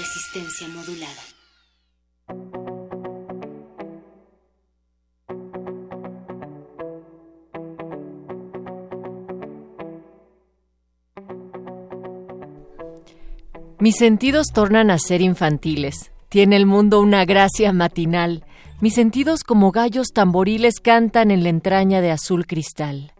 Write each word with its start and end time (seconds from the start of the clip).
Resistencia 0.00 0.66
modulada. 0.68 1.12
Mis 13.78 13.96
sentidos 13.96 14.46
tornan 14.54 14.90
a 14.90 14.98
ser 14.98 15.20
infantiles. 15.20 16.10
Tiene 16.30 16.56
el 16.56 16.64
mundo 16.64 17.00
una 17.00 17.26
gracia 17.26 17.74
matinal. 17.74 18.46
Mis 18.80 18.94
sentidos 18.94 19.44
como 19.44 19.70
gallos 19.70 20.12
tamboriles 20.14 20.80
cantan 20.80 21.30
en 21.30 21.42
la 21.42 21.50
entraña 21.50 22.00
de 22.00 22.10
azul 22.10 22.46
cristal. 22.46 23.12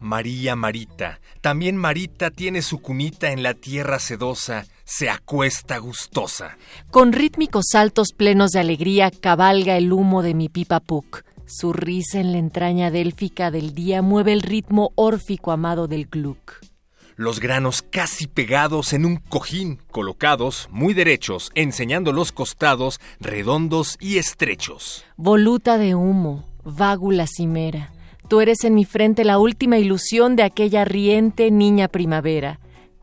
María 0.00 0.56
Marita, 0.56 1.20
también 1.42 1.76
Marita 1.76 2.30
tiene 2.30 2.62
su 2.62 2.80
cunita 2.80 3.32
en 3.32 3.42
la 3.42 3.52
tierra 3.52 3.98
sedosa, 3.98 4.64
se 4.90 5.08
acuesta 5.08 5.78
gustosa. 5.78 6.58
Con 6.90 7.12
rítmicos 7.12 7.66
saltos 7.70 8.08
plenos 8.12 8.50
de 8.50 8.58
alegría 8.58 9.12
cabalga 9.12 9.76
el 9.76 9.92
humo 9.92 10.20
de 10.22 10.34
mi 10.34 10.48
pipa 10.48 10.80
puc. 10.80 11.22
Su 11.46 11.72
risa 11.72 12.18
en 12.18 12.32
la 12.32 12.38
entraña 12.38 12.90
délfica 12.90 13.52
del 13.52 13.72
día 13.72 14.02
mueve 14.02 14.32
el 14.32 14.42
ritmo 14.42 14.90
órfico 14.96 15.52
amado 15.52 15.86
del 15.86 16.06
gluck. 16.06 16.54
Los 17.14 17.38
granos 17.38 17.82
casi 17.82 18.26
pegados 18.26 18.92
en 18.92 19.04
un 19.04 19.18
cojín, 19.18 19.78
colocados 19.92 20.66
muy 20.72 20.92
derechos, 20.92 21.52
enseñando 21.54 22.12
los 22.12 22.32
costados 22.32 23.00
redondos 23.20 23.96
y 24.00 24.18
estrechos. 24.18 25.04
Voluta 25.16 25.78
de 25.78 25.94
humo, 25.94 26.44
vágula 26.64 27.28
cimera, 27.28 27.92
tú 28.28 28.40
eres 28.40 28.64
en 28.64 28.74
mi 28.74 28.84
frente 28.84 29.22
la 29.22 29.38
última 29.38 29.78
ilusión 29.78 30.34
de 30.34 30.42
aquella 30.42 30.84
riente 30.84 31.52
niña 31.52 31.86
primavera 31.86 32.58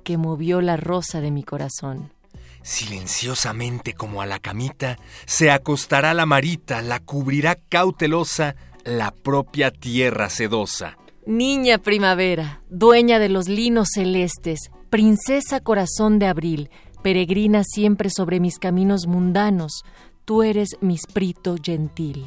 que 0.08 0.16
movió 0.16 0.62
la 0.62 0.78
rosa 0.78 1.20
de 1.20 1.32
mi 1.32 1.44
corazón. 1.44 2.14
Silenciosamente 2.62 3.92
como 3.92 4.22
a 4.22 4.26
la 4.26 4.40
camita, 4.40 4.98
se 5.26 5.52
acostará 5.52 6.14
la 6.14 6.26
marita, 6.26 6.82
la 6.82 7.02
cubrirá 7.02 7.58
cautelosa 7.68 8.56
la 8.86 9.12
propia 9.12 9.70
tierra 9.70 10.30
sedosa. 10.30 10.98
Niña 11.26 11.80
primavera, 11.80 12.62
dueña 12.70 13.20
de 13.20 13.28
los 13.28 13.50
linos 13.50 13.90
celestes, 13.96 14.72
princesa 14.90 15.60
corazón 15.60 16.20
de 16.20 16.28
abril, 16.28 16.70
peregrina 17.04 17.66
siempre 17.66 18.10
sobre 18.10 18.40
mis 18.40 18.60
caminos 18.60 19.08
mundanos, 19.08 19.84
tú 20.24 20.42
eres 20.42 20.78
mi 20.80 20.98
sprito 20.98 21.58
gentil. 21.62 22.26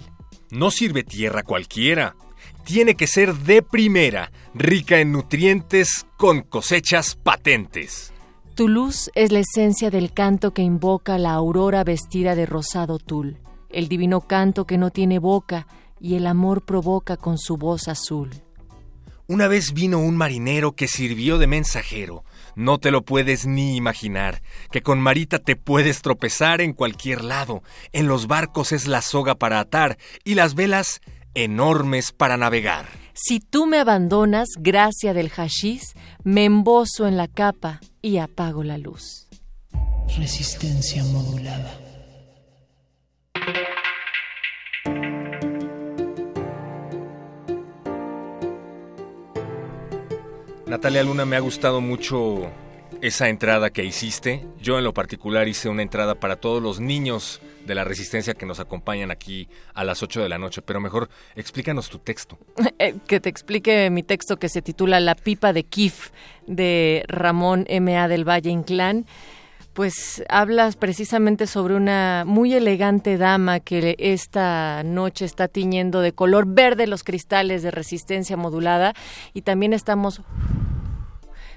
No 0.51 0.71
sirve 0.71 1.03
tierra 1.03 1.45
cualquiera. 1.45 2.15
Tiene 2.65 2.95
que 2.95 3.07
ser 3.07 3.35
de 3.35 3.63
primera, 3.63 4.31
rica 4.55 5.01
en 5.01 5.13
nutrientes, 5.13 6.07
con 6.17 6.43
cosechas 6.43 7.17
patentes. 7.17 8.13
Tu 8.55 8.69
luz 8.69 9.11
es 9.15 9.33
la 9.33 9.41
esencia 9.41 9.91
del 9.91 10.13
canto 10.13 10.53
que 10.53 10.63
invoca 10.63 11.19
la 11.19 11.33
aurora 11.33 11.83
vestida 11.83 12.35
de 12.35 12.47
rosado 12.47 12.99
tul, 12.99 13.39
el 13.71 13.89
divino 13.89 14.21
canto 14.21 14.67
que 14.67 14.79
no 14.79 14.91
tiene 14.91 15.19
boca 15.19 15.67
y 16.01 16.17
el 16.17 16.27
amor 16.27 16.65
provoca 16.65 17.17
con 17.17 17.39
su 17.39 17.57
voz 17.57 17.89
azul. 17.89 18.31
Una 19.27 19.47
vez 19.47 19.73
vino 19.73 20.01
un 20.01 20.17
marinero 20.17 20.73
que 20.73 20.89
sirvió 20.89 21.39
de 21.39 21.47
mensajero. 21.47 22.25
No 22.57 22.79
te 22.79 22.91
lo 22.91 23.03
puedes 23.03 23.47
ni 23.47 23.77
imaginar, 23.77 24.43
que 24.73 24.83
con 24.83 25.01
Marita 25.01 25.39
te 25.39 25.55
puedes 25.55 26.03
tropezar 26.03 26.61
en 26.61 26.73
cualquier 26.73 27.23
lado. 27.23 27.63
En 27.93 28.09
los 28.09 28.27
barcos 28.27 28.73
es 28.73 28.89
la 28.89 29.03
soga 29.03 29.37
para 29.37 29.61
atar 29.61 29.99
y 30.25 30.35
las 30.35 30.57
velas 30.57 31.01
enormes 31.35 32.13
para 32.13 32.37
navegar. 32.37 32.87
Si 33.15 33.41
tú 33.41 33.67
me 33.67 33.79
abandonas, 33.79 34.49
gracia 34.59 35.13
del 35.13 35.31
hashish, 35.31 35.95
me 36.25 36.45
embozo 36.45 37.07
en 37.07 37.17
la 37.17 37.29
capa 37.29 37.81
y 38.03 38.19
apago 38.19 38.63
la 38.65 38.79
luz. 38.79 39.29
Resistencia 40.17 41.05
modulada. 41.05 41.79
Natalia 50.67 51.03
Luna, 51.03 51.25
me 51.25 51.35
ha 51.35 51.41
gustado 51.41 51.81
mucho 51.81 52.49
esa 53.03 53.29
entrada 53.29 53.71
que 53.71 53.85
hiciste. 53.85 54.47
Yo 54.61 54.79
en 54.79 54.85
lo 54.85 54.95
particular 54.95 55.49
hice 55.49 55.69
una 55.69 55.83
entrada 55.83 56.15
para 56.15 56.37
todos 56.37 56.63
los 56.63 56.79
niños 56.79 57.41
de 57.67 57.75
la 57.75 57.85
resistencia 57.85 58.35
que 58.35 58.47
nos 58.47 58.61
acompañan 58.61 59.11
aquí 59.11 59.49
a 59.75 59.85
las 59.85 60.03
8 60.03 60.23
de 60.23 60.29
la 60.29 60.39
noche, 60.39 60.63
pero 60.63 60.81
mejor 60.81 61.09
explícanos 61.37 61.89
tu 61.89 61.99
texto. 61.99 62.39
Eh, 62.79 62.95
que 63.07 63.21
te 63.21 63.29
explique 63.29 63.91
mi 63.91 64.03
texto 64.03 64.39
que 64.39 64.49
se 64.49 64.63
titula 64.63 65.01
La 65.01 65.15
pipa 65.15 65.53
de 65.53 65.65
Kif 65.65 66.11
de 66.47 67.05
Ramón 67.09 67.67
M.A. 67.69 68.09
del 68.09 68.27
Valle 68.27 68.49
Inclán. 68.49 69.05
Pues 69.75 70.25
hablas 70.31 70.77
precisamente 70.77 71.47
sobre 71.47 71.75
una 71.75 72.25
muy 72.27 72.55
elegante 72.55 73.19
dama 73.19 73.61
que 73.61 73.97
esta 73.99 74.83
noche 74.83 75.27
está 75.27 75.47
tiñendo 75.47 76.01
de 76.01 76.13
color 76.13 76.47
verde 76.47 76.87
los 76.87 77.05
cristales 77.05 77.63
de 77.63 77.71
resistencia 77.71 78.37
modulada 78.37 78.95
y 79.35 79.43
también 79.43 79.75
estamos 79.75 80.23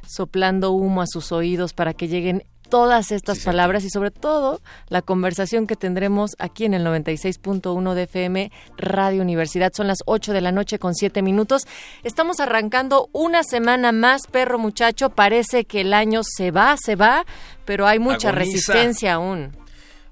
soplando 0.05 0.71
humo 0.71 1.01
a 1.01 1.07
sus 1.07 1.31
oídos 1.31 1.73
para 1.73 1.93
que 1.93 2.07
lleguen 2.07 2.43
todas 2.73 3.11
estas 3.11 3.37
palabras 3.41 3.83
y 3.83 3.91
sobre 3.91 4.09
todo 4.09 4.59
la 4.89 5.03
conversación 5.03 5.67
que 5.67 5.75
tendremos 5.75 6.31
aquí 6.39 6.65
en 6.65 6.73
el 6.73 6.83
96.1 6.83 7.93
de 7.93 8.01
FM 8.01 8.51
Radio 8.79 9.21
Universidad. 9.21 9.71
Son 9.75 9.85
las 9.85 9.99
8 10.07 10.33
de 10.33 10.41
la 10.41 10.51
noche 10.51 10.79
con 10.79 10.95
7 10.95 11.21
minutos. 11.21 11.67
Estamos 12.01 12.39
arrancando 12.39 13.09
una 13.11 13.43
semana 13.43 13.91
más, 13.91 14.25
perro 14.25 14.57
muchacho. 14.57 15.11
Parece 15.11 15.65
que 15.65 15.81
el 15.81 15.93
año 15.93 16.21
se 16.23 16.49
va, 16.49 16.75
se 16.83 16.95
va, 16.95 17.27
pero 17.63 17.85
hay 17.85 17.99
mucha 17.99 18.29
Agoniza. 18.29 18.51
resistencia 18.51 19.13
aún. 19.13 19.55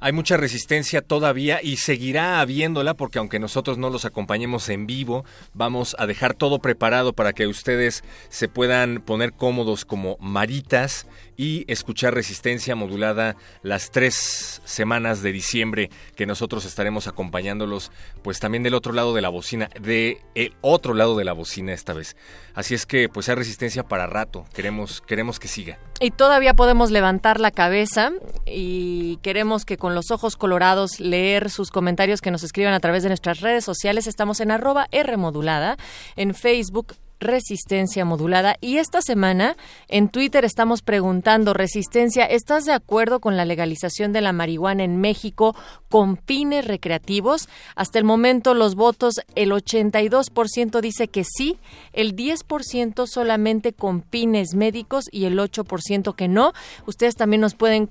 Hay 0.03 0.13
mucha 0.13 0.35
resistencia 0.35 1.03
todavía 1.03 1.59
y 1.61 1.77
seguirá 1.77 2.41
habiéndola 2.41 2.95
porque 2.95 3.19
aunque 3.19 3.37
nosotros 3.37 3.77
no 3.77 3.91
los 3.91 4.03
acompañemos 4.03 4.67
en 4.69 4.87
vivo, 4.87 5.25
vamos 5.53 5.95
a 5.99 6.07
dejar 6.07 6.33
todo 6.33 6.57
preparado 6.57 7.13
para 7.13 7.33
que 7.33 7.45
ustedes 7.45 8.03
se 8.29 8.47
puedan 8.47 9.01
poner 9.01 9.31
cómodos 9.33 9.85
como 9.85 10.17
maritas 10.19 11.05
y 11.41 11.65
escuchar 11.67 12.13
resistencia 12.13 12.75
modulada 12.75 13.35
las 13.63 13.89
tres 13.89 14.61
semanas 14.63 15.23
de 15.23 15.31
diciembre 15.31 15.89
que 16.15 16.27
nosotros 16.27 16.65
estaremos 16.65 17.07
acompañándolos 17.07 17.91
pues 18.21 18.39
también 18.39 18.61
del 18.61 18.75
otro 18.75 18.93
lado 18.93 19.15
de 19.15 19.21
la 19.21 19.29
bocina, 19.29 19.67
de 19.81 20.21
el 20.35 20.53
otro 20.61 20.93
lado 20.93 21.17
de 21.17 21.23
la 21.23 21.33
bocina 21.33 21.73
esta 21.73 21.93
vez. 21.93 22.15
Así 22.53 22.75
es 22.75 22.85
que 22.85 23.09
pues 23.09 23.27
hay 23.27 23.33
resistencia 23.33 23.81
para 23.81 24.05
rato, 24.05 24.45
queremos, 24.53 25.01
queremos 25.01 25.39
que 25.39 25.47
siga. 25.47 25.79
Y 25.99 26.11
todavía 26.11 26.53
podemos 26.53 26.91
levantar 26.91 27.39
la 27.39 27.49
cabeza 27.49 28.11
y 28.45 29.17
queremos 29.23 29.65
que 29.65 29.77
con 29.77 29.95
los 29.95 30.11
ojos 30.11 30.37
colorados 30.37 30.99
leer 30.99 31.49
sus 31.49 31.71
comentarios 31.71 32.21
que 32.21 32.29
nos 32.29 32.43
escriban 32.43 32.75
a 32.75 32.79
través 32.79 33.01
de 33.01 33.09
nuestras 33.09 33.39
redes 33.39 33.65
sociales. 33.65 34.05
Estamos 34.05 34.41
en 34.41 34.51
arroba 34.51 34.85
R 34.91 35.17
modulada, 35.17 35.77
en 36.15 36.35
Facebook 36.35 36.93
Resistencia 37.21 38.03
Modulada. 38.03 38.57
Y 38.59 38.77
esta 38.77 39.01
semana 39.01 39.55
en 39.87 40.09
Twitter 40.09 40.43
estamos 40.43 40.81
preguntando, 40.81 41.53
Resistencia, 41.53 42.25
¿estás 42.25 42.65
de 42.65 42.73
acuerdo 42.73 43.21
con 43.21 43.37
la 43.37 43.45
legalización 43.45 44.11
de 44.11 44.21
la 44.21 44.33
marihuana 44.33 44.83
en 44.83 44.97
México 44.97 45.55
con 45.87 46.17
fines 46.17 46.65
recreativos? 46.65 47.47
Hasta 47.75 47.99
el 47.99 48.03
momento 48.03 48.53
los 48.53 48.75
votos, 48.75 49.21
el 49.35 49.51
82% 49.51 50.81
dice 50.81 51.07
que 51.07 51.23
sí, 51.23 51.57
el 51.93 52.15
10% 52.15 53.07
solamente 53.07 53.71
con 53.71 54.03
fines 54.03 54.55
médicos 54.55 55.05
y 55.11 55.25
el 55.25 55.37
8% 55.37 56.15
que 56.15 56.27
no. 56.27 56.53
Ustedes 56.85 57.15
también 57.15 57.41
nos 57.41 57.55
pueden 57.55 57.87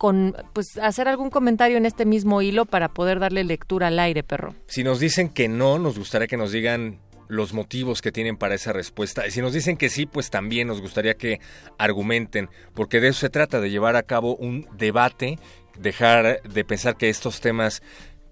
pues, 0.53 0.77
hacer 0.83 1.09
algún 1.09 1.31
comentario 1.31 1.77
en 1.77 1.87
este 1.87 2.05
mismo 2.05 2.43
hilo 2.43 2.67
para 2.67 2.89
poder 2.89 3.21
darle 3.21 3.45
lectura 3.45 3.87
al 3.87 3.99
aire, 3.99 4.23
perro. 4.23 4.55
Si 4.67 4.83
nos 4.83 4.99
dicen 4.99 5.29
que 5.29 5.49
no, 5.49 5.79
nos 5.79 5.97
gustaría 5.97 6.27
que 6.27 6.37
nos 6.37 6.51
digan 6.51 6.99
los 7.31 7.53
motivos 7.53 8.03
que 8.03 8.13
tienen 8.13 8.37
para 8.37 8.55
esa 8.55 8.73
respuesta. 8.73 9.27
Y 9.27 9.31
si 9.31 9.41
nos 9.41 9.53
dicen 9.53 9.77
que 9.77 9.89
sí, 9.89 10.07
pues 10.07 10.31
también 10.31 10.69
nos 10.69 10.81
gustaría 10.81 11.15
que 11.15 11.41
argumenten, 11.79 12.51
porque 12.75 13.01
de 13.01 13.09
eso 13.09 13.21
se 13.21 13.31
trata, 13.31 13.61
de 13.61 13.71
llevar 13.71 13.97
a 13.97 14.03
cabo 14.03 14.37
un 14.37 14.67
debate, 14.77 15.39
dejar 15.79 16.43
de 16.43 16.65
pensar 16.65 16.97
que 16.97 17.09
estos 17.09 17.41
temas 17.41 17.83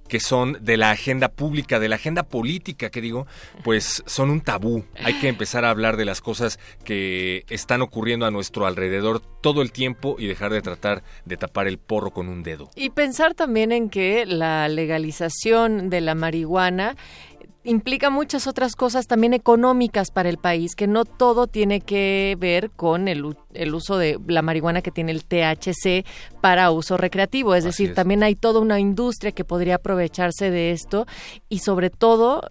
que 0.09 0.21
son 0.21 0.59
de 0.61 0.77
la 0.77 0.91
agenda 0.91 1.29
pública, 1.29 1.79
de 1.79 1.89
la 1.89 1.97
agenda 1.97 2.25
política, 2.25 2.91
que 2.91 3.01
digo, 3.01 3.27
pues 3.63 4.03
son 4.07 4.31
un 4.31 4.41
tabú. 4.41 4.85
Hay 5.05 5.15
que 5.21 5.29
empezar 5.29 5.65
a 5.65 5.71
hablar 5.71 5.97
de 5.97 6.05
las 6.05 6.21
cosas 6.21 6.59
que 6.83 7.45
están 7.49 7.83
ocurriendo 7.83 8.27
a 8.27 8.31
nuestro 8.31 8.67
alrededor 8.67 9.21
todo 9.21 9.63
el 9.63 9.71
tiempo 9.71 10.17
y 10.19 10.27
dejar 10.27 10.53
de 10.53 10.63
tratar 10.63 11.05
de 11.25 11.37
tapar 11.37 11.69
el 11.69 11.79
porro 11.79 12.11
con 12.11 12.29
un 12.29 12.43
dedo. 12.43 12.71
Y 12.75 12.91
pensar 12.91 13.35
también 13.35 13.71
en 13.71 13.91
que 13.91 14.27
la 14.27 14.69
legalización 14.69 15.91
de 15.91 16.01
la 16.01 16.15
marihuana 16.15 16.97
implica 17.65 18.09
muchas 18.09 18.47
otras 18.47 18.75
cosas 18.77 19.07
también 19.07 19.35
económicas 19.35 20.11
para 20.11 20.29
el 20.29 20.39
país, 20.39 20.75
que 20.75 20.87
no 20.87 21.05
todo 21.05 21.47
tiene 21.47 21.81
que 21.81 22.37
ver 22.39 22.71
con 22.71 23.09
el, 23.09 23.37
el 23.53 23.75
uso 23.75 23.99
de 23.99 24.19
la 24.27 24.43
marihuana 24.43 24.81
que 24.81 24.91
tiene 24.91 25.13
el 25.13 25.25
THC 25.25 26.07
para 26.41 26.71
uso 26.71 26.97
recreativo. 26.97 27.55
Es 27.55 27.65
decir, 27.65 27.91
es. 27.91 27.95
también 27.95 28.23
hay 28.23 28.35
toda 28.35 28.61
una 28.61 28.81
industria 28.81 29.33
que 29.33 29.45
podría 29.45 29.77
aprovecharse 29.77 30.51
de 30.51 30.73
esto 30.73 31.07
y 31.49 31.59
sobre 31.59 31.91
todo, 31.91 32.43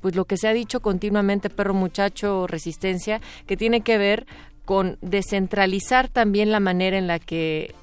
pues 0.00 0.14
lo 0.14 0.24
que 0.26 0.36
se 0.36 0.48
ha 0.48 0.52
dicho 0.52 0.80
continuamente, 0.80 1.48
perro 1.48 1.74
muchacho, 1.74 2.46
resistencia, 2.46 3.20
que 3.46 3.56
tiene 3.56 3.80
que 3.80 3.98
ver 3.98 4.26
con 4.64 4.98
descentralizar 5.00 6.08
también 6.08 6.50
la 6.50 6.60
manera 6.60 6.98
en 6.98 7.06
la 7.06 7.18
que 7.18 7.74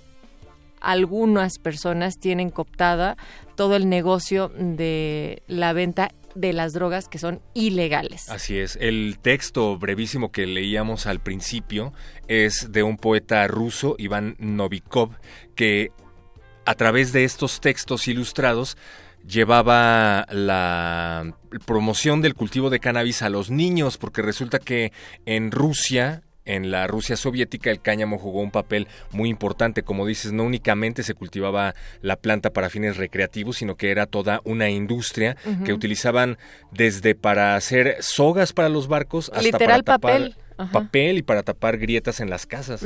algunas 0.79 1.59
personas 1.59 2.15
tienen 2.19 2.49
cooptada 2.49 3.15
todo 3.55 3.75
el 3.75 3.87
negocio 3.87 4.51
de 4.57 5.43
la 5.47 5.73
venta 5.73 6.09
de 6.35 6.53
las 6.53 6.73
drogas 6.73 7.07
que 7.07 7.17
son 7.17 7.41
ilegales. 7.53 8.29
Así 8.29 8.57
es. 8.57 8.77
El 8.81 9.17
texto 9.21 9.77
brevísimo 9.77 10.31
que 10.31 10.45
leíamos 10.45 11.05
al 11.05 11.19
principio 11.19 11.93
es 12.27 12.71
de 12.71 12.83
un 12.83 12.97
poeta 12.97 13.47
ruso, 13.47 13.95
Iván 13.97 14.35
Novikov, 14.39 15.11
que 15.55 15.91
a 16.65 16.75
través 16.75 17.11
de 17.11 17.23
estos 17.23 17.59
textos 17.59 18.07
ilustrados 18.07 18.77
llevaba 19.27 20.25
la 20.29 21.35
promoción 21.65 22.21
del 22.21 22.33
cultivo 22.33 22.69
de 22.69 22.79
cannabis 22.79 23.21
a 23.21 23.29
los 23.29 23.49
niños, 23.49 23.97
porque 23.97 24.21
resulta 24.21 24.59
que 24.59 24.91
en 25.25 25.51
Rusia, 25.51 26.23
en 26.55 26.69
la 26.69 26.87
Rusia 26.87 27.15
soviética, 27.15 27.71
el 27.71 27.81
cáñamo 27.81 28.17
jugó 28.17 28.41
un 28.41 28.51
papel 28.51 28.87
muy 29.11 29.29
importante. 29.29 29.83
Como 29.83 30.05
dices, 30.05 30.31
no 30.31 30.43
únicamente 30.43 31.03
se 31.03 31.13
cultivaba 31.13 31.75
la 32.01 32.17
planta 32.17 32.51
para 32.51 32.69
fines 32.69 32.97
recreativos, 32.97 33.57
sino 33.57 33.75
que 33.75 33.91
era 33.91 34.05
toda 34.05 34.41
una 34.43 34.69
industria 34.69 35.37
que 35.65 35.73
utilizaban 35.73 36.37
desde 36.71 37.15
para 37.15 37.55
hacer 37.55 37.97
sogas 38.01 38.53
para 38.53 38.69
los 38.69 38.87
barcos 38.87 39.29
hasta 39.29 39.41
Literal 39.41 39.83
para 39.83 39.97
tapar 39.97 40.11
papel. 40.13 40.35
Ajá. 40.57 40.71
papel 40.71 41.17
y 41.17 41.21
para 41.23 41.43
tapar 41.43 41.77
grietas 41.77 42.19
en 42.19 42.29
las 42.29 42.45
casas. 42.45 42.85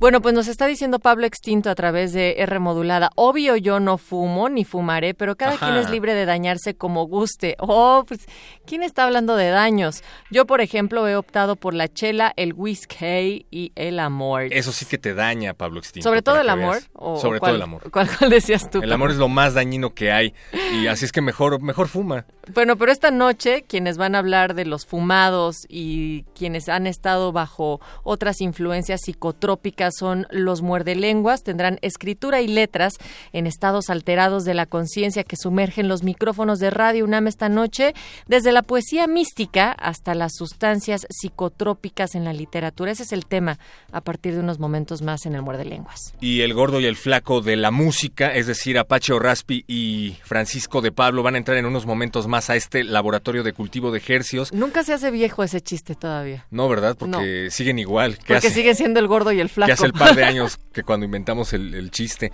Bueno, 0.00 0.20
pues 0.20 0.34
nos 0.34 0.48
está 0.48 0.66
diciendo 0.66 0.98
Pablo 0.98 1.24
Extinto 1.24 1.70
a 1.70 1.74
través 1.76 2.12
de 2.12 2.34
R 2.38 2.58
modulada. 2.58 3.10
Obvio 3.14 3.56
yo 3.56 3.78
no 3.78 3.96
fumo 3.96 4.48
ni 4.48 4.64
fumaré, 4.64 5.14
pero 5.14 5.36
cada 5.36 5.52
Ajá. 5.54 5.66
quien 5.66 5.78
es 5.78 5.88
libre 5.88 6.14
de 6.14 6.26
dañarse 6.26 6.74
como 6.74 7.06
guste. 7.06 7.54
Oh, 7.60 8.04
pues, 8.06 8.26
¿quién 8.66 8.82
está 8.82 9.04
hablando 9.04 9.36
de 9.36 9.48
daños? 9.50 10.02
Yo, 10.30 10.46
por 10.46 10.60
ejemplo, 10.60 11.06
he 11.06 11.14
optado 11.16 11.54
por 11.54 11.74
la 11.74 11.88
chela, 11.88 12.32
el 12.36 12.54
whisky 12.54 13.46
y 13.52 13.72
el 13.76 14.00
amor. 14.00 14.48
Eso 14.50 14.72
sí 14.72 14.84
que 14.84 14.98
te 14.98 15.14
daña, 15.14 15.54
Pablo 15.54 15.78
Extinto. 15.78 16.08
¿Sobre 16.08 16.22
todo 16.22 16.40
el 16.40 16.48
amor? 16.50 16.78
¿O 16.94 17.16
Sobre 17.20 17.38
cuál- 17.38 17.50
todo 17.52 17.56
el 17.56 17.62
amor. 17.62 17.90
¿Cuál, 17.90 18.08
cuál 18.18 18.30
decías 18.30 18.68
tú? 18.70 18.82
El 18.82 18.92
amor 18.92 19.12
es 19.12 19.16
lo 19.16 19.28
más 19.28 19.54
dañino 19.54 19.94
que 19.94 20.10
hay 20.10 20.34
y 20.72 20.88
así 20.88 21.04
es 21.04 21.12
que 21.12 21.20
mejor 21.20 21.62
mejor 21.62 21.86
fuma. 21.86 22.26
Bueno, 22.52 22.76
pero 22.76 22.90
esta 22.90 23.10
noche 23.12 23.62
quienes 23.66 23.96
van 23.96 24.16
a 24.16 24.18
hablar 24.18 24.54
de 24.54 24.64
los 24.66 24.84
fumados 24.86 25.64
y 25.68 26.24
quienes 26.34 26.68
han 26.68 26.86
estado 26.88 27.30
bajo 27.32 27.80
otras 28.02 28.40
influencias 28.40 29.00
psicotrópicas 29.02 29.83
son 29.90 30.26
los 30.30 30.62
muerdelenguas, 30.62 31.42
tendrán 31.42 31.78
escritura 31.82 32.40
y 32.40 32.48
letras 32.48 32.94
en 33.32 33.46
estados 33.46 33.90
alterados 33.90 34.44
de 34.44 34.54
la 34.54 34.66
conciencia 34.66 35.24
que 35.24 35.36
sumergen 35.36 35.88
los 35.88 36.02
micrófonos 36.02 36.58
de 36.58 36.70
Radio 36.70 37.04
UNAM 37.04 37.26
esta 37.26 37.48
noche, 37.48 37.94
desde 38.26 38.52
la 38.52 38.62
poesía 38.62 39.06
mística 39.06 39.72
hasta 39.72 40.14
las 40.14 40.32
sustancias 40.36 41.06
psicotrópicas 41.10 42.14
en 42.14 42.24
la 42.24 42.32
literatura. 42.32 42.92
Ese 42.92 43.02
es 43.02 43.12
el 43.12 43.26
tema 43.26 43.58
a 43.92 44.00
partir 44.00 44.34
de 44.34 44.40
unos 44.40 44.58
momentos 44.58 45.02
más 45.02 45.26
en 45.26 45.34
el 45.34 45.42
muerdelenguas. 45.42 46.14
Y 46.20 46.40
el 46.40 46.54
gordo 46.54 46.80
y 46.80 46.86
el 46.86 46.96
flaco 46.96 47.40
de 47.40 47.56
la 47.56 47.70
música, 47.70 48.34
es 48.34 48.46
decir, 48.46 48.78
Apache 48.78 49.18
Raspi 49.18 49.64
y 49.66 50.16
Francisco 50.24 50.80
de 50.80 50.92
Pablo 50.92 51.22
van 51.22 51.34
a 51.34 51.38
entrar 51.38 51.58
en 51.58 51.66
unos 51.66 51.86
momentos 51.86 52.26
más 52.26 52.50
a 52.50 52.56
este 52.56 52.84
laboratorio 52.84 53.42
de 53.42 53.52
cultivo 53.52 53.90
de 53.90 54.02
hercios. 54.06 54.52
Nunca 54.52 54.84
se 54.84 54.92
hace 54.92 55.10
viejo 55.10 55.42
ese 55.42 55.60
chiste 55.60 55.94
todavía. 55.94 56.46
No, 56.50 56.68
¿verdad? 56.68 56.96
Porque 56.98 57.48
siguen 57.50 57.78
igual. 57.78 58.16
¿Qué 58.18 58.34
Porque 58.34 58.48
hace? 58.48 58.50
sigue 58.50 58.74
siendo 58.74 59.00
el 59.00 59.08
gordo 59.08 59.32
y 59.32 59.40
el 59.40 59.48
flaco. 59.48 59.72
Hace 59.74 59.86
el 59.86 59.92
par 59.92 60.14
de 60.14 60.24
años 60.24 60.58
que 60.72 60.82
cuando 60.82 61.04
inventamos 61.06 61.52
el, 61.52 61.74
el 61.74 61.90
chiste. 61.90 62.32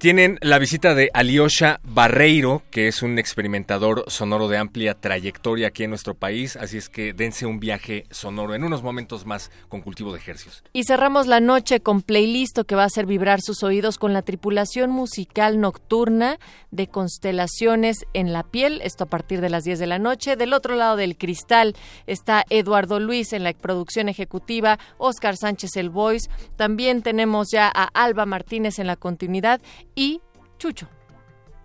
Tienen 0.00 0.38
la 0.40 0.58
visita 0.58 0.94
de 0.94 1.10
Alyosha 1.12 1.78
Barreiro, 1.82 2.62
que 2.70 2.88
es 2.88 3.02
un 3.02 3.18
experimentador 3.18 4.06
sonoro 4.06 4.48
de 4.48 4.56
amplia 4.56 4.94
trayectoria 4.94 5.68
aquí 5.68 5.84
en 5.84 5.90
nuestro 5.90 6.14
país, 6.14 6.56
así 6.56 6.78
es 6.78 6.88
que 6.88 7.12
dense 7.12 7.44
un 7.44 7.60
viaje 7.60 8.06
sonoro 8.10 8.54
en 8.54 8.64
unos 8.64 8.82
momentos 8.82 9.26
más 9.26 9.50
con 9.68 9.82
cultivo 9.82 10.14
de 10.14 10.18
ejercicios. 10.18 10.64
Y 10.72 10.84
cerramos 10.84 11.26
la 11.26 11.40
noche 11.40 11.80
con 11.80 12.00
playlist 12.00 12.60
que 12.66 12.74
va 12.76 12.84
a 12.84 12.86
hacer 12.86 13.04
vibrar 13.04 13.42
sus 13.42 13.62
oídos 13.62 13.98
con 13.98 14.14
la 14.14 14.22
tripulación 14.22 14.90
musical 14.90 15.60
nocturna 15.60 16.38
de 16.70 16.86
Constelaciones 16.86 18.06
en 18.14 18.32
la 18.32 18.42
piel, 18.42 18.80
esto 18.82 19.04
a 19.04 19.08
partir 19.08 19.42
de 19.42 19.50
las 19.50 19.64
10 19.64 19.80
de 19.80 19.86
la 19.86 19.98
noche. 19.98 20.36
Del 20.36 20.54
otro 20.54 20.76
lado 20.76 20.96
del 20.96 21.18
cristal 21.18 21.76
está 22.06 22.46
Eduardo 22.48 23.00
Luis 23.00 23.34
en 23.34 23.44
la 23.44 23.52
producción 23.52 24.08
ejecutiva, 24.08 24.78
Oscar 24.96 25.36
Sánchez 25.36 25.76
el 25.76 25.90
voice, 25.90 26.30
también 26.56 27.02
tenemos 27.02 27.48
ya 27.52 27.70
a 27.74 27.84
Alba 27.92 28.24
Martínez 28.24 28.78
en 28.78 28.86
la 28.86 28.96
continuidad 28.96 29.60
y 30.00 30.22
Chucho 30.58 30.88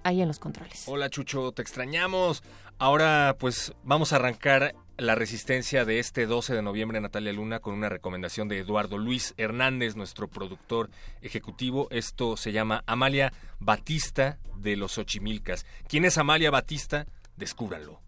ahí 0.03 0.21
en 0.21 0.27
los 0.27 0.39
controles. 0.39 0.83
Hola 0.87 1.09
Chucho, 1.09 1.53
te 1.53 1.61
extrañamos. 1.61 2.43
Ahora 2.77 3.37
pues 3.39 3.73
vamos 3.83 4.11
a 4.11 4.17
arrancar 4.17 4.75
la 4.97 5.15
resistencia 5.15 5.85
de 5.85 5.99
este 5.99 6.25
12 6.25 6.53
de 6.53 6.61
noviembre 6.61 6.99
Natalia 6.99 7.31
Luna 7.31 7.59
con 7.59 7.73
una 7.73 7.87
recomendación 7.87 8.49
de 8.49 8.59
Eduardo 8.59 8.97
Luis 8.97 9.33
Hernández, 9.37 9.95
nuestro 9.95 10.27
productor 10.27 10.89
ejecutivo. 11.21 11.87
Esto 11.91 12.35
se 12.35 12.51
llama 12.51 12.83
Amalia 12.87 13.31
Batista 13.60 14.38
de 14.57 14.75
los 14.75 14.98
Ochimilcas. 14.98 15.65
¿Quién 15.88 16.03
es 16.03 16.17
Amalia 16.17 16.51
Batista? 16.51 17.07
Descúbranlo. 17.38 18.04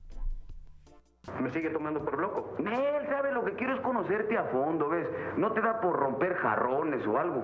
Me 1.41 1.51
sigue 1.51 1.69
tomando 1.69 2.03
por 2.03 2.19
loco. 2.19 2.55
Él 2.57 3.07
sabe 3.09 3.31
lo 3.31 3.45
que 3.45 3.53
quiero 3.53 3.75
es 3.75 3.81
conocerte 3.81 4.37
a 4.37 4.45
fondo, 4.45 4.89
¿ves? 4.89 5.07
No 5.37 5.51
te 5.51 5.61
da 5.61 5.79
por 5.79 5.95
romper 5.95 6.35
jarrones 6.35 7.05
o 7.05 7.17
algo. 7.17 7.43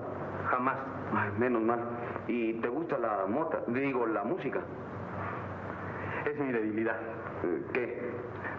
Jamás. 0.50 0.76
Ay, 1.14 1.30
menos 1.38 1.62
mal. 1.62 1.80
¿Y 2.26 2.54
te 2.54 2.68
gusta 2.68 2.98
la 2.98 3.26
mota? 3.28 3.62
Digo, 3.68 4.06
la 4.06 4.24
música. 4.24 4.60
Es 6.26 6.38
mi 6.38 6.50
debilidad. 6.50 6.96
¿Qué? 7.72 8.10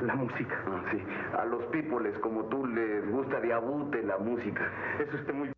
La 0.01 0.15
música. 0.15 0.55
Ah, 0.67 0.82
sí. 0.91 1.03
A 1.38 1.46
los 1.46 1.63
pípoles 1.65 2.17
como 2.20 2.46
tú 2.46 2.65
les 2.65 3.10
gusta 3.12 3.39
de 3.41 3.51
abute 3.51 4.03
la 4.03 4.17
música. 4.17 4.70
Es 5.00 5.13
usted 5.13 5.34
muy... 5.34 5.55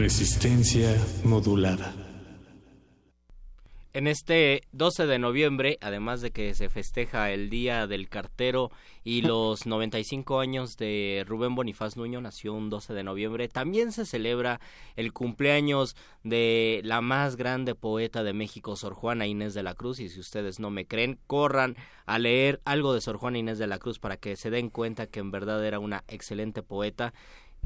Resistencia 0.00 0.96
modulada. 1.24 1.92
En 3.92 4.06
este 4.06 4.62
12 4.72 5.06
de 5.06 5.18
noviembre, 5.18 5.76
además 5.82 6.22
de 6.22 6.30
que 6.30 6.54
se 6.54 6.70
festeja 6.70 7.30
el 7.32 7.50
Día 7.50 7.86
del 7.86 8.08
Cartero 8.08 8.70
y 9.04 9.20
los 9.28 9.66
95 9.66 10.40
años 10.40 10.78
de 10.78 11.22
Rubén 11.28 11.54
Bonifaz 11.54 11.98
Nuño, 11.98 12.22
nació 12.22 12.54
un 12.54 12.70
12 12.70 12.94
de 12.94 13.04
noviembre, 13.04 13.48
también 13.48 13.92
se 13.92 14.06
celebra 14.06 14.58
el 14.96 15.12
cumpleaños 15.12 15.96
de 16.24 16.80
la 16.82 17.02
más 17.02 17.36
grande 17.36 17.74
poeta 17.74 18.22
de 18.22 18.32
México, 18.32 18.76
Sor 18.76 18.94
Juana 18.94 19.26
Inés 19.26 19.52
de 19.52 19.62
la 19.62 19.74
Cruz, 19.74 20.00
y 20.00 20.08
si 20.08 20.18
ustedes 20.18 20.60
no 20.60 20.70
me 20.70 20.86
creen, 20.86 21.18
corran 21.26 21.76
a 22.06 22.18
leer 22.18 22.62
algo 22.64 22.94
de 22.94 23.02
Sor 23.02 23.18
Juana 23.18 23.36
Inés 23.36 23.58
de 23.58 23.66
la 23.66 23.78
Cruz 23.78 23.98
para 23.98 24.16
que 24.16 24.36
se 24.36 24.48
den 24.48 24.70
cuenta 24.70 25.08
que 25.08 25.20
en 25.20 25.30
verdad 25.30 25.62
era 25.62 25.78
una 25.78 26.04
excelente 26.08 26.62
poeta. 26.62 27.12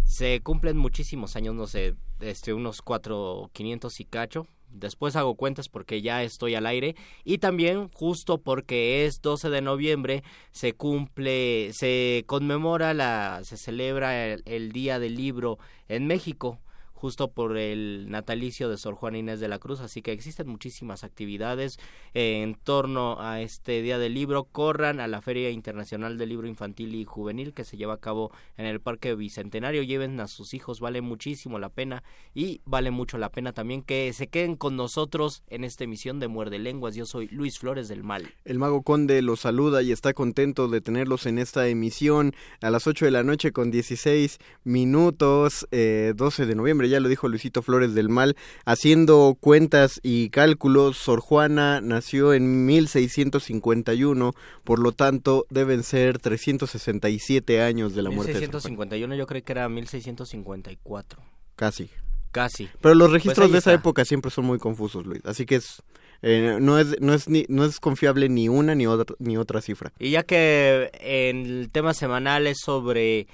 Se 0.04 0.40
cumplen 0.42 0.76
muchísimos 0.76 1.36
años, 1.36 1.54
no 1.54 1.66
sé, 1.66 1.94
este, 2.20 2.54
unos 2.54 2.82
cuatro, 2.82 3.50
quinientos 3.52 4.00
y 4.00 4.04
cacho, 4.04 4.46
Después 4.74 5.14
hago 5.14 5.36
cuentas 5.36 5.68
porque 5.68 6.02
ya 6.02 6.24
estoy 6.24 6.56
al 6.56 6.66
aire. 6.66 6.96
Y 7.22 7.38
también 7.38 7.88
justo 7.94 8.38
porque 8.38 9.06
es 9.06 9.22
12 9.22 9.48
de 9.48 9.62
noviembre 9.62 10.24
se 10.50 10.72
cumple, 10.72 11.72
se 11.72 12.24
conmemora 12.26 12.92
la, 12.92 13.40
se 13.44 13.56
celebra 13.56 14.26
el, 14.26 14.42
el 14.46 14.72
Día 14.72 14.98
del 14.98 15.14
Libro 15.14 15.58
en 15.88 16.08
México 16.08 16.58
justo 17.04 17.30
por 17.30 17.58
el 17.58 18.06
natalicio 18.08 18.70
de 18.70 18.78
Sor 18.78 18.94
Juana 18.94 19.18
Inés 19.18 19.38
de 19.38 19.46
la 19.46 19.58
Cruz, 19.58 19.80
así 19.80 20.00
que 20.00 20.12
existen 20.12 20.48
muchísimas 20.48 21.04
actividades 21.04 21.78
eh, 22.14 22.40
en 22.42 22.54
torno 22.54 23.20
a 23.20 23.42
este 23.42 23.82
Día 23.82 23.98
del 23.98 24.14
Libro. 24.14 24.44
Corran 24.44 25.00
a 25.00 25.06
la 25.06 25.20
Feria 25.20 25.50
Internacional 25.50 26.16
del 26.16 26.30
Libro 26.30 26.48
Infantil 26.48 26.94
y 26.94 27.04
Juvenil 27.04 27.52
que 27.52 27.64
se 27.64 27.76
lleva 27.76 27.92
a 27.92 28.00
cabo 28.00 28.32
en 28.56 28.64
el 28.64 28.80
Parque 28.80 29.14
Bicentenario. 29.14 29.82
Lleven 29.82 30.18
a 30.18 30.28
sus 30.28 30.54
hijos, 30.54 30.80
vale 30.80 31.02
muchísimo 31.02 31.58
la 31.58 31.68
pena 31.68 32.02
y 32.32 32.62
vale 32.64 32.90
mucho 32.90 33.18
la 33.18 33.28
pena 33.28 33.52
también 33.52 33.82
que 33.82 34.10
se 34.14 34.28
queden 34.28 34.56
con 34.56 34.74
nosotros 34.74 35.42
en 35.48 35.64
esta 35.64 35.84
emisión 35.84 36.20
de 36.20 36.28
Muerde 36.28 36.58
Lenguas. 36.58 36.94
Yo 36.94 37.04
soy 37.04 37.28
Luis 37.28 37.58
Flores 37.58 37.86
del 37.86 38.02
Mal. 38.02 38.32
El 38.46 38.58
Mago 38.58 38.80
Conde 38.80 39.20
los 39.20 39.40
saluda 39.40 39.82
y 39.82 39.92
está 39.92 40.14
contento 40.14 40.68
de 40.68 40.80
tenerlos 40.80 41.26
en 41.26 41.38
esta 41.38 41.68
emisión 41.68 42.32
a 42.62 42.70
las 42.70 42.86
8 42.86 43.04
de 43.04 43.10
la 43.10 43.24
noche 43.24 43.52
con 43.52 43.70
16 43.70 44.38
minutos, 44.64 45.68
eh, 45.70 46.14
12 46.16 46.46
de 46.46 46.54
noviembre 46.54 46.88
ya 46.94 47.00
lo 47.00 47.08
dijo 47.08 47.28
Luisito 47.28 47.62
Flores 47.62 47.94
del 47.94 48.08
Mal, 48.08 48.36
haciendo 48.64 49.36
cuentas 49.38 50.00
y 50.02 50.30
cálculos, 50.30 50.96
Sor 50.96 51.20
Juana 51.20 51.80
nació 51.80 52.32
en 52.32 52.66
1651, 52.66 54.32
por 54.64 54.78
lo 54.78 54.92
tanto 54.92 55.46
deben 55.50 55.82
ser 55.82 56.18
367 56.18 57.60
años 57.60 57.94
de 57.94 58.02
la 58.02 58.10
muerte. 58.10 58.32
1651 58.32 59.14
yo 59.14 59.26
creo 59.26 59.42
que 59.42 59.52
era 59.52 59.68
1654. 59.68 61.22
Casi. 61.56 61.90
Casi. 62.32 62.68
Pero 62.80 62.94
los 62.94 63.12
registros 63.12 63.46
Pues 63.46 63.52
de 63.52 63.58
esa 63.58 63.72
época 63.72 64.04
siempre 64.04 64.30
son 64.30 64.44
muy 64.44 64.58
confusos, 64.58 65.06
Luis, 65.06 65.22
así 65.24 65.46
que 65.46 65.56
es 65.56 65.82
eh, 66.22 66.56
no 66.58 66.78
es 66.78 67.00
no 67.00 67.12
es 67.12 67.28
ni, 67.28 67.44
no 67.48 67.64
es 67.66 67.78
confiable 67.80 68.30
ni 68.30 68.48
una 68.48 68.74
ni 68.74 68.86
otra 68.86 69.14
ni 69.18 69.36
otra 69.36 69.60
cifra. 69.60 69.92
Y 69.98 70.10
ya 70.10 70.22
que 70.22 70.90
en 71.00 71.44
el 71.44 71.70
tema 71.70 71.92
semanal 71.92 72.46
es 72.46 72.58
sobre 72.64 73.26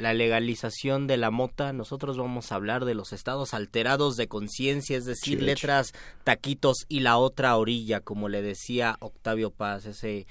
la 0.00 0.14
legalización 0.14 1.06
de 1.06 1.16
la 1.16 1.30
mota, 1.30 1.72
nosotros 1.72 2.16
vamos 2.16 2.50
a 2.50 2.56
hablar 2.56 2.84
de 2.84 2.94
los 2.94 3.12
estados 3.12 3.54
alterados 3.54 4.16
de 4.16 4.28
conciencia, 4.28 4.96
es 4.96 5.04
decir, 5.04 5.42
letras, 5.42 5.92
taquitos 6.24 6.86
y 6.88 7.00
la 7.00 7.18
otra 7.18 7.56
orilla, 7.56 8.00
como 8.00 8.28
le 8.28 8.42
decía 8.42 8.96
Octavio 9.00 9.50
Paz, 9.50 9.86
ese, 9.86 10.26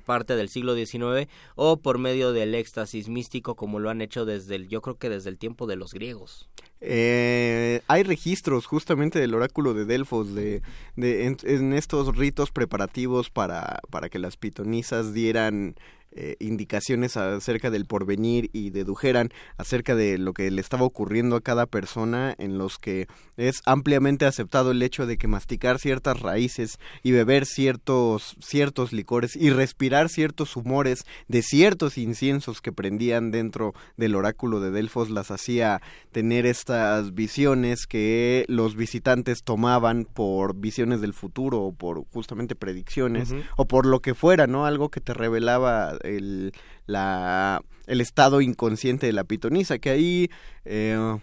parte 0.04 0.34
del 0.34 0.48
siglo 0.48 0.74
XIX, 0.74 1.30
o 1.54 1.76
por 1.76 1.98
medio 1.98 2.32
del 2.32 2.56
éxtasis 2.56 3.08
místico, 3.08 3.54
como 3.54 3.78
lo 3.78 3.88
han 3.88 4.00
hecho 4.00 4.24
desde 4.24 4.56
el, 4.56 4.66
yo 4.66 4.82
creo 4.82 4.96
que 4.96 5.08
desde 5.08 5.30
el 5.30 5.38
tiempo 5.38 5.68
de 5.68 5.76
los 5.76 5.94
griegos. 5.94 6.48
Eh, 6.80 7.82
hay 7.86 8.02
registros 8.02 8.66
justamente 8.66 9.20
del 9.20 9.34
oráculo 9.34 9.72
de 9.72 9.84
Delfos 9.84 10.34
de, 10.34 10.62
en, 10.96 11.36
en 11.44 11.74
estos 11.74 12.16
ritos 12.16 12.50
preparativos 12.50 13.30
para, 13.30 13.80
para 13.90 14.08
que 14.08 14.18
las 14.18 14.36
pitonisas 14.36 15.14
dieran 15.14 15.76
eh, 16.12 16.36
indicaciones 16.40 17.16
acerca 17.16 17.70
del 17.70 17.86
porvenir 17.86 18.50
y 18.52 18.70
dedujeran 18.70 19.30
acerca 19.56 19.94
de 19.94 20.18
lo 20.18 20.32
que 20.32 20.50
le 20.50 20.60
estaba 20.60 20.84
ocurriendo 20.84 21.36
a 21.36 21.40
cada 21.40 21.66
persona 21.66 22.34
en 22.38 22.58
los 22.58 22.78
que 22.78 23.06
es 23.36 23.62
ampliamente 23.64 24.26
aceptado 24.26 24.72
el 24.72 24.82
hecho 24.82 25.06
de 25.06 25.18
que 25.18 25.28
masticar 25.28 25.78
ciertas 25.78 26.20
raíces 26.20 26.78
y 27.02 27.12
beber 27.12 27.46
ciertos 27.46 28.36
ciertos 28.40 28.92
licores 28.92 29.36
y 29.36 29.50
respirar 29.50 30.08
ciertos 30.08 30.56
humores 30.56 31.04
de 31.28 31.42
ciertos 31.42 31.96
inciensos 31.96 32.60
que 32.60 32.72
prendían 32.72 33.30
dentro 33.30 33.74
del 33.96 34.16
oráculo 34.16 34.60
de 34.60 34.72
Delfos 34.72 35.10
las 35.10 35.30
hacía 35.30 35.80
tener 36.10 36.44
estas 36.44 37.14
visiones 37.14 37.86
que 37.86 38.44
los 38.48 38.74
visitantes 38.74 39.44
tomaban 39.44 40.04
por 40.04 40.56
visiones 40.56 41.00
del 41.00 41.14
futuro 41.14 41.60
o 41.62 41.72
por 41.72 42.04
justamente 42.12 42.56
predicciones 42.56 43.32
o 43.56 43.66
por 43.66 43.86
lo 43.86 44.00
que 44.00 44.14
fuera, 44.14 44.46
¿no? 44.46 44.66
Algo 44.66 44.88
que 44.88 45.00
te 45.00 45.14
revelaba 45.14 45.99
el, 46.02 46.52
la, 46.86 47.62
el 47.86 48.00
estado 48.00 48.40
inconsciente 48.40 49.06
de 49.06 49.12
la 49.12 49.24
pitonisa, 49.24 49.78
que 49.78 49.90
ahí... 49.90 50.30
eh, 50.64 51.18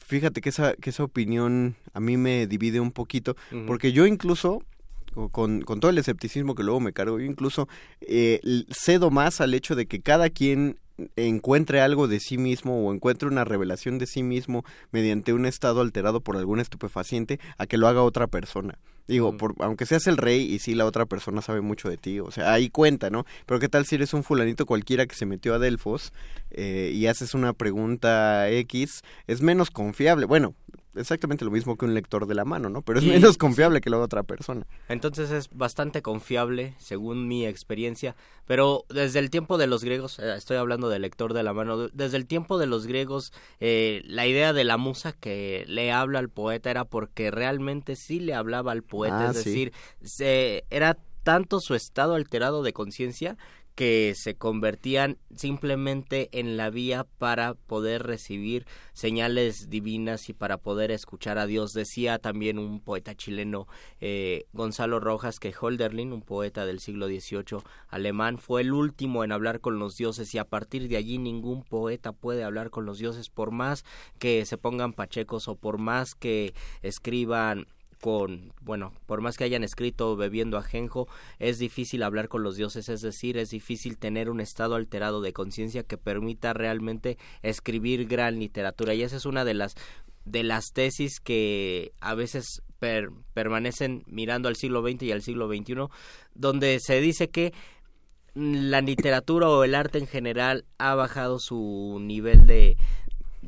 Fíjate 0.00 0.40
que 0.40 0.48
esa, 0.48 0.72
que 0.72 0.88
esa 0.88 1.04
opinión 1.04 1.76
a 1.92 2.00
mí 2.00 2.16
me 2.16 2.46
divide 2.46 2.80
un 2.80 2.92
poquito, 2.92 3.36
porque 3.66 3.92
yo 3.92 4.06
incluso, 4.06 4.62
con, 5.32 5.60
con 5.60 5.80
todo 5.80 5.90
el 5.90 5.98
escepticismo 5.98 6.54
que 6.54 6.62
luego 6.62 6.80
me 6.80 6.94
cargo, 6.94 7.18
yo 7.18 7.26
incluso 7.26 7.68
eh, 8.00 8.40
cedo 8.70 9.10
más 9.10 9.42
al 9.42 9.52
hecho 9.52 9.76
de 9.76 9.84
que 9.84 10.00
cada 10.00 10.30
quien 10.30 10.78
encuentre 11.16 11.82
algo 11.82 12.08
de 12.08 12.20
sí 12.20 12.38
mismo 12.38 12.86
o 12.86 12.94
encuentre 12.94 13.28
una 13.28 13.44
revelación 13.44 13.98
de 13.98 14.06
sí 14.06 14.22
mismo 14.22 14.64
mediante 14.92 15.34
un 15.34 15.44
estado 15.44 15.82
alterado 15.82 16.22
por 16.22 16.38
algún 16.38 16.58
estupefaciente 16.58 17.38
a 17.58 17.66
que 17.66 17.76
lo 17.76 17.86
haga 17.86 18.02
otra 18.02 18.28
persona. 18.28 18.78
Digo, 19.08 19.36
por, 19.36 19.54
aunque 19.60 19.86
seas 19.86 20.06
el 20.06 20.18
rey 20.18 20.42
y 20.42 20.58
sí 20.58 20.74
la 20.74 20.84
otra 20.84 21.06
persona 21.06 21.40
sabe 21.40 21.62
mucho 21.62 21.88
de 21.88 21.96
ti, 21.96 22.20
o 22.20 22.30
sea, 22.30 22.52
ahí 22.52 22.68
cuenta, 22.68 23.08
¿no? 23.08 23.24
Pero 23.46 23.58
qué 23.58 23.68
tal 23.70 23.86
si 23.86 23.94
eres 23.94 24.12
un 24.12 24.22
fulanito 24.22 24.66
cualquiera 24.66 25.06
que 25.06 25.16
se 25.16 25.24
metió 25.24 25.54
a 25.54 25.58
Delfos 25.58 26.12
eh, 26.50 26.92
y 26.94 27.06
haces 27.06 27.32
una 27.32 27.54
pregunta 27.54 28.50
X, 28.50 29.02
es 29.26 29.40
menos 29.40 29.70
confiable. 29.70 30.26
Bueno, 30.26 30.54
exactamente 30.94 31.44
lo 31.44 31.50
mismo 31.50 31.76
que 31.76 31.84
un 31.84 31.94
lector 31.94 32.26
de 32.26 32.34
la 32.34 32.44
mano, 32.44 32.68
¿no? 32.70 32.82
Pero 32.82 32.98
es 32.98 33.04
Y- 33.04 33.08
menos 33.08 33.36
confiable 33.38 33.80
que 33.80 33.90
la 33.90 33.98
otra 33.98 34.22
persona. 34.22 34.66
Entonces 34.88 35.30
es 35.30 35.48
bastante 35.50 36.02
confiable, 36.02 36.74
según 36.78 37.28
mi 37.28 37.46
experiencia. 37.46 38.16
Pero 38.46 38.84
desde 38.88 39.18
el 39.18 39.30
tiempo 39.30 39.58
de 39.58 39.66
los 39.66 39.84
griegos, 39.84 40.18
eh, 40.18 40.34
estoy 40.36 40.56
hablando 40.56 40.88
del 40.88 41.02
lector 41.02 41.34
de 41.34 41.42
la 41.42 41.52
mano, 41.52 41.76
de- 41.78 41.90
desde 41.92 42.16
el 42.16 42.26
tiempo 42.26 42.58
de 42.58 42.66
los 42.66 42.86
griegos, 42.86 43.32
eh, 43.60 44.02
la 44.06 44.26
idea 44.26 44.52
de 44.52 44.64
la 44.64 44.76
musa 44.76 45.12
que 45.12 45.64
le 45.68 45.92
habla 45.92 46.18
al 46.18 46.28
poeta 46.30 46.70
era 46.70 46.84
porque 46.84 47.30
realmente 47.30 47.94
sí 47.96 48.20
le 48.20 48.34
hablaba 48.34 48.72
al 48.72 48.82
poeta, 48.82 49.28
Ah, 49.28 49.30
es 49.30 49.36
sí. 49.38 49.50
decir, 49.50 49.72
se, 50.02 50.64
era 50.70 50.96
tanto 51.22 51.60
su 51.60 51.74
estado 51.74 52.14
alterado 52.14 52.62
de 52.62 52.72
conciencia 52.72 53.36
que 53.78 54.14
se 54.16 54.34
convertían 54.34 55.18
simplemente 55.36 56.30
en 56.32 56.56
la 56.56 56.68
vía 56.68 57.06
para 57.18 57.54
poder 57.54 58.02
recibir 58.02 58.66
señales 58.92 59.70
divinas 59.70 60.28
y 60.28 60.32
para 60.32 60.56
poder 60.56 60.90
escuchar 60.90 61.38
a 61.38 61.46
Dios. 61.46 61.74
Decía 61.74 62.18
también 62.18 62.58
un 62.58 62.80
poeta 62.80 63.14
chileno, 63.14 63.68
eh, 64.00 64.46
Gonzalo 64.52 64.98
Rojas, 64.98 65.38
que 65.38 65.54
Holderlin, 65.56 66.12
un 66.12 66.22
poeta 66.22 66.66
del 66.66 66.80
siglo 66.80 67.06
XVIII 67.06 67.62
alemán, 67.88 68.38
fue 68.38 68.62
el 68.62 68.72
último 68.72 69.22
en 69.22 69.30
hablar 69.30 69.60
con 69.60 69.78
los 69.78 69.96
dioses 69.96 70.34
y 70.34 70.38
a 70.38 70.44
partir 70.44 70.88
de 70.88 70.96
allí 70.96 71.18
ningún 71.18 71.62
poeta 71.62 72.10
puede 72.10 72.42
hablar 72.42 72.70
con 72.70 72.84
los 72.84 72.98
dioses 72.98 73.30
por 73.30 73.52
más 73.52 73.84
que 74.18 74.44
se 74.44 74.58
pongan 74.58 74.92
pachecos 74.92 75.46
o 75.46 75.54
por 75.54 75.78
más 75.78 76.16
que 76.16 76.52
escriban 76.82 77.68
con, 78.00 78.52
bueno, 78.60 78.92
por 79.06 79.20
más 79.20 79.36
que 79.36 79.44
hayan 79.44 79.64
escrito 79.64 80.16
bebiendo 80.16 80.56
ajenjo, 80.56 81.08
es 81.38 81.58
difícil 81.58 82.02
hablar 82.02 82.28
con 82.28 82.42
los 82.42 82.56
dioses, 82.56 82.88
es 82.88 83.00
decir, 83.00 83.38
es 83.38 83.50
difícil 83.50 83.98
tener 83.98 84.30
un 84.30 84.40
estado 84.40 84.74
alterado 84.74 85.20
de 85.20 85.32
conciencia 85.32 85.82
que 85.82 85.98
permita 85.98 86.52
realmente 86.52 87.18
escribir 87.42 88.06
gran 88.06 88.38
literatura. 88.38 88.94
Y 88.94 89.02
esa 89.02 89.16
es 89.16 89.26
una 89.26 89.44
de 89.44 89.54
las 89.54 89.74
de 90.24 90.42
las 90.42 90.72
tesis 90.74 91.20
que 91.20 91.92
a 92.00 92.14
veces 92.14 92.62
per- 92.78 93.10
permanecen 93.32 94.02
mirando 94.06 94.48
al 94.48 94.56
siglo 94.56 94.82
XX 94.82 95.04
y 95.04 95.12
al 95.12 95.22
siglo 95.22 95.48
XXI, 95.48 95.74
donde 96.34 96.78
se 96.80 97.00
dice 97.00 97.28
que 97.28 97.54
la 98.34 98.82
literatura 98.82 99.48
o 99.48 99.64
el 99.64 99.74
arte 99.74 99.98
en 99.98 100.06
general 100.06 100.66
ha 100.76 100.94
bajado 100.94 101.38
su 101.38 101.98
nivel 102.00 102.46
de, 102.46 102.76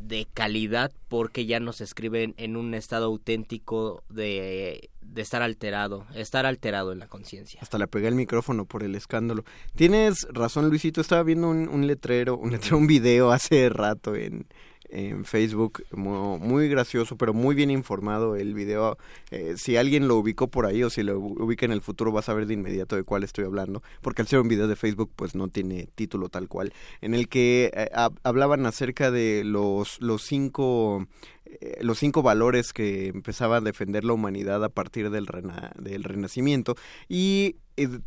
de 0.03 0.27
calidad 0.33 0.93
porque 1.09 1.47
ya 1.47 1.61
no 1.61 1.73
se 1.73 1.85
escriben 1.85 2.35
en 2.37 2.57
un 2.57 2.75
estado 2.75 3.07
auténtico 3.07 4.03
de, 4.09 4.91
de 5.01 5.23
estar 5.23 5.43
alterado, 5.43 6.07
estar 6.15 6.47
alterado 6.47 6.93
en 6.93 6.99
la 6.99 7.07
conciencia. 7.07 7.61
Hasta 7.63 7.79
le 7.79 7.87
pegué 7.87 8.09
el 8.09 8.15
micrófono 8.15 8.65
por 8.65 8.83
el 8.83 8.95
escándalo. 8.95 9.45
Tienes 9.75 10.27
razón, 10.31 10.69
Luisito. 10.69 11.01
Estaba 11.01 11.23
viendo 11.23 11.49
un, 11.49 11.69
un 11.69 11.87
letrero, 11.87 12.37
un 12.37 12.53
letrero, 12.53 12.79
un 12.79 12.87
video 12.87 13.31
hace 13.31 13.69
rato 13.69 14.15
en, 14.15 14.47
en 14.90 15.24
Facebook, 15.24 15.83
mu- 15.92 16.38
muy, 16.38 16.68
gracioso, 16.68 17.16
pero 17.16 17.33
muy 17.35 17.55
bien 17.55 17.70
informado 17.70 18.37
el 18.37 18.55
video. 18.55 18.98
Eh, 19.31 19.55
si 19.57 19.76
alguien 19.76 20.09
lo 20.09 20.16
ubicó 20.16 20.48
por 20.48 20.66
ahí 20.66 20.83
o 20.83 20.90
si 20.90 21.03
lo 21.03 21.18
ubica 21.18 21.64
en 21.66 21.72
el 21.72 21.81
futuro, 21.81 22.12
vas 22.12 22.29
a 22.29 22.35
ver 22.35 22.46
de 22.46 22.55
inmediato 22.55 22.96
de 22.96 23.05
cuál 23.05 23.22
estoy 23.24 23.44
hablando, 23.44 23.83
porque 24.00 24.22
al 24.22 24.29
ser 24.29 24.40
un 24.40 24.48
video 24.48 24.68
de 24.68 24.76
Facebook, 24.76 25.11
pues 25.16 25.35
no 25.35 25.48
tiene 25.48 25.88
título 25.94 26.29
tal 26.29 26.48
cual, 26.48 26.72
en 27.00 27.14
el 27.14 27.29
que 27.29 27.70
eh, 27.74 27.88
hab- 27.94 28.18
hablaban 28.24 28.66
acerca 28.66 29.11
de 29.11 29.42
los, 29.44 30.00
los 30.00 30.22
cinco 30.22 31.07
eh, 31.46 31.79
los 31.81 31.98
cinco 31.98 32.22
valores 32.22 32.72
que 32.72 33.09
empezaba 33.09 33.57
a 33.57 33.61
defender 33.61 34.05
la 34.05 34.12
humanidad 34.12 34.62
a 34.64 34.68
partir 34.68 35.11
del, 35.11 35.26
rena- 35.26 35.72
del 35.79 36.05
renacimiento 36.05 36.76
y 37.09 37.57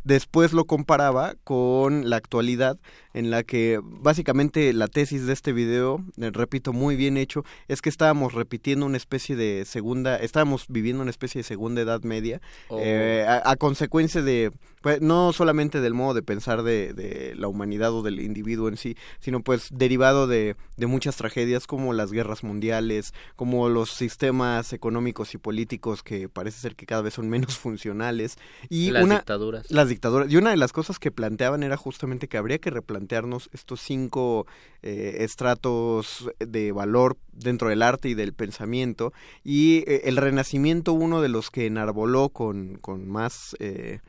después 0.04 0.52
lo 0.52 0.64
comparaba 0.64 1.34
con 1.44 2.08
la 2.08 2.16
actualidad 2.16 2.78
en 3.12 3.30
la 3.30 3.42
que 3.42 3.80
básicamente 3.82 4.72
la 4.72 4.88
tesis 4.88 5.26
de 5.26 5.32
este 5.32 5.52
video, 5.52 6.04
eh, 6.20 6.30
repito, 6.32 6.72
muy 6.72 6.96
bien 6.96 7.16
hecho, 7.16 7.44
es 7.68 7.82
que 7.82 7.88
estábamos 7.88 8.34
repitiendo 8.34 8.86
una 8.86 8.96
especie 8.96 9.36
de 9.36 9.64
segunda, 9.64 10.16
estábamos 10.16 10.66
viviendo 10.68 11.02
una 11.02 11.10
especie 11.10 11.40
de 11.40 11.44
segunda 11.44 11.82
edad 11.82 12.02
media 12.02 12.40
Oh. 12.68 12.78
eh, 12.80 13.24
a, 13.28 13.50
a 13.50 13.56
consecuencia 13.56 14.22
de, 14.22 14.50
pues, 14.84 15.00
no 15.00 15.32
solamente 15.32 15.80
del 15.80 15.94
modo 15.94 16.12
de 16.12 16.22
pensar 16.22 16.62
de, 16.62 16.92
de 16.92 17.34
la 17.36 17.48
humanidad 17.48 17.90
o 17.94 18.02
del 18.02 18.20
individuo 18.20 18.68
en 18.68 18.76
sí, 18.76 18.98
sino 19.18 19.42
pues 19.42 19.68
derivado 19.72 20.26
de, 20.26 20.56
de 20.76 20.86
muchas 20.86 21.16
tragedias 21.16 21.66
como 21.66 21.94
las 21.94 22.12
guerras 22.12 22.44
mundiales, 22.44 23.14
como 23.34 23.70
los 23.70 23.88
sistemas 23.88 24.74
económicos 24.74 25.32
y 25.32 25.38
políticos 25.38 26.02
que 26.02 26.28
parece 26.28 26.60
ser 26.60 26.76
que 26.76 26.84
cada 26.84 27.00
vez 27.00 27.14
son 27.14 27.30
menos 27.30 27.56
funcionales. 27.58 28.36
Y 28.68 28.90
Las 28.90 29.04
una 29.04 29.14
dictaduras. 29.14 29.70
las 29.70 29.88
dictaduras. 29.88 30.30
Y 30.30 30.36
una 30.36 30.50
de 30.50 30.58
las 30.58 30.74
cosas 30.74 30.98
que 30.98 31.10
planteaban 31.10 31.62
era 31.62 31.78
justamente 31.78 32.28
que 32.28 32.36
habría 32.36 32.58
que 32.58 32.68
replantearnos 32.68 33.48
estos 33.54 33.80
cinco 33.80 34.46
eh, 34.82 35.16
estratos 35.20 36.28
de 36.40 36.72
valor 36.72 37.16
dentro 37.32 37.70
del 37.70 37.80
arte 37.80 38.10
y 38.10 38.14
del 38.14 38.34
pensamiento. 38.34 39.14
Y 39.42 39.78
eh, 39.86 40.02
el 40.04 40.18
renacimiento 40.18 40.92
uno 40.92 41.22
de 41.22 41.30
los 41.30 41.50
que 41.50 41.64
enarboló 41.64 42.28
con 42.28 42.76
con 42.82 43.08
más 43.08 43.56
eh, 43.60 44.00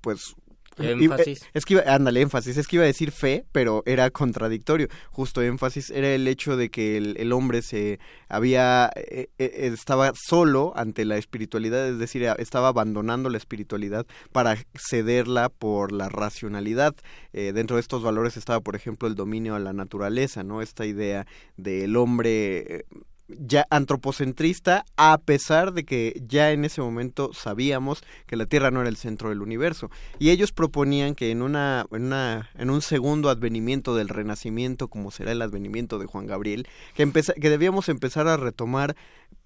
pues 0.00 0.34
Énfasis. 0.78 1.42
eh, 1.42 1.46
Es 1.52 1.64
que 1.64 1.74
iba, 1.74 1.82
ándale, 1.82 2.20
énfasis. 2.20 2.56
Es 2.56 2.66
que 2.66 2.76
iba 2.76 2.84
a 2.84 2.86
decir 2.86 3.10
fe, 3.10 3.44
pero 3.52 3.82
era 3.86 4.10
contradictorio. 4.10 4.88
Justo 5.10 5.42
énfasis 5.42 5.90
era 5.90 6.08
el 6.14 6.26
hecho 6.26 6.56
de 6.56 6.70
que 6.70 6.96
el, 6.96 7.16
el 7.18 7.32
hombre 7.32 7.62
se 7.62 7.98
había, 8.28 8.90
eh, 8.94 9.28
eh, 9.38 9.70
estaba 9.74 10.12
solo 10.14 10.72
ante 10.76 11.04
la 11.04 11.16
espiritualidad, 11.16 11.88
es 11.88 11.98
decir, 11.98 12.22
estaba 12.38 12.68
abandonando 12.68 13.28
la 13.30 13.36
espiritualidad 13.38 14.06
para 14.32 14.56
cederla 14.78 15.48
por 15.48 15.92
la 15.92 16.08
racionalidad. 16.08 16.94
Eh, 17.32 17.52
dentro 17.52 17.76
de 17.76 17.82
estos 17.82 18.02
valores 18.02 18.36
estaba, 18.36 18.60
por 18.60 18.76
ejemplo, 18.76 19.08
el 19.08 19.14
dominio 19.14 19.54
a 19.56 19.58
la 19.58 19.72
naturaleza, 19.72 20.44
¿no? 20.44 20.62
Esta 20.62 20.86
idea 20.86 21.26
del 21.56 21.96
hombre 21.96 22.86
ya 23.38 23.66
antropocentrista 23.70 24.84
a 24.96 25.18
pesar 25.18 25.72
de 25.72 25.84
que 25.84 26.22
ya 26.26 26.52
en 26.52 26.64
ese 26.64 26.80
momento 26.80 27.32
sabíamos 27.32 28.02
que 28.26 28.36
la 28.36 28.46
Tierra 28.46 28.70
no 28.70 28.80
era 28.80 28.88
el 28.88 28.96
centro 28.96 29.28
del 29.28 29.42
universo. 29.42 29.90
Y 30.18 30.30
ellos 30.30 30.52
proponían 30.52 31.14
que 31.14 31.30
en 31.30 31.42
una 31.42 31.86
en 31.90 32.04
una 32.04 32.50
en 32.56 32.70
un 32.70 32.82
segundo 32.82 33.28
advenimiento 33.30 33.94
del 33.94 34.08
renacimiento 34.08 34.88
como 34.88 35.10
será 35.10 35.32
el 35.32 35.42
advenimiento 35.42 35.98
de 35.98 36.06
Juan 36.06 36.26
Gabriel 36.26 36.66
que 36.94 37.10
que 37.40 37.50
debíamos 37.50 37.88
empezar 37.88 38.28
a 38.28 38.36
retomar 38.36 38.96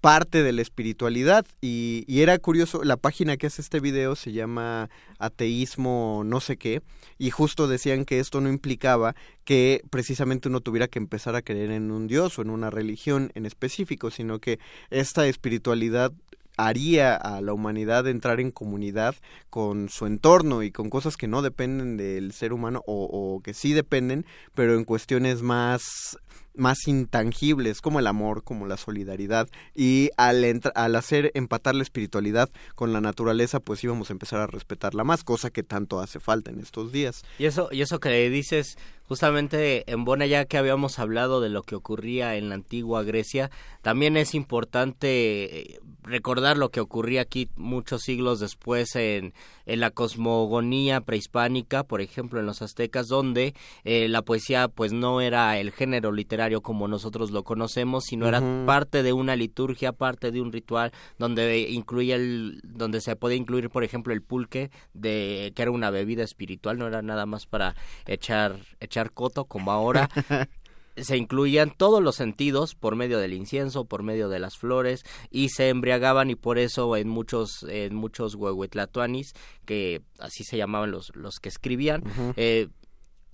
parte 0.01 0.43
de 0.43 0.51
la 0.51 0.61
espiritualidad. 0.61 1.45
Y, 1.61 2.03
y 2.07 2.21
era 2.21 2.37
curioso 2.37 2.83
la 2.83 2.97
página 2.97 3.37
que 3.37 3.47
hace 3.47 3.61
este 3.61 3.79
video 3.79 4.15
se 4.15 4.31
llama 4.31 4.89
ateísmo 5.19 6.23
no 6.25 6.39
sé 6.39 6.57
qué 6.57 6.81
y 7.17 7.29
justo 7.29 7.67
decían 7.67 8.05
que 8.05 8.19
esto 8.19 8.41
no 8.41 8.49
implicaba 8.49 9.15
que 9.43 9.81
precisamente 9.89 10.49
uno 10.49 10.61
tuviera 10.61 10.87
que 10.87 10.99
empezar 10.99 11.35
a 11.35 11.41
creer 11.41 11.71
en 11.71 11.91
un 11.91 12.07
dios 12.07 12.37
o 12.37 12.41
en 12.41 12.49
una 12.49 12.69
religión 12.69 13.31
en 13.35 13.45
específico, 13.45 14.11
sino 14.11 14.39
que 14.39 14.59
esta 14.89 15.27
espiritualidad 15.27 16.11
haría 16.57 17.15
a 17.15 17.41
la 17.41 17.53
humanidad 17.53 18.07
entrar 18.07 18.39
en 18.39 18.51
comunidad 18.51 19.15
con 19.49 19.89
su 19.89 20.05
entorno 20.05 20.63
y 20.63 20.71
con 20.71 20.89
cosas 20.89 21.17
que 21.17 21.27
no 21.27 21.41
dependen 21.41 21.97
del 21.97 22.31
ser 22.31 22.53
humano 22.53 22.81
o, 22.87 23.03
o 23.05 23.41
que 23.41 23.53
sí 23.53 23.73
dependen, 23.73 24.25
pero 24.53 24.75
en 24.75 24.85
cuestiones 24.85 25.41
más 25.41 26.17
más 26.57 26.87
intangibles 26.87 27.81
como 27.81 27.99
el 27.99 28.07
amor, 28.07 28.43
como 28.43 28.67
la 28.67 28.77
solidaridad 28.77 29.47
y 29.73 30.09
al, 30.17 30.61
al 30.75 30.95
hacer 30.95 31.31
empatar 31.33 31.75
la 31.75 31.83
espiritualidad 31.83 32.49
con 32.75 32.93
la 32.93 33.01
naturaleza 33.01 33.59
pues 33.59 33.83
íbamos 33.83 34.09
a 34.09 34.13
empezar 34.13 34.39
a 34.39 34.47
respetarla 34.47 35.03
más, 35.03 35.23
cosa 35.23 35.49
que 35.49 35.63
tanto 35.63 35.99
hace 35.99 36.19
falta 36.19 36.51
en 36.51 36.59
estos 36.59 36.91
días. 36.91 37.23
Y 37.39 37.45
eso 37.45 37.69
y 37.71 37.81
eso 37.81 37.99
que 37.99 38.29
dices 38.29 38.77
justamente 39.07 39.89
en 39.91 40.05
Bona 40.05 40.25
ya 40.25 40.45
que 40.45 40.57
habíamos 40.57 40.99
hablado 40.99 41.41
de 41.41 41.49
lo 41.49 41.63
que 41.63 41.75
ocurría 41.75 42.35
en 42.35 42.49
la 42.49 42.55
antigua 42.55 43.03
Grecia, 43.03 43.51
también 43.81 44.17
es 44.17 44.33
importante 44.33 45.73
eh, 45.73 45.79
recordar 46.03 46.57
lo 46.57 46.69
que 46.69 46.79
ocurría 46.79 47.21
aquí 47.21 47.49
muchos 47.55 48.01
siglos 48.03 48.39
después 48.39 48.95
en, 48.95 49.33
en 49.65 49.79
la 49.79 49.91
cosmogonía 49.91 51.01
prehispánica, 51.01 51.83
por 51.83 52.01
ejemplo 52.01 52.39
en 52.39 52.45
los 52.45 52.61
aztecas, 52.61 53.07
donde 53.07 53.53
eh, 53.83 54.07
la 54.07 54.21
poesía 54.21 54.67
pues 54.67 54.91
no 54.91 55.21
era 55.21 55.59
el 55.59 55.71
género 55.71 56.11
literario 56.11 56.61
como 56.61 56.87
nosotros 56.87 57.31
lo 57.31 57.43
conocemos, 57.43 58.05
sino 58.05 58.27
era 58.27 58.41
parte 58.65 59.03
de 59.03 59.13
una 59.13 59.35
liturgia, 59.35 59.91
parte 59.91 60.31
de 60.31 60.41
un 60.41 60.51
ritual 60.51 60.91
donde 61.17 61.69
incluía 61.69 62.15
el, 62.15 62.61
donde 62.63 63.01
se 63.01 63.15
podía 63.15 63.37
incluir 63.37 63.69
por 63.69 63.83
ejemplo 63.83 64.13
el 64.13 64.21
pulque 64.21 64.71
de 64.93 65.51
que 65.55 65.61
era 65.61 65.71
una 65.71 65.89
bebida 65.89 66.23
espiritual, 66.23 66.77
no 66.77 66.87
era 66.87 67.01
nada 67.01 67.25
más 67.25 67.45
para 67.45 67.75
echar 68.07 68.57
echar 68.79 68.94
coto 69.03 69.45
como 69.45 69.71
ahora. 69.71 70.09
se 70.97 71.17
incluían 71.17 71.71
todos 71.75 72.01
los 72.01 72.15
sentidos 72.15 72.73
por 72.73 72.95
medio 72.95 73.19
del 73.19 73.33
incienso, 73.33 73.85
por 73.85 74.01
medio 74.01 74.29
de 74.29 74.39
las 74.39 74.57
flores 74.57 75.03
y 75.29 75.49
se 75.49 75.69
embriagaban 75.69 76.29
y 76.29 76.35
por 76.35 76.57
eso 76.57 76.95
en 76.95 77.09
muchos 77.09 77.65
en 77.67 77.95
muchos 77.95 78.35
huehuetlatuanis 78.35 79.33
que 79.65 80.01
así 80.19 80.45
se 80.45 80.55
llamaban 80.55 80.91
los 80.91 81.13
los 81.13 81.39
que 81.39 81.49
escribían 81.49 82.01
eh, 82.37 82.69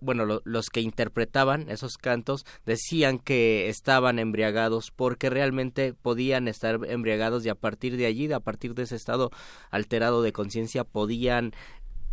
bueno, 0.02 0.41
los 0.43 0.69
que 0.69 0.82
interpretaban 0.82 1.69
esos 1.69 1.97
cantos 1.97 2.43
decían 2.65 3.19
que 3.19 3.69
estaban 3.69 4.17
embriagados 4.17 4.91
porque 4.91 5.30
realmente 5.30 5.93
podían 5.93 6.47
estar 6.47 6.80
embriagados 6.88 7.45
y 7.45 7.50
a 7.50 7.56
partir 7.56 7.97
de 7.97 8.08
allí, 8.08 8.32
a 8.34 8.39
partir 8.39 8.74
de 8.74 8.84
ese 8.84 8.95
estado 8.95 9.30
alterado 9.69 10.24
de 10.24 10.34
conciencia, 10.34 10.84
podían 10.84 11.54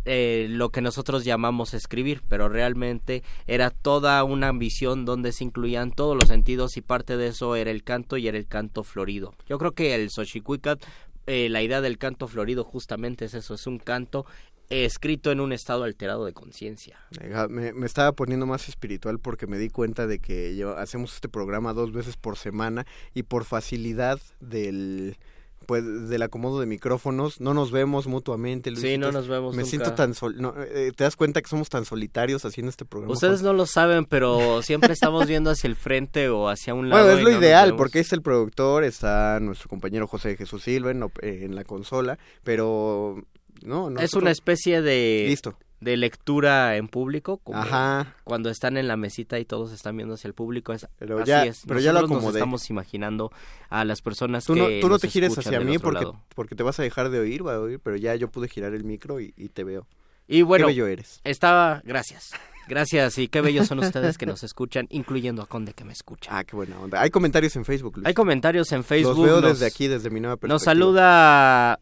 eh, 0.05 0.47
lo 0.49 0.69
que 0.69 0.81
nosotros 0.81 1.25
llamamos 1.25 1.73
escribir, 1.73 2.21
pero 2.27 2.49
realmente 2.49 3.23
era 3.47 3.69
toda 3.69 4.23
una 4.23 4.47
ambición 4.47 5.05
donde 5.05 5.31
se 5.31 5.43
incluían 5.43 5.91
todos 5.91 6.15
los 6.15 6.29
sentidos 6.29 6.77
y 6.77 6.81
parte 6.81 7.17
de 7.17 7.27
eso 7.27 7.55
era 7.55 7.71
el 7.71 7.83
canto 7.83 8.17
y 8.17 8.27
era 8.27 8.37
el 8.37 8.47
canto 8.47 8.83
florido. 8.83 9.35
Yo 9.47 9.57
creo 9.57 9.73
que 9.73 9.95
el 9.95 10.09
Xochicuicat, 10.09 10.83
eh, 11.27 11.49
la 11.49 11.61
idea 11.61 11.81
del 11.81 11.97
canto 11.97 12.27
florido 12.27 12.63
justamente 12.63 13.25
es 13.25 13.33
eso, 13.33 13.53
es 13.53 13.67
un 13.67 13.77
canto 13.77 14.25
escrito 14.69 15.31
en 15.31 15.39
un 15.39 15.51
estado 15.51 15.83
alterado 15.83 16.25
de 16.25 16.33
conciencia. 16.33 16.99
Me, 17.49 17.73
me, 17.73 17.85
estaba 17.85 18.11
poniendo 18.11 18.45
más 18.45 18.69
espiritual 18.69 19.19
porque 19.19 19.47
me 19.47 19.57
di 19.57 19.69
cuenta 19.69 20.05
de 20.05 20.19
que 20.19 20.55
yo, 20.55 20.77
hacemos 20.77 21.15
este 21.15 21.27
programa 21.27 21.73
dos 21.73 21.91
veces 21.91 22.17
por 22.17 22.37
semana 22.37 22.85
y 23.13 23.23
por 23.23 23.45
facilidad 23.45 24.19
del 24.39 25.17
pues 25.69 26.09
del 26.09 26.23
acomodo 26.23 26.59
de 26.59 26.65
micrófonos 26.65 27.39
no 27.39 27.53
nos 27.53 27.69
vemos 27.69 28.07
mutuamente 28.07 28.75
sí 28.75 28.97
no 28.97 29.11
nos 29.11 29.27
vemos 29.27 29.55
me 29.55 29.65
siento 29.65 29.93
tan 29.93 30.15
sol 30.15 30.35
eh, 30.67 30.91
te 30.95 31.03
das 31.03 31.15
cuenta 31.15 31.43
que 31.43 31.47
somos 31.47 31.69
tan 31.69 31.85
solitarios 31.85 32.43
haciendo 32.43 32.71
este 32.71 32.85
programa 32.85 33.13
ustedes 33.13 33.43
no 33.43 33.53
lo 33.53 33.67
saben 33.67 34.05
pero 34.05 34.63
siempre 34.63 34.93
estamos 34.93 35.27
viendo 35.27 35.51
hacia 35.51 35.67
el 35.67 35.75
frente 35.75 36.27
o 36.29 36.49
hacia 36.49 36.73
un 36.73 36.89
lado 36.89 37.03
bueno 37.03 37.19
es 37.19 37.23
lo 37.23 37.39
ideal 37.39 37.75
porque 37.75 37.99
es 37.99 38.11
el 38.13 38.23
productor 38.23 38.83
está 38.83 39.39
nuestro 39.39 39.69
compañero 39.69 40.07
José 40.07 40.35
Jesús 40.35 40.63
Silva 40.63 40.89
en, 40.89 41.05
en 41.21 41.53
la 41.53 41.63
consola 41.65 42.17
pero 42.43 43.23
no, 43.61 43.91
es 43.99 44.13
una 44.15 44.31
especie 44.31 44.81
de 44.81 45.31
de 45.81 45.97
lectura 45.97 46.75
en 46.75 46.87
público 46.87 47.37
como 47.37 47.63
cuando 48.23 48.49
están 48.49 48.77
en 48.77 48.87
la 48.87 48.97
mesita 48.97 49.39
y 49.39 49.45
todos 49.45 49.71
están 49.71 49.95
viendo 49.95 50.15
hacia 50.15 50.27
el 50.27 50.33
público 50.33 50.73
es 50.73 50.87
pero 50.97 51.23
ya, 51.23 51.45
es. 51.45 51.63
pero 51.67 51.79
ya 51.79 51.93
lo 51.93 52.05
nos 52.07 52.23
estamos 52.23 52.69
imaginando 52.69 53.31
a 53.69 53.85
las 53.85 54.01
personas 54.01 54.45
tú 54.45 54.55
que 54.55 54.59
no, 54.59 54.81
tú 54.81 54.89
no 54.89 54.99
te 54.99 55.07
gires 55.07 55.37
hacia 55.37 55.59
mí 55.61 55.79
porque 55.79 56.05
porque 56.35 56.55
te 56.55 56.63
vas 56.63 56.79
a 56.79 56.83
dejar 56.83 57.09
de 57.09 57.19
oír 57.19 57.45
va 57.45 57.55
a 57.55 57.59
oír 57.59 57.79
pero 57.79 57.95
ya 57.95 58.15
yo 58.15 58.29
pude 58.29 58.49
girar 58.49 58.73
el 58.73 58.83
micro 58.83 59.19
y, 59.19 59.31
te 59.53 59.63
veo 59.63 59.87
y 60.27 60.41
bueno 60.41 60.67
qué 60.67 60.73
bello 60.73 60.87
eres 60.87 61.21
estaba 61.23 61.81
gracias 61.85 62.31
Gracias 62.67 63.17
y 63.17 63.27
qué 63.29 63.41
bellos 63.41 63.65
son 63.65 63.79
ustedes 63.79 64.19
que 64.19 64.27
nos 64.27 64.43
escuchan, 64.43 64.85
incluyendo 64.91 65.41
a 65.41 65.47
Conde 65.47 65.73
que 65.73 65.83
me 65.83 65.91
escucha. 65.91 66.29
Ah, 66.31 66.43
qué 66.43 66.55
buena 66.55 66.79
onda. 66.79 67.01
Hay 67.01 67.09
comentarios 67.09 67.55
en 67.55 67.65
Facebook. 67.65 67.95
Luis. 67.95 68.05
Hay 68.05 68.13
comentarios 68.13 68.71
en 68.71 68.83
Facebook. 68.83 69.17
Los 69.17 69.25
veo 69.25 69.41
desde 69.41 69.65
aquí, 69.65 69.87
desde 69.87 70.11
mi 70.11 70.19
nueva 70.19 70.35
perspectiva. 70.35 70.53
Nos 70.53 70.61
saluda 70.61 71.79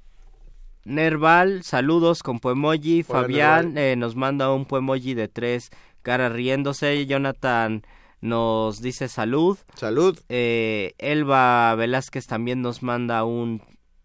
Nerval, 0.88 1.64
saludos 1.64 2.24
con 2.24 2.40
poemoji. 2.40 3.04
Fabián 3.04 3.78
eh, 3.78 3.98
nos 3.98 4.16
manda 4.16 4.54
un 4.54 4.64
poemoji 4.64 5.16
de 5.16 5.28
tres 5.28 5.70
caras 6.02 6.32
riéndose. 6.32 7.06
Jonathan 7.06 7.84
nos 8.22 8.82
dice 8.82 9.10
salud. 9.10 9.58
Salud. 9.76 10.18
Eh, 10.30 10.94
Elba 10.98 11.76
Velázquez 11.76 12.26
también 12.26 12.62
nos 12.62 12.84
manda 12.84 13.26
un, 13.26 13.62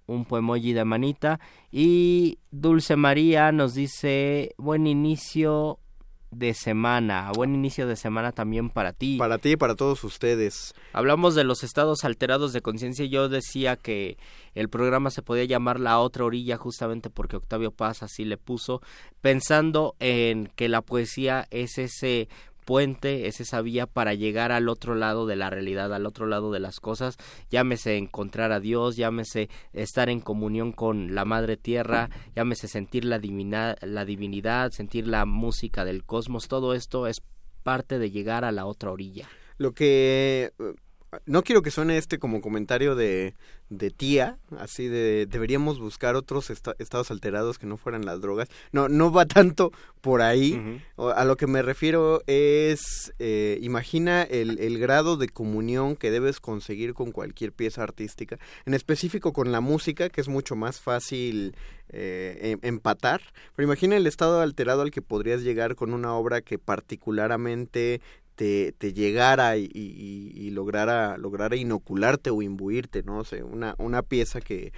un 0.07 0.25
poemoji 0.25 0.73
de 0.73 0.85
manita. 0.85 1.39
Y 1.71 2.41
Dulce 2.51 2.97
María 2.97 3.53
nos 3.53 3.75
dice 3.75 4.53
buen 4.59 4.89
inicio 4.89 5.79
de 6.33 6.55
semana, 6.55 7.31
buen 7.35 7.55
inicio 7.55 7.87
de 7.87 7.95
semana 7.95 8.33
también 8.33 8.71
para 8.71 8.93
ti. 8.93 9.19
Para 9.19 9.39
ti 9.39 9.51
y 9.51 9.57
para 9.57 9.77
todos 9.77 10.03
ustedes. 10.03 10.75
Hablamos 10.93 11.35
de 11.35 11.45
los 11.45 11.63
estados 11.63 12.05
alterados 12.05 12.53
de 12.53 12.63
conciencia. 12.63 13.05
Yo 13.05 13.29
decía 13.29 13.77
que 13.77 14.17
el 14.55 14.69
programa 14.69 15.11
se 15.11 15.23
podía 15.23 15.45
llamar 15.45 15.79
La 15.79 15.99
otra 15.99 16.25
orilla 16.25 16.57
justamente 16.57 17.11
porque 17.11 17.37
Octavio 17.37 17.71
Paz 17.71 18.03
así 18.03 18.25
le 18.25 18.39
puso, 18.39 18.81
pensando 19.21 19.95
en 20.01 20.47
que 20.57 20.69
la 20.69 20.81
poesía 20.81 21.47
es 21.51 21.79
ese 21.79 22.29
puente, 22.65 23.27
es 23.27 23.41
esa 23.41 23.61
vía 23.61 23.87
para 23.87 24.15
llegar 24.15 24.53
al 24.53 24.69
otro 24.69 24.95
lado 24.95 25.27
de 25.27 25.37
la 25.37 25.51
realidad, 25.51 25.93
al 25.93 26.07
otro 26.07 26.27
lado 26.27 26.53
de 26.53 26.61
las 26.61 26.81
cosas, 26.81 27.17
llámese 27.51 27.97
encontrar 27.97 28.53
a 28.53 28.61
Dios, 28.61 28.97
llámese 28.97 29.49
estar 29.73 30.09
en 30.09 30.21
comunión 30.21 30.73
con 30.73 31.15
la 31.15 31.25
Madre 31.25 31.57
Tierra, 31.57 32.11
llámese 32.35 32.69
sentir 32.69 33.05
la, 33.05 33.21
la 33.81 34.05
divinidad, 34.05 34.71
sentir 34.71 35.07
la 35.07 35.25
música 35.27 35.85
del 35.85 36.05
cosmos, 36.05 36.49
todo 36.49 36.75
esto 36.75 37.07
es 37.07 37.23
parte 37.63 37.99
de 37.99 38.11
llegar 38.11 38.45
a 38.45 38.53
la 38.53 38.67
otra 38.67 38.91
orilla. 38.91 39.29
Lo 39.59 39.73
que 39.73 40.53
no 41.27 41.43
quiero 41.43 41.63
que 41.63 41.71
suene 41.71 41.99
este 41.99 42.19
como 42.19 42.41
comentario 42.41 42.95
de, 42.95 43.35
de 43.69 43.91
tía, 43.91 44.39
así 44.59 44.89
de 44.89 45.27
deberíamos 45.27 45.79
buscar 45.79 46.17
otros 46.17 46.51
estados 46.51 47.11
alterados 47.11 47.59
que 47.59 47.67
no 47.67 47.77
fueran 47.77 48.07
las 48.07 48.21
drogas. 48.21 48.49
No, 48.73 48.89
no 48.89 49.13
va 49.13 49.27
tanto 49.27 49.73
por 50.01 50.23
ahí. 50.23 50.81
A 50.97 51.25
lo 51.25 51.37
que 51.37 51.47
me 51.47 51.63
refiero 51.63 52.23
es, 52.27 53.13
eh, 53.19 53.59
imagina 53.61 54.23
el, 54.23 54.59
el, 54.59 54.79
grado 54.79 55.17
de 55.17 55.29
comunión 55.29 55.97
que 55.97 56.11
debes 56.11 56.41
conseguir 56.41 56.95
con 56.95 57.13
cualquier 57.13 57.53
pieza 57.53 57.83
artística, 57.83 58.39
en 58.65 58.75
específico 58.75 59.33
con 59.33 59.53
la 59.53 59.61
música, 59.61 60.09
que 60.09 60.21
es 60.21 60.29
mucho 60.29 60.57
más 60.57 60.81
fácil 60.81 61.55
eh, 61.95 62.53
em, 62.53 62.59
empatar. 62.63 63.21
Pero 63.55 63.67
imagina 63.67 63.97
el 63.97 64.07
estado 64.07 64.41
alterado 64.41 64.81
al 64.81 64.91
que 64.91 65.03
podrías 65.03 65.43
llegar 65.43 65.75
con 65.75 65.93
una 65.93 66.15
obra 66.15 66.41
que 66.41 66.59
particularmente 66.59 68.01
te, 68.43 68.93
llegara 68.93 69.57
y, 69.57 69.71
y, 69.73 70.51
lograra, 70.51 71.17
lograra 71.17 71.55
inocularte 71.57 72.31
o 72.31 72.43
imbuirte, 72.43 73.03
¿no? 73.03 73.19
O 73.19 73.25
sea, 73.25 73.45
una, 73.45 73.75
una 73.79 74.03
pieza 74.03 74.41
que... 74.41 74.73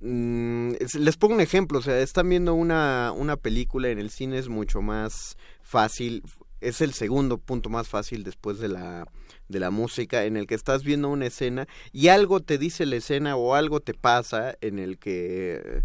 Mm, 0.00 0.72
les 0.98 1.16
pongo 1.16 1.34
un 1.34 1.40
ejemplo, 1.40 1.78
o 1.78 1.82
sea, 1.82 2.00
están 2.00 2.28
viendo 2.28 2.54
una, 2.54 3.12
una 3.16 3.36
película 3.36 3.90
en 3.90 3.98
el 3.98 4.10
cine 4.10 4.38
es 4.38 4.48
mucho 4.48 4.82
más 4.82 5.36
fácil, 5.62 6.22
es 6.60 6.80
el 6.80 6.92
segundo 6.92 7.38
punto 7.38 7.70
más 7.70 7.88
fácil 7.88 8.24
después 8.24 8.58
de 8.58 8.68
la 8.68 9.06
de 9.46 9.60
la 9.60 9.70
música 9.70 10.24
en 10.24 10.38
el 10.38 10.46
que 10.46 10.54
estás 10.54 10.82
viendo 10.84 11.10
una 11.10 11.26
escena 11.26 11.68
y 11.92 12.08
algo 12.08 12.40
te 12.40 12.56
dice 12.56 12.86
la 12.86 12.96
escena 12.96 13.36
o 13.36 13.54
algo 13.54 13.80
te 13.80 13.92
pasa 13.92 14.56
en 14.62 14.78
el 14.78 14.98
que 14.98 15.82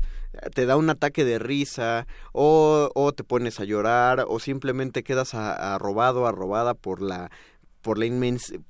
te 0.54 0.66
da 0.66 0.78
un 0.78 0.90
ataque 0.90 1.26
de 1.26 1.40
risa 1.40 2.08
o, 2.34 2.90
o 2.94 3.12
te 3.14 3.24
pones 3.24 3.60
a 3.60 3.64
llorar 3.64 4.26
o 4.28 4.40
simplemente 4.40 5.04
quedas 5.04 5.34
arrobado, 5.34 6.28
arrobada 6.28 6.74
por 6.74 7.02
la 7.02 7.32
por 7.82 7.98
la 7.98 8.06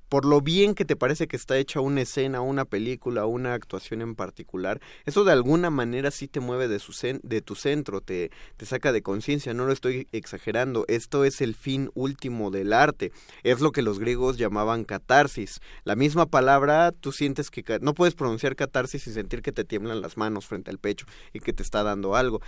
por 0.10 0.26
lo 0.26 0.42
bien 0.42 0.74
que 0.74 0.86
te 0.86 0.96
parece 0.96 1.28
que 1.28 1.36
está 1.36 1.58
hecha 1.58 1.82
una 1.82 2.02
escena, 2.02 2.42
una 2.42 2.66
película, 2.66 3.26
una 3.26 3.54
actuación 3.54 4.02
en 4.02 4.16
particular, 4.16 4.82
eso 5.06 5.24
de 5.24 5.32
alguna 5.32 5.70
manera 5.70 6.10
sí 6.12 6.28
te 6.28 6.40
mueve 6.40 6.68
de, 6.68 6.80
su 6.80 6.94
de 7.22 7.42
tu 7.42 7.56
centro, 7.56 8.02
te, 8.02 8.32
te 8.58 8.66
saca 8.66 8.92
de 8.92 9.04
conciencia, 9.04 9.54
no 9.54 9.66
lo 9.66 9.72
estoy 9.72 10.08
exagerando, 10.12 10.86
esto 10.88 11.26
es 11.26 11.42
el 11.42 11.56
fin 11.56 11.92
último 11.94 12.50
del 12.50 12.74
arte, 12.74 13.12
es 13.44 13.62
lo 13.62 13.72
que 13.72 13.84
los 13.84 14.00
griegos 14.00 14.38
llamaban 14.38 14.84
catarsis, 14.84 15.60
la 15.84 15.96
misma 15.96 16.26
palabra, 16.26 16.92
tú 16.92 17.12
sientes 17.12 17.52
que 17.52 17.64
no 17.82 17.94
puedes 17.94 18.16
pronunciar 18.16 18.56
catarsis 18.56 19.06
y 19.08 19.14
sentir 19.14 19.42
que 19.42 19.52
te 19.52 19.64
tiemblan 19.64 20.02
las 20.02 20.18
manos 20.18 20.48
frente 20.48 20.72
al 20.72 20.80
pecho 20.80 21.06
y 21.34 21.40
que 21.40 21.54
te 21.54 21.64
está 21.64 21.84
dando 21.84 22.16
algo, 22.16 22.42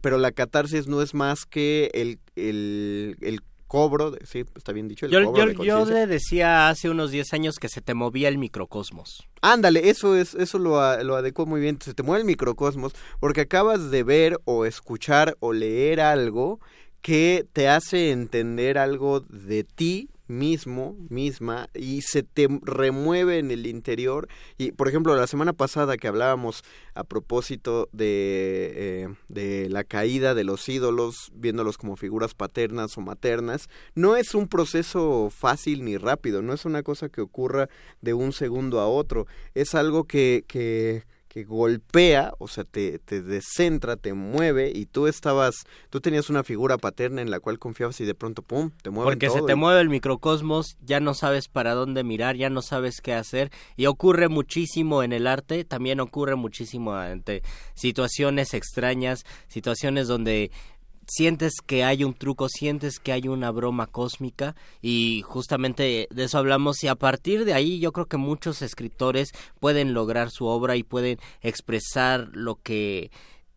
pero 0.00 0.18
la 0.18 0.30
catarsis 0.30 0.86
no 0.86 1.02
es 1.02 1.14
más 1.14 1.44
que 1.44 1.90
el, 1.92 2.20
el, 2.36 3.16
el 3.20 3.40
cobro, 3.70 4.10
de, 4.10 4.26
sí, 4.26 4.44
está 4.56 4.72
bien 4.72 4.88
dicho. 4.88 5.06
El 5.06 5.12
yo, 5.12 5.24
cobro 5.26 5.52
yo, 5.52 5.62
yo, 5.62 5.84
le 5.84 6.08
decía 6.08 6.68
hace 6.68 6.90
unos 6.90 7.12
10 7.12 7.32
años 7.34 7.54
que 7.60 7.68
se 7.68 7.80
te 7.80 7.94
movía 7.94 8.28
el 8.28 8.36
microcosmos. 8.36 9.28
Ándale, 9.42 9.90
eso 9.90 10.16
es, 10.16 10.34
eso 10.34 10.58
lo, 10.58 10.72
lo 11.04 11.14
adecuó 11.14 11.46
muy 11.46 11.60
bien. 11.60 11.78
Se 11.80 11.94
te 11.94 12.02
mueve 12.02 12.22
el 12.22 12.26
microcosmos 12.26 12.94
porque 13.20 13.42
acabas 13.42 13.92
de 13.92 14.02
ver 14.02 14.40
o 14.44 14.64
escuchar 14.64 15.36
o 15.38 15.52
leer 15.52 16.00
algo 16.00 16.58
que 17.00 17.46
te 17.52 17.68
hace 17.68 18.10
entender 18.10 18.76
algo 18.76 19.20
de 19.20 19.62
ti 19.62 20.10
mismo, 20.30 20.96
misma, 21.10 21.68
y 21.74 22.02
se 22.02 22.22
te 22.22 22.48
remueve 22.62 23.38
en 23.38 23.50
el 23.50 23.66
interior. 23.66 24.28
Y, 24.56 24.72
por 24.72 24.88
ejemplo, 24.88 25.14
la 25.16 25.26
semana 25.26 25.52
pasada 25.52 25.96
que 25.96 26.08
hablábamos 26.08 26.62
a 26.94 27.04
propósito 27.04 27.88
de, 27.92 28.72
eh, 28.74 29.08
de 29.28 29.68
la 29.68 29.84
caída 29.84 30.34
de 30.34 30.44
los 30.44 30.68
ídolos, 30.68 31.30
viéndolos 31.34 31.76
como 31.76 31.96
figuras 31.96 32.34
paternas 32.34 32.96
o 32.96 33.00
maternas, 33.00 33.68
no 33.94 34.16
es 34.16 34.34
un 34.34 34.48
proceso 34.48 35.28
fácil 35.30 35.84
ni 35.84 35.96
rápido, 35.96 36.40
no 36.40 36.54
es 36.54 36.64
una 36.64 36.82
cosa 36.82 37.08
que 37.08 37.20
ocurra 37.20 37.68
de 38.00 38.14
un 38.14 38.32
segundo 38.32 38.80
a 38.80 38.88
otro, 38.88 39.26
es 39.54 39.74
algo 39.74 40.04
que, 40.04 40.44
que 40.46 41.04
que 41.30 41.44
golpea, 41.44 42.34
o 42.38 42.48
sea, 42.48 42.64
te, 42.64 42.98
te 42.98 43.22
descentra, 43.22 43.96
te 43.96 44.14
mueve 44.14 44.72
y 44.74 44.86
tú 44.86 45.06
estabas, 45.06 45.54
tú 45.88 46.00
tenías 46.00 46.28
una 46.28 46.42
figura 46.42 46.76
paterna 46.76 47.22
en 47.22 47.30
la 47.30 47.38
cual 47.38 47.60
confiabas 47.60 48.00
y 48.00 48.04
de 48.04 48.16
pronto, 48.16 48.42
¡pum!, 48.42 48.72
te 48.82 48.90
mueve 48.90 49.12
Porque 49.12 49.30
se 49.30 49.40
te 49.42 49.54
mueve 49.54 49.80
el 49.80 49.88
microcosmos, 49.88 50.76
ya 50.84 50.98
no 50.98 51.14
sabes 51.14 51.46
para 51.46 51.74
dónde 51.74 52.02
mirar, 52.02 52.34
ya 52.34 52.50
no 52.50 52.62
sabes 52.62 53.00
qué 53.00 53.14
hacer 53.14 53.52
y 53.76 53.86
ocurre 53.86 54.28
muchísimo 54.28 55.04
en 55.04 55.12
el 55.12 55.28
arte, 55.28 55.64
también 55.64 56.00
ocurre 56.00 56.34
muchísimo 56.34 56.94
ante 56.94 57.44
situaciones 57.74 58.52
extrañas, 58.52 59.24
situaciones 59.46 60.08
donde 60.08 60.50
sientes 61.10 61.54
que 61.66 61.82
hay 61.82 62.04
un 62.04 62.14
truco, 62.14 62.48
sientes 62.48 63.00
que 63.00 63.10
hay 63.10 63.26
una 63.26 63.50
broma 63.50 63.88
cósmica 63.88 64.54
y 64.80 65.22
justamente 65.26 66.06
de 66.08 66.24
eso 66.24 66.38
hablamos 66.38 66.84
y 66.84 66.88
a 66.88 66.94
partir 66.94 67.44
de 67.44 67.52
ahí 67.52 67.80
yo 67.80 67.90
creo 67.90 68.06
que 68.06 68.16
muchos 68.16 68.62
escritores 68.62 69.30
pueden 69.58 69.92
lograr 69.92 70.30
su 70.30 70.46
obra 70.46 70.76
y 70.76 70.84
pueden 70.84 71.18
expresar 71.42 72.28
lo 72.32 72.62
que 72.62 73.10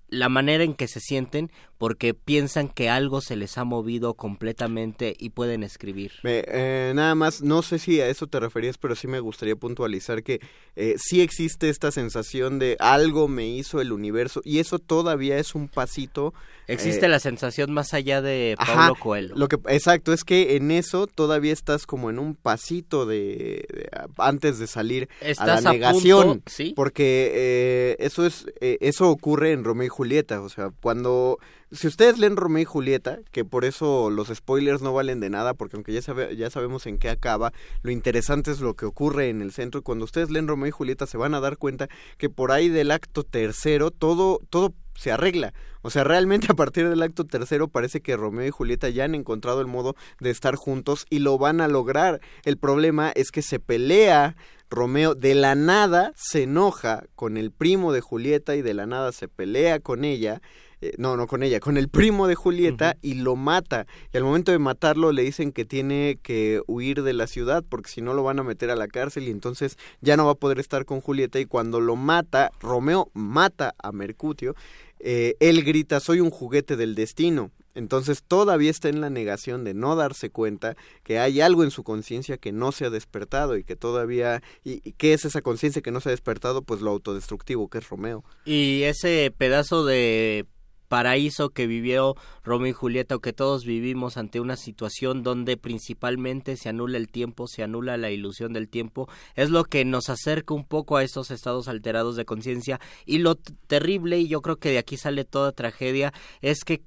la 0.07 0.29
manera 0.29 0.63
en 0.63 0.73
que 0.73 0.87
se 0.87 0.99
sienten 0.99 1.51
porque 1.83 2.13
piensan 2.13 2.69
que 2.69 2.89
algo 2.89 3.19
se 3.19 3.35
les 3.35 3.57
ha 3.57 3.65
movido 3.65 4.13
completamente 4.13 5.17
y 5.19 5.31
pueden 5.31 5.63
escribir. 5.63 6.13
Eh, 6.23 6.93
nada 6.95 7.13
más, 7.13 7.41
no 7.41 7.61
sé 7.61 7.77
si 7.77 7.99
a 7.99 8.07
eso 8.07 8.25
te 8.25 8.39
referías, 8.39 8.77
pero 8.77 8.95
sí 8.95 9.07
me 9.07 9.19
gustaría 9.19 9.57
puntualizar 9.57 10.23
que 10.23 10.39
eh, 10.77 10.95
sí 10.97 11.19
existe 11.19 11.67
esta 11.67 11.91
sensación 11.91 12.57
de 12.57 12.77
algo 12.79 13.27
me 13.27 13.49
hizo 13.49 13.81
el 13.81 13.91
universo 13.91 14.39
y 14.45 14.59
eso 14.59 14.79
todavía 14.79 15.37
es 15.39 15.55
un 15.55 15.67
pasito. 15.67 16.33
Existe 16.67 17.07
eh, 17.07 17.09
la 17.09 17.19
sensación 17.19 17.73
más 17.73 17.93
allá 17.93 18.21
de 18.21 18.55
Pablo 18.57 18.95
Coelho. 18.95 19.35
Lo 19.35 19.49
que, 19.49 19.57
exacto, 19.67 20.13
es 20.13 20.23
que 20.23 20.55
en 20.55 20.71
eso 20.71 21.05
todavía 21.05 21.51
estás 21.51 21.85
como 21.85 22.09
en 22.09 22.17
un 22.17 22.35
pasito 22.35 23.05
de, 23.05 23.89
antes 24.17 24.57
de 24.57 24.67
salir 24.67 25.09
a 25.37 25.45
la 25.45 25.59
negación, 25.59 26.43
¿sí? 26.45 26.71
porque 26.77 27.97
eso 27.99 28.25
es 28.25 28.45
eso 28.61 29.09
ocurre 29.09 29.51
en 29.51 29.65
Romeo 29.65 29.87
y 29.87 29.89
Julieta, 29.89 30.39
o 30.39 30.47
sea, 30.47 30.71
cuando 30.81 31.39
si 31.73 31.87
ustedes 31.87 32.19
leen 32.19 32.37
Romeo 32.37 32.61
y 32.61 32.65
Julieta, 32.65 33.19
que 33.31 33.43
por 33.43 33.65
eso 33.65 34.09
los 34.09 34.27
spoilers 34.27 34.81
no 34.81 34.93
valen 34.93 35.19
de 35.19 35.29
nada, 35.29 35.53
porque 35.53 35.75
aunque 35.75 35.93
ya, 35.93 36.31
ya 36.31 36.49
sabemos 36.49 36.85
en 36.85 36.97
qué 36.97 37.09
acaba, 37.09 37.51
lo 37.81 37.91
interesante 37.91 38.51
es 38.51 38.59
lo 38.59 38.75
que 38.75 38.85
ocurre 38.85 39.29
en 39.29 39.41
el 39.41 39.51
centro. 39.51 39.79
Y 39.79 39.83
cuando 39.83 40.05
ustedes 40.05 40.29
leen 40.29 40.47
Romeo 40.47 40.67
y 40.67 40.71
Julieta 40.71 41.07
se 41.07 41.17
van 41.17 41.33
a 41.33 41.39
dar 41.39 41.57
cuenta 41.57 41.89
que 42.17 42.29
por 42.29 42.51
ahí 42.51 42.69
del 42.69 42.91
acto 42.91 43.23
tercero 43.23 43.91
todo, 43.91 44.39
todo 44.49 44.73
se 44.95 45.11
arregla. 45.11 45.53
O 45.81 45.89
sea, 45.89 46.03
realmente 46.03 46.47
a 46.51 46.55
partir 46.55 46.87
del 46.89 47.01
acto 47.01 47.25
tercero 47.25 47.67
parece 47.67 48.01
que 48.01 48.15
Romeo 48.15 48.47
y 48.47 48.51
Julieta 48.51 48.89
ya 48.89 49.05
han 49.05 49.15
encontrado 49.15 49.61
el 49.61 49.67
modo 49.67 49.95
de 50.19 50.29
estar 50.29 50.55
juntos 50.55 51.05
y 51.09 51.19
lo 51.19 51.37
van 51.37 51.59
a 51.59 51.67
lograr. 51.67 52.21
El 52.45 52.57
problema 52.57 53.11
es 53.15 53.31
que 53.31 53.41
se 53.41 53.59
pelea 53.59 54.35
Romeo 54.69 55.13
de 55.13 55.35
la 55.35 55.53
nada 55.53 56.13
se 56.15 56.43
enoja 56.43 57.03
con 57.15 57.37
el 57.37 57.51
primo 57.51 57.93
de 57.93 58.01
Julieta 58.01 58.55
y 58.55 58.63
de 58.63 58.73
la 58.73 58.87
nada 58.87 59.11
se 59.11 59.27
pelea 59.27 59.79
con 59.79 60.03
ella 60.03 60.41
eh, 60.83 60.93
no, 60.97 61.15
no 61.15 61.27
con 61.27 61.43
ella, 61.43 61.61
con 61.61 61.77
el 61.77 61.87
primo 61.87 62.27
de 62.27 62.35
Julieta 62.35 62.97
y 63.01 63.13
lo 63.13 63.37
mata. 63.37 63.87
Y 64.11 64.17
al 64.17 64.23
momento 64.25 64.51
de 64.51 64.59
matarlo 64.59 65.13
le 65.13 65.21
dicen 65.21 65.53
que 65.53 65.63
tiene 65.63 66.19
que 66.21 66.61
huir 66.67 67.03
de 67.03 67.13
la 67.13 67.25
ciudad 67.27 67.63
porque 67.67 67.89
si 67.89 68.01
no 68.01 68.13
lo 68.13 68.21
van 68.21 68.39
a 68.39 68.43
meter 68.43 68.69
a 68.69 68.75
la 68.75 68.89
cárcel 68.89 69.29
y 69.29 69.31
entonces 69.31 69.77
ya 70.01 70.17
no 70.17 70.25
va 70.25 70.33
a 70.33 70.35
poder 70.35 70.59
estar 70.59 70.83
con 70.83 70.99
Julieta 70.99 71.39
y 71.39 71.45
cuando 71.45 71.79
lo 71.79 71.95
mata, 71.95 72.51
Romeo 72.59 73.09
mata 73.13 73.73
a 73.81 73.93
Mercutio, 73.93 74.55
eh, 74.99 75.35
él 75.39 75.63
grita 75.63 76.01
soy 76.01 76.19
un 76.19 76.31
juguete 76.31 76.75
del 76.75 76.95
destino. 76.95 77.51
Entonces 77.75 78.21
todavía 78.21 78.69
está 78.69 78.89
en 78.89 78.99
la 78.99 79.09
negación 79.09 79.63
de 79.63 79.73
no 79.73 79.95
darse 79.95 80.29
cuenta 80.29 80.75
que 81.03 81.17
hay 81.17 81.39
algo 81.39 81.63
en 81.63 81.71
su 81.71 81.83
conciencia 81.83 82.37
que 82.37 82.51
no 82.51 82.73
se 82.73 82.85
ha 82.85 82.89
despertado 82.89 83.55
y 83.55 83.63
que 83.63 83.75
todavía... 83.75 84.43
¿Y, 84.63 84.81
y 84.87 84.91
qué 84.91 85.13
es 85.13 85.25
esa 85.25 85.41
conciencia 85.41 85.81
que 85.81 85.91
no 85.91 86.01
se 86.01 86.09
ha 86.09 86.11
despertado? 86.11 86.61
Pues 86.61 86.81
lo 86.81 86.91
autodestructivo 86.91 87.69
que 87.69 87.79
es 87.79 87.89
Romeo. 87.89 88.23
Y 88.45 88.83
ese 88.83 89.33
pedazo 89.35 89.85
de 89.85 90.45
paraíso 90.93 91.49
que 91.49 91.65
vivió 91.65 92.15
Romeo 92.43 92.69
y 92.69 92.71
Julieta 92.71 93.15
o 93.15 93.19
que 93.19 93.33
todos 93.33 93.65
vivimos 93.65 94.15
ante 94.15 94.39
una 94.39 94.55
situación 94.55 95.23
donde 95.23 95.57
principalmente 95.57 96.55
se 96.55 96.69
anula 96.69 96.99
el 96.99 97.07
tiempo, 97.07 97.47
se 97.47 97.63
anula 97.63 97.97
la 97.97 98.11
ilusión 98.11 98.53
del 98.53 98.69
tiempo, 98.69 99.09
es 99.33 99.49
lo 99.49 99.63
que 99.63 99.85
nos 99.85 100.11
acerca 100.11 100.53
un 100.53 100.65
poco 100.65 100.95
a 100.95 101.03
esos 101.03 101.31
estados 101.31 101.67
alterados 101.67 102.15
de 102.15 102.25
conciencia. 102.25 102.79
Y 103.07 103.17
lo 103.17 103.33
terrible, 103.33 104.19
y 104.19 104.27
yo 104.27 104.43
creo 104.43 104.57
que 104.57 104.69
de 104.69 104.77
aquí 104.77 104.97
sale 104.97 105.25
toda 105.25 105.51
tragedia, 105.51 106.13
es 106.41 106.63
que 106.63 106.83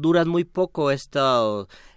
duran 0.00 0.28
muy 0.28 0.44
poco 0.44 0.90
esta, 0.90 1.40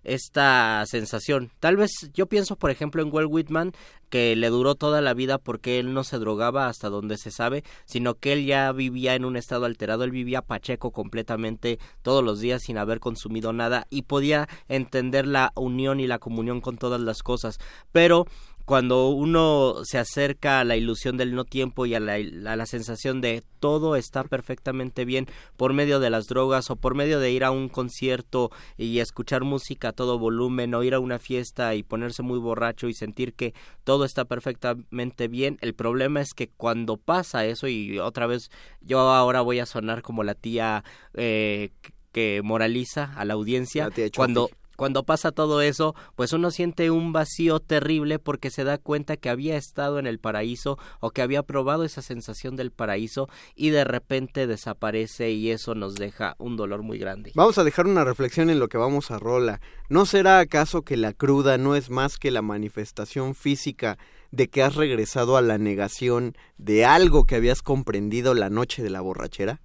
esta 0.03 0.83
sensación. 0.87 1.51
Tal 1.59 1.77
vez 1.77 1.91
yo 2.13 2.27
pienso, 2.27 2.55
por 2.55 2.71
ejemplo, 2.71 3.01
en 3.01 3.13
Walt 3.13 3.29
Whitman, 3.31 3.73
que 4.09 4.35
le 4.35 4.49
duró 4.49 4.75
toda 4.75 5.01
la 5.01 5.13
vida 5.13 5.37
porque 5.37 5.79
él 5.79 5.93
no 5.93 6.03
se 6.03 6.17
drogaba 6.17 6.67
hasta 6.67 6.89
donde 6.89 7.17
se 7.17 7.31
sabe, 7.31 7.63
sino 7.85 8.15
que 8.15 8.33
él 8.33 8.45
ya 8.45 8.71
vivía 8.71 9.15
en 9.15 9.25
un 9.25 9.35
estado 9.35 9.65
alterado, 9.65 10.03
él 10.03 10.11
vivía 10.11 10.41
pacheco 10.41 10.91
completamente 10.91 11.79
todos 12.01 12.23
los 12.23 12.39
días 12.39 12.63
sin 12.63 12.77
haber 12.77 12.99
consumido 12.99 13.53
nada 13.53 13.85
y 13.89 14.03
podía 14.03 14.47
entender 14.67 15.27
la 15.27 15.51
unión 15.55 15.99
y 15.99 16.07
la 16.07 16.19
comunión 16.19 16.61
con 16.61 16.77
todas 16.77 17.01
las 17.01 17.21
cosas. 17.21 17.59
Pero 17.91 18.25
cuando 18.69 19.09
uno 19.09 19.77
se 19.83 19.97
acerca 19.97 20.59
a 20.59 20.63
la 20.63 20.75
ilusión 20.75 21.17
del 21.17 21.33
no 21.33 21.43
tiempo 21.43 21.87
y 21.87 21.95
a 21.95 21.99
la, 21.99 22.13
a 22.13 22.55
la, 22.55 22.65
sensación 22.67 23.19
de 23.19 23.41
todo 23.59 23.95
está 23.95 24.23
perfectamente 24.23 25.05
bien 25.05 25.25
por 25.57 25.73
medio 25.73 25.99
de 25.99 26.11
las 26.11 26.27
drogas 26.27 26.69
o 26.69 26.75
por 26.75 26.93
medio 26.93 27.19
de 27.19 27.31
ir 27.31 27.43
a 27.43 27.49
un 27.49 27.67
concierto 27.67 28.51
y 28.77 28.99
escuchar 28.99 29.43
música 29.43 29.87
a 29.87 29.93
todo 29.93 30.19
volumen 30.19 30.75
o 30.75 30.83
ir 30.83 30.93
a 30.93 30.99
una 30.99 31.17
fiesta 31.17 31.73
y 31.73 31.81
ponerse 31.81 32.21
muy 32.21 32.37
borracho 32.37 32.87
y 32.87 32.93
sentir 32.93 33.33
que 33.33 33.55
todo 33.85 34.05
está 34.05 34.25
perfectamente 34.25 35.27
bien. 35.27 35.57
El 35.61 35.73
problema 35.73 36.21
es 36.21 36.35
que 36.35 36.49
cuando 36.49 36.97
pasa 36.97 37.47
eso 37.47 37.67
y 37.67 37.97
otra 37.97 38.27
vez 38.27 38.51
yo 38.81 38.99
ahora 38.99 39.41
voy 39.41 39.57
a 39.57 39.65
sonar 39.65 40.03
como 40.03 40.23
la 40.23 40.35
tía 40.35 40.83
eh, 41.15 41.71
que 42.11 42.41
moraliza 42.43 43.15
a 43.15 43.25
la 43.25 43.33
audiencia 43.33 43.89
la 43.95 44.09
cuando 44.15 44.51
cuando 44.79 45.03
pasa 45.03 45.33
todo 45.33 45.61
eso, 45.61 45.93
pues 46.15 46.31
uno 46.31 46.51
siente 46.51 46.89
un 46.89 47.11
vacío 47.11 47.59
terrible 47.59 48.17
porque 48.17 48.49
se 48.49 48.63
da 48.63 48.77
cuenta 48.77 49.17
que 49.17 49.29
había 49.29 49.57
estado 49.57 49.99
en 49.99 50.07
el 50.07 50.19
paraíso 50.19 50.79
o 51.01 51.11
que 51.11 51.21
había 51.21 51.43
probado 51.43 51.83
esa 51.83 52.01
sensación 52.01 52.55
del 52.55 52.71
paraíso 52.71 53.27
y 53.57 53.71
de 53.71 53.83
repente 53.83 54.47
desaparece 54.47 55.31
y 55.31 55.51
eso 55.51 55.75
nos 55.75 55.95
deja 55.95 56.37
un 56.37 56.55
dolor 56.55 56.81
muy 56.81 56.97
grande. 56.97 57.33
Vamos 57.35 57.57
a 57.57 57.65
dejar 57.65 57.87
una 57.87 58.05
reflexión 58.05 58.49
en 58.49 58.57
lo 58.57 58.69
que 58.69 58.77
vamos 58.77 59.11
a 59.11 59.19
Rola. 59.19 59.59
¿No 59.89 60.05
será 60.05 60.39
acaso 60.39 60.83
que 60.83 60.95
la 60.95 61.11
cruda 61.11 61.57
no 61.57 61.75
es 61.75 61.89
más 61.89 62.17
que 62.17 62.31
la 62.31 62.41
manifestación 62.41 63.35
física 63.35 63.97
de 64.31 64.47
que 64.47 64.63
has 64.63 64.75
regresado 64.75 65.35
a 65.35 65.41
la 65.41 65.57
negación 65.57 66.37
de 66.57 66.85
algo 66.85 67.25
que 67.25 67.35
habías 67.35 67.61
comprendido 67.61 68.33
la 68.33 68.49
noche 68.49 68.81
de 68.81 68.91
la 68.91 69.01
borrachera? 69.01 69.59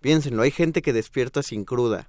Piénsenlo, 0.00 0.40
hay 0.40 0.52
gente 0.52 0.80
que 0.80 0.94
despierta 0.94 1.42
sin 1.42 1.66
cruda 1.66 2.08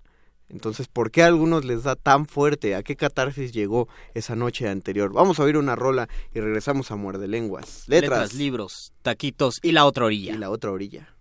entonces, 0.50 0.88
¿por 0.88 1.12
qué 1.12 1.24
a 1.24 1.28
algunos 1.28 1.66
les 1.66 1.84
da 1.84 1.96
tan 1.96 2.28
fuerte? 2.28 2.76
¿A 2.76 2.84
qué 2.84 2.96
catarsis 2.96 3.52
llegó 3.52 3.88
esa 4.14 4.36
noche 4.36 4.68
anterior? 4.68 5.12
Vamos 5.12 5.40
a 5.40 5.44
oír 5.44 5.58
una 5.58 5.76
rola 5.76 6.08
y 6.34 6.40
regresamos 6.40 6.92
a 6.92 6.96
Muerde 6.96 7.28
Lenguas. 7.28 7.86
Letras, 7.88 8.12
Letras 8.12 8.34
libros, 8.36 8.94
taquitos 9.02 9.60
y 9.64 9.72
la 9.72 9.86
otra 9.86 10.06
orilla. 10.06 10.34
Y 10.34 10.38
la 10.38 10.50
otra 10.50 10.72
orilla. 10.72 11.15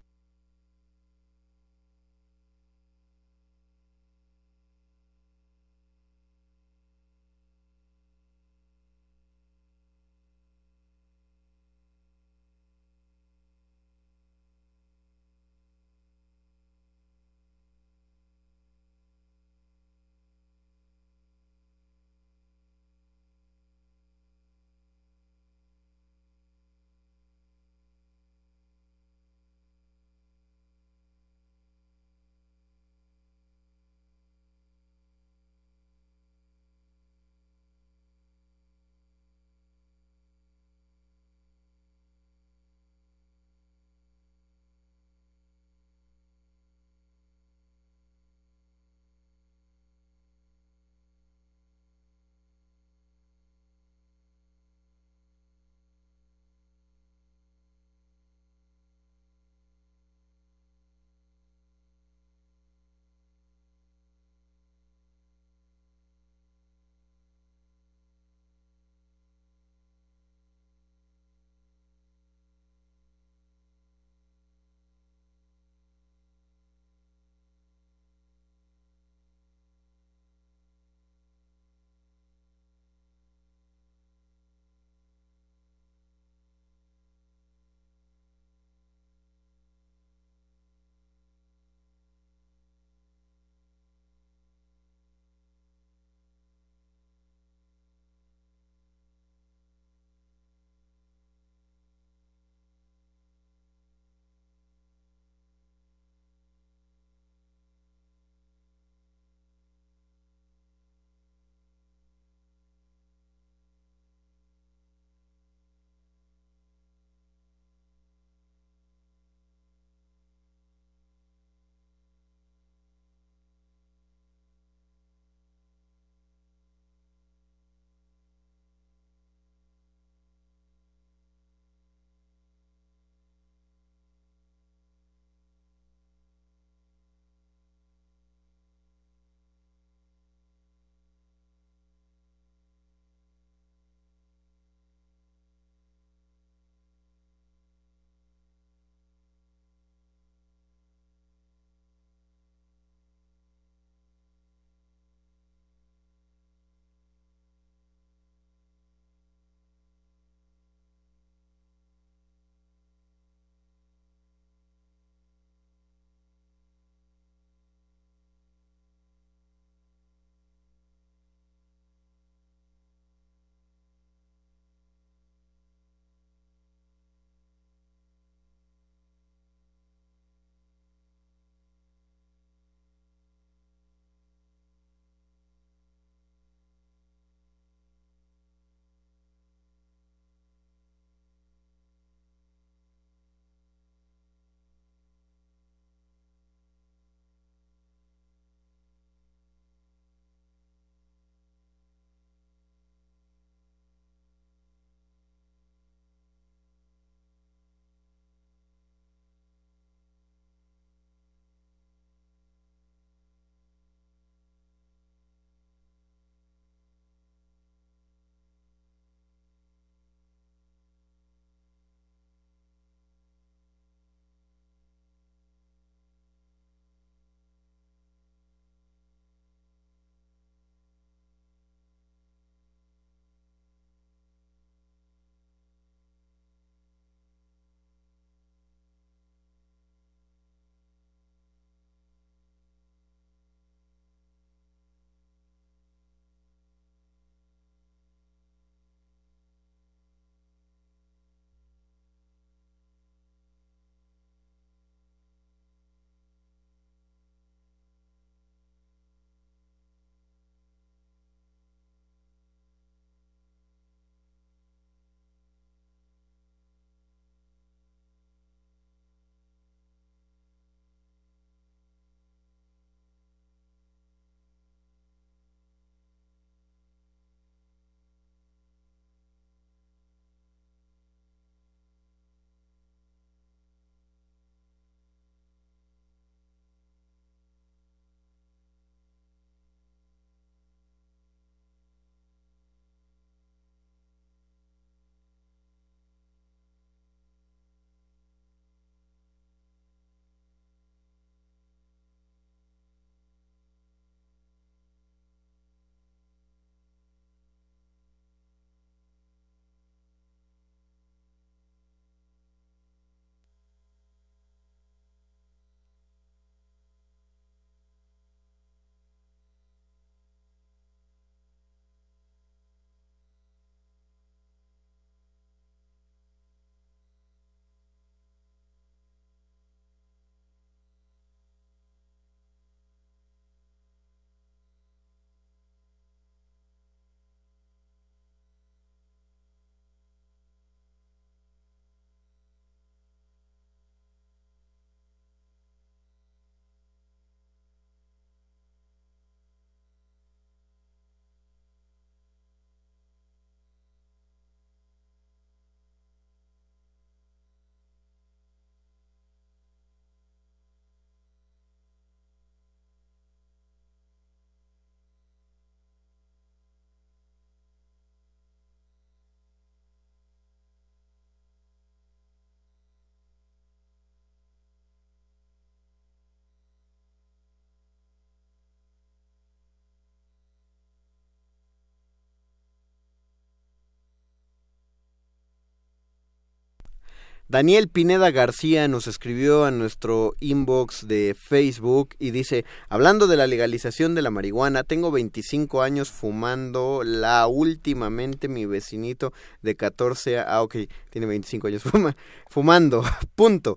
Daniel 387.47 387.89
Pineda 387.89 388.31
García 388.31 388.89
nos 388.89 389.07
escribió 389.07 389.67
a 389.67 389.71
nuestro 389.71 390.33
inbox 390.41 391.07
de 391.07 391.37
Facebook 391.39 392.15
y 392.19 392.31
dice, 392.31 392.65
hablando 392.89 393.27
de 393.27 393.37
la 393.37 393.47
legalización 393.47 394.15
de 394.15 394.23
la 394.23 394.31
marihuana, 394.31 394.83
tengo 394.83 395.11
25 395.11 395.83
años 395.83 396.11
fumando 396.11 397.03
la 397.05 397.47
últimamente 397.47 398.49
mi 398.49 398.65
vecinito 398.65 399.35
de 399.61 399.77
14, 399.77 400.39
ah 400.39 400.63
ok, 400.63 400.77
tiene 401.11 401.27
25 401.27 401.67
años 401.67 401.83
fuma, 401.83 402.17
fumando, 402.49 403.05
punto 403.35 403.77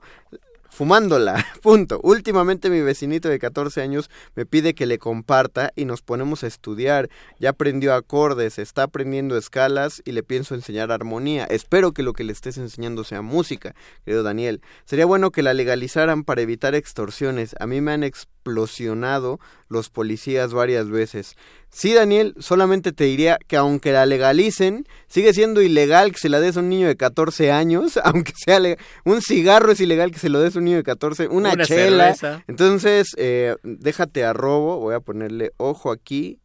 fumándola. 0.78 1.44
Punto. 1.64 2.00
Últimamente 2.04 2.70
mi 2.70 2.82
vecinito 2.82 3.30
de 3.30 3.40
14 3.40 3.82
años 3.82 4.12
me 4.36 4.46
pide 4.46 4.76
que 4.76 4.86
le 4.86 5.00
comparta 5.00 5.74
y 5.76 5.86
nos 5.86 6.04
ponemos 6.04 6.44
a 6.44 6.48
estudiar. 6.48 7.10
Ya 7.40 7.50
aprendió 7.50 7.96
acordes, 7.96 8.60
está 8.60 8.84
aprendiendo 8.84 9.38
escalas 9.38 10.04
y 10.06 10.12
le 10.12 10.22
pienso 10.22 10.54
enseñar 10.54 10.92
armonía. 10.92 11.46
Espero 11.46 11.94
que 11.94 12.04
lo 12.04 12.14
que 12.14 12.24
le 12.24 12.32
estés 12.32 12.60
enseñando 12.60 13.04
sea 13.04 13.24
música, 13.24 13.74
querido 14.06 14.22
Daniel. 14.22 14.62
Sería 14.86 15.08
bueno 15.08 15.32
que 15.32 15.42
la 15.42 15.56
legalizaran 15.56 16.24
para 16.24 16.42
evitar 16.42 16.76
extorsiones. 16.76 17.56
A 17.60 17.66
mí 17.66 17.82
me 17.82 17.94
han 17.94 18.04
explosionado 18.04 19.40
los 19.70 19.90
policías 19.90 20.54
varias 20.54 20.90
veces. 20.90 21.36
Sí, 21.70 21.93
Daniel, 21.93 22.34
solamente 22.39 22.91
te 22.91 23.03
diría 23.03 23.38
que 23.47 23.55
aunque 23.55 23.91
la 23.91 24.05
legalicen, 24.05 24.88
sigue 25.07 25.34
siendo 25.34 25.61
ilegal 25.61 26.11
que 26.11 26.18
se 26.18 26.30
la 26.30 26.39
des 26.39 26.57
a 26.57 26.61
un 26.61 26.70
niño 26.70 26.88
de 26.88 26.95
14 26.95 27.51
años, 27.51 27.97
aunque 28.03 28.34
sea 28.36 28.59
un 29.05 29.22
cigarro 29.22 29.72
es 29.72 29.80
ilegal 29.80 30.11
que 30.11 30.20
se 30.20 30.30
lo 30.30 30.39
des 30.39 30.55
a 30.55 30.59
un 30.59 30.65
niño 30.65 30.78
de 30.78 30.84
14, 30.84 31.28
una, 31.28 31.55
chela. 31.57 32.15
Entonces, 32.47 33.09
eh, 33.18 33.55
déjate 33.63 34.26
a 34.26 34.34
robo, 34.34 34.80
voy 34.80 34.95
a 34.95 34.99
ponerle 34.99 35.51
ojo 35.57 35.91
aquí, 35.91 36.39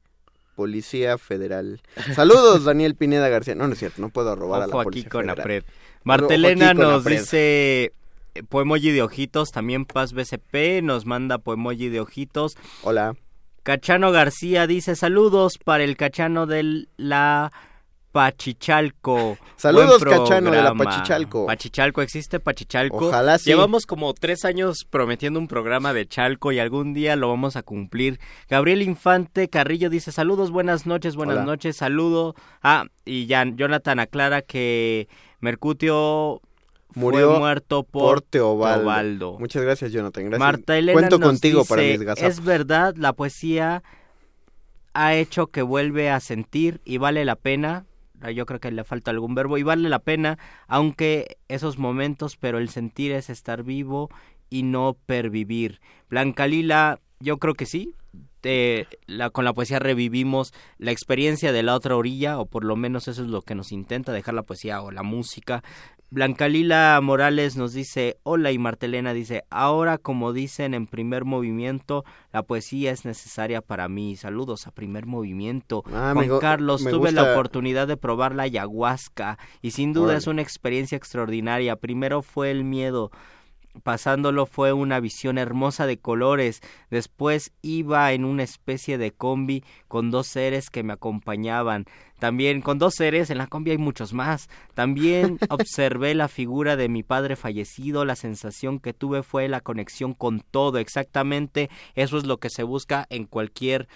Policía 0.54 1.16
Federal. 1.18 1.80
Saludos, 2.14 2.64
Daniel 2.64 2.94
Pineda 2.94 3.28
García. 3.28 3.54
No, 3.54 3.66
no 3.66 3.72
es 3.72 3.78
cierto, 3.78 4.02
no 4.02 4.10
puedo 4.10 4.36
robar 4.36 4.62
a 4.62 4.66
la 4.66 4.72
Policía 4.72 5.02
aquí 5.02 5.08
con 5.08 5.28
Federal. 5.28 5.64
Martelena 6.04 6.74
nos 6.74 7.04
dice 7.04 7.92
poemoji 8.48 8.90
de 8.90 9.02
ojitos, 9.02 9.52
también 9.52 9.84
Paz 9.84 10.12
BCP 10.12 10.82
nos 10.82 11.06
manda 11.06 11.38
poemoji 11.38 11.88
de 11.88 12.00
ojitos. 12.00 12.56
Hola. 12.82 13.14
Cachano 13.62 14.10
García 14.10 14.66
dice 14.66 14.96
saludos 14.96 15.58
para 15.58 15.84
el 15.84 15.96
Cachano 15.96 16.46
de 16.46 16.88
la 16.96 17.52
Pachichalco. 18.10 19.38
Saludos, 19.56 20.04
Cachano 20.04 20.50
de 20.50 20.62
la 20.62 20.74
Pachichalco. 20.74 21.46
Pachichalco, 21.46 22.02
¿existe 22.02 22.40
Pachichalco? 22.40 23.08
Ojalá 23.08 23.38
sí. 23.38 23.48
Llevamos 23.48 23.86
como 23.86 24.12
tres 24.12 24.44
años 24.44 24.84
prometiendo 24.90 25.38
un 25.38 25.48
programa 25.48 25.94
de 25.94 26.06
Chalco 26.06 26.52
y 26.52 26.58
algún 26.58 26.92
día 26.92 27.16
lo 27.16 27.28
vamos 27.28 27.56
a 27.56 27.62
cumplir. 27.62 28.20
Gabriel 28.50 28.82
Infante 28.82 29.48
Carrillo 29.48 29.88
dice 29.88 30.12
saludos, 30.12 30.50
buenas 30.50 30.84
noches, 30.84 31.16
buenas 31.16 31.46
noches, 31.46 31.76
saludo. 31.76 32.34
Ah, 32.62 32.84
y 33.04 33.26
ya 33.26 33.44
Jonathan 33.46 33.98
aclara 34.00 34.42
que 34.42 35.08
Mercutio 35.40 36.42
murió 36.94 37.30
fue 37.30 37.38
muerto 37.38 37.82
por, 37.82 38.20
Teobaldo. 38.22 39.38
Muchas 39.38 39.62
gracias, 39.62 39.92
Jonathan. 39.92 40.24
Gracias. 40.24 40.40
Marta 40.40 40.78
Elena 40.78 40.98
Cuento 40.98 41.18
nos 41.18 41.28
contigo 41.28 41.60
dice, 41.60 41.68
para 41.68 41.82
mis 41.82 42.02
gazapos. 42.02 42.30
Es 42.30 42.44
verdad, 42.44 42.94
la 42.96 43.12
poesía 43.12 43.82
ha 44.94 45.14
hecho 45.14 45.48
que 45.48 45.62
vuelve 45.62 46.10
a 46.10 46.20
sentir 46.20 46.80
y 46.84 46.98
vale 46.98 47.24
la 47.24 47.36
pena. 47.36 47.86
Yo 48.34 48.46
creo 48.46 48.60
que 48.60 48.70
le 48.70 48.84
falta 48.84 49.10
algún 49.10 49.34
verbo 49.34 49.58
y 49.58 49.64
vale 49.64 49.88
la 49.88 49.98
pena, 49.98 50.38
aunque 50.68 51.38
esos 51.48 51.78
momentos, 51.78 52.36
pero 52.36 52.58
el 52.58 52.68
sentir 52.68 53.10
es 53.10 53.28
estar 53.30 53.64
vivo 53.64 54.10
y 54.48 54.62
no 54.62 54.96
pervivir. 55.06 55.80
Blanca 56.08 56.46
Lila, 56.46 57.00
yo 57.18 57.38
creo 57.38 57.54
que 57.54 57.66
sí. 57.66 57.94
Eh, 58.44 58.86
la, 59.06 59.30
con 59.30 59.44
la 59.44 59.52
poesía 59.52 59.78
revivimos 59.78 60.52
la 60.78 60.90
experiencia 60.90 61.52
de 61.52 61.62
la 61.62 61.74
otra 61.74 61.96
orilla, 61.96 62.38
o 62.38 62.46
por 62.46 62.64
lo 62.64 62.76
menos 62.76 63.08
eso 63.08 63.22
es 63.22 63.28
lo 63.28 63.42
que 63.42 63.54
nos 63.54 63.72
intenta 63.72 64.12
dejar 64.12 64.34
la 64.34 64.42
poesía 64.42 64.82
o 64.82 64.90
la 64.90 65.02
música. 65.02 65.62
Blanca 66.12 66.46
Lila 66.46 67.00
Morales 67.02 67.56
nos 67.56 67.72
dice, 67.72 68.18
hola 68.22 68.52
y 68.52 68.58
Martelena 68.58 69.14
dice, 69.14 69.44
ahora 69.48 69.96
como 69.96 70.34
dicen 70.34 70.74
en 70.74 70.86
primer 70.86 71.24
movimiento, 71.24 72.04
la 72.34 72.42
poesía 72.42 72.90
es 72.92 73.06
necesaria 73.06 73.62
para 73.62 73.88
mí. 73.88 74.14
Saludos 74.16 74.66
a 74.66 74.72
primer 74.72 75.06
movimiento. 75.06 75.82
Ah, 75.90 76.12
Juan 76.14 76.38
Carlos, 76.38 76.82
tuve 76.84 77.08
gusta- 77.08 77.22
la 77.22 77.32
oportunidad 77.32 77.88
de 77.88 77.96
probar 77.96 78.34
la 78.34 78.42
ayahuasca 78.42 79.38
y 79.62 79.70
sin 79.70 79.94
duda 79.94 80.12
es 80.18 80.26
una 80.26 80.42
experiencia 80.42 80.96
extraordinaria. 80.96 81.76
Primero 81.76 82.20
fue 82.20 82.50
el 82.50 82.62
miedo, 82.62 83.10
pasándolo 83.82 84.46
fue 84.46 84.72
una 84.72 85.00
visión 85.00 85.38
hermosa 85.38 85.86
de 85.86 85.98
colores. 85.98 86.60
Después 86.90 87.52
iba 87.62 88.12
en 88.12 88.24
una 88.24 88.42
especie 88.42 88.98
de 88.98 89.12
combi 89.12 89.64
con 89.88 90.10
dos 90.10 90.26
seres 90.26 90.70
que 90.70 90.82
me 90.82 90.92
acompañaban. 90.92 91.86
También 92.18 92.60
con 92.60 92.78
dos 92.78 92.94
seres, 92.94 93.30
en 93.30 93.38
la 93.38 93.48
combi 93.48 93.72
hay 93.72 93.78
muchos 93.78 94.12
más. 94.12 94.48
También 94.74 95.38
observé 95.48 96.14
la 96.14 96.28
figura 96.28 96.76
de 96.76 96.88
mi 96.88 97.02
padre 97.02 97.34
fallecido. 97.36 98.04
La 98.04 98.16
sensación 98.16 98.78
que 98.78 98.92
tuve 98.92 99.22
fue 99.22 99.48
la 99.48 99.60
conexión 99.60 100.14
con 100.14 100.40
todo. 100.40 100.78
Exactamente 100.78 101.70
eso 101.94 102.18
es 102.18 102.24
lo 102.24 102.38
que 102.38 102.50
se 102.50 102.62
busca 102.62 103.06
en 103.10 103.26
cualquier 103.26 103.88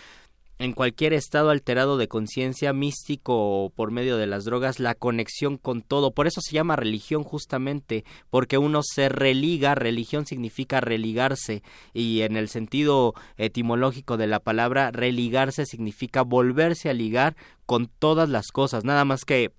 en 0.59 0.72
cualquier 0.72 1.12
estado 1.12 1.50
alterado 1.50 1.98
de 1.98 2.09
conciencia 2.09 2.72
místico 2.72 3.64
o 3.64 3.70
por 3.70 3.90
medio 3.90 4.16
de 4.16 4.26
las 4.26 4.44
drogas, 4.44 4.80
la 4.80 4.94
conexión 4.94 5.59
con 5.59 5.82
todo. 5.82 6.12
Por 6.12 6.26
eso 6.26 6.40
se 6.40 6.54
llama 6.54 6.76
religión 6.76 7.24
justamente, 7.24 8.04
porque 8.30 8.59
uno 8.59 8.80
se 8.82 9.09
religa, 9.09 9.74
religión 9.74 10.26
significa 10.26 10.80
religarse 10.80 11.62
y 11.92 12.22
en 12.22 12.36
el 12.36 12.48
sentido 12.48 13.14
etimológico 13.36 14.16
de 14.16 14.26
la 14.26 14.40
palabra, 14.40 14.90
religarse 14.90 15.66
significa 15.66 16.22
volverse 16.22 16.88
a 16.88 16.94
ligar 16.94 17.36
con 17.66 17.88
todas 17.98 18.28
las 18.28 18.48
cosas, 18.48 18.84
nada 18.84 19.04
más 19.04 19.24
que 19.24 19.52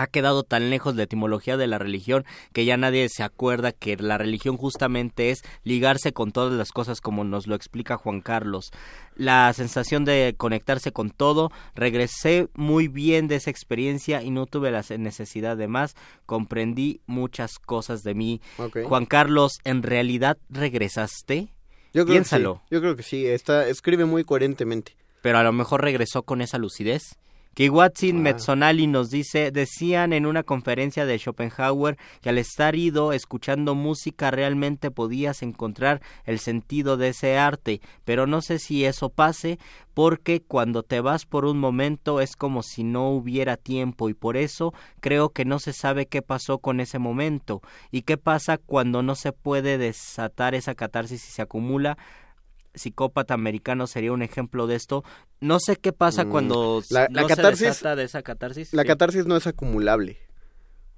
ha 0.00 0.06
quedado 0.06 0.42
tan 0.42 0.70
lejos 0.70 0.96
la 0.96 1.02
etimología 1.02 1.56
de 1.56 1.66
la 1.66 1.78
religión 1.78 2.24
que 2.52 2.64
ya 2.64 2.76
nadie 2.76 3.08
se 3.10 3.22
acuerda 3.22 3.72
que 3.72 3.96
la 3.96 4.16
religión 4.16 4.56
justamente 4.56 5.30
es 5.30 5.42
ligarse 5.62 6.12
con 6.12 6.32
todas 6.32 6.54
las 6.54 6.70
cosas 6.72 7.00
como 7.00 7.22
nos 7.22 7.46
lo 7.46 7.54
explica 7.54 7.98
Juan 7.98 8.22
Carlos. 8.22 8.70
La 9.14 9.52
sensación 9.52 10.06
de 10.06 10.34
conectarse 10.36 10.92
con 10.92 11.10
todo, 11.10 11.50
regresé 11.74 12.48
muy 12.54 12.88
bien 12.88 13.28
de 13.28 13.36
esa 13.36 13.50
experiencia 13.50 14.22
y 14.22 14.30
no 14.30 14.46
tuve 14.46 14.70
la 14.70 14.82
necesidad 14.96 15.58
de 15.58 15.68
más, 15.68 15.94
comprendí 16.24 17.02
muchas 17.06 17.58
cosas 17.58 18.02
de 18.02 18.14
mí. 18.14 18.40
Juan 18.86 19.04
Carlos, 19.04 19.58
¿en 19.64 19.82
realidad 19.82 20.38
regresaste? 20.48 21.48
Yo 21.92 22.04
creo 22.04 22.14
Piénsalo. 22.14 22.54
Que 22.54 22.60
sí. 22.60 22.66
Yo 22.70 22.80
creo 22.80 22.96
que 22.96 23.02
sí. 23.02 23.26
Está, 23.26 23.68
escribe 23.68 24.06
muy 24.06 24.24
coherentemente. 24.24 24.96
pero 25.20 25.36
a 25.38 25.42
lo 25.42 25.52
mejor 25.52 25.82
regresó 25.82 26.22
con 26.22 26.40
esa 26.40 26.56
lucidez. 26.56 27.18
Kiwatsin 27.54 28.22
Metzonali 28.22 28.86
nos 28.86 29.10
dice, 29.10 29.50
decían 29.50 30.12
en 30.12 30.24
una 30.24 30.44
conferencia 30.44 31.04
de 31.04 31.18
Schopenhauer 31.18 31.98
que 32.20 32.28
al 32.28 32.38
estar 32.38 32.76
ido 32.76 33.12
escuchando 33.12 33.74
música 33.74 34.30
realmente 34.30 34.92
podías 34.92 35.42
encontrar 35.42 36.00
el 36.24 36.38
sentido 36.38 36.96
de 36.96 37.08
ese 37.08 37.38
arte, 37.38 37.80
pero 38.04 38.28
no 38.28 38.40
sé 38.40 38.60
si 38.60 38.84
eso 38.84 39.08
pase 39.08 39.58
porque 39.94 40.40
cuando 40.40 40.84
te 40.84 41.00
vas 41.00 41.26
por 41.26 41.44
un 41.44 41.58
momento 41.58 42.20
es 42.20 42.36
como 42.36 42.62
si 42.62 42.84
no 42.84 43.10
hubiera 43.10 43.56
tiempo 43.56 44.08
y 44.08 44.14
por 44.14 44.36
eso 44.36 44.72
creo 45.00 45.30
que 45.30 45.44
no 45.44 45.58
se 45.58 45.72
sabe 45.72 46.06
qué 46.06 46.22
pasó 46.22 46.60
con 46.60 46.78
ese 46.78 47.00
momento. 47.00 47.62
Y 47.90 48.02
qué 48.02 48.16
pasa 48.16 48.58
cuando 48.58 49.02
no 49.02 49.16
se 49.16 49.32
puede 49.32 49.76
desatar 49.76 50.54
esa 50.54 50.76
catarsis 50.76 51.26
y 51.26 51.32
se 51.32 51.42
acumula 51.42 51.98
psicópata 52.74 53.34
americano 53.34 53.86
sería 53.86 54.12
un 54.12 54.22
ejemplo 54.22 54.66
de 54.66 54.76
esto. 54.76 55.04
No 55.40 55.58
sé 55.60 55.76
qué 55.76 55.92
pasa 55.92 56.24
Mm, 56.24 56.30
cuando 56.30 56.82
la- 56.90 57.08
no 57.08 57.22
la 57.22 57.28
catarsis- 57.28 57.96
de 57.96 58.04
esa 58.04 58.22
catarsis. 58.22 58.72
La 58.72 58.82
Sí. 58.82 58.88
catarsis 58.88 59.26
no 59.26 59.36
es 59.36 59.46
acumulable. 59.46 60.18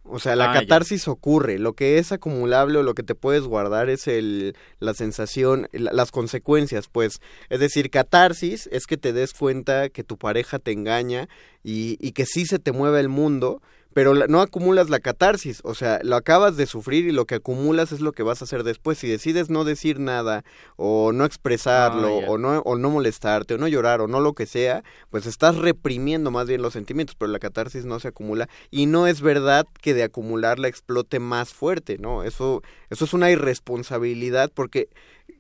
O 0.04 0.18
sea, 0.18 0.34
la 0.34 0.50
Ah, 0.50 0.54
ya. 0.54 0.60
catarsis 0.62 1.06
ocurre. 1.06 1.60
Lo 1.60 1.74
que 1.74 1.98
es 1.98 2.10
acumulable 2.10 2.78
o 2.78 2.82
lo 2.82 2.94
que 2.94 3.04
te 3.04 3.14
puedes 3.14 3.44
guardar 3.44 3.88
es 3.88 4.08
el, 4.08 4.56
la 4.80 4.94
sensación, 4.94 5.68
la- 5.72 5.92
las 5.92 6.10
consecuencias, 6.10 6.88
pues. 6.90 7.20
Es 7.50 7.60
decir, 7.60 7.88
catarsis 7.88 8.68
es 8.72 8.86
que 8.86 8.96
te 8.96 9.12
des 9.12 9.32
cuenta 9.32 9.90
que 9.90 10.02
tu 10.02 10.18
pareja 10.18 10.58
te 10.58 10.72
engaña 10.72 11.28
y, 11.62 11.96
y 12.00 12.12
que 12.12 12.26
sí 12.26 12.46
se 12.46 12.58
te 12.58 12.72
mueve 12.72 12.98
el 12.98 13.08
mundo, 13.08 13.62
pero 13.94 14.14
la- 14.14 14.26
no 14.26 14.40
acumulas 14.40 14.90
la 14.90 15.00
catarsis. 15.00 15.60
O 15.64 15.74
sea, 15.74 16.00
lo 16.02 16.16
acabas 16.16 16.56
de 16.56 16.66
sufrir 16.66 17.06
y 17.06 17.12
lo 17.12 17.24
que 17.26 17.36
acumulas 17.36 17.92
es 17.92 18.00
lo 18.00 18.12
que 18.12 18.22
vas 18.22 18.40
a 18.40 18.44
hacer 18.44 18.62
después. 18.64 18.98
Si 18.98 19.08
decides 19.08 19.50
no 19.50 19.64
decir 19.64 19.98
nada 20.00 20.44
o 20.76 21.12
no 21.12 21.24
expresarlo 21.24 22.20
Ah, 22.22 22.30
o 22.30 22.38
no, 22.38 22.60
o 22.60 22.76
no 22.76 22.90
molestarte 22.90 23.54
o 23.54 23.58
no 23.58 23.68
llorar 23.68 24.00
o 24.00 24.08
no 24.08 24.20
lo 24.20 24.32
que 24.34 24.46
sea, 24.46 24.82
pues 25.10 25.26
estás 25.26 25.56
reprimiendo 25.56 26.30
más 26.30 26.46
bien 26.48 26.62
los 26.62 26.72
sentimientos, 26.72 27.16
pero 27.18 27.30
la 27.30 27.38
catarsis 27.38 27.84
no 27.84 28.00
se 28.00 28.08
acumula 28.08 28.48
y 28.70 28.86
no 28.86 29.06
es 29.06 29.20
verdad 29.20 29.66
que 29.80 29.94
de 29.94 30.02
acumularla 30.02 30.68
explote 30.68 31.18
más 31.20 31.52
fuerte, 31.52 31.98
¿no? 31.98 32.22
Eso, 32.24 32.62
eso 32.90 33.04
es 33.04 33.12
una 33.14 33.30
irresponsabilidad 33.30 34.50
porque 34.54 34.88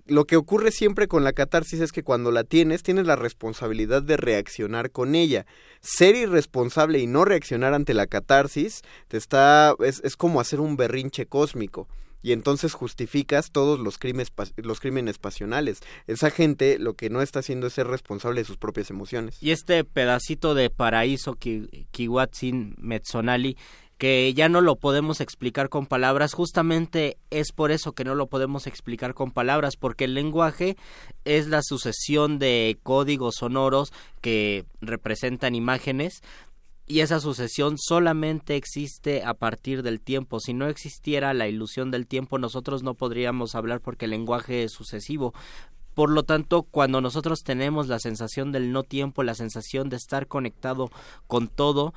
lo 0.06 0.24
que 0.26 0.36
ocurre 0.36 0.72
siempre 0.72 1.08
con 1.08 1.24
la 1.24 1.32
catarsis 1.32 1.80
es 1.80 1.92
que 1.92 2.02
cuando 2.02 2.30
la 2.32 2.44
tienes, 2.44 2.82
tienes 2.82 3.06
la 3.06 3.16
responsabilidad 3.16 4.02
de 4.02 4.16
reaccionar 4.16 4.90
con 4.90 5.14
ella. 5.14 5.46
Ser 5.80 6.16
irresponsable 6.16 6.98
y 6.98 7.06
no 7.06 7.24
reaccionar 7.24 7.72
ante 7.72 7.94
la 7.94 8.06
catarsis 8.06 8.82
te 9.08 9.16
está, 9.16 9.74
es, 9.78 10.00
es 10.04 10.16
como 10.16 10.40
hacer 10.40 10.60
un 10.60 10.76
berrinche 10.76 11.26
cósmico. 11.26 11.88
Y 12.24 12.30
entonces 12.30 12.72
justificas 12.72 13.50
todos 13.50 13.80
los 13.80 13.98
crímenes, 13.98 14.28
los 14.56 14.78
crímenes 14.78 15.18
pasionales. 15.18 15.80
Esa 16.06 16.30
gente 16.30 16.78
lo 16.78 16.94
que 16.94 17.10
no 17.10 17.20
está 17.20 17.40
haciendo 17.40 17.66
es 17.66 17.72
ser 17.72 17.88
responsable 17.88 18.40
de 18.40 18.44
sus 18.44 18.58
propias 18.58 18.90
emociones. 18.90 19.42
Y 19.42 19.50
este 19.50 19.82
pedacito 19.82 20.54
de 20.54 20.70
paraíso 20.70 21.34
Ki- 21.34 21.88
Kiwatsin 21.90 22.76
Metzonali 22.78 23.56
que 24.02 24.34
ya 24.34 24.48
no 24.48 24.62
lo 24.62 24.74
podemos 24.74 25.20
explicar 25.20 25.68
con 25.68 25.86
palabras, 25.86 26.32
justamente 26.32 27.18
es 27.30 27.52
por 27.52 27.70
eso 27.70 27.92
que 27.92 28.02
no 28.02 28.16
lo 28.16 28.26
podemos 28.26 28.66
explicar 28.66 29.14
con 29.14 29.30
palabras, 29.30 29.76
porque 29.76 30.06
el 30.06 30.14
lenguaje 30.14 30.76
es 31.24 31.46
la 31.46 31.62
sucesión 31.62 32.40
de 32.40 32.80
códigos 32.82 33.36
sonoros 33.38 33.92
que 34.20 34.64
representan 34.80 35.54
imágenes 35.54 36.20
y 36.84 36.98
esa 36.98 37.20
sucesión 37.20 37.78
solamente 37.78 38.56
existe 38.56 39.22
a 39.22 39.34
partir 39.34 39.84
del 39.84 40.00
tiempo. 40.00 40.40
Si 40.40 40.52
no 40.52 40.66
existiera 40.66 41.32
la 41.32 41.46
ilusión 41.46 41.92
del 41.92 42.08
tiempo, 42.08 42.38
nosotros 42.38 42.82
no 42.82 42.94
podríamos 42.94 43.54
hablar 43.54 43.80
porque 43.80 44.06
el 44.06 44.10
lenguaje 44.10 44.64
es 44.64 44.72
sucesivo. 44.72 45.32
Por 45.94 46.10
lo 46.10 46.24
tanto, 46.24 46.64
cuando 46.64 47.00
nosotros 47.00 47.44
tenemos 47.44 47.86
la 47.86 48.00
sensación 48.00 48.50
del 48.50 48.72
no 48.72 48.82
tiempo, 48.82 49.22
la 49.22 49.36
sensación 49.36 49.90
de 49.90 49.96
estar 49.96 50.26
conectado 50.26 50.90
con 51.28 51.46
todo, 51.46 51.94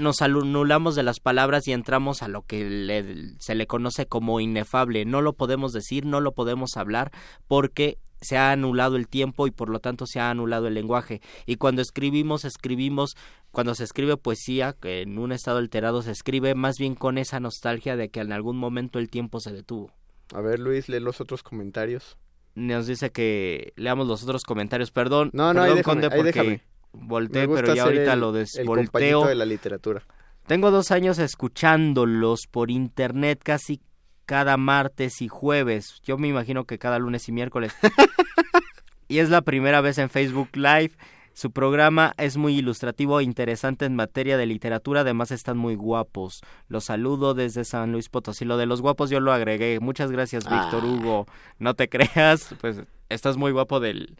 nos 0.00 0.22
anulamos 0.22 0.94
de 0.94 1.02
las 1.02 1.20
palabras 1.20 1.68
y 1.68 1.72
entramos 1.72 2.22
a 2.22 2.28
lo 2.28 2.42
que 2.42 3.34
se 3.38 3.54
le 3.54 3.66
conoce 3.66 4.06
como 4.06 4.40
inefable. 4.40 5.04
No 5.04 5.22
lo 5.22 5.34
podemos 5.34 5.72
decir, 5.72 6.06
no 6.06 6.20
lo 6.20 6.32
podemos 6.32 6.76
hablar 6.76 7.12
porque 7.46 7.98
se 8.20 8.36
ha 8.36 8.52
anulado 8.52 8.96
el 8.96 9.08
tiempo 9.08 9.46
y 9.46 9.50
por 9.50 9.70
lo 9.70 9.80
tanto 9.80 10.06
se 10.06 10.20
ha 10.20 10.30
anulado 10.30 10.66
el 10.66 10.74
lenguaje. 10.74 11.20
Y 11.46 11.56
cuando 11.56 11.82
escribimos, 11.82 12.44
escribimos, 12.44 13.16
cuando 13.50 13.74
se 13.74 13.84
escribe 13.84 14.16
poesía, 14.16 14.74
que 14.74 15.02
en 15.02 15.18
un 15.18 15.32
estado 15.32 15.58
alterado 15.58 16.02
se 16.02 16.10
escribe 16.10 16.54
más 16.54 16.78
bien 16.78 16.94
con 16.94 17.18
esa 17.18 17.40
nostalgia 17.40 17.96
de 17.96 18.10
que 18.10 18.20
en 18.20 18.32
algún 18.32 18.56
momento 18.58 18.98
el 18.98 19.08
tiempo 19.08 19.40
se 19.40 19.52
detuvo. 19.52 19.92
A 20.34 20.40
ver, 20.40 20.60
Luis, 20.60 20.88
lee 20.88 21.00
los 21.00 21.20
otros 21.20 21.42
comentarios. 21.42 22.18
Nos 22.54 22.86
dice 22.86 23.10
que 23.10 23.72
leamos 23.76 24.06
los 24.06 24.22
otros 24.22 24.44
comentarios. 24.44 24.90
Perdón, 24.90 25.30
no, 25.32 25.54
no, 25.54 25.62
perdón, 25.62 25.78
ahí 25.78 25.82
Conde, 25.82 26.10
porque 26.10 26.24
déjame 26.24 26.69
volteé, 26.92 27.48
pero 27.48 27.74
ya 27.74 27.84
ahorita 27.84 28.12
el, 28.14 28.20
lo 28.20 28.32
desvolteo. 28.32 29.22
El 29.22 29.28
de 29.28 29.34
la 29.34 29.44
literatura. 29.44 30.02
Tengo 30.46 30.70
dos 30.70 30.90
años 30.90 31.18
escuchándolos 31.18 32.46
por 32.50 32.70
internet 32.70 33.40
casi 33.42 33.80
cada 34.26 34.56
martes 34.56 35.22
y 35.22 35.28
jueves. 35.28 36.00
Yo 36.02 36.18
me 36.18 36.28
imagino 36.28 36.64
que 36.64 36.78
cada 36.78 36.98
lunes 36.98 37.28
y 37.28 37.32
miércoles. 37.32 37.72
y 39.08 39.18
es 39.18 39.30
la 39.30 39.42
primera 39.42 39.80
vez 39.80 39.98
en 39.98 40.10
Facebook 40.10 40.50
Live. 40.54 40.92
Su 41.32 41.52
programa 41.52 42.12
es 42.18 42.36
muy 42.36 42.56
ilustrativo 42.56 43.20
e 43.20 43.24
interesante 43.24 43.84
en 43.86 43.94
materia 43.94 44.36
de 44.36 44.46
literatura, 44.46 45.02
además 45.02 45.30
están 45.30 45.56
muy 45.56 45.74
guapos. 45.74 46.42
Los 46.68 46.84
saludo 46.84 47.34
desde 47.34 47.64
San 47.64 47.92
Luis 47.92 48.08
Potosí. 48.08 48.44
Lo 48.44 48.56
de 48.56 48.66
los 48.66 48.82
guapos 48.82 49.10
yo 49.10 49.20
lo 49.20 49.32
agregué. 49.32 49.78
Muchas 49.80 50.10
gracias, 50.10 50.44
Víctor 50.44 50.82
Ah. 50.84 50.86
Hugo. 50.86 51.26
No 51.58 51.74
te 51.74 51.88
creas, 51.88 52.54
pues 52.60 52.82
estás 53.08 53.36
muy 53.36 53.52
guapo 53.52 53.80
del, 53.80 54.16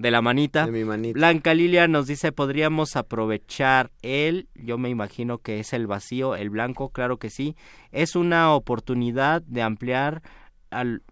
de 0.00 0.10
la 0.10 0.22
manita. 0.22 0.64
De 0.64 0.72
mi 0.72 0.82
manita. 0.82 1.12
Blanca 1.12 1.52
Lilia 1.52 1.86
nos 1.86 2.06
dice, 2.06 2.32
podríamos 2.32 2.96
aprovechar 2.96 3.90
el, 4.00 4.48
yo 4.54 4.78
me 4.78 4.88
imagino 4.88 5.36
que 5.36 5.60
es 5.60 5.74
el 5.74 5.86
vacío, 5.86 6.36
el 6.36 6.48
blanco, 6.48 6.88
claro 6.88 7.18
que 7.18 7.28
sí. 7.28 7.54
Es 7.92 8.16
una 8.16 8.54
oportunidad 8.54 9.42
de 9.42 9.60
ampliar, 9.60 10.22
al, 10.70 11.02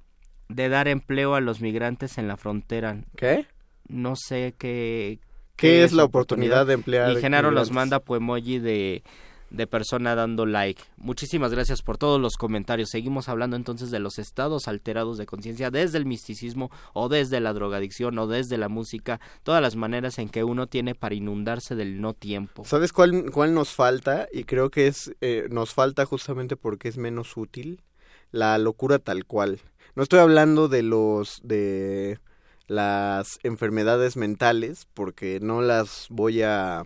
de 0.48 0.70
dar 0.70 0.88
empleo 0.88 1.34
a 1.34 1.42
los 1.42 1.60
migrantes 1.60 2.16
en 2.16 2.28
la 2.28 2.38
frontera. 2.38 3.02
¿Qué? 3.14 3.46
No 3.88 4.16
sé 4.16 4.54
qué... 4.56 5.20
¿Qué 5.54 5.82
es 5.82 5.92
la 5.92 6.04
oportunidad 6.04 6.66
de 6.66 6.74
emplear 6.74 7.10
Y 7.12 7.16
Genaro 7.16 7.50
los 7.50 7.72
manda 7.72 7.98
poemoji 7.98 8.60
de, 8.60 9.02
de 9.50 9.66
persona 9.66 10.14
dando 10.14 10.46
like. 10.46 10.82
Muchísimas 10.96 11.52
gracias 11.52 11.82
por 11.82 11.98
todos 11.98 12.20
los 12.20 12.36
comentarios. 12.36 12.90
Seguimos 12.90 13.28
hablando 13.28 13.56
entonces 13.56 13.90
de 13.90 13.98
los 13.98 14.18
estados 14.18 14.68
alterados 14.68 15.18
de 15.18 15.26
conciencia 15.26 15.70
desde 15.70 15.98
el 15.98 16.06
misticismo 16.06 16.70
o 16.92 17.08
desde 17.08 17.40
la 17.40 17.52
drogadicción 17.52 18.18
o 18.18 18.26
desde 18.26 18.58
la 18.58 18.68
música, 18.68 19.20
todas 19.42 19.62
las 19.62 19.76
maneras 19.76 20.18
en 20.18 20.28
que 20.28 20.44
uno 20.44 20.66
tiene 20.66 20.94
para 20.94 21.14
inundarse 21.14 21.74
del 21.74 22.00
no 22.00 22.14
tiempo. 22.14 22.64
¿Sabes 22.64 22.92
cuál, 22.92 23.30
cuál 23.30 23.54
nos 23.54 23.70
falta? 23.70 24.28
Y 24.32 24.44
creo 24.44 24.70
que 24.70 24.86
es 24.86 25.12
eh, 25.20 25.48
nos 25.50 25.74
falta 25.74 26.04
justamente 26.04 26.56
porque 26.56 26.88
es 26.88 26.96
menos 26.98 27.36
útil. 27.36 27.82
La 28.30 28.58
locura 28.58 28.98
tal 28.98 29.24
cual. 29.24 29.60
No 29.94 30.02
estoy 30.02 30.20
hablando 30.20 30.68
de 30.68 30.82
los 30.82 31.40
de 31.42 32.18
las 32.66 33.38
enfermedades 33.42 34.16
mentales 34.16 34.86
porque 34.92 35.40
no 35.40 35.62
las 35.62 36.06
voy 36.10 36.42
a 36.42 36.84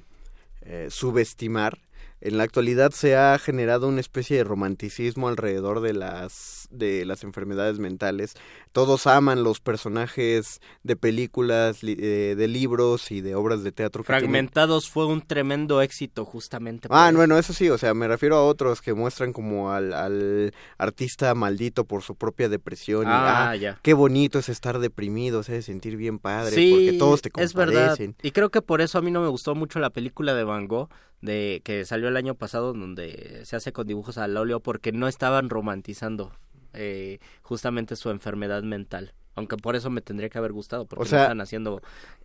eh, 0.62 0.86
subestimar. 0.90 1.78
En 2.24 2.38
la 2.38 2.44
actualidad 2.44 2.92
se 2.92 3.16
ha 3.16 3.36
generado 3.38 3.88
una 3.88 3.98
especie 4.00 4.36
de 4.36 4.44
romanticismo 4.44 5.26
alrededor 5.28 5.80
de 5.80 5.92
las 5.92 6.68
de 6.70 7.04
las 7.04 7.22
enfermedades 7.24 7.78
mentales. 7.80 8.32
Todos 8.70 9.06
aman 9.06 9.42
los 9.42 9.60
personajes 9.60 10.60
de 10.84 10.96
películas, 10.96 11.82
li- 11.82 11.96
eh, 11.98 12.34
de 12.34 12.48
libros 12.48 13.10
y 13.10 13.20
de 13.20 13.34
obras 13.34 13.62
de 13.62 13.72
teatro. 13.72 14.02
tienen- 14.04 14.20
Fragmentados 14.22 14.88
fue 14.88 15.04
un 15.06 15.20
tremendo 15.20 15.82
éxito 15.82 16.24
justamente. 16.24 16.88
Ah, 16.90 17.08
eso. 17.08 17.18
bueno, 17.18 17.36
eso 17.36 17.52
sí, 17.52 17.68
o 17.68 17.76
sea, 17.76 17.92
me 17.92 18.08
refiero 18.08 18.36
a 18.36 18.44
otros 18.46 18.80
que 18.80 18.94
muestran 18.94 19.32
como 19.32 19.70
al, 19.72 19.92
al 19.92 20.54
artista 20.78 21.34
maldito 21.34 21.84
por 21.84 22.02
su 22.02 22.14
propia 22.14 22.48
depresión. 22.48 23.02
y, 23.04 23.10
Ah, 23.10 23.50
ah, 23.50 23.56
ya. 23.56 23.78
Qué 23.82 23.92
bonito 23.94 24.38
es 24.38 24.48
estar 24.48 24.78
deprimido, 24.78 25.42
se 25.42 25.52
debe 25.52 25.62
sentir 25.62 25.96
bien 25.96 26.18
padre, 26.18 26.54
Sí, 26.54 26.70
porque 26.72 26.92
todos 26.98 27.20
te 27.20 27.30
es 27.36 27.52
verdad. 27.52 27.88
compadecen. 27.96 28.16
Y 28.22 28.30
creo 28.30 28.50
que 28.50 28.62
por 28.62 28.80
eso 28.80 28.96
a 28.98 29.02
mí 29.02 29.10
no 29.10 29.20
me 29.20 29.28
gustó 29.28 29.54
mucho 29.54 29.78
la 29.80 29.90
película 29.90 30.34
de 30.34 30.44
Van 30.44 30.68
Gogh 30.68 30.88
de 31.22 31.62
que 31.64 31.84
salió 31.86 32.08
el 32.08 32.16
año 32.16 32.34
pasado 32.34 32.74
donde 32.74 33.40
se 33.44 33.56
hace 33.56 33.72
con 33.72 33.86
dibujos 33.86 34.18
al 34.18 34.36
óleo 34.36 34.60
porque 34.60 34.92
no 34.92 35.08
estaban 35.08 35.48
romantizando 35.48 36.32
eh, 36.74 37.18
justamente 37.42 37.96
su 37.96 38.10
enfermedad 38.10 38.62
mental. 38.62 39.14
Aunque 39.34 39.56
por 39.56 39.76
eso 39.76 39.88
me 39.88 40.02
tendría 40.02 40.28
que 40.28 40.36
haber 40.36 40.52
gustado 40.52 40.84
porque 40.84 41.02
O 41.04 41.06
sea- 41.06 41.18
no 41.20 41.24
están 41.24 41.40
haciendo 41.40 41.80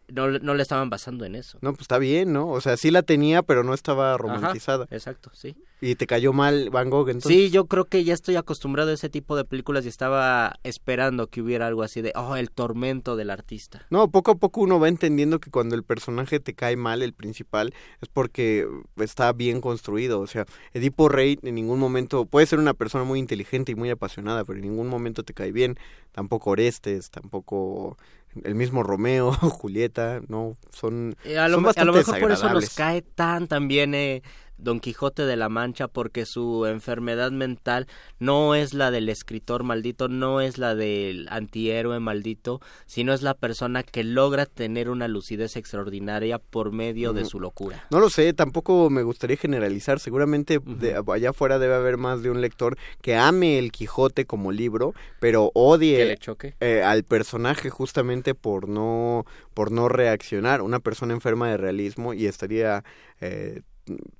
no, 0.10 0.28
le- 0.30 0.40
no 0.40 0.54
le 0.56 0.62
estaban 0.64 0.90
basando 0.90 1.24
en 1.26 1.36
eso. 1.36 1.58
No, 1.62 1.72
pues 1.72 1.82
está 1.82 1.98
bien, 2.00 2.34
¿no? 2.34 2.48
O 2.50 2.60
sea, 2.62 2.76
sí 2.78 2.92
la 2.92 3.02
tenía, 3.04 3.44
pero 3.44 3.64
no 3.64 3.74
estaba 3.74 4.18
romantizada. 4.18 4.86
Ajá, 4.86 4.96
exacto, 4.96 5.32
sí. 5.34 5.56
Y 5.80 5.94
te 5.96 6.08
cayó 6.08 6.34
mal 6.34 6.72
Van 6.72 6.90
Gogh, 6.90 7.10
entonces. 7.10 7.32
Sí, 7.32 7.50
yo 7.52 7.66
creo 7.68 7.86
que 7.86 8.04
ya 8.04 8.16
estoy 8.16 8.36
acostumbrado 8.36 8.90
a 8.90 8.94
ese 8.96 9.10
tipo 9.10 9.36
de 9.36 9.46
películas 9.46 9.86
y 9.86 9.90
estaba 9.90 10.56
esperando 10.64 11.28
que 11.28 11.40
hubiera 11.42 11.68
algo 11.68 11.84
así 11.84 12.02
de, 12.02 12.14
oh, 12.16 12.36
el 12.36 12.50
tormento 12.50 13.16
del 13.16 13.30
artista. 13.30 13.86
No, 13.92 14.10
poco 14.10 14.32
a 14.32 14.36
poco 14.36 14.62
uno 14.62 14.80
va 14.80 14.88
entendiendo 14.88 15.40
que 15.40 15.52
cuando 15.52 15.76
el 15.76 15.84
personaje 15.84 16.40
te 16.40 16.56
cae 16.56 16.78
mal, 16.78 17.04
el 17.04 17.14
principal, 17.14 17.76
es 18.02 18.10
porque 18.10 18.68
está 18.98 19.32
bien 19.34 19.62
construido. 19.62 20.20
O 20.20 20.26
sea, 20.26 20.46
Edipo 20.74 21.10
Rey 21.10 21.38
en 21.44 21.54
ningún 21.54 21.78
momento 21.80 22.26
puede 22.26 22.48
ser 22.48 22.58
una 22.58 22.74
persona 22.74 23.04
muy 23.04 23.20
inteligente 23.20 23.72
y 23.72 23.76
muy 23.76 23.92
apasionada, 23.92 24.44
pero 24.46 24.58
en 24.58 24.64
ningún 24.66 24.88
momento 24.88 25.22
te 25.24 25.36
cae 25.36 25.52
bien. 25.52 25.78
Tampoco 26.12 26.50
Orestes, 26.52 27.12
tampoco 27.12 27.98
el 28.44 28.56
mismo 28.56 28.82
Romeo, 28.84 29.32
Julieta, 29.32 30.22
no, 30.28 30.54
son, 30.72 31.16
Eh, 31.24 31.38
a, 31.38 31.48
lo, 31.48 31.56
son 31.56 31.64
me- 31.64 31.70
a 31.76 31.86
lo 31.86 31.94
bastante 31.94 31.98
mejor 32.00 32.20
por 32.20 32.32
eso 32.32 32.50
nos 32.52 32.70
cae 32.72 33.02
tan 33.04 33.48
también 33.48 33.94
eh, 33.96 34.22
Don 34.58 34.80
Quijote 34.80 35.24
de 35.26 35.36
la 35.36 35.50
Mancha 35.50 35.88
porque 35.88 36.26
su 36.26 36.66
enfermedad 36.66 37.32
mental 37.32 37.88
no 38.20 38.56
es 38.56 38.74
la 38.74 38.92
del 38.92 39.10
escritor 39.10 39.64
maldito, 39.64 40.08
no 40.08 40.42
es 40.42 40.58
la 40.58 40.76
del 40.76 41.28
antihéroe 41.30 42.00
maldito, 42.00 42.60
sino 42.86 43.14
es 43.14 43.22
la 43.22 43.34
persona 43.34 43.84
que 43.84 44.04
logra 44.04 44.46
tener 44.46 44.90
una 44.90 45.08
lucidez 45.08 45.56
extraordinaria 45.56 46.40
por 46.40 46.72
medio 46.72 47.14
de 47.14 47.26
su 47.26 47.40
locura. 47.40 47.86
No 47.92 48.00
lo 48.00 48.10
sé, 48.10 48.34
tampoco 48.34 48.90
me 48.90 49.04
gustaría 49.04 49.38
generalizar. 49.38 50.00
Seguramente 50.00 50.60
de- 50.66 51.02
allá 51.14 51.30
afuera 51.30 51.60
debe 51.60 51.76
haber 51.76 51.98
más 51.98 52.24
de 52.24 52.30
un 52.32 52.42
lector 52.42 52.78
que 53.02 53.16
ame 53.16 53.60
el 53.60 53.72
Quijote 53.72 54.26
como 54.26 54.52
libro, 54.52 54.94
pero 55.20 55.52
odie 55.54 55.98
Que 55.98 56.06
le 56.06 56.18
choque. 56.18 56.56
eh, 56.60 56.82
al 56.84 57.04
personaje 57.04 57.70
justamente 57.70 58.34
por 58.36 58.68
no 58.68 59.26
por 59.54 59.72
no 59.72 59.90
reaccionar. 59.90 60.62
Una 60.62 60.80
persona 60.80 61.14
enferma 61.14 61.50
de 61.50 61.58
realismo 61.58 62.14
y 62.14 62.26
estaría 62.28 62.84
eh, 63.22 63.62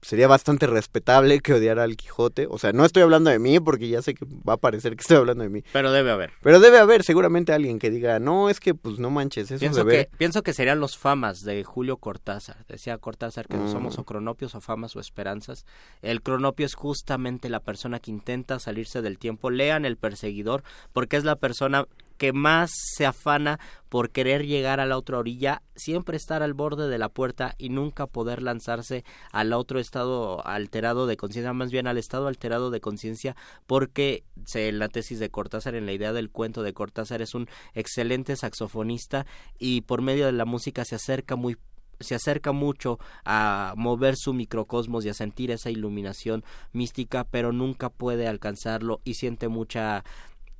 sería 0.02 0.28
bastante 0.28 0.68
respetable 0.68 1.40
que 1.40 1.54
odiara 1.54 1.84
al 1.84 1.98
Quijote. 1.98 2.48
O 2.50 2.58
sea, 2.58 2.72
no 2.74 2.86
estoy 2.86 3.04
hablando 3.04 3.30
de 3.30 3.40
mí 3.40 3.60
porque 3.60 3.88
ya 3.88 4.02
sé 4.02 4.14
que 4.14 4.26
va 4.48 4.54
a 4.54 4.58
parecer 4.58 4.96
que 4.96 5.02
estoy 5.02 5.18
hablando 5.18 5.44
de 5.44 5.50
mí. 5.50 5.64
Pero 5.74 5.92
debe 5.92 6.12
haber. 6.12 6.32
Pero 6.42 6.60
debe 6.60 6.80
haber 6.80 7.04
seguramente 7.04 7.54
alguien 7.54 7.80
que 7.80 7.90
diga, 7.90 8.20
no, 8.20 8.50
es 8.50 8.60
que 8.60 8.74
pues 8.76 9.00
no 9.00 9.10
manches, 9.10 9.52
eso 9.52 9.60
Pienso 9.60 9.80
de 9.80 9.84
ver. 9.86 10.08
que, 10.10 10.18
pienso 10.18 10.44
que 10.44 10.54
serían 10.54 10.80
los 10.80 10.98
famas 10.98 11.42
de 11.44 11.64
Julio 11.64 11.98
Cortázar. 11.98 12.66
Decía 12.68 12.98
Cortázar 12.98 13.48
que 13.48 13.58
Mm. 13.58 13.72
somos 13.72 13.98
o 13.98 14.04
cronopios 14.04 14.56
o 14.56 14.62
famas 14.62 14.96
o 14.96 15.00
esperanzas. 15.00 15.66
El 16.02 16.22
cronopio 16.22 16.66
es 16.66 16.76
justamente 16.76 17.50
la 17.50 17.60
persona 17.60 18.00
que 18.00 18.12
intenta 18.12 18.60
salirse 18.60 19.02
del 19.02 19.18
tiempo. 19.20 19.50
Lean 19.50 19.86
El 19.86 19.98
Perseguidor 19.98 20.64
porque 20.94 21.18
es 21.18 21.24
la 21.24 21.36
persona 21.36 21.86
que 22.18 22.34
más 22.34 22.72
se 22.74 23.06
afana 23.06 23.60
por 23.90 24.10
querer 24.12 24.46
llegar 24.46 24.80
a 24.80 24.86
la 24.86 24.98
otra 24.98 25.18
orilla, 25.18 25.62
siempre 25.76 26.18
estar 26.18 26.44
al 26.44 26.54
borde 26.54 26.90
de 26.90 26.98
la 26.98 27.10
puerta 27.10 27.56
y 27.58 27.70
nunca 27.70 28.08
poder 28.08 28.42
lanzarse 28.42 29.06
al 29.32 29.54
otro 29.54 29.80
estado 29.80 30.46
alterado 30.46 31.08
de 31.08 31.18
conciencia, 31.18 31.54
más 31.54 31.72
bien 31.72 31.88
al 31.88 31.98
estado 31.98 32.28
alterado 32.28 32.70
de 32.70 32.82
conciencia, 32.82 33.36
porque 33.66 34.24
en 34.54 34.80
la 34.80 34.90
tesis 34.90 35.20
de 35.20 35.30
Cortázar, 35.30 35.76
en 35.76 35.86
la 35.86 35.94
idea 35.94 36.14
del 36.14 36.30
cuento 36.30 36.64
de 36.64 36.74
Cortázar, 36.74 37.22
es 37.22 37.34
un 37.34 37.48
excelente 37.74 38.36
saxofonista 38.36 39.26
y 39.58 39.82
por 39.82 40.02
medio 40.02 40.26
de 40.26 40.34
la 40.34 40.46
música 40.46 40.84
se 40.84 40.96
acerca 40.96 41.36
muy 41.36 41.58
se 42.00 42.16
acerca 42.16 42.52
mucho 42.52 43.00
a 43.26 43.74
mover 43.76 44.16
su 44.18 44.34
microcosmos 44.34 45.06
y 45.06 45.10
a 45.10 45.14
sentir 45.14 45.52
esa 45.52 45.72
iluminación 45.72 46.44
mística, 46.72 47.24
pero 47.24 47.52
nunca 47.52 47.90
puede 47.90 48.28
alcanzarlo 48.28 49.02
y 49.04 49.16
siente 49.16 49.48
mucha 49.48 50.04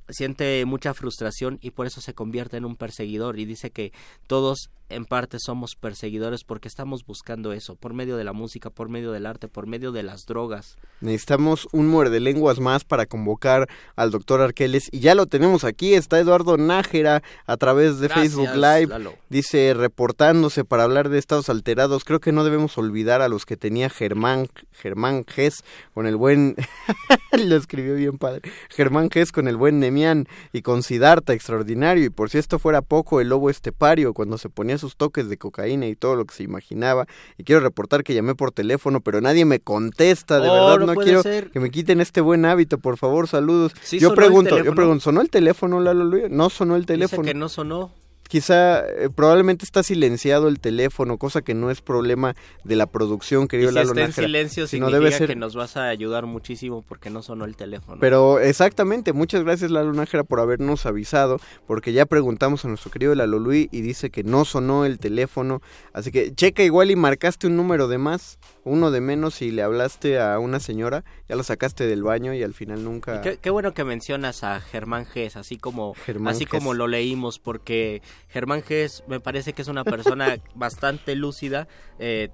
siente 0.08 0.64
mucha 0.64 0.94
frustración 0.94 1.58
y 1.60 1.70
por 1.72 1.86
eso 1.86 2.00
se 2.00 2.14
convierte 2.14 2.56
en 2.56 2.64
un 2.64 2.76
perseguidor 2.76 3.38
y 3.38 3.44
dice 3.44 3.70
que 3.70 3.92
todos 4.26 4.70
en 4.88 5.04
parte 5.04 5.38
somos 5.38 5.76
perseguidores 5.76 6.44
porque 6.44 6.68
estamos 6.68 7.04
buscando 7.04 7.52
eso, 7.52 7.76
por 7.76 7.92
medio 7.92 8.16
de 8.16 8.24
la 8.24 8.32
música, 8.32 8.70
por 8.70 8.88
medio 8.88 9.12
del 9.12 9.26
arte, 9.26 9.48
por 9.48 9.66
medio 9.66 9.92
de 9.92 10.02
las 10.02 10.26
drogas. 10.26 10.76
Necesitamos 11.00 11.68
un 11.72 11.88
muerde 11.88 12.20
lenguas 12.20 12.58
más 12.58 12.84
para 12.84 13.06
convocar 13.06 13.68
al 13.96 14.10
doctor 14.10 14.40
Arqueles 14.40 14.88
y 14.90 15.00
ya 15.00 15.14
lo 15.14 15.26
tenemos 15.26 15.64
aquí, 15.64 15.94
está 15.94 16.18
Eduardo 16.18 16.56
Nájera 16.56 17.22
a 17.46 17.56
través 17.56 18.00
de 18.00 18.08
Gracias, 18.08 18.34
Facebook 18.34 18.54
Live, 18.54 18.86
Lalo. 18.86 19.14
dice 19.28 19.74
reportándose 19.74 20.64
para 20.64 20.84
hablar 20.84 21.10
de 21.10 21.18
estados 21.18 21.48
alterados, 21.50 22.04
creo 22.04 22.20
que 22.20 22.32
no 22.32 22.44
debemos 22.44 22.78
olvidar 22.78 23.20
a 23.20 23.28
los 23.28 23.44
que 23.44 23.56
tenía 23.56 23.90
Germán, 23.90 24.48
Germán 24.72 25.24
Gess 25.26 25.64
con 25.92 26.06
el 26.06 26.16
buen, 26.16 26.56
lo 27.32 27.56
escribió 27.56 27.94
bien 27.94 28.18
padre, 28.18 28.50
Germán 28.70 29.10
Gess 29.10 29.32
con 29.32 29.48
el 29.48 29.56
buen 29.56 29.80
Nemián 29.80 30.26
y 30.52 30.62
con 30.62 30.82
Siddhartha 30.82 31.34
extraordinario 31.34 32.04
y 32.04 32.10
por 32.10 32.30
si 32.30 32.38
esto 32.38 32.58
fuera 32.58 32.80
poco 32.80 33.20
el 33.20 33.28
lobo 33.28 33.50
estepario 33.50 34.14
cuando 34.14 34.38
se 34.38 34.48
ponía 34.48 34.77
sus 34.78 34.96
toques 34.96 35.28
de 35.28 35.36
cocaína 35.36 35.86
y 35.86 35.94
todo 35.96 36.16
lo 36.16 36.24
que 36.24 36.34
se 36.34 36.42
imaginaba 36.42 37.06
y 37.36 37.44
quiero 37.44 37.60
reportar 37.60 38.04
que 38.04 38.14
llamé 38.14 38.34
por 38.34 38.52
teléfono 38.52 39.00
pero 39.00 39.20
nadie 39.20 39.44
me 39.44 39.60
contesta, 39.60 40.40
de 40.40 40.48
Oh, 40.48 40.52
verdad 40.78 40.86
no 40.86 40.94
quiero 40.94 41.22
ser. 41.22 41.50
que 41.50 41.60
me 41.60 41.70
quiten 41.70 42.00
este 42.00 42.20
buen 42.20 42.44
hábito, 42.44 42.78
por 42.78 42.96
favor, 42.96 43.28
saludos. 43.28 43.72
Sí 43.82 43.98
yo 43.98 44.14
pregunto, 44.14 44.62
yo 44.62 44.74
pregunto, 44.74 45.04
¿sonó 45.04 45.20
el 45.20 45.30
teléfono, 45.30 45.80
Lalo 45.80 46.04
Luis? 46.04 46.24
No 46.30 46.48
sonó 46.50 46.76
el 46.76 46.82
Dice 46.82 46.94
teléfono. 46.94 47.22
que 47.22 47.34
no 47.34 47.48
sonó. 47.48 47.90
Quizá, 48.28 48.80
eh, 48.80 49.08
probablemente 49.14 49.64
está 49.64 49.82
silenciado 49.82 50.48
el 50.48 50.60
teléfono, 50.60 51.18
cosa 51.18 51.42
que 51.42 51.54
no 51.54 51.70
es 51.70 51.80
problema 51.80 52.36
de 52.62 52.76
la 52.76 52.86
producción, 52.86 53.44
Y 53.44 53.48
querido 53.48 53.70
si 53.70 53.74
Lalo 53.74 53.88
está 53.88 54.00
en 54.00 54.06
Nájera, 54.08 54.26
silencio 54.26 54.66
sino 54.66 54.86
significa 54.86 55.04
debe 55.04 55.18
ser 55.18 55.28
que 55.28 55.36
nos 55.36 55.56
vas 55.56 55.76
a 55.76 55.88
ayudar 55.88 56.26
muchísimo 56.26 56.82
porque 56.82 57.10
no 57.10 57.22
sonó 57.22 57.44
el 57.44 57.56
teléfono. 57.56 57.98
Pero 58.00 58.38
exactamente, 58.38 59.12
muchas 59.12 59.42
gracias 59.42 59.70
Lalo 59.70 59.92
Nájera 59.92 60.24
por 60.24 60.40
habernos 60.40 60.86
avisado, 60.86 61.40
porque 61.66 61.92
ya 61.92 62.06
preguntamos 62.06 62.64
a 62.64 62.68
nuestro 62.68 62.90
querido 62.90 63.14
Lalo 63.14 63.38
Luis 63.38 63.68
y 63.72 63.80
dice 63.80 64.10
que 64.10 64.24
no 64.24 64.44
sonó 64.44 64.84
el 64.84 64.98
teléfono, 64.98 65.62
así 65.92 66.12
que 66.12 66.34
checa 66.34 66.62
igual 66.62 66.90
y 66.90 66.96
marcaste 66.96 67.46
un 67.46 67.56
número 67.56 67.88
de 67.88 67.98
más, 67.98 68.38
uno 68.68 68.90
de 68.90 69.00
menos 69.00 69.42
y 69.42 69.50
le 69.50 69.62
hablaste 69.62 70.20
a 70.20 70.38
una 70.38 70.60
señora, 70.60 71.04
ya 71.28 71.36
lo 71.36 71.42
sacaste 71.42 71.86
del 71.86 72.02
baño 72.02 72.34
y 72.34 72.42
al 72.42 72.54
final 72.54 72.84
nunca... 72.84 73.20
Qué, 73.20 73.38
qué 73.38 73.50
bueno 73.50 73.74
que 73.74 73.84
mencionas 73.84 74.44
a 74.44 74.60
Germán 74.60 75.06
Gess, 75.06 75.36
así 75.36 75.56
como 75.56 75.94
Germán 75.94 76.34
así 76.34 76.44
Gess. 76.44 76.50
como 76.50 76.74
lo 76.74 76.86
leímos, 76.86 77.38
porque 77.38 78.02
Germán 78.28 78.62
Gess 78.62 79.02
me 79.08 79.20
parece 79.20 79.52
que 79.52 79.62
es 79.62 79.68
una 79.68 79.84
persona 79.84 80.36
bastante 80.54 81.14
lúcida, 81.14 81.68
eh, 81.98 82.28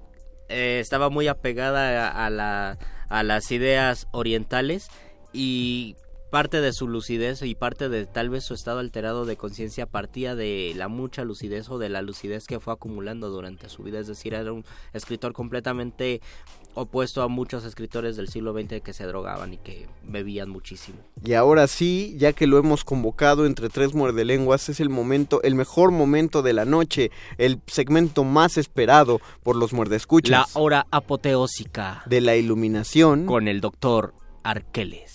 eh, 0.49 0.79
estaba 0.81 1.09
muy 1.09 1.27
apegada 1.27 2.07
a, 2.07 2.25
a 2.25 2.29
la, 2.29 2.77
a 3.09 3.23
las 3.23 3.51
ideas 3.51 4.07
orientales 4.11 4.89
y 5.33 5.95
parte 6.35 6.59
de 6.59 6.73
su 6.73 6.89
lucidez 6.89 7.41
y 7.43 7.55
parte 7.55 7.87
de 7.87 8.05
tal 8.05 8.29
vez 8.29 8.43
su 8.43 8.55
estado 8.55 8.79
alterado 8.79 9.25
de 9.25 9.37
conciencia 9.37 9.85
partía 9.85 10.35
de 10.35 10.73
la 10.75 10.89
mucha 10.89 11.23
lucidez 11.23 11.69
o 11.69 11.77
de 11.77 11.87
la 11.87 12.01
lucidez 12.01 12.45
que 12.45 12.59
fue 12.59 12.73
acumulando 12.73 13.29
durante 13.29 13.69
su 13.69 13.83
vida, 13.83 13.99
es 13.99 14.07
decir, 14.07 14.33
era 14.33 14.51
un 14.51 14.65
escritor 14.91 15.31
completamente 15.31 16.19
opuesto 16.73 17.21
a 17.21 17.29
muchos 17.29 17.63
escritores 17.63 18.17
del 18.17 18.27
siglo 18.27 18.51
XX 18.51 18.81
que 18.81 18.91
se 18.91 19.05
drogaban 19.05 19.53
y 19.53 19.57
que 19.59 19.87
bebían 20.03 20.49
muchísimo. 20.49 20.97
Y 21.23 21.35
ahora 21.35 21.67
sí, 21.67 22.17
ya 22.17 22.33
que 22.33 22.47
lo 22.47 22.57
hemos 22.57 22.83
convocado 22.83 23.45
entre 23.45 23.69
tres 23.69 23.93
muerdelenguas, 23.93 24.67
es 24.67 24.81
el 24.81 24.89
momento, 24.89 25.41
el 25.41 25.55
mejor 25.55 25.91
momento 25.91 26.41
de 26.41 26.51
la 26.51 26.65
noche, 26.65 27.11
el 27.37 27.61
segmento 27.67 28.25
más 28.25 28.57
esperado 28.57 29.21
por 29.41 29.55
los 29.55 29.71
La 29.71 29.77
muerdescuchas 29.77 30.49
hora 30.55 30.85
apoteósica 30.91 32.03
de 32.07 32.19
la 32.19 32.35
iluminación. 32.35 33.25
con 33.25 33.47
el 33.47 33.61
doctor 33.61 34.13
Arqueles. 34.43 35.14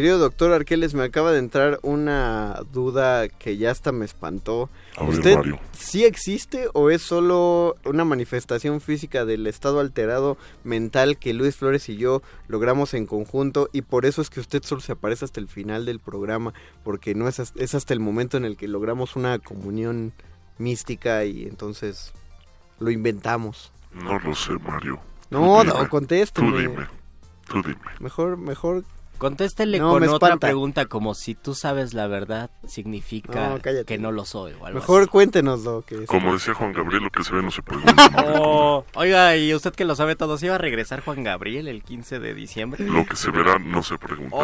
Querido 0.00 0.16
doctor 0.18 0.50
Arqueles, 0.54 0.94
me 0.94 1.04
acaba 1.04 1.30
de 1.30 1.38
entrar 1.40 1.78
una 1.82 2.62
duda 2.72 3.28
que 3.28 3.58
ya 3.58 3.70
hasta 3.70 3.92
me 3.92 4.06
espantó. 4.06 4.70
A 4.96 5.02
ver, 5.04 5.10
¿Usted 5.10 5.34
Mario. 5.36 5.58
sí 5.72 6.06
existe 6.06 6.68
o 6.72 6.88
es 6.88 7.02
solo 7.02 7.76
una 7.84 8.06
manifestación 8.06 8.80
física 8.80 9.26
del 9.26 9.46
estado 9.46 9.78
alterado 9.78 10.38
mental 10.64 11.18
que 11.18 11.34
Luis 11.34 11.54
Flores 11.56 11.90
y 11.90 11.98
yo 11.98 12.22
logramos 12.48 12.94
en 12.94 13.04
conjunto 13.04 13.68
y 13.74 13.82
por 13.82 14.06
eso 14.06 14.22
es 14.22 14.30
que 14.30 14.40
usted 14.40 14.62
solo 14.62 14.80
se 14.80 14.92
aparece 14.92 15.26
hasta 15.26 15.38
el 15.38 15.48
final 15.48 15.84
del 15.84 16.00
programa 16.00 16.54
porque 16.82 17.14
no 17.14 17.28
es, 17.28 17.38
es 17.54 17.74
hasta 17.74 17.92
el 17.92 18.00
momento 18.00 18.38
en 18.38 18.46
el 18.46 18.56
que 18.56 18.68
logramos 18.68 19.16
una 19.16 19.38
comunión 19.38 20.14
mística 20.56 21.26
y 21.26 21.42
entonces 21.42 22.14
lo 22.78 22.90
inventamos. 22.90 23.70
No 23.92 24.18
lo 24.18 24.34
sé, 24.34 24.52
Mario. 24.66 24.98
No, 25.28 25.40
Tú 25.60 25.64
no, 25.68 25.74
dime. 25.74 25.88
contésteme. 25.90 26.50
Tú 26.52 26.56
dime. 26.58 26.86
Tú 27.46 27.62
dime. 27.62 27.80
Mejor, 28.00 28.38
mejor. 28.38 28.82
Contéstele 29.20 29.78
No, 29.78 29.90
con 29.90 30.02
otra 30.02 30.14
espanta. 30.28 30.46
pregunta 30.48 30.86
como 30.86 31.14
si 31.14 31.34
tú 31.36 31.54
sabes 31.54 31.94
la 31.94 32.06
verdad 32.08 32.50
significa 32.66 33.50
No, 33.50 33.84
que 33.84 33.98
no 33.98 34.10
lo 34.12 34.24
soy 34.24 34.54
o 34.58 34.66
algo 34.66 34.80
Mejor 34.80 35.08
cuéntenos 35.08 35.62
lo 35.62 35.82
que 35.82 36.02
es. 36.02 36.06
Como 36.08 36.32
decía 36.32 36.54
Juan 36.54 36.72
Gabriel, 36.72 37.04
lo 37.04 37.10
que 37.10 37.22
se 37.22 37.34
ve 37.34 37.42
no 37.42 37.50
se 37.50 37.62
pregunta. 37.62 37.92
así. 37.96 38.14
Oh, 38.42 38.84
oiga, 38.94 39.36
y 39.36 39.54
usted 39.54 39.72
que 39.74 39.84
lo 39.84 39.94
sabe 39.94 40.16
todo, 40.16 40.38
¿se 40.38 40.46
iba 40.46 40.54
a 40.54 40.58
regresar 40.58 41.02
Juan 41.04 41.22
Gabriel 41.22 41.68
el 41.68 41.82
15 41.82 42.18
de 42.18 42.34
diciembre? 42.34 42.84
Lo 42.84 43.04
que 43.06 43.14
se 43.16 43.30
verá 43.30 43.58
no 43.58 43.82
se 43.82 43.98
pregunta. 43.98 44.36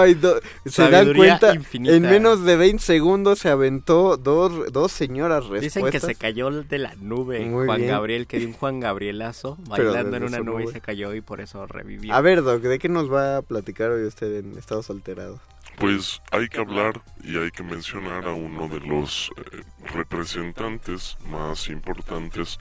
Ay, 0.00 0.14
do- 0.14 0.40
se 0.64 0.90
dan 0.90 1.14
cuenta, 1.14 1.54
infinita. 1.54 1.94
en 1.94 2.02
menos 2.02 2.44
de 2.44 2.56
20 2.56 2.82
segundos 2.82 3.38
se 3.38 3.48
aventó 3.48 4.16
dos, 4.16 4.72
dos 4.72 4.92
señoras 4.92 5.44
respuestas. 5.46 5.82
Dicen 5.82 5.90
que 5.90 6.00
se 6.00 6.14
cayó 6.14 6.50
de 6.50 6.78
la 6.78 6.94
nube 6.96 7.40
Muy 7.46 7.66
Juan 7.66 7.78
bien. 7.78 7.90
Gabriel, 7.90 8.26
que 8.26 8.38
dio 8.38 8.48
un 8.48 8.54
Juan 8.54 8.80
Gabrielazo 8.80 9.56
bailando 9.68 10.16
en 10.16 10.24
una 10.24 10.38
nube 10.40 10.64
y 10.64 10.66
se 10.68 10.80
cayó 10.80 11.14
y 11.14 11.20
por 11.20 11.40
eso 11.40 11.66
revivió. 11.66 12.12
A 12.14 12.20
ver, 12.20 12.42
Doc, 12.42 12.62
¿de 12.62 12.78
qué 12.78 12.88
nos 12.88 13.12
va 13.12 13.35
a 13.36 13.42
platicar 13.42 13.90
hoy 13.90 14.04
usted 14.06 14.36
en 14.36 14.58
estados 14.58 14.90
alterados? 14.90 15.40
Pues 15.78 16.22
hay 16.30 16.48
que 16.48 16.58
hablar 16.60 17.02
y 17.22 17.36
hay 17.36 17.50
que 17.50 17.62
mencionar 17.62 18.26
a 18.26 18.32
uno 18.32 18.68
de 18.68 18.80
los 18.80 19.30
eh, 19.52 19.62
representantes 19.92 21.16
más 21.28 21.68
importantes 21.68 22.58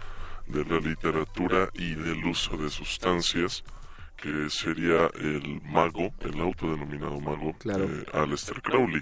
de 0.48 0.64
la 0.66 0.80
literatura 0.80 1.70
y 1.74 1.96
del 1.96 2.24
uso 2.26 2.58
de 2.58 2.70
sustancias, 2.70 3.64
que 4.18 4.50
sería 4.50 5.10
el 5.16 5.62
mago, 5.64 6.14
el 6.22 6.40
autodenominado 6.40 7.20
mago, 7.20 7.54
Claro. 7.60 7.86
eh, 7.86 8.06
Aleister 8.14 8.62
Crowley. 8.62 9.02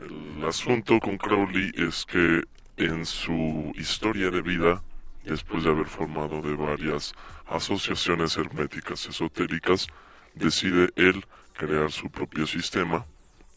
El 0.00 0.44
asunto 0.44 0.98
con 0.98 1.16
Crowley 1.16 1.70
es 1.76 2.04
que 2.04 2.42
en 2.76 3.06
su 3.06 3.72
historia 3.76 4.30
de 4.30 4.42
vida, 4.42 4.82
después 5.24 5.62
de 5.64 5.70
haber 5.70 5.86
formado 5.86 6.40
de 6.42 6.54
varias 6.56 7.12
asociaciones 7.46 8.36
herméticas 8.36 9.06
esotéricas, 9.06 9.86
decide 10.34 10.90
él 10.96 11.24
crear 11.54 11.90
su 11.92 12.10
propio 12.10 12.46
sistema. 12.46 13.04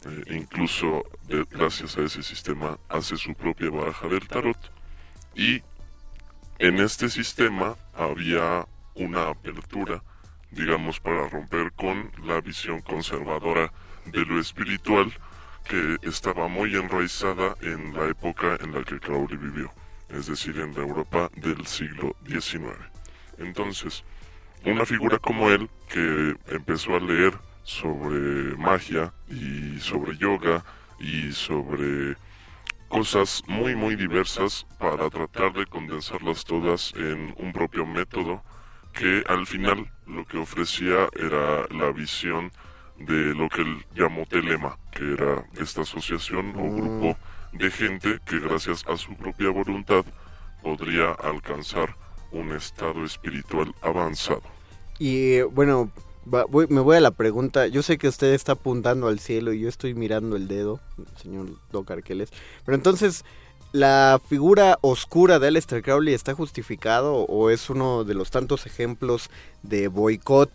eh, 0.08 0.36
incluso 0.36 1.04
de- 1.28 1.46
gracias 1.50 1.98
a 1.98 2.02
ese 2.02 2.22
sistema 2.22 2.78
hace 2.90 3.18
su 3.18 3.34
propia 3.34 3.72
baraja 3.72 4.08
del 4.08 4.28
tarot. 4.28 4.72
Y 5.34 5.64
en 6.60 6.78
este 6.80 7.10
sistema 7.10 7.76
había 7.96 8.68
una 8.94 9.30
apertura, 9.30 10.04
digamos, 10.52 11.00
para 11.00 11.28
romper 11.28 11.72
con 11.72 12.12
la 12.24 12.40
visión 12.40 12.82
conservadora 12.82 13.74
de 14.06 14.24
lo 14.26 14.40
espiritual 14.40 15.12
que 15.68 15.98
estaba 16.04 16.48
muy 16.48 16.76
enraizada 16.76 17.56
en 17.62 17.96
la 17.96 18.06
época 18.06 18.58
en 18.62 18.74
la 18.74 18.84
que 18.84 19.00
Crowley 19.00 19.38
vivió, 19.38 19.72
es 20.10 20.28
decir, 20.28 20.60
en 20.60 20.76
la 20.76 20.82
Europa 20.82 21.32
del 21.36 21.66
siglo 21.66 22.16
XIX. 22.28 22.78
Entonces, 23.40 24.04
una 24.66 24.86
figura 24.86 25.20
como 25.20 25.50
él 25.52 25.70
que 25.88 26.36
empezó 26.48 26.96
a 26.96 27.00
leer 27.00 27.34
sobre 27.64 28.56
magia 28.58 29.14
y 29.30 29.80
sobre 29.80 30.18
yoga 30.18 30.64
y 31.00 31.32
sobre 31.32 32.16
cosas 32.88 33.44
muy 33.48 33.76
muy 33.76 33.96
diversas 33.96 34.66
para 34.80 35.10
tratar 35.10 35.54
de 35.54 35.66
condensarlas 35.66 36.44
todas 36.44 36.94
en 36.96 37.34
un 37.38 37.54
propio 37.54 37.86
método 37.86 38.44
que 38.94 39.24
al 39.28 39.46
final 39.46 39.92
lo 40.08 40.26
que 40.26 40.38
ofrecía 40.38 41.10
era 41.16 41.68
la 41.70 41.92
visión 41.92 42.52
de 42.98 43.36
lo 43.36 43.50
que 43.50 43.62
él 43.62 43.86
llamó 43.94 44.26
telema, 44.26 44.78
que 44.92 45.14
era 45.14 45.44
esta 45.60 45.82
asociación 45.82 46.54
o 46.56 46.76
grupo 46.76 47.18
de 47.52 47.70
gente 47.70 48.20
que 48.26 48.40
gracias 48.40 48.86
a 48.88 48.96
su 48.98 49.16
propia 49.16 49.50
voluntad 49.50 50.06
podría 50.64 51.12
alcanzar 51.12 51.96
un 52.32 52.54
estado 52.54 53.04
espiritual 53.04 53.74
avanzado. 53.82 54.55
Y 55.00 55.42
bueno, 55.42 55.90
va- 56.32 56.46
voy- 56.46 56.68
me 56.70 56.82
voy 56.82 56.98
a 56.98 57.02
la 57.02 57.12
pregunta. 57.12 57.68
Yo 57.68 57.82
sé 57.82 57.98
que 57.98 58.08
usted 58.08 58.34
está 58.34 58.54
apuntando 58.54 59.08
al 59.08 59.20
cielo 59.20 59.54
y 59.54 59.60
yo 59.62 59.70
estoy 59.70 59.94
mirando 59.94 60.36
el 60.36 60.48
dedo, 60.48 60.80
señor 61.22 61.48
Doc 61.72 61.92
Arqueles. 61.92 62.30
Pero 62.66 62.76
entonces, 62.76 63.26
¿la 63.74 64.20
figura 64.30 64.78
oscura 64.82 65.40
de 65.40 65.48
Aleister 65.50 65.82
Crowley 65.82 66.14
está 66.14 66.34
justificado 66.34 67.16
o 67.16 67.50
es 67.50 67.70
uno 67.70 68.04
de 68.04 68.14
los 68.14 68.32
tantos 68.32 68.66
ejemplos 68.66 69.30
de 69.64 69.88
boicot? 69.88 70.50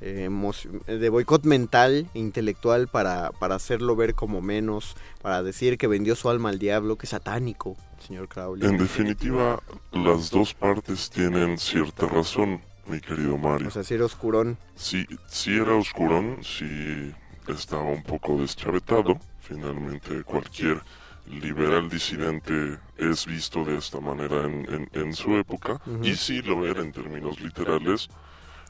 de 0.00 1.08
boicot 1.08 1.42
mental 1.44 2.06
e 2.14 2.18
intelectual 2.20 2.86
para, 2.86 3.32
para 3.32 3.56
hacerlo 3.56 3.96
ver 3.96 4.14
como 4.14 4.40
menos, 4.40 4.94
para 5.22 5.42
decir 5.42 5.76
que 5.76 5.88
vendió 5.88 6.14
su 6.14 6.30
alma 6.30 6.50
al 6.50 6.60
diablo, 6.60 6.94
que 6.96 7.08
satánico, 7.08 7.76
señor 8.06 8.28
Crowley. 8.28 8.68
En 8.68 8.78
definitiva, 8.78 9.60
las 9.90 10.30
dos 10.30 10.54
partes 10.54 11.10
tienen 11.10 11.58
cierta 11.58 12.06
razón, 12.06 12.60
mi 12.88 13.00
querido 13.00 13.36
Mario. 13.36 13.68
O 13.68 13.70
sea, 13.70 13.82
si 13.84 13.94
era 13.94 14.04
oscurón. 14.04 14.58
Sí, 14.74 15.06
sí 15.26 15.56
era 15.56 15.74
oscurón, 15.74 16.38
sí 16.42 17.12
estaba 17.48 17.84
un 17.84 18.02
poco 18.02 18.38
deschavetado. 18.40 19.18
Finalmente, 19.40 20.22
cualquier 20.24 20.82
liberal 21.26 21.88
disidente 21.88 22.78
es 22.96 23.26
visto 23.26 23.64
de 23.64 23.76
esta 23.76 24.00
manera 24.00 24.44
en, 24.44 24.66
en- 24.72 24.90
en 24.92 25.12
su 25.14 25.36
época, 25.36 25.80
y 26.02 26.14
sí 26.16 26.40
lo 26.42 26.66
era 26.66 26.80
en 26.80 26.92
términos 26.92 27.40
literales, 27.40 28.08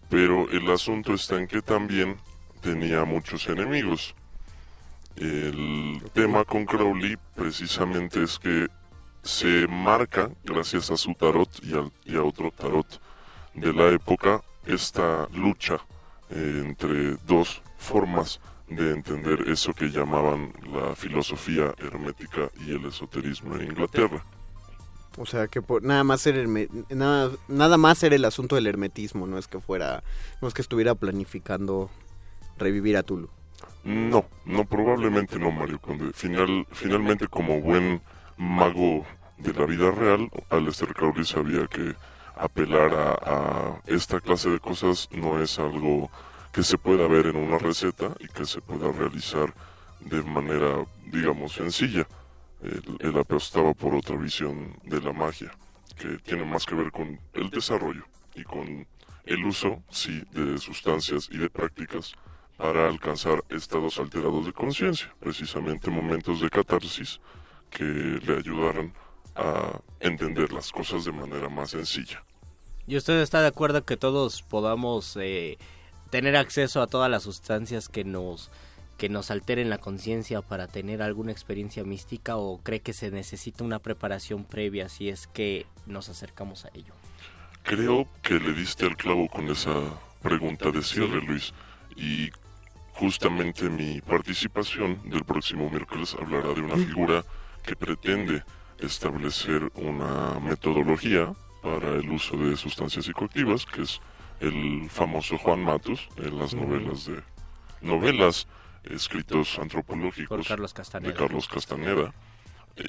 pero 0.08 0.48
el 0.50 0.68
asunto 0.70 1.14
está 1.14 1.36
en 1.36 1.46
que 1.46 1.62
también 1.62 2.16
tenía 2.60 3.04
muchos 3.04 3.46
enemigos. 3.48 4.14
El 5.16 6.02
tema 6.12 6.44
con 6.44 6.64
Crowley 6.64 7.16
precisamente 7.34 8.22
es 8.22 8.38
que 8.38 8.66
se 9.22 9.66
marca, 9.68 10.30
gracias 10.44 10.90
a 10.90 10.96
su 10.96 11.12
tarot 11.14 11.50
y, 11.62 11.74
al- 11.74 11.92
y 12.04 12.16
a 12.16 12.22
otro 12.22 12.50
tarot 12.52 13.00
de 13.60 13.72
la 13.72 13.88
época, 13.88 14.42
esta 14.66 15.28
lucha 15.32 15.78
eh, 16.30 16.62
entre 16.66 17.16
dos 17.26 17.62
formas 17.78 18.40
de 18.68 18.92
entender 18.92 19.48
eso 19.48 19.72
que 19.72 19.88
llamaban 19.88 20.52
la 20.72 20.94
filosofía 20.94 21.74
hermética 21.78 22.50
y 22.66 22.72
el 22.72 22.84
esoterismo 22.84 23.56
en 23.56 23.70
Inglaterra. 23.70 24.22
O 25.16 25.26
sea, 25.26 25.48
que 25.48 25.62
por, 25.62 25.82
nada 25.82 26.04
más 26.04 26.26
era 26.26 26.46
nada, 26.90 27.32
nada 27.48 27.76
más 27.76 28.02
era 28.02 28.14
el 28.14 28.24
asunto 28.24 28.54
del 28.56 28.66
hermetismo, 28.66 29.26
no 29.26 29.38
es 29.38 29.48
que 29.48 29.58
fuera, 29.58 30.04
no 30.40 30.48
es 30.48 30.54
que 30.54 30.62
estuviera 30.62 30.94
planificando 30.94 31.90
revivir 32.56 32.96
a 32.96 33.02
Tulu. 33.02 33.28
No, 33.84 34.26
no, 34.44 34.64
probablemente 34.64 35.38
no, 35.38 35.50
Mario 35.50 35.80
Conde. 35.80 36.12
Final, 36.12 36.66
finalmente, 36.72 37.26
como 37.26 37.60
buen 37.60 38.02
mago 38.36 39.04
de 39.38 39.52
la 39.54 39.66
vida 39.66 39.90
real, 39.90 40.30
Aleister 40.50 40.92
Crowley 40.94 41.24
sabía 41.24 41.66
que 41.66 41.94
apelar 42.38 42.94
a, 42.94 43.80
esta 43.86 44.20
clase 44.20 44.50
de 44.50 44.60
cosas 44.60 45.08
no 45.12 45.42
es 45.42 45.58
algo 45.58 46.10
que 46.52 46.62
se 46.62 46.78
pueda 46.78 47.06
ver 47.08 47.26
en 47.26 47.36
una 47.36 47.58
receta 47.58 48.14
y 48.20 48.28
que 48.28 48.44
se 48.44 48.60
pueda 48.60 48.90
realizar 48.92 49.52
de 50.00 50.22
manera, 50.22 50.86
digamos, 51.06 51.52
sencilla. 51.52 52.06
Él, 52.62 52.96
él 53.00 53.18
apostaba 53.18 53.74
por 53.74 53.94
otra 53.94 54.16
visión 54.16 54.76
de 54.84 55.00
la 55.00 55.12
magia, 55.12 55.52
que 55.96 56.18
tiene 56.18 56.44
más 56.44 56.64
que 56.64 56.74
ver 56.74 56.90
con 56.90 57.18
el 57.34 57.50
desarrollo 57.50 58.04
y 58.34 58.42
con 58.44 58.86
el 59.24 59.44
uso, 59.44 59.82
sí, 59.90 60.22
de 60.32 60.58
sustancias 60.58 61.28
y 61.30 61.38
de 61.38 61.50
prácticas 61.50 62.14
para 62.56 62.88
alcanzar 62.88 63.44
estados 63.50 63.98
alterados 63.98 64.46
de 64.46 64.52
conciencia, 64.52 65.14
precisamente 65.20 65.90
momentos 65.90 66.40
de 66.40 66.50
catarsis 66.50 67.20
que 67.70 67.84
le 67.84 68.36
ayudaran 68.36 68.92
a 69.36 69.80
entender 70.00 70.52
las 70.52 70.72
cosas 70.72 71.04
de 71.04 71.12
manera 71.12 71.48
más 71.48 71.70
sencilla. 71.70 72.22
¿Y 72.88 72.96
usted 72.96 73.20
está 73.20 73.42
de 73.42 73.48
acuerdo 73.48 73.84
que 73.84 73.98
todos 73.98 74.40
podamos 74.40 75.14
eh, 75.20 75.58
tener 76.08 76.36
acceso 76.36 76.80
a 76.80 76.86
todas 76.86 77.10
las 77.10 77.22
sustancias 77.22 77.90
que 77.90 78.02
nos 78.02 78.50
que 78.96 79.10
nos 79.10 79.30
alteren 79.30 79.68
la 79.68 79.76
conciencia 79.76 80.40
para 80.40 80.66
tener 80.66 81.02
alguna 81.02 81.30
experiencia 81.30 81.84
mística 81.84 82.36
o 82.36 82.58
cree 82.62 82.80
que 82.80 82.94
se 82.94 83.10
necesita 83.10 83.62
una 83.62 83.78
preparación 83.78 84.42
previa 84.44 84.88
si 84.88 85.10
es 85.10 85.26
que 85.28 85.66
nos 85.86 86.08
acercamos 86.08 86.64
a 86.64 86.70
ello? 86.72 86.94
Creo 87.62 88.08
que 88.22 88.40
le 88.40 88.54
diste 88.54 88.86
al 88.86 88.96
clavo 88.96 89.28
con 89.28 89.48
esa 89.50 89.74
pregunta 90.22 90.70
de 90.70 90.82
cierre, 90.82 91.20
Luis, 91.20 91.52
y 91.94 92.30
justamente 92.94 93.68
mi 93.68 94.00
participación 94.00 95.08
del 95.10 95.24
próximo 95.24 95.68
miércoles 95.70 96.16
hablará 96.18 96.54
de 96.54 96.62
una 96.62 96.76
figura 96.76 97.22
que 97.62 97.76
pretende 97.76 98.42
establecer 98.80 99.70
una 99.76 100.40
metodología 100.40 101.34
para 101.62 101.94
el 101.96 102.08
uso 102.10 102.36
de 102.36 102.56
sustancias 102.56 103.04
psicoactivas, 103.04 103.66
que 103.66 103.82
es 103.82 104.00
el 104.40 104.88
famoso 104.90 105.36
Juan 105.38 105.62
Matus 105.64 106.08
en 106.16 106.38
las 106.38 106.54
novelas 106.54 107.06
de 107.06 107.22
novelas 107.80 108.46
escritos 108.84 109.58
antropológicos 109.58 110.46
Carlos 110.48 110.74
de 110.74 111.14
Carlos 111.14 111.48
Castaneda. 111.48 112.14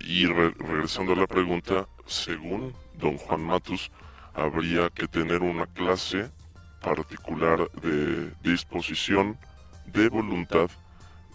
Y 0.06 0.26
re- 0.28 0.54
regresando 0.60 1.14
a 1.14 1.16
la 1.16 1.26
pregunta, 1.28 1.88
según 2.06 2.74
don 2.94 3.18
Juan 3.18 3.42
Matus, 3.42 3.92
habría 4.36 4.90
que 4.92 5.08
tener 5.08 5.42
una 5.42 5.66
clase 5.66 6.30
particular 6.82 7.70
de 7.72 8.32
disposición, 8.44 9.38
de 9.88 10.10
voluntad 10.10 10.70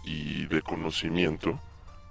y 0.04 0.46
de 0.46 0.62
conocimiento 0.62 1.60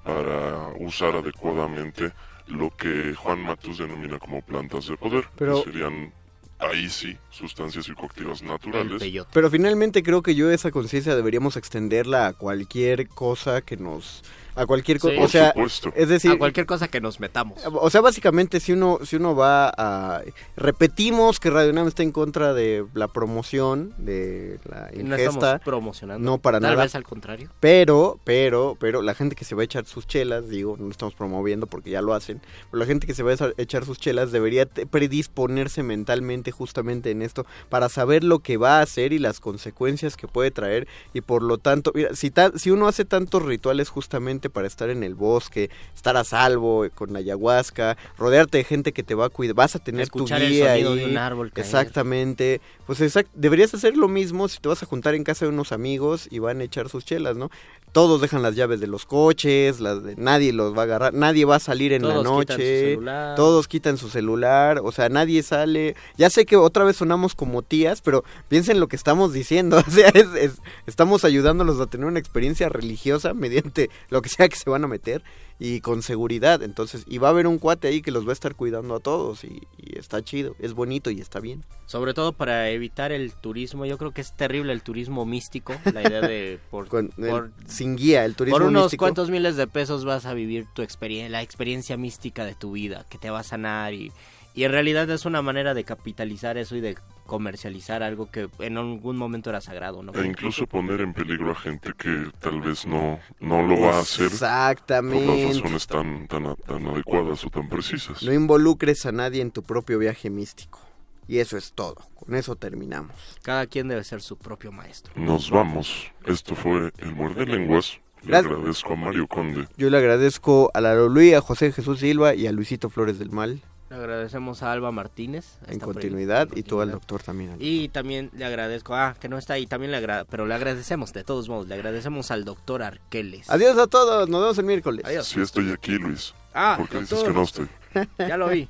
para 0.04 0.68
usar 0.80 1.16
adecuadamente 1.16 2.12
lo 2.48 2.70
que 2.76 3.14
Juan 3.16 3.42
Matus 3.44 3.78
denomina 3.78 4.20
como 4.20 4.42
plantas 4.42 4.88
de 4.88 4.98
poder, 4.98 5.26
Pero- 5.38 5.64
que 5.64 5.72
serían 5.72 6.14
ahí 6.60 6.90
sí 6.90 7.18
sustancias 7.30 7.86
psicoactivas 7.86 8.42
naturales. 8.42 9.02
Pero 9.34 9.50
finalmente 9.50 10.02
creo 10.04 10.22
que 10.22 10.34
yo 10.36 10.50
esa 10.50 10.72
conciencia 10.72 11.16
deberíamos 11.16 11.58
extenderla 11.58 12.28
a 12.28 12.34
cualquier 12.34 13.08
cosa 13.10 13.62
que 13.62 13.76
nos 13.76 14.24
a 14.56 14.66
cualquier 14.66 15.00
cosa, 15.00 15.16
Sí. 15.16 15.22
o 15.24 15.28
sea, 15.28 15.48
supuesto. 15.54 15.94
es 15.96 16.08
decir, 16.10 16.32
a 16.32 16.38
cualquier 16.38 16.66
cosa 16.66 16.88
que 16.88 17.02
nos 17.02 17.20
metamos. 17.20 17.60
o 17.66 17.90
sea, 17.90 18.02
básicamente 18.02 18.60
si 18.60 18.72
uno 18.74 19.00
si 19.04 19.16
uno 19.16 19.36
va 19.36 19.72
a 19.78 20.22
repetimos 20.56 21.40
que 21.40 21.50
Radio 21.50 21.72
UNAM 21.72 21.88
está 21.88 22.04
en 22.04 22.12
contra 22.12 22.54
de 22.54 22.86
la 22.94 23.08
promoción 23.08 23.94
de 23.98 24.60
la 24.66 24.90
Y 24.94 24.98
no 25.04 25.16
ingesta, 25.16 25.24
estamos 25.56 25.62
promocionando. 25.64 26.24
no 26.32 26.38
para 26.38 26.60
Tal 26.60 26.72
nada. 26.72 26.84
vez 26.84 26.96
al 26.96 27.04
contrario. 27.04 27.50
Pero, 27.60 28.20
pero, 28.24 28.78
pero 28.80 29.02
la 29.02 29.14
gente 29.16 29.36
que 29.36 29.46
se 29.46 29.56
va 29.56 29.62
a 29.62 29.66
echar 29.66 29.86
sus 29.86 30.08
chelas, 30.08 30.50
digo, 30.50 30.76
no 30.78 30.86
lo 30.86 30.92
estamos 30.92 31.16
promoviendo 31.16 31.68
porque 31.68 31.90
ya 31.90 32.02
lo 32.02 32.14
hacen, 32.14 32.42
pero 32.72 32.80
la 32.80 32.86
gente 32.86 33.08
que 33.08 33.14
se 33.14 33.24
va 33.24 33.32
a 33.34 33.36
echar 33.58 33.86
sus 33.86 33.98
chelas 34.00 34.32
debería 34.32 34.66
predisponerse 34.68 35.84
mentalmente 35.84 36.52
justamente 36.52 37.12
en 37.12 37.22
esto 37.22 37.46
para 37.70 37.90
saber 37.90 38.24
lo 38.24 38.40
que 38.40 38.58
va 38.58 38.80
a 38.80 38.82
hacer 38.82 39.14
y 39.14 39.20
las 39.20 39.40
consecuencias 39.40 40.16
que 40.18 40.28
puede 40.28 40.52
traer 40.52 40.88
y 41.14 41.22
por 41.22 41.44
lo 41.44 41.58
tanto, 41.58 41.92
mira, 41.94 42.16
si, 42.16 42.32
ta- 42.32 42.52
si 42.58 42.72
uno 42.72 42.88
hace 42.88 43.06
tantos 43.06 43.42
rituales 43.44 43.90
justamente 43.90 44.43
para 44.50 44.68
estar 44.68 44.90
en 44.90 45.04
el 45.04 45.16
bosque, 45.16 45.70
estar 45.96 46.18
a 46.18 46.24
salvo 46.24 46.86
eh, 46.86 46.90
con 46.90 47.14
la 47.14 47.20
ayahuasca, 47.20 47.98
rodearte 48.18 48.60
de 48.60 48.64
gente 48.64 48.92
que 48.94 49.04
te 49.04 49.16
va 49.16 49.26
a 49.26 49.30
cuidar, 49.30 49.56
vas 49.56 49.76
a 49.76 49.80
tener 49.80 50.02
Escuchar 50.04 50.40
tu 50.42 50.48
guía 50.48 50.72
sonido 50.74 50.92
ahí, 50.94 51.00
de 51.00 51.06
un 51.06 51.18
árbol 51.18 51.52
caer. 51.52 51.66
exactamente, 51.66 52.62
pues 52.86 53.00
exact- 53.02 53.30
deberías 53.34 53.74
hacer 53.74 53.96
lo 53.98 54.08
mismo 54.08 54.48
si 54.48 54.60
te 54.60 54.70
vas 54.70 54.82
a 54.84 54.86
juntar 54.86 55.16
en 55.16 55.24
casa 55.24 55.46
de 55.46 55.50
unos 55.52 55.72
amigos 55.72 56.28
y 56.32 56.40
van 56.40 56.62
a 56.62 56.64
echar 56.64 56.90
sus 56.90 57.06
chelas, 57.06 57.36
¿no? 57.38 57.50
Todos 57.94 58.20
dejan 58.22 58.42
las 58.42 58.56
llaves 58.56 58.80
de 58.82 58.88
los 58.88 59.06
coches, 59.06 59.80
las 59.80 60.04
de, 60.04 60.16
nadie 60.18 60.52
los 60.52 60.76
va 60.76 60.82
a 60.82 60.84
agarrar, 60.84 61.14
nadie 61.14 61.46
va 61.46 61.56
a 61.58 61.60
salir 61.60 61.94
en 61.94 62.02
la 62.06 62.16
Todos 62.16 62.40
quitan 62.42 62.56
su 62.58 62.62
noche, 62.64 62.80
celular. 62.90 63.36
todos 63.36 63.68
quitan 63.68 63.98
su 63.98 64.10
celular, 64.10 64.82
o 64.84 64.92
sea, 64.92 65.10
nadie 65.10 65.44
sale. 65.44 65.96
Ya 66.18 66.30
sé 66.30 66.46
que 66.46 66.58
otra 66.58 66.84
vez 66.84 66.98
sonamos 66.98 67.36
como 67.36 67.62
tías, 67.62 68.02
pero 68.02 68.24
piensen 68.50 68.80
lo 68.80 68.88
que 68.88 68.96
estamos 68.96 69.32
diciendo, 69.32 69.78
o 69.88 69.92
sea, 69.92 70.10
es- 70.10 70.34
es- 70.36 70.62
estamos 70.88 71.24
ayudándolos 71.24 71.80
a 71.80 71.86
tener 71.86 72.08
una 72.08 72.20
experiencia 72.20 72.68
religiosa 72.68 73.34
mediante 73.36 73.90
lo 74.10 74.22
que 74.22 74.30
sea 74.30 74.50
que 74.50 74.56
se 74.58 74.70
van 74.70 74.84
a 74.84 74.88
meter 74.88 75.24
y 75.66 75.80
con 75.80 76.02
seguridad, 76.04 76.62
entonces, 76.62 77.06
y 77.08 77.20
va 77.20 77.30
a 77.30 77.32
haber 77.32 77.48
un 77.48 77.58
cuate 77.58 77.88
ahí 77.88 78.02
que 78.02 78.12
los 78.12 78.26
va 78.26 78.32
a 78.32 78.34
estar 78.34 78.54
cuidando 78.54 78.96
a 78.96 79.00
todos 79.00 79.46
y, 79.46 79.62
y 79.78 79.98
está 79.98 80.22
chido, 80.22 80.58
es 80.60 80.74
bonito 80.74 81.10
y 81.10 81.22
está 81.22 81.40
bien. 81.40 81.64
Sobre 81.86 82.14
todo 82.14 82.34
para 82.34 82.70
evitar 82.70 83.14
el 83.14 83.32
turismo, 83.32 83.86
yo 83.86 83.98
creo 83.98 84.12
que 84.12 84.20
es 84.20 84.36
terrible 84.36 84.74
el 84.74 84.82
turismo 84.84 85.26
místico, 85.26 85.74
la 85.94 86.02
idea 86.04 86.20
de 86.20 86.60
por, 86.70 86.90
Con 86.90 87.12
el- 87.18 87.30
por- 87.30 87.52
sin 87.66 87.96
guía, 87.96 88.26
el 88.26 88.36
turismo 88.36 88.58
por 88.60 88.68
unos 88.68 88.84
místico. 88.84 89.06
cuantos 89.06 89.30
miles 89.30 89.56
de 89.56 89.66
pesos 89.68 90.04
vas 90.04 90.26
a 90.26 90.34
vivir 90.34 90.66
tu 90.76 90.82
experiencia, 90.82 91.30
la 91.30 91.42
experiencia 91.42 91.96
mística 91.96 92.44
de 92.44 92.56
tu 92.56 92.74
vida, 92.74 93.06
que 93.10 93.18
te 93.18 93.30
va 93.30 93.40
a 93.40 93.44
sanar 93.44 93.94
y, 93.94 94.12
y 94.54 94.66
en 94.66 94.72
realidad 94.72 95.10
es 95.12 95.26
una 95.26 95.42
manera 95.42 95.74
de 95.74 95.86
capitalizar 95.86 96.58
eso 96.58 96.76
y 96.76 96.82
de 96.82 96.98
comercializar 97.34 98.04
algo 98.04 98.30
que 98.30 98.48
en 98.60 98.78
algún 98.78 99.18
momento 99.18 99.50
era 99.50 99.60
sagrado, 99.60 100.04
¿no? 100.04 100.14
E 100.14 100.24
incluso 100.24 100.68
poner 100.68 101.02
en 101.02 101.14
peligro 101.14 101.50
a 101.50 101.56
gente 101.56 101.92
que 101.98 102.30
tal 102.40 102.62
vez 102.62 102.86
no, 102.86 103.18
no 103.40 103.64
lo 103.64 103.82
va 103.82 103.96
a 103.98 104.00
hacer 104.02 104.28
por 104.28 104.34
Exactamente. 104.34 105.48
las 105.48 105.56
razones 105.58 105.88
tan, 105.88 106.28
tan, 106.28 106.56
tan 106.58 106.88
adecuadas 106.90 107.44
o 107.44 107.50
tan 107.50 107.68
precisas. 107.70 108.22
No 108.22 108.32
involucres 108.32 109.08
a 109.08 109.12
nadie 109.12 109.42
en 109.42 109.50
tu 109.50 109.64
propio 109.64 109.98
viaje 109.98 110.30
místico. 110.30 110.80
Y 111.28 111.40
eso 111.40 111.58
es 111.58 111.74
todo. 111.74 111.96
Con 112.14 112.36
eso 112.36 112.56
terminamos. 112.56 113.16
Cada 113.42 113.66
quien 113.66 113.88
debe 113.88 114.04
ser 114.04 114.22
su 114.22 114.38
propio 114.38 114.72
maestro. 114.72 115.12
Nos 115.16 115.50
vamos. 115.50 116.12
Esto 116.28 116.54
fue 116.54 116.92
El 117.00 117.16
Muerde 117.16 117.48
Lenguas. 117.48 118.00
Le 118.22 118.28
Gracias. 118.28 118.52
agradezco 118.54 118.94
a 118.94 118.96
Mario 118.96 119.28
Conde. 119.28 119.68
Yo 119.76 119.90
le 119.90 119.98
agradezco 119.98 120.70
a 120.76 120.82
la 120.82 120.94
Lolui, 120.94 121.34
a 121.34 121.42
José 121.42 121.72
Jesús 121.72 122.00
Silva 122.00 122.36
y 122.36 122.46
a 122.46 122.52
Luisito 122.52 122.92
Flores 122.92 123.18
del 123.18 123.32
Mal. 123.32 123.60
Le 123.94 124.00
agradecemos 124.00 124.64
a 124.64 124.72
Alba 124.72 124.92
Martínez. 124.92 125.46
En 125.68 125.80
continuidad 125.80 126.48
y 126.56 126.64
tú 126.64 126.82
al 126.82 126.90
doctor 126.90 127.22
también. 127.22 127.58
Y 127.60 127.90
también 127.90 128.32
le 128.34 128.44
agradezco, 128.44 128.96
ah, 128.96 129.16
que 129.20 129.30
no 129.30 129.38
está 129.38 129.54
ahí, 129.54 129.68
también 129.68 129.92
le 129.92 129.98
agra- 129.98 130.26
pero 130.26 130.48
le 130.48 130.56
agradecemos, 130.56 131.14
de 131.14 131.24
todos 131.24 131.48
modos, 131.48 131.68
le 131.68 131.76
agradecemos 131.76 132.32
al 132.32 132.44
doctor 132.44 132.82
Arqueles. 132.82 133.48
Adiós 133.52 133.78
a 133.78 133.86
todos, 133.86 134.28
nos 134.30 134.42
vemos 134.42 134.58
el 134.58 134.66
miércoles. 134.66 135.06
Adiós. 135.06 135.28
Sí 135.28 135.40
estoy 135.42 135.72
aquí, 135.72 135.92
Luis. 136.00 136.34
Ah, 136.56 136.74
¿Por 136.76 136.90
qué 136.90 137.02
dices 137.02 137.22
que 137.24 137.30
no 137.30 137.44
estoy? 137.44 137.70
Ya 138.18 138.36
lo 138.36 138.50
vi. 138.50 138.68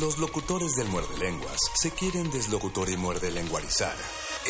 Los 0.00 0.18
locutores 0.18 0.72
del 0.76 0.88
muerde 0.88 1.18
lenguas 1.18 1.58
se 1.74 1.90
quieren 1.90 2.30
deslocutor 2.30 2.88
y 2.88 2.96
muerde 2.96 3.30
lenguarizar. 3.30 3.94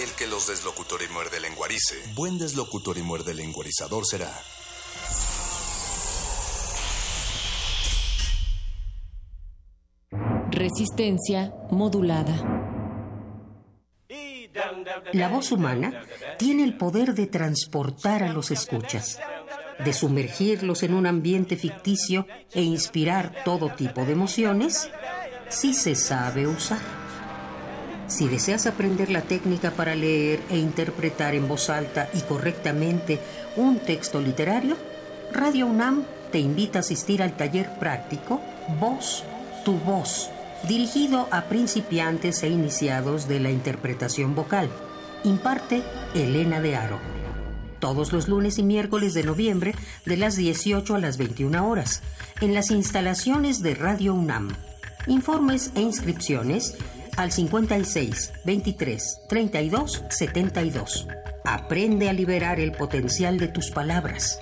El 0.00 0.10
que 0.10 0.28
los 0.28 0.46
deslocutor 0.46 1.00
y 1.02 1.12
muerde 1.12 1.40
lenguarice, 1.40 1.96
buen 2.14 2.38
deslocutor 2.38 2.98
y 2.98 3.02
muerde 3.02 3.34
lenguarizador 3.34 4.06
será. 4.06 4.32
Resistencia 10.56 11.52
modulada. 11.70 12.34
La 15.12 15.28
voz 15.28 15.52
humana 15.52 16.00
tiene 16.38 16.64
el 16.64 16.78
poder 16.78 17.12
de 17.12 17.26
transportar 17.26 18.22
a 18.22 18.32
los 18.32 18.50
escuchas, 18.50 19.20
de 19.84 19.92
sumergirlos 19.92 20.82
en 20.82 20.94
un 20.94 21.06
ambiente 21.06 21.58
ficticio 21.58 22.26
e 22.54 22.62
inspirar 22.62 23.34
todo 23.44 23.68
tipo 23.68 24.06
de 24.06 24.12
emociones 24.12 24.88
si 25.50 25.74
se 25.74 25.94
sabe 25.94 26.46
usar. 26.46 26.80
Si 28.06 28.26
deseas 28.26 28.66
aprender 28.66 29.10
la 29.10 29.20
técnica 29.20 29.72
para 29.72 29.94
leer 29.94 30.40
e 30.48 30.56
interpretar 30.56 31.34
en 31.34 31.48
voz 31.48 31.68
alta 31.68 32.08
y 32.14 32.20
correctamente 32.20 33.18
un 33.56 33.78
texto 33.78 34.22
literario, 34.22 34.78
Radio 35.34 35.66
UNAM 35.66 36.06
te 36.32 36.38
invita 36.38 36.78
a 36.78 36.80
asistir 36.80 37.22
al 37.22 37.36
taller 37.36 37.78
práctico 37.78 38.40
Voz, 38.80 39.22
tu 39.62 39.74
voz, 39.80 40.30
dirigido 40.68 41.28
a 41.30 41.42
principiantes 41.42 42.42
e 42.42 42.48
iniciados 42.48 43.28
de 43.28 43.40
la 43.40 43.50
interpretación 43.50 44.34
vocal. 44.34 44.68
Imparte 45.24 45.82
Elena 46.14 46.60
de 46.60 46.76
Aro. 46.76 46.98
Todos 47.78 48.12
los 48.12 48.28
lunes 48.28 48.58
y 48.58 48.62
miércoles 48.62 49.14
de 49.14 49.22
noviembre 49.22 49.74
de 50.04 50.16
las 50.16 50.36
18 50.36 50.94
a 50.94 50.98
las 50.98 51.18
21 51.18 51.68
horas 51.68 52.02
en 52.40 52.54
las 52.54 52.70
instalaciones 52.70 53.62
de 53.62 53.74
Radio 53.74 54.14
UNAM. 54.14 54.48
Informes 55.06 55.72
e 55.74 55.80
inscripciones 55.80 56.76
al 57.16 57.32
56 57.32 58.32
23 58.44 59.20
32 59.28 60.04
72. 60.08 61.08
Aprende 61.44 62.08
a 62.08 62.12
liberar 62.12 62.60
el 62.60 62.72
potencial 62.72 63.38
de 63.38 63.48
tus 63.48 63.70
palabras. 63.70 64.40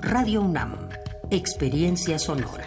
Radio 0.00 0.42
UNAM. 0.42 0.88
Experiencia 1.30 2.18
sonora. 2.18 2.66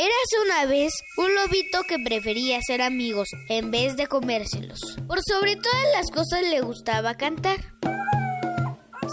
Érase 0.00 0.38
una 0.46 0.64
vez 0.66 0.92
un 1.16 1.34
lobito 1.34 1.82
que 1.82 1.98
prefería 1.98 2.60
ser 2.64 2.82
amigos 2.82 3.26
en 3.48 3.72
vez 3.72 3.96
de 3.96 4.06
comérselos. 4.06 4.78
Por 5.08 5.18
sobre 5.28 5.56
todas 5.56 5.86
las 5.92 6.08
cosas 6.12 6.42
le 6.48 6.60
gustaba 6.60 7.16
cantar. 7.16 7.58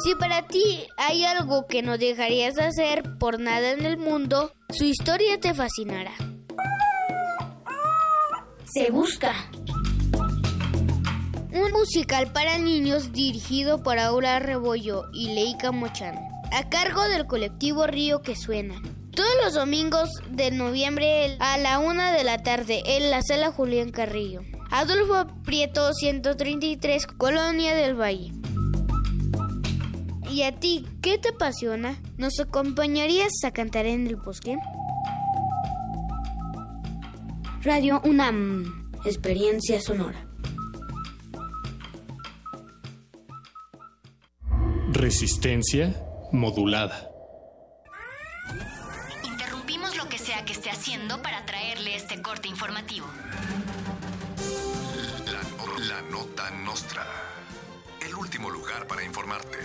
Si 0.04 0.14
para 0.14 0.46
ti 0.46 0.86
hay 0.98 1.26
algo 1.26 1.66
que 1.66 1.82
no 1.82 1.98
dejarías 1.98 2.54
de 2.54 2.66
hacer 2.66 3.18
por 3.18 3.40
nada 3.40 3.72
en 3.72 3.84
el 3.84 3.98
mundo, 3.98 4.54
su 4.70 4.84
historia 4.84 5.40
te 5.40 5.56
fascinará. 5.56 6.14
Se 8.72 8.92
busca. 8.92 9.34
Un 11.52 11.72
musical 11.72 12.32
para 12.32 12.60
niños 12.60 13.12
dirigido 13.12 13.82
por 13.82 13.98
Aura 13.98 14.38
Rebollo 14.38 15.06
y 15.14 15.34
Leica 15.34 15.72
Mochan, 15.72 16.16
a 16.52 16.70
cargo 16.70 17.10
del 17.10 17.26
colectivo 17.26 17.88
Río 17.88 18.22
que 18.22 18.36
Suena. 18.36 18.80
Todos 19.16 19.30
los 19.46 19.54
domingos 19.54 20.10
de 20.30 20.52
noviembre 20.52 21.38
a 21.40 21.58
la 21.58 21.80
una 21.80 22.12
de 22.12 22.26
la 22.26 22.44
tarde 22.44 22.84
en 22.86 23.10
la 23.10 23.22
sala 23.22 23.50
Julián 23.50 23.92
Carrillo. 23.92 24.42
Adolfo 24.72 25.28
Prieto 25.46 25.94
133, 25.94 27.08
Colonia 27.08 27.76
del 27.76 27.96
Valle. 27.96 28.34
¿Y 30.30 30.42
a 30.44 30.60
ti 30.60 30.86
qué 31.02 31.18
te 31.18 31.30
apasiona? 31.30 31.98
¿Nos 32.18 32.42
acompañarías 32.42 33.32
a 33.46 33.52
cantar 33.52 33.86
en 33.86 34.06
el 34.06 34.18
bosque? 34.18 34.58
Radio 37.62 38.02
UNAM, 38.04 38.92
experiencia 39.06 39.80
sonora. 39.80 40.28
Resistencia 44.92 45.96
modulada. 46.34 47.15
Que 50.46 50.54
esté 50.54 50.70
haciendo 50.70 51.22
para 51.22 51.46
traerle 51.46 51.96
este 51.96 52.22
corte 52.22 52.48
informativo. 52.48 53.08
La, 55.26 55.96
la 55.96 56.02
nota 56.04 56.52
nostra. 56.52 57.06
El 58.00 58.14
último 58.16 58.50
lugar 58.50 58.86
para 58.86 59.04
informarte. 59.04 59.58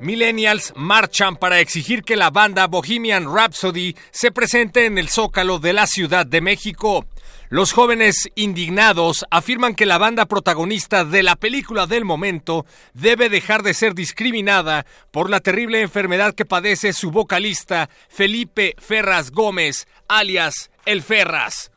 Millennials 0.00 0.72
marchan 0.74 1.36
para 1.36 1.60
exigir 1.60 2.02
que 2.02 2.16
la 2.16 2.30
banda 2.30 2.66
Bohemian 2.66 3.32
Rhapsody 3.32 3.94
se 4.10 4.32
presente 4.32 4.86
en 4.86 4.98
el 4.98 5.08
Zócalo 5.08 5.58
de 5.58 5.72
la 5.72 5.86
Ciudad 5.86 6.26
de 6.26 6.40
México. 6.40 7.06
Los 7.54 7.70
jóvenes 7.70 8.28
indignados 8.34 9.24
afirman 9.30 9.76
que 9.76 9.86
la 9.86 9.96
banda 9.96 10.26
protagonista 10.26 11.04
de 11.04 11.22
la 11.22 11.36
película 11.36 11.86
del 11.86 12.04
momento 12.04 12.66
debe 12.94 13.28
dejar 13.28 13.62
de 13.62 13.74
ser 13.74 13.94
discriminada 13.94 14.86
por 15.12 15.30
la 15.30 15.38
terrible 15.38 15.80
enfermedad 15.80 16.34
que 16.34 16.44
padece 16.44 16.92
su 16.92 17.12
vocalista 17.12 17.88
Felipe 18.08 18.74
Ferras 18.78 19.30
Gómez, 19.30 19.86
alias 20.08 20.72
El 20.84 21.00
Ferras. 21.00 21.70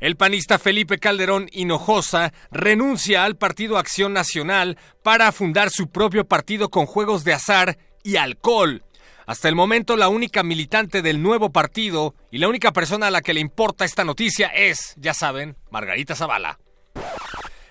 El 0.00 0.16
panista 0.16 0.58
Felipe 0.58 0.96
Calderón 0.96 1.50
Hinojosa 1.52 2.32
renuncia 2.50 3.24
al 3.24 3.36
Partido 3.36 3.76
Acción 3.76 4.14
Nacional 4.14 4.78
para 5.02 5.32
fundar 5.32 5.68
su 5.68 5.88
propio 5.88 6.24
partido 6.24 6.70
con 6.70 6.86
juegos 6.86 7.24
de 7.24 7.34
azar 7.34 7.76
y 8.02 8.16
alcohol. 8.16 8.82
Hasta 9.26 9.48
el 9.48 9.54
momento 9.54 9.96
la 9.96 10.08
única 10.08 10.42
militante 10.42 11.00
del 11.00 11.22
nuevo 11.22 11.50
partido 11.50 12.14
y 12.30 12.38
la 12.38 12.48
única 12.48 12.72
persona 12.72 13.06
a 13.06 13.10
la 13.10 13.22
que 13.22 13.34
le 13.34 13.40
importa 13.40 13.84
esta 13.84 14.04
noticia 14.04 14.48
es, 14.48 14.94
ya 14.98 15.14
saben, 15.14 15.56
Margarita 15.70 16.14
Zavala. 16.14 16.58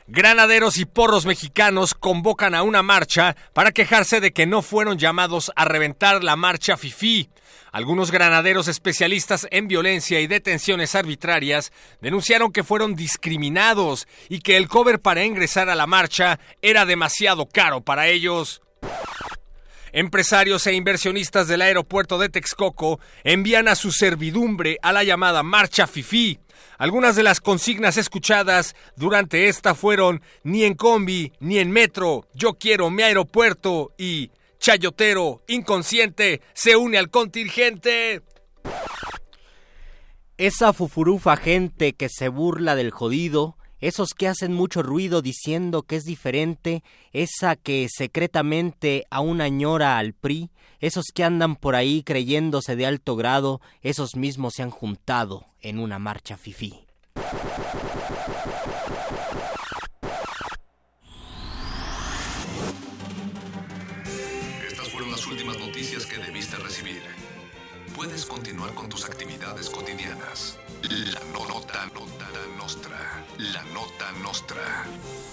Granaderos 0.07 0.77
y 0.77 0.85
porros 0.85 1.25
mexicanos 1.25 1.93
convocan 1.93 2.55
a 2.55 2.63
una 2.63 2.83
marcha 2.83 3.37
para 3.53 3.71
quejarse 3.71 4.19
de 4.19 4.33
que 4.33 4.45
no 4.45 4.61
fueron 4.61 4.97
llamados 4.97 5.51
a 5.55 5.63
reventar 5.63 6.23
la 6.23 6.35
marcha 6.35 6.75
FIFI. 6.75 7.29
Algunos 7.71 8.11
granaderos 8.11 8.67
especialistas 8.67 9.47
en 9.49 9.67
violencia 9.67 10.19
y 10.19 10.27
detenciones 10.27 10.95
arbitrarias 10.95 11.71
denunciaron 12.01 12.51
que 12.51 12.63
fueron 12.63 12.95
discriminados 12.95 14.07
y 14.27 14.39
que 14.41 14.57
el 14.57 14.67
cover 14.67 14.99
para 14.99 15.23
ingresar 15.23 15.69
a 15.69 15.75
la 15.75 15.87
marcha 15.87 16.39
era 16.61 16.85
demasiado 16.85 17.47
caro 17.47 17.81
para 17.81 18.07
ellos. 18.07 18.62
Empresarios 19.95 20.65
e 20.65 20.73
inversionistas 20.73 21.47
del 21.47 21.61
aeropuerto 21.61 22.17
de 22.17 22.27
Texcoco 22.27 22.99
envían 23.23 23.67
a 23.67 23.75
su 23.75 23.91
servidumbre 23.91 24.79
a 24.81 24.91
la 24.91 25.03
llamada 25.03 25.43
Marcha 25.43 25.85
FIFI. 25.85 26.39
Algunas 26.79 27.15
de 27.15 27.21
las 27.21 27.39
consignas 27.39 27.97
escuchadas 27.97 28.75
durante 28.95 29.47
esta 29.49 29.75
fueron 29.75 30.23
ni 30.43 30.63
en 30.63 30.73
combi, 30.73 31.31
ni 31.39 31.59
en 31.59 31.69
metro, 31.69 32.27
yo 32.33 32.55
quiero 32.55 32.89
mi 32.89 33.03
aeropuerto 33.03 33.93
y 33.95 34.31
Chayotero, 34.57 35.43
inconsciente, 35.47 36.41
se 36.53 36.75
une 36.75 36.97
al 36.97 37.11
contingente. 37.11 38.23
Esa 40.37 40.73
fufurufa 40.73 41.37
gente 41.37 41.93
que 41.93 42.09
se 42.09 42.29
burla 42.29 42.75
del 42.75 42.89
jodido 42.89 43.57
esos 43.83 44.13
que 44.17 44.29
hacen 44.29 44.53
mucho 44.53 44.81
ruido 44.81 45.21
diciendo 45.21 45.83
que 45.83 45.97
es 45.97 46.05
diferente, 46.05 46.85
esa 47.11 47.57
que 47.57 47.89
secretamente 47.93 49.05
aún 49.09 49.41
añora 49.41 49.97
al 49.97 50.13
PRI, 50.13 50.51
esos 50.79 51.07
que 51.13 51.25
andan 51.25 51.57
por 51.57 51.75
ahí 51.75 52.01
creyéndose 52.01 52.77
de 52.77 52.85
alto 52.85 53.17
grado, 53.17 53.59
esos 53.81 54.15
mismos 54.15 54.53
se 54.53 54.63
han 54.63 54.69
juntado 54.69 55.47
en 55.59 55.79
una 55.79 55.99
marcha 55.99 56.37
fifí. 56.37 56.85
Estas 64.65 64.87
fueron 64.87 65.11
las 65.11 65.27
últimas 65.27 65.59
noticias 65.59 66.05
que 66.05 66.19
debiste 66.19 66.55
recibir. 66.55 67.01
Puedes 67.97 68.25
continuar 68.25 68.73
con 68.75 68.87
tus 68.87 69.03
actividades 69.03 69.69
cotidianas. 69.69 70.57
La 70.83 71.19
nota, 71.33 71.85
nota 71.93 72.12
La 72.63 73.61
nota 73.73 74.09
nostra. 74.21 75.32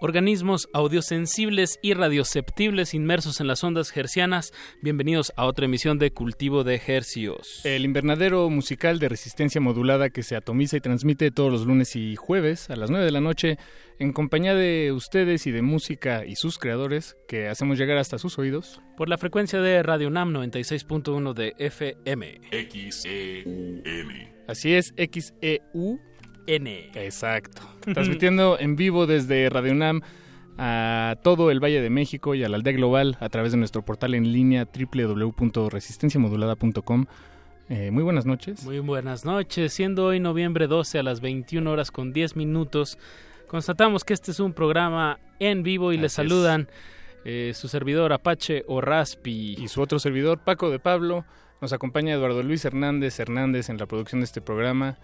Organismos 0.00 0.68
audiosensibles 0.72 1.78
y 1.82 1.92
radioceptibles 1.94 2.94
inmersos 2.94 3.40
en 3.40 3.46
las 3.46 3.62
ondas 3.62 3.94
hercianas. 3.96 4.52
Bienvenidos 4.82 5.32
a 5.36 5.44
otra 5.44 5.66
emisión 5.66 5.98
de 5.98 6.10
Cultivo 6.10 6.64
de 6.64 6.80
Hercios. 6.86 7.60
El 7.64 7.84
invernadero 7.84 8.48
musical 8.48 8.98
de 8.98 9.10
resistencia 9.10 9.60
modulada 9.60 10.10
que 10.10 10.22
se 10.22 10.36
atomiza 10.36 10.78
y 10.78 10.80
transmite 10.80 11.30
todos 11.30 11.52
los 11.52 11.66
lunes 11.66 11.94
y 11.96 12.16
jueves 12.16 12.70
a 12.70 12.76
las 12.76 12.90
9 12.90 13.04
de 13.04 13.12
la 13.12 13.20
noche 13.20 13.58
en 13.98 14.14
compañía 14.14 14.54
de 14.54 14.92
ustedes 14.92 15.46
y 15.46 15.50
de 15.50 15.60
música 15.60 16.24
y 16.24 16.34
sus 16.36 16.58
creadores 16.58 17.18
que 17.28 17.48
hacemos 17.48 17.78
llegar 17.78 17.98
hasta 17.98 18.18
sus 18.18 18.38
oídos. 18.38 18.80
Por 18.96 19.10
la 19.10 19.18
frecuencia 19.18 19.60
de 19.60 19.82
Radio 19.82 20.08
NAM 20.08 20.32
96.1 20.32 21.34
de 21.34 21.54
FM. 21.58 22.40
XEUN. 22.50 23.82
Así 24.48 24.72
es, 24.72 24.94
XEU 24.96 26.00
N. 26.46 26.90
Exacto. 26.94 27.62
Transmitiendo 27.92 28.58
en 28.58 28.76
vivo 28.76 29.06
desde 29.06 29.50
Radio 29.50 29.72
UNAM 29.72 30.00
a 30.58 31.16
todo 31.22 31.50
el 31.50 31.60
Valle 31.60 31.80
de 31.80 31.88
México 31.90 32.34
y 32.34 32.44
a 32.44 32.48
la 32.48 32.56
aldea 32.56 32.74
global 32.74 33.16
a 33.20 33.28
través 33.30 33.52
de 33.52 33.58
nuestro 33.58 33.82
portal 33.82 34.14
en 34.14 34.32
línea 34.32 34.66
www.resistenciamodulada.com. 34.66 37.06
Eh, 37.70 37.90
muy 37.90 38.02
buenas 38.02 38.26
noches. 38.26 38.64
Muy 38.64 38.80
buenas 38.80 39.24
noches. 39.24 39.72
Siendo 39.72 40.06
hoy 40.06 40.20
noviembre 40.20 40.66
12 40.66 40.98
a 40.98 41.02
las 41.02 41.20
21 41.20 41.70
horas 41.70 41.90
con 41.90 42.12
10 42.12 42.36
minutos, 42.36 42.98
constatamos 43.46 44.04
que 44.04 44.12
este 44.12 44.32
es 44.32 44.40
un 44.40 44.52
programa 44.52 45.18
en 45.38 45.62
vivo 45.62 45.92
y 45.92 45.96
les 45.96 46.12
saludan 46.12 46.68
eh, 47.24 47.52
su 47.54 47.68
servidor 47.68 48.12
Apache 48.12 48.64
o 48.66 48.80
Raspi. 48.80 49.56
Y 49.58 49.68
su 49.68 49.80
otro 49.80 49.98
servidor 49.98 50.40
Paco 50.40 50.68
de 50.68 50.78
Pablo. 50.78 51.24
Nos 51.60 51.72
acompaña 51.72 52.14
Eduardo 52.14 52.42
Luis 52.42 52.64
Hernández 52.64 53.20
Hernández 53.20 53.68
en 53.68 53.78
la 53.78 53.86
producción 53.86 54.20
de 54.20 54.24
este 54.24 54.40
programa 54.40 54.98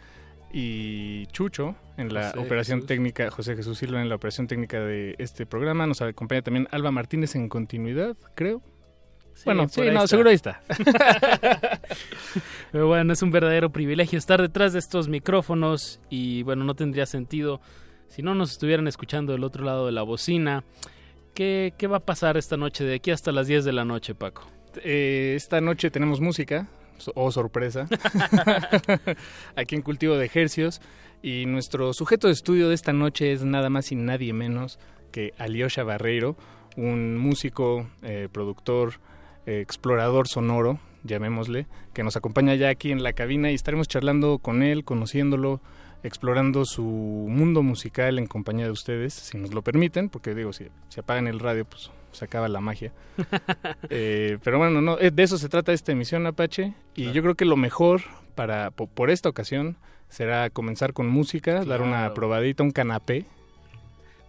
y 0.52 1.26
Chucho 1.26 1.76
en 1.96 2.12
la 2.12 2.32
operación 2.36 2.86
técnica, 2.86 3.30
José 3.30 3.56
Jesús 3.56 3.78
Silva 3.78 4.00
en 4.00 4.08
la 4.08 4.16
operación 4.16 4.46
técnica 4.46 4.80
de 4.80 5.14
este 5.18 5.46
programa. 5.46 5.86
Nos 5.86 6.02
acompaña 6.02 6.42
también 6.42 6.68
Alba 6.70 6.90
Martínez 6.90 7.34
en 7.34 7.48
continuidad, 7.48 8.16
creo. 8.34 8.62
bueno, 9.44 9.68
sí, 9.68 9.82
no, 9.92 10.06
seguro 10.06 10.30
ahí 10.30 10.36
está. 10.36 10.62
Pero 12.72 12.86
bueno, 12.86 13.12
es 13.12 13.22
un 13.22 13.30
verdadero 13.30 13.70
privilegio 13.70 14.18
estar 14.18 14.40
detrás 14.40 14.72
de 14.72 14.78
estos 14.78 15.08
micrófonos 15.08 16.00
y 16.10 16.42
bueno, 16.42 16.64
no 16.64 16.74
tendría 16.74 17.06
sentido 17.06 17.60
si 18.08 18.22
no 18.22 18.34
nos 18.34 18.52
estuvieran 18.52 18.86
escuchando 18.86 19.32
del 19.32 19.44
otro 19.44 19.64
lado 19.64 19.86
de 19.86 19.92
la 19.92 20.02
bocina. 20.02 20.64
¿Qué, 21.34 21.74
qué 21.76 21.86
va 21.86 21.98
a 21.98 22.00
pasar 22.00 22.36
esta 22.36 22.56
noche 22.56 22.84
de 22.84 22.94
aquí 22.94 23.10
hasta 23.10 23.30
las 23.30 23.46
10 23.46 23.64
de 23.64 23.72
la 23.72 23.84
noche, 23.84 24.14
Paco? 24.14 24.46
Eh, 24.82 25.34
esta 25.36 25.60
noche 25.60 25.90
tenemos 25.90 26.20
música, 26.20 26.68
oh 27.14 27.30
sorpresa, 27.30 27.86
aquí 29.56 29.74
en 29.74 29.82
Cultivo 29.82 30.16
de 30.16 30.26
Ejercios. 30.26 30.80
Y 31.22 31.46
nuestro 31.46 31.92
sujeto 31.92 32.26
de 32.28 32.34
estudio 32.34 32.68
de 32.68 32.74
esta 32.74 32.92
noche 32.92 33.32
es 33.32 33.44
nada 33.44 33.70
más 33.70 33.90
y 33.90 33.96
nadie 33.96 34.32
menos 34.32 34.78
que 35.10 35.32
Alyosha 35.38 35.82
Barreiro, 35.82 36.36
un 36.76 37.16
músico, 37.16 37.88
eh, 38.02 38.28
productor, 38.30 39.00
eh, 39.46 39.60
explorador 39.60 40.28
sonoro, 40.28 40.78
llamémosle, 41.04 41.66
que 41.94 42.02
nos 42.02 42.16
acompaña 42.16 42.54
ya 42.54 42.68
aquí 42.68 42.92
en 42.92 43.02
la 43.02 43.12
cabina 43.12 43.50
y 43.50 43.54
estaremos 43.54 43.88
charlando 43.88 44.38
con 44.38 44.62
él, 44.62 44.84
conociéndolo, 44.84 45.60
explorando 46.02 46.64
su 46.64 46.82
mundo 46.82 47.62
musical 47.62 48.18
en 48.18 48.26
compañía 48.26 48.66
de 48.66 48.72
ustedes, 48.72 49.14
si 49.14 49.38
nos 49.38 49.54
lo 49.54 49.62
permiten, 49.62 50.08
porque 50.08 50.34
digo, 50.34 50.52
si, 50.52 50.66
si 50.88 51.00
apagan 51.00 51.26
el 51.26 51.40
radio, 51.40 51.64
pues 51.64 51.90
se 52.16 52.24
acaba 52.24 52.48
la 52.48 52.60
magia. 52.60 52.92
Eh, 53.88 54.38
pero 54.42 54.58
bueno, 54.58 54.80
no, 54.80 54.98
eh, 54.98 55.10
de 55.10 55.22
eso 55.22 55.38
se 55.38 55.48
trata 55.48 55.72
esta 55.72 55.92
emisión 55.92 56.26
Apache 56.26 56.74
y 56.94 57.12
yo 57.12 57.22
creo 57.22 57.34
que 57.34 57.44
lo 57.44 57.56
mejor 57.56 58.02
para 58.34 58.70
por, 58.70 59.10
esta 59.10 59.28
ocasión 59.28 59.76
será 60.08 60.50
comenzar 60.50 60.92
con 60.92 61.08
música, 61.08 61.64
dar 61.64 61.82
una 61.82 62.12
probadita, 62.14 62.62
un 62.62 62.72
canapé. 62.72 63.26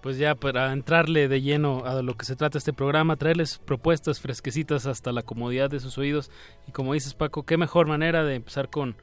Pues 0.02 0.18
ya 0.18 0.36
para 0.36 0.72
entrarle 0.72 1.28
de 1.28 1.42
lleno 1.42 1.86
a 1.86 2.02
lo 2.02 2.16
que 2.16 2.26
se 2.26 2.36
trata 2.36 2.58
este 2.58 2.72
programa, 2.72 3.16
traerles 3.16 3.58
propuestas 3.58 4.20
fresquecitas 4.20 4.86
hasta 4.86 5.12
la 5.12 5.24
comodidad 5.24 5.70
de 5.70 5.80
sus 5.80 5.98
oídos 5.98 6.30
y 6.68 6.72
como 6.72 6.94
dices 6.94 7.14
Paco, 7.16 7.44
qué 7.44 7.58
mejor 7.58 7.88
manera 7.88 8.24
de 8.24 8.36
empezar 8.36 8.70
con 8.70 8.96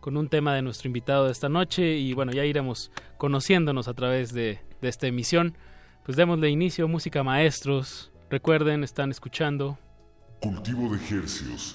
con 0.00 0.16
un 0.16 0.28
tema 0.28 0.54
de 0.54 0.62
nuestro 0.62 0.88
invitado 0.88 1.26
de 1.26 1.32
esta 1.32 1.48
noche 1.48 1.96
y 1.96 2.14
bueno, 2.14 2.32
ya 2.32 2.44
iremos 2.44 2.90
conociéndonos 3.18 3.86
a 3.86 3.94
través 3.94 4.32
de, 4.32 4.60
de 4.80 4.88
esta 4.88 5.06
emisión. 5.06 5.56
Pues 6.04 6.16
démosle 6.16 6.48
inicio, 6.48 6.88
música 6.88 7.22
maestros, 7.22 8.09
Recuerden, 8.30 8.84
están 8.84 9.10
escuchando. 9.10 9.76
Cultivo 10.40 10.88
de 10.90 10.96
ejercios. 10.98 11.74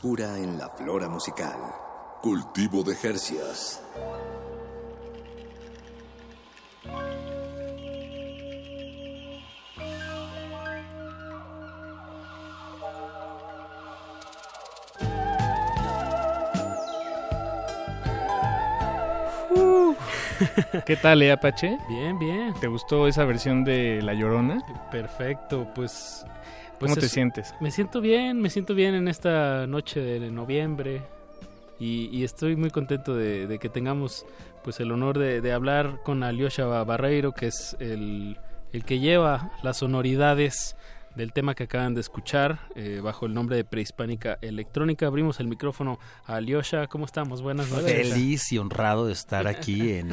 Frescura 0.00 0.38
en 0.38 0.56
la 0.56 0.70
flora 0.70 1.10
musical. 1.10 1.58
Cultivo 2.22 2.82
de 2.82 2.94
Jercias. 2.96 3.82
¿Qué 20.86 20.96
tal, 20.96 21.20
eh, 21.20 21.30
Apache? 21.32 21.76
Bien, 21.90 22.18
bien. 22.18 22.54
¿Te 22.54 22.68
gustó 22.68 23.06
esa 23.06 23.26
versión 23.26 23.64
de 23.64 24.00
La 24.00 24.14
Llorona? 24.14 24.62
Perfecto, 24.90 25.70
pues... 25.74 26.24
¿Cómo 26.80 26.96
te 26.96 27.06
es- 27.06 27.12
sientes? 27.12 27.54
Me 27.60 27.70
siento 27.70 28.00
bien, 28.00 28.40
me 28.40 28.50
siento 28.50 28.74
bien 28.74 28.94
en 28.94 29.08
esta 29.08 29.66
noche 29.66 30.00
de 30.00 30.30
noviembre 30.30 31.02
y, 31.78 32.08
y 32.12 32.24
estoy 32.24 32.56
muy 32.56 32.70
contento 32.70 33.14
de, 33.14 33.46
de 33.46 33.58
que 33.58 33.68
tengamos 33.68 34.24
pues 34.64 34.80
el 34.80 34.92
honor 34.92 35.18
de, 35.18 35.40
de 35.40 35.52
hablar 35.52 36.00
con 36.04 36.22
Alyosha 36.22 36.64
Barreiro, 36.84 37.32
que 37.32 37.46
es 37.46 37.76
el, 37.80 38.36
el 38.72 38.84
que 38.84 38.98
lleva 38.98 39.52
las 39.62 39.78
sonoridades 39.78 40.76
del 41.16 41.32
tema 41.32 41.54
que 41.54 41.64
acaban 41.64 41.94
de 41.94 42.00
escuchar 42.02 42.60
eh, 42.76 43.00
bajo 43.02 43.26
el 43.26 43.34
nombre 43.34 43.56
de 43.56 43.64
Prehispánica 43.64 44.38
Electrónica. 44.42 45.06
Abrimos 45.06 45.40
el 45.40 45.48
micrófono 45.48 45.98
a 46.26 46.36
Alyosha. 46.36 46.86
¿Cómo 46.86 47.04
estamos? 47.04 47.42
Buenas 47.42 47.68
noches. 47.70 48.10
Feliz 48.12 48.52
y 48.52 48.58
honrado 48.58 49.06
de 49.06 49.12
estar 49.14 49.46
aquí 49.48 49.90
en 49.92 50.10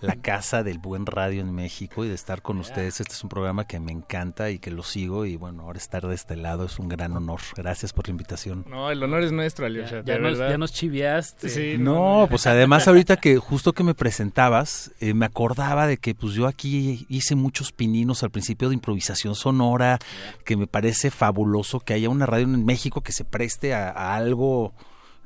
la 0.00 0.16
casa 0.16 0.62
del 0.62 0.78
buen 0.78 1.06
radio 1.06 1.40
en 1.40 1.54
México 1.54 2.04
y 2.04 2.08
de 2.08 2.14
estar 2.14 2.42
con 2.42 2.58
ustedes. 2.58 3.00
Este 3.00 3.14
es 3.14 3.22
un 3.22 3.30
programa 3.30 3.66
que 3.66 3.80
me 3.80 3.92
encanta 3.92 4.50
y 4.50 4.58
que 4.58 4.70
lo 4.70 4.82
sigo 4.82 5.24
y 5.24 5.36
bueno, 5.36 5.62
ahora 5.62 5.78
estar 5.78 6.06
de 6.06 6.14
este 6.14 6.36
lado 6.36 6.64
es 6.64 6.78
un 6.78 6.88
gran 6.88 7.16
honor. 7.16 7.40
Gracias 7.56 7.92
por 7.92 8.06
la 8.06 8.10
invitación. 8.10 8.64
No, 8.68 8.90
el 8.90 9.02
honor 9.02 9.22
es 9.22 9.32
nuestro, 9.32 9.66
Alyosha. 9.66 10.02
Ya 10.04 10.18
nos, 10.18 10.38
ya 10.38 10.58
nos 10.58 10.72
chiviaste. 10.72 11.48
Sí, 11.48 11.76
No, 11.78 12.26
pues 12.28 12.46
además 12.46 12.86
ahorita 12.86 13.16
que 13.16 13.38
justo 13.38 13.72
que 13.72 13.84
me 13.84 13.94
presentabas, 13.94 14.92
eh, 15.00 15.14
me 15.14 15.26
acordaba 15.26 15.86
de 15.86 15.96
que 15.96 16.14
pues 16.14 16.34
yo 16.34 16.46
aquí 16.46 17.06
hice 17.08 17.34
muchos 17.34 17.72
pininos 17.72 18.22
al 18.22 18.30
principio 18.30 18.68
de 18.68 18.74
improvisación 18.74 19.34
sonora, 19.34 19.98
que 20.44 20.56
me 20.56 20.66
parece 20.66 21.10
fabuloso 21.10 21.80
que 21.80 21.94
haya 21.94 22.10
una 22.10 22.26
radio 22.26 22.44
en 22.44 22.64
México 22.64 23.00
que 23.00 23.12
se 23.12 23.24
preste 23.24 23.74
a, 23.74 23.90
a 23.90 24.14
algo 24.16 24.74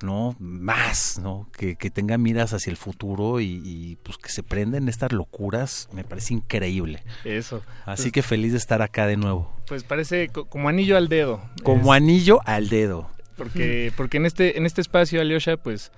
no 0.02 0.34
más, 0.38 1.18
¿no? 1.22 1.48
Que, 1.56 1.76
que 1.76 1.90
tenga 1.90 2.18
miras 2.18 2.52
hacia 2.52 2.70
el 2.70 2.76
futuro 2.76 3.40
y, 3.40 3.60
y, 3.64 3.96
pues 4.02 4.18
que 4.18 4.30
se 4.30 4.42
prenden 4.42 4.88
estas 4.88 5.12
locuras, 5.12 5.88
me 5.92 6.04
parece 6.04 6.34
increíble. 6.34 7.02
Eso. 7.24 7.62
Así 7.86 8.04
Pues- 8.04 8.12
que 8.12 8.22
feliz 8.22 8.52
de 8.52 8.58
estar 8.58 8.82
acá 8.82 9.06
de 9.06 9.16
nuevo. 9.16 9.54
Pues 9.68 9.84
parece 9.84 10.28
co- 10.28 10.46
como 10.46 10.68
anillo 10.68 10.96
al 10.96 11.08
dedo. 11.08 11.40
Como 11.62 11.92
anillo 11.92 12.40
al 12.44 12.68
dedo. 12.68 13.10
Porque, 13.36 13.92
porque 13.96 14.18
en 14.18 14.26
este, 14.26 14.58
en 14.58 14.66
este 14.66 14.80
espacio, 14.80 15.20
Alyosha, 15.20 15.56
pues 15.56 15.92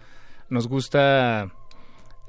nos 0.49 0.69
gusta 0.69 1.51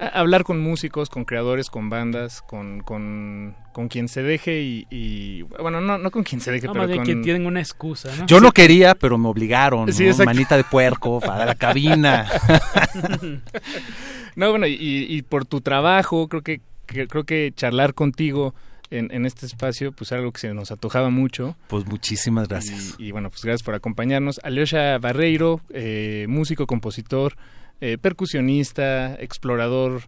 hablar 0.08 0.44
con 0.44 0.60
músicos, 0.60 1.08
con 1.08 1.24
creadores, 1.24 1.70
con 1.70 1.90
bandas, 1.90 2.42
con, 2.42 2.80
con, 2.80 3.54
con 3.72 3.88
quien 3.88 4.08
se 4.08 4.22
deje 4.22 4.60
y, 4.62 4.86
y- 4.90 5.42
bueno, 5.42 5.80
no, 5.80 5.98
no 5.98 6.10
con 6.10 6.22
quien 6.22 6.40
se 6.40 6.50
deje, 6.52 6.66
No, 6.66 6.72
pero 6.74 6.94
con... 6.96 7.04
que 7.04 7.16
tienen 7.16 7.46
una 7.46 7.60
excusa, 7.60 8.10
¿no? 8.16 8.26
Yo 8.26 8.40
no 8.40 8.52
quería, 8.52 8.94
pero 8.94 9.18
me 9.18 9.28
obligaron, 9.28 9.92
Sí, 9.92 10.06
¿no? 10.06 10.24
Manita 10.24 10.56
de 10.56 10.64
puerco 10.64 11.20
para 11.20 11.44
la 11.46 11.54
cabina. 11.54 12.26
no, 14.36 14.50
bueno, 14.50 14.66
y, 14.66 14.76
y 14.80 15.22
por 15.22 15.44
tu 15.44 15.60
trabajo, 15.60 16.28
creo 16.28 16.42
que, 16.42 16.60
que- 16.86 17.06
creo 17.06 17.24
que 17.24 17.52
charlar 17.54 17.94
contigo 17.94 18.54
en, 18.90 19.10
en 19.12 19.26
este 19.26 19.46
espacio, 19.46 19.92
pues 19.92 20.12
algo 20.12 20.32
que 20.32 20.40
se 20.40 20.54
nos 20.54 20.70
antojaba 20.70 21.10
mucho. 21.10 21.56
Pues 21.68 21.86
muchísimas 21.86 22.48
gracias. 22.48 22.94
Y, 22.98 23.06
y 23.06 23.10
bueno, 23.12 23.30
pues 23.30 23.42
gracias 23.44 23.62
por 23.62 23.74
acompañarnos. 23.74 24.40
Alyosha 24.44 24.98
Barreiro, 24.98 25.60
eh, 25.70 26.26
músico, 26.28 26.66
compositor, 26.66 27.34
eh, 27.84 27.98
percusionista, 27.98 29.14
explorador 29.16 30.02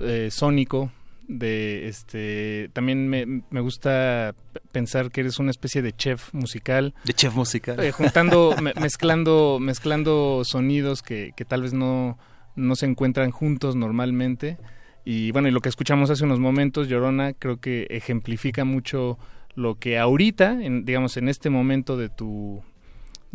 eh, 0.00 0.28
sónico. 0.30 0.90
De 1.26 1.88
este 1.88 2.68
también 2.74 3.08
me, 3.08 3.24
me 3.48 3.60
gusta 3.60 4.34
pensar 4.72 5.10
que 5.10 5.22
eres 5.22 5.38
una 5.38 5.50
especie 5.52 5.80
de 5.80 5.92
chef 5.96 6.34
musical 6.34 6.92
De 7.04 7.14
chef 7.14 7.34
musical. 7.34 7.80
eh, 7.80 7.92
juntando 7.92 8.54
me- 8.62 8.74
mezclando 8.78 9.56
mezclando 9.58 10.42
sonidos 10.44 11.00
que, 11.02 11.32
que 11.34 11.46
tal 11.46 11.62
vez 11.62 11.72
no 11.72 12.18
no 12.56 12.76
se 12.76 12.84
encuentran 12.84 13.30
juntos 13.30 13.74
normalmente 13.74 14.58
Y 15.06 15.30
bueno, 15.32 15.48
y 15.48 15.50
lo 15.50 15.60
que 15.60 15.70
escuchamos 15.70 16.10
hace 16.10 16.24
unos 16.24 16.40
momentos, 16.40 16.88
Llorona, 16.88 17.32
creo 17.32 17.56
que 17.58 17.86
ejemplifica 17.88 18.64
mucho 18.66 19.18
lo 19.54 19.76
que 19.76 19.98
ahorita, 19.98 20.62
en, 20.62 20.84
digamos, 20.84 21.16
en 21.16 21.28
este 21.30 21.48
momento 21.48 21.96
de 21.96 22.08
tu 22.10 22.62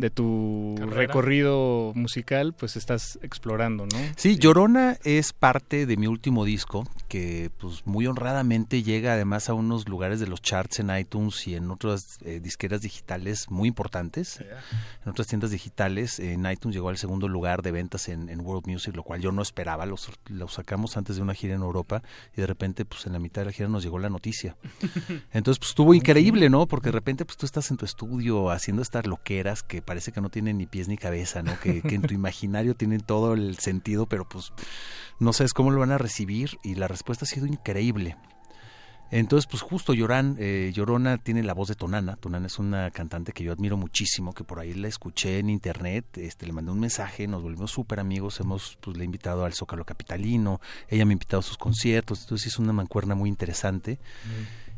de 0.00 0.10
tu 0.10 0.74
Carrera. 0.78 0.96
recorrido 0.96 1.92
musical, 1.94 2.54
pues 2.54 2.76
estás 2.76 3.18
explorando, 3.22 3.84
¿no? 3.86 3.98
Sí, 4.16 4.36
Llorona 4.36 4.96
es 5.04 5.32
parte 5.32 5.86
de 5.86 5.96
mi 5.96 6.06
último 6.06 6.44
disco, 6.44 6.86
que 7.08 7.50
pues 7.58 7.86
muy 7.86 8.06
honradamente 8.06 8.82
llega 8.82 9.12
además 9.12 9.48
a 9.48 9.54
unos 9.54 9.88
lugares 9.88 10.18
de 10.18 10.26
los 10.26 10.40
charts 10.40 10.80
en 10.80 10.96
iTunes 10.96 11.46
y 11.46 11.54
en 11.54 11.70
otras 11.70 12.18
eh, 12.24 12.40
disqueras 12.40 12.80
digitales 12.80 13.50
muy 13.50 13.68
importantes, 13.68 14.40
en 14.40 15.10
otras 15.10 15.26
tiendas 15.26 15.50
digitales. 15.50 16.18
En 16.18 16.50
iTunes 16.50 16.74
llegó 16.74 16.88
al 16.88 16.98
segundo 16.98 17.28
lugar 17.28 17.62
de 17.62 17.70
ventas 17.70 18.08
en, 18.08 18.28
en 18.30 18.40
World 18.40 18.66
Music, 18.66 18.96
lo 18.96 19.02
cual 19.02 19.20
yo 19.20 19.32
no 19.32 19.42
esperaba. 19.42 19.84
Los, 19.84 20.10
los 20.28 20.54
sacamos 20.54 20.96
antes 20.96 21.16
de 21.16 21.22
una 21.22 21.34
gira 21.34 21.54
en 21.54 21.60
Europa 21.60 22.02
y 22.34 22.40
de 22.40 22.46
repente 22.46 22.84
pues 22.84 23.06
en 23.06 23.12
la 23.12 23.18
mitad 23.18 23.42
de 23.42 23.46
la 23.46 23.52
gira 23.52 23.68
nos 23.68 23.82
llegó 23.82 23.98
la 23.98 24.08
noticia. 24.08 24.56
Entonces 25.32 25.58
pues 25.58 25.70
estuvo 25.70 25.92
increíble, 25.92 26.48
¿no? 26.48 26.66
Porque 26.66 26.88
de 26.88 26.92
repente 26.92 27.26
pues 27.26 27.36
tú 27.36 27.44
estás 27.44 27.70
en 27.70 27.76
tu 27.76 27.84
estudio 27.84 28.50
haciendo 28.50 28.82
estas 28.82 29.06
loqueras 29.06 29.62
que 29.62 29.82
parece 29.90 30.12
que 30.12 30.20
no 30.20 30.30
tienen 30.30 30.56
ni 30.56 30.66
pies 30.66 30.86
ni 30.86 30.96
cabeza, 30.96 31.42
¿no? 31.42 31.58
Que, 31.58 31.82
que 31.82 31.96
en 31.96 32.02
tu 32.02 32.14
imaginario 32.22 32.76
tienen 32.76 33.00
todo 33.00 33.34
el 33.34 33.58
sentido, 33.58 34.06
pero 34.06 34.28
pues 34.28 34.52
no 35.18 35.32
sabes 35.32 35.52
cómo 35.52 35.72
lo 35.72 35.80
van 35.80 35.90
a 35.90 35.98
recibir 35.98 36.60
y 36.62 36.76
la 36.76 36.86
respuesta 36.86 37.24
ha 37.24 37.28
sido 37.28 37.46
increíble. 37.46 38.16
Entonces, 39.10 39.48
pues 39.50 39.62
justo 39.62 39.92
Llorán, 39.92 40.36
eh, 40.38 40.70
Llorona 40.72 41.18
tiene 41.18 41.42
la 41.42 41.54
voz 41.54 41.66
de 41.66 41.74
Tonana. 41.74 42.14
Tonana 42.14 42.46
es 42.46 42.60
una 42.60 42.92
cantante 42.92 43.32
que 43.32 43.42
yo 43.42 43.50
admiro 43.50 43.76
muchísimo, 43.76 44.32
que 44.32 44.44
por 44.44 44.60
ahí 44.60 44.74
la 44.74 44.86
escuché 44.86 45.40
en 45.40 45.50
internet, 45.50 46.18
este, 46.18 46.46
le 46.46 46.52
mandé 46.52 46.70
un 46.70 46.78
mensaje, 46.78 47.26
nos 47.26 47.42
volvimos 47.42 47.72
súper 47.72 47.98
amigos, 47.98 48.38
hemos, 48.38 48.78
pues 48.80 48.96
le 48.96 49.02
he 49.02 49.06
invitado 49.06 49.44
al 49.44 49.54
Zócalo 49.54 49.84
Capitalino, 49.84 50.60
ella 50.88 51.04
me 51.04 51.10
ha 51.10 51.14
invitado 51.14 51.40
a 51.40 51.42
sus 51.42 51.58
conciertos, 51.58 52.20
entonces 52.20 52.46
es 52.46 52.60
una 52.60 52.72
mancuerna 52.72 53.16
muy 53.16 53.28
interesante. 53.28 53.98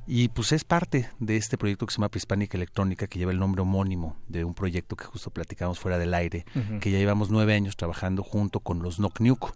Y 0.06 0.28
pues 0.28 0.52
es 0.52 0.64
parte 0.64 1.08
de 1.20 1.36
este 1.36 1.56
proyecto 1.56 1.86
que 1.86 1.92
se 1.92 1.98
llama 1.98 2.08
Prehispánica 2.08 2.56
Electrónica, 2.56 3.06
que 3.06 3.18
lleva 3.18 3.30
el 3.32 3.38
nombre 3.38 3.62
homónimo 3.62 4.16
de 4.28 4.44
un 4.44 4.52
proyecto 4.54 4.96
que 4.96 5.04
justo 5.04 5.30
platicamos 5.30 5.78
fuera 5.78 5.96
del 5.98 6.12
aire, 6.14 6.44
que 6.80 6.90
ya 6.90 6.98
llevamos 6.98 7.30
nueve 7.30 7.54
años 7.54 7.76
trabajando 7.76 8.22
junto 8.22 8.60
con 8.60 8.82
los 8.82 8.96
Knock 8.96 9.20
Nuke. 9.20 9.52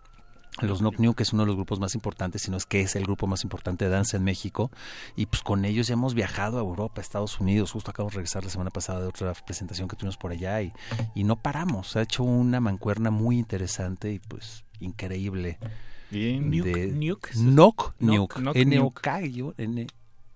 Los 0.63 0.79
Knock 0.79 0.99
Nuke 1.01 1.21
es 1.23 1.35
uno 1.35 1.43
de 1.43 1.49
los 1.49 1.57
grupos 1.57 1.81
más 1.81 1.95
importantes, 1.95 2.41
si 2.43 2.51
no 2.51 2.57
es 2.57 2.65
que 2.65 2.81
es 2.81 2.97
el 2.97 3.03
grupo 3.03 3.27
más 3.27 3.43
importante 3.45 3.85
de 3.85 3.91
danza 3.91 4.17
en 4.17 4.25
México. 4.25 4.71
Y 5.15 5.27
pues 5.27 5.43
con 5.43 5.65
ellos 5.67 5.89
ya 5.89 5.95
hemos 5.95 6.15
viajado 6.15 6.57
a 6.57 6.61
Europa, 6.63 7.01
a 7.01 7.03
Estados 7.03 7.39
Unidos. 7.41 7.73
Justo 7.73 7.91
acabamos 7.91 8.13
de 8.15 8.19
regresar 8.19 8.43
la 8.45 8.49
semana 8.51 8.71
pasada 8.71 9.01
de 9.01 9.07
otra 9.09 9.35
presentación 9.35 9.87
que 9.89 9.97
tuvimos 9.97 10.17
por 10.17 10.31
allá 10.33 10.63
y, 10.63 10.73
y 11.15 11.25
no 11.25 11.37
paramos. 11.37 11.91
Se 11.91 11.99
ha 11.99 12.03
hecho 12.03 12.23
una 12.23 12.61
mancuerna 12.61 13.11
muy 13.11 13.37
interesante 13.39 14.13
y 14.13 14.19
pues 14.21 14.65
increíble. 14.81 15.59
Bien. 16.11 16.51
De- 16.51 16.87
Nuke, 17.35 17.91
Nuke. 17.99 18.41
Knock 18.41 18.57
N-O-K, 18.57 19.21
yo, 19.27 19.53
N- 19.59 19.87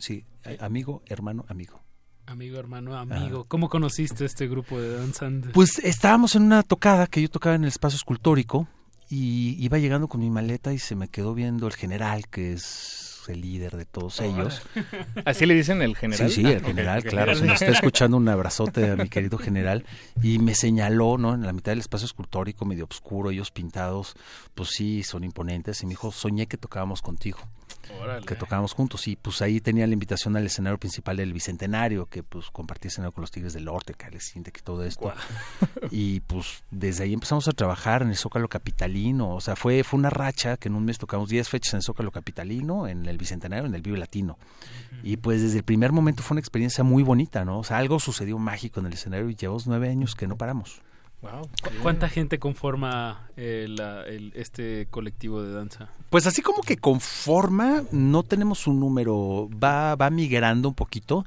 sí, 0.00 0.24
amigo, 0.60 1.02
hermano, 1.06 1.44
amigo. 1.48 1.80
Amigo, 2.26 2.58
hermano, 2.58 2.96
amigo. 2.96 3.44
¿Cómo 3.46 3.68
conociste 3.68 4.24
este 4.24 4.46
grupo 4.46 4.80
de 4.80 4.94
danzantes? 4.94 5.50
Ah. 5.50 5.52
Pues 5.52 5.78
estábamos 5.80 6.36
en 6.36 6.42
una 6.42 6.62
tocada 6.62 7.06
que 7.08 7.22
yo 7.22 7.28
tocaba 7.28 7.56
en 7.56 7.62
el 7.62 7.68
espacio 7.68 7.96
escultórico 7.96 8.68
y 9.08 9.56
iba 9.58 9.78
llegando 9.78 10.06
con 10.06 10.20
mi 10.20 10.30
maleta 10.30 10.72
y 10.72 10.78
se 10.78 10.94
me 10.94 11.08
quedó 11.08 11.34
viendo 11.34 11.66
el 11.66 11.74
general, 11.74 12.28
que 12.28 12.52
es 12.52 13.10
el 13.26 13.40
líder 13.40 13.76
de 13.76 13.84
todos 13.84 14.20
ellos. 14.20 14.62
¿Así 15.24 15.46
le 15.46 15.54
dicen 15.54 15.82
el 15.82 15.96
general? 15.96 16.30
Sí, 16.30 16.42
sí, 16.42 16.46
el 16.46 16.62
general, 16.62 17.02
claro. 17.02 17.34
Si 17.34 17.42
nos 17.42 17.60
está 17.60 17.72
escuchando, 17.72 18.16
un 18.16 18.28
abrazote 18.28 18.90
a 18.90 18.96
mi 18.96 19.08
querido 19.08 19.38
general. 19.38 19.84
Y 20.22 20.38
me 20.38 20.54
señaló, 20.54 21.18
¿no? 21.18 21.34
En 21.34 21.42
la 21.42 21.52
mitad 21.52 21.72
del 21.72 21.80
espacio 21.80 22.06
escultórico, 22.06 22.64
medio 22.64 22.86
oscuro, 22.88 23.30
ellos 23.30 23.50
pintados, 23.50 24.14
pues 24.54 24.70
sí, 24.70 25.02
son 25.02 25.24
imponentes. 25.24 25.82
Y 25.82 25.86
me 25.86 25.90
dijo, 25.90 26.12
soñé 26.12 26.46
que 26.46 26.56
tocábamos 26.56 27.02
contigo. 27.02 27.40
Órale. 28.00 28.24
Que 28.26 28.34
tocábamos 28.34 28.72
juntos. 28.72 29.06
Y 29.08 29.16
pues 29.16 29.42
ahí 29.42 29.60
tenía 29.60 29.86
la 29.86 29.92
invitación 29.92 30.36
al 30.36 30.46
escenario 30.46 30.78
principal 30.78 31.16
del 31.16 31.32
Bicentenario, 31.32 32.06
que 32.06 32.22
pues 32.22 32.50
compartí 32.50 32.88
escenario 32.88 33.12
con 33.12 33.22
los 33.22 33.30
Tigres 33.30 33.52
del 33.52 33.64
Norte, 33.64 33.94
Carles 33.94 34.24
Sinte, 34.24 34.52
que 34.52 34.60
todo 34.60 34.84
esto. 34.84 35.12
Y 35.90 36.20
pues 36.20 36.62
desde 36.70 37.04
ahí 37.04 37.12
empezamos 37.12 37.48
a 37.48 37.52
trabajar 37.52 38.02
en 38.02 38.10
el 38.10 38.16
Zócalo 38.16 38.48
Capitalino. 38.48 39.34
O 39.34 39.40
sea, 39.40 39.56
fue, 39.56 39.82
fue 39.82 39.98
una 39.98 40.10
racha 40.10 40.56
que 40.56 40.68
en 40.68 40.74
un 40.74 40.84
mes 40.84 40.98
tocamos 40.98 41.28
10 41.28 41.48
fechas 41.48 41.74
en 41.74 41.78
el 41.78 41.82
Zócalo 41.82 42.10
Capitalino, 42.10 42.86
en 42.86 43.06
el 43.06 43.18
Bicentenario, 43.18 43.66
en 43.66 43.74
el 43.74 43.82
Vive 43.82 43.98
Latino. 43.98 44.38
Y 45.02 45.16
pues 45.16 45.42
desde 45.42 45.58
el 45.58 45.64
primer 45.64 45.92
momento 45.92 46.22
fue 46.22 46.34
una 46.34 46.40
experiencia 46.40 46.84
muy 46.84 47.02
bonita, 47.02 47.44
¿no? 47.44 47.60
O 47.60 47.64
sea, 47.64 47.78
algo 47.78 47.98
sucedió 47.98 48.38
mágico 48.38 48.80
en 48.80 48.86
el 48.86 48.92
escenario 48.92 49.28
y 49.30 49.34
llevamos 49.34 49.66
nueve 49.66 49.88
años 49.88 50.14
que 50.14 50.26
no 50.26 50.36
paramos. 50.36 50.82
Wow. 51.22 51.48
¿Cuánta 51.82 52.08
gente 52.08 52.38
conforma 52.38 53.28
eh, 53.36 53.66
la- 53.68 54.04
el- 54.06 54.32
este 54.34 54.86
colectivo 54.90 55.42
de 55.42 55.52
danza? 55.52 55.88
Pues 56.08 56.26
así 56.26 56.40
como 56.40 56.62
que 56.62 56.76
conforma, 56.78 57.82
no 57.92 58.22
tenemos 58.22 58.66
un 58.66 58.80
número, 58.80 59.48
va, 59.62 59.96
va 59.96 60.08
migrando 60.10 60.68
un 60.68 60.74
poquito, 60.74 61.26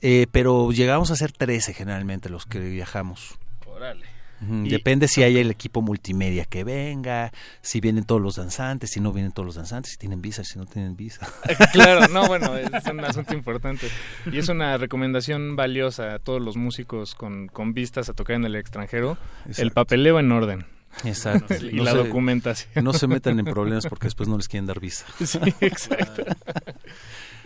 eh, 0.00 0.26
pero 0.32 0.72
llegamos 0.72 1.10
a 1.10 1.16
ser 1.16 1.32
13 1.32 1.74
generalmente 1.74 2.30
los 2.30 2.46
que 2.46 2.58
viajamos. 2.58 3.38
Órale. 3.66 4.06
Y- 4.40 4.68
Depende 4.68 5.08
si 5.08 5.22
hay 5.22 5.36
el 5.38 5.50
equipo 5.50 5.82
multimedia 5.82 6.44
que 6.44 6.62
venga, 6.64 7.32
si 7.60 7.80
vienen 7.80 8.04
todos 8.04 8.20
los 8.20 8.36
danzantes, 8.36 8.90
si 8.90 9.00
no 9.00 9.12
vienen 9.12 9.32
todos 9.32 9.46
los 9.46 9.54
danzantes, 9.56 9.92
si 9.92 9.98
tienen 9.98 10.22
visa, 10.22 10.44
si 10.44 10.58
no 10.58 10.66
tienen 10.66 10.96
visa. 10.96 11.28
Claro, 11.72 12.06
no, 12.08 12.26
bueno, 12.28 12.56
es 12.56 12.84
un 12.86 13.00
asunto 13.04 13.34
importante. 13.34 13.88
Y 14.30 14.38
es 14.38 14.48
una 14.48 14.76
recomendación 14.78 15.56
valiosa 15.56 16.14
a 16.14 16.18
todos 16.18 16.40
los 16.40 16.56
músicos 16.56 17.14
con, 17.14 17.48
con 17.48 17.74
vistas 17.74 18.08
a 18.08 18.14
tocar 18.14 18.36
en 18.36 18.44
el 18.44 18.54
extranjero. 18.56 19.18
El 19.56 19.72
papeleo 19.72 20.18
en 20.20 20.30
orden. 20.32 20.66
Exacto. 21.04 21.54
Y 21.70 21.74
No 21.76 21.84
la 21.84 21.92
se- 21.92 21.98
documentación. 21.98 22.84
No 22.84 22.92
se 22.92 23.06
metan 23.08 23.38
en 23.38 23.44
problemas 23.44 23.86
porque 23.86 24.06
después 24.06 24.28
no 24.28 24.36
les 24.36 24.48
quieren 24.48 24.66
dar 24.66 24.80
visa. 24.80 25.04
Sí, 25.24 25.38
exacto. 25.60 26.22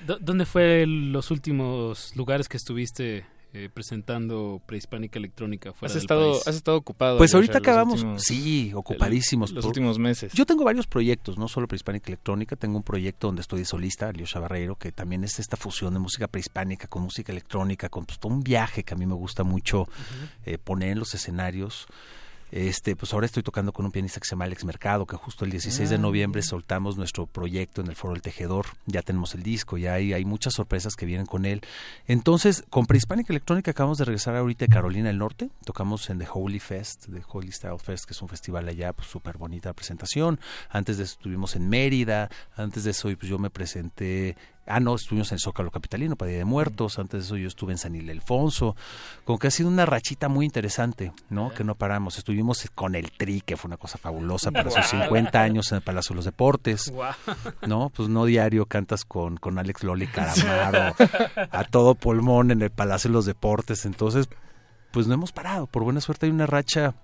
¿Dó- 0.06 0.19
¿Dónde 0.20 0.47
fue 0.47 0.85
los 0.86 1.31
últimos 1.31 2.14
lugares 2.16 2.48
que 2.48 2.56
estuviste 2.56 3.24
eh, 3.54 3.68
presentando 3.72 4.62
prehispánica 4.66 5.18
electrónica 5.18 5.72
fuera 5.72 5.90
Has 5.90 5.94
del 5.94 6.02
estado, 6.02 6.32
país? 6.32 6.48
has 6.48 6.54
estado 6.56 6.76
ocupado. 6.78 7.18
Pues 7.18 7.34
Alyosha, 7.34 7.52
ahorita 7.52 7.58
acabamos, 7.58 7.94
últimos- 8.00 8.22
sí, 8.22 8.72
ocupadísimos. 8.74 9.52
Los 9.52 9.62
por- 9.64 9.70
últimos 9.70 9.98
meses. 9.98 10.32
Yo 10.32 10.46
tengo 10.46 10.64
varios 10.64 10.86
proyectos, 10.86 11.36
no 11.38 11.48
solo 11.48 11.68
prehispánica 11.68 12.08
electrónica, 12.08 12.56
tengo 12.56 12.76
un 12.78 12.82
proyecto 12.82 13.28
donde 13.28 13.42
estoy 13.42 13.60
de 13.60 13.64
solista, 13.66 14.08
Alyosha 14.08 14.40
Barreiro, 14.40 14.76
que 14.76 14.90
también 14.92 15.22
es 15.24 15.38
esta 15.38 15.56
fusión 15.56 15.92
de 15.92 16.00
música 16.00 16.28
prehispánica 16.28 16.88
con 16.88 17.02
música 17.02 17.32
electrónica, 17.32 17.88
con 17.88 18.06
pues, 18.06 18.18
todo 18.18 18.32
un 18.32 18.42
viaje 18.42 18.84
que 18.84 18.94
a 18.94 18.96
mí 18.96 19.04
me 19.06 19.14
gusta 19.14 19.44
mucho 19.44 19.86
eh, 20.46 20.56
poner 20.58 20.90
en 20.92 20.98
los 21.00 21.14
escenarios. 21.14 21.86
Este, 22.52 22.94
pues 22.96 23.14
ahora 23.14 23.24
estoy 23.24 23.42
tocando 23.42 23.72
con 23.72 23.86
un 23.86 23.92
pianista 23.92 24.20
que 24.20 24.26
se 24.26 24.32
llama 24.32 24.44
Alex 24.44 24.66
Mercado, 24.66 25.06
que 25.06 25.16
justo 25.16 25.46
el 25.46 25.50
16 25.50 25.88
de 25.88 25.96
Ah. 25.96 25.98
noviembre 25.98 26.42
soltamos 26.42 26.98
nuestro 26.98 27.26
proyecto 27.26 27.80
en 27.80 27.86
el 27.88 27.96
Foro 27.96 28.14
El 28.14 28.20
Tejedor. 28.20 28.66
Ya 28.84 29.00
tenemos 29.00 29.34
el 29.34 29.42
disco, 29.42 29.78
ya 29.78 29.94
hay, 29.94 30.12
hay 30.12 30.26
muchas 30.26 30.52
sorpresas 30.52 30.94
que 30.94 31.06
vienen 31.06 31.24
con 31.24 31.46
él. 31.46 31.62
Entonces, 32.06 32.62
con 32.68 32.84
Prehispánica 32.84 33.32
Electrónica 33.32 33.70
acabamos 33.70 33.96
de 33.96 34.04
regresar 34.04 34.36
ahorita 34.36 34.66
de 34.66 34.68
Carolina 34.70 35.08
del 35.08 35.16
Norte. 35.16 35.48
Tocamos 35.64 36.10
en 36.10 36.18
The 36.18 36.28
Holy 36.30 36.60
Fest, 36.60 37.06
The 37.10 37.22
Holy 37.26 37.52
Style 37.52 37.78
Fest, 37.78 38.04
que 38.04 38.12
es 38.12 38.20
un 38.20 38.28
festival 38.28 38.68
allá, 38.68 38.92
pues 38.92 39.08
súper 39.08 39.38
bonita 39.38 39.72
presentación. 39.72 40.38
Antes 40.68 40.98
de 40.98 41.04
eso 41.04 41.14
estuvimos 41.14 41.56
en 41.56 41.70
Mérida. 41.70 42.28
Antes 42.54 42.84
de 42.84 42.90
eso, 42.90 43.08
pues 43.18 43.30
yo 43.30 43.38
me 43.38 43.48
presenté. 43.48 44.36
Ah, 44.66 44.78
no, 44.78 44.94
estuvimos 44.94 45.30
en 45.32 45.36
el 45.36 45.40
Zócalo 45.40 45.70
Capitalino 45.72 46.14
para 46.14 46.28
Día 46.30 46.39
de 46.39 46.44
Muertos. 46.44 46.98
Antes 47.01 47.20
de 47.22 47.26
eso, 47.26 47.36
yo 47.36 47.48
estuve 47.48 47.72
en 47.72 47.78
San 47.78 47.97
Ildefonso. 47.97 48.76
Como 49.24 49.39
que 49.39 49.48
ha 49.48 49.51
sido 49.51 49.68
una 49.68 49.86
rachita 49.86 50.28
muy 50.28 50.47
interesante, 50.47 51.12
¿no? 51.30 51.51
Que 51.51 51.64
no 51.64 51.74
paramos. 51.74 52.16
Estuvimos 52.16 52.64
con 52.74 52.94
el 52.94 53.10
Tri, 53.10 53.40
que 53.40 53.56
fue 53.56 53.68
una 53.68 53.76
cosa 53.76 53.98
fabulosa 53.98 54.52
para 54.52 54.70
sus 54.70 54.89
Guau. 54.93 55.02
50 55.06 55.40
años 55.43 55.72
en 55.72 55.76
el 55.76 55.82
Palacio 55.82 56.14
de 56.14 56.16
los 56.16 56.24
Deportes. 56.26 56.90
Guau. 56.90 57.12
¿no? 57.66 57.90
Pues 57.90 58.09
no 58.09 58.24
diario 58.24 58.66
cantas 58.66 59.05
con, 59.05 59.36
con 59.36 59.59
Alex 59.59 59.82
Loli 59.82 60.06
Caramaro 60.12 60.94
a 61.51 61.64
todo 61.64 61.97
pulmón 61.97 62.52
en 62.52 62.62
el 62.62 62.70
Palacio 62.70 63.09
de 63.09 63.14
los 63.14 63.26
Deportes. 63.26 63.84
Entonces, 63.84 64.28
pues 64.93 65.09
no 65.09 65.14
hemos 65.14 65.32
parado. 65.32 65.66
Por 65.66 65.82
buena 65.82 66.01
suerte 66.01 66.26
hay 66.26 66.32
una 66.32 66.47
racha, 66.47 66.94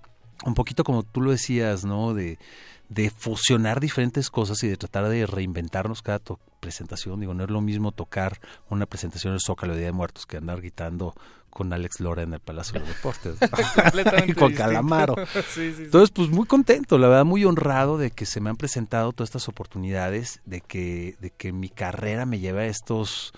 un 0.45 0.53
poquito 0.53 0.85
como 0.85 1.03
tú 1.03 1.19
lo 1.21 1.31
decías, 1.31 1.83
¿no? 1.83 2.13
De, 2.13 2.39
de 2.87 3.09
fusionar 3.09 3.81
diferentes 3.81 4.29
cosas 4.29 4.63
y 4.63 4.69
de 4.69 4.77
tratar 4.77 5.09
de 5.09 5.25
reinventarnos 5.25 6.01
cada 6.01 6.19
to- 6.19 6.39
presentación. 6.59 7.19
Digo, 7.19 7.33
no 7.33 7.43
es 7.43 7.49
lo 7.49 7.61
mismo 7.61 7.91
tocar 7.91 8.39
una 8.69 8.85
presentación 8.85 9.33
del 9.33 9.41
Zócalo 9.41 9.73
de 9.73 9.79
Día 9.79 9.87
de 9.87 9.93
Muertos 9.93 10.25
que 10.25 10.37
andar 10.37 10.59
gritando 10.59 11.13
con 11.49 11.73
Alex 11.73 11.99
Lora 11.99 12.21
en 12.21 12.33
el 12.33 12.39
Palacio 12.39 12.73
de 12.73 12.79
los 12.81 12.89
Deportes. 12.89 13.37
Completamente 13.83 14.31
y 14.31 14.35
con 14.35 14.49
distinto. 14.49 14.55
Calamaro. 14.57 15.15
Sí, 15.33 15.41
sí, 15.49 15.73
sí. 15.75 15.83
Entonces, 15.85 16.11
pues 16.11 16.29
muy 16.29 16.45
contento, 16.45 16.97
la 16.97 17.07
verdad, 17.07 17.25
muy 17.25 17.43
honrado 17.45 17.97
de 17.97 18.11
que 18.11 18.25
se 18.27 18.39
me 18.39 18.49
han 18.51 18.55
presentado 18.57 19.11
todas 19.13 19.29
estas 19.29 19.47
oportunidades, 19.49 20.41
de 20.45 20.61
que, 20.61 21.15
de 21.19 21.31
que 21.31 21.51
mi 21.51 21.69
carrera 21.69 22.25
me 22.25 22.39
lleve 22.39 22.61
a 22.63 22.67
estos 22.67 23.31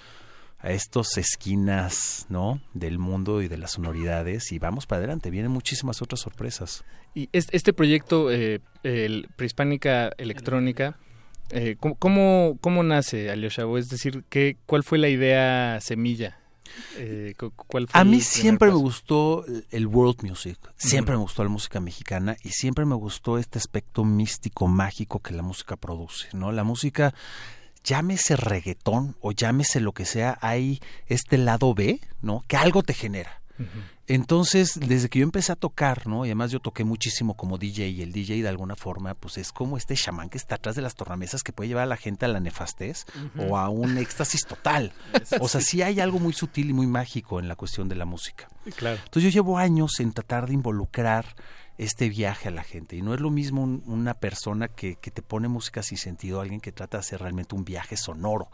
a 0.63 0.69
estos 0.73 1.17
esquinas, 1.17 2.27
¿no? 2.29 2.61
Del 2.75 2.99
mundo 2.99 3.41
y 3.41 3.47
de 3.47 3.57
las 3.57 3.71
sonoridades 3.71 4.51
y 4.51 4.59
vamos 4.59 4.85
para 4.85 4.99
adelante, 4.99 5.31
vienen 5.31 5.49
muchísimas 5.51 6.03
otras 6.03 6.19
sorpresas. 6.21 6.83
Y 7.15 7.29
es- 7.31 7.47
este 7.51 7.73
proyecto, 7.73 8.31
eh, 8.31 8.61
el 8.83 9.27
Prehispánica 9.35 10.11
Electrónica, 10.19 10.97
eh, 11.51 11.75
¿cómo, 11.79 11.95
cómo, 11.95 12.57
cómo 12.61 12.83
nace, 12.83 13.29
Alyosha? 13.29 13.63
Es 13.77 13.89
decir, 13.89 14.23
¿qué, 14.29 14.57
¿cuál 14.65 14.83
fue 14.83 14.97
la 14.97 15.09
idea 15.09 15.79
semilla? 15.81 16.37
Eh, 16.97 17.33
cu- 17.37 17.51
¿Cuál 17.51 17.87
fue 17.87 17.99
A 17.99 18.03
mí 18.05 18.21
siempre 18.21 18.69
me 18.69 18.75
gustó 18.75 19.45
el 19.71 19.87
world 19.87 20.23
music, 20.23 20.57
siempre 20.77 21.15
me 21.15 21.21
gustó 21.21 21.43
la 21.43 21.49
música 21.49 21.81
mexicana 21.81 22.37
y 22.43 22.49
siempre 22.49 22.85
me 22.85 22.95
gustó 22.95 23.37
este 23.37 23.59
aspecto 23.59 24.05
místico, 24.05 24.67
mágico 24.67 25.19
que 25.19 25.33
la 25.33 25.43
música 25.43 25.75
produce, 25.75 26.29
¿no? 26.33 26.51
La 26.53 26.63
música, 26.63 27.13
llámese 27.83 28.37
reggaetón 28.37 29.17
o 29.19 29.33
llámese 29.33 29.81
lo 29.81 29.91
que 29.91 30.05
sea, 30.05 30.37
hay 30.41 30.79
este 31.07 31.37
lado 31.37 31.73
B, 31.73 31.99
¿no? 32.21 32.43
Que 32.47 32.55
algo 32.55 32.83
te 32.83 32.93
genera. 32.93 33.41
Entonces, 34.13 34.77
desde 34.77 35.07
que 35.07 35.19
yo 35.19 35.23
empecé 35.23 35.53
a 35.53 35.55
tocar, 35.55 36.05
¿no? 36.05 36.25
Y 36.25 36.27
además 36.27 36.51
yo 36.51 36.59
toqué 36.59 36.83
muchísimo 36.83 37.37
como 37.37 37.57
DJ 37.57 37.87
y 37.87 38.01
el 38.01 38.11
DJ 38.11 38.41
de 38.41 38.49
alguna 38.49 38.75
forma, 38.75 39.13
pues 39.13 39.37
es 39.37 39.53
como 39.53 39.77
este 39.77 39.95
chamán 39.95 40.29
que 40.29 40.37
está 40.37 40.55
atrás 40.55 40.75
de 40.75 40.81
las 40.81 40.95
tornamesas 40.95 41.43
que 41.43 41.53
puede 41.53 41.69
llevar 41.69 41.83
a 41.83 41.87
la 41.87 41.95
gente 41.95 42.25
a 42.25 42.27
la 42.27 42.41
nefastez 42.41 43.05
o 43.37 43.57
a 43.57 43.69
un 43.69 43.97
éxtasis 43.97 44.45
total. 44.45 44.91
O 45.39 45.47
sea, 45.47 45.61
sí 45.61 45.81
hay 45.81 46.01
algo 46.01 46.19
muy 46.19 46.33
sutil 46.33 46.71
y 46.71 46.73
muy 46.73 46.87
mágico 46.87 47.39
en 47.39 47.47
la 47.47 47.55
cuestión 47.55 47.87
de 47.87 47.95
la 47.95 48.03
música. 48.03 48.49
Claro. 48.75 48.97
Entonces 48.97 49.23
yo 49.23 49.29
llevo 49.29 49.57
años 49.57 49.99
en 50.01 50.11
tratar 50.11 50.47
de 50.47 50.55
involucrar 50.55 51.25
este 51.83 52.09
viaje 52.09 52.47
a 52.47 52.51
la 52.51 52.63
gente. 52.63 52.95
Y 52.95 53.01
no 53.01 53.13
es 53.13 53.19
lo 53.19 53.29
mismo 53.31 53.63
un- 53.63 53.83
una 53.87 54.13
persona 54.13 54.67
que, 54.67 54.95
que 54.97 55.09
te 55.11 55.21
pone 55.21 55.47
música 55.47 55.81
sin 55.81 55.97
sentido, 55.97 56.39
alguien 56.39 56.61
que 56.61 56.71
trata 56.71 56.97
de 56.97 57.01
hacer 57.01 57.19
realmente 57.21 57.55
un 57.55 57.65
viaje 57.65 57.97
sonoro. 57.97 58.49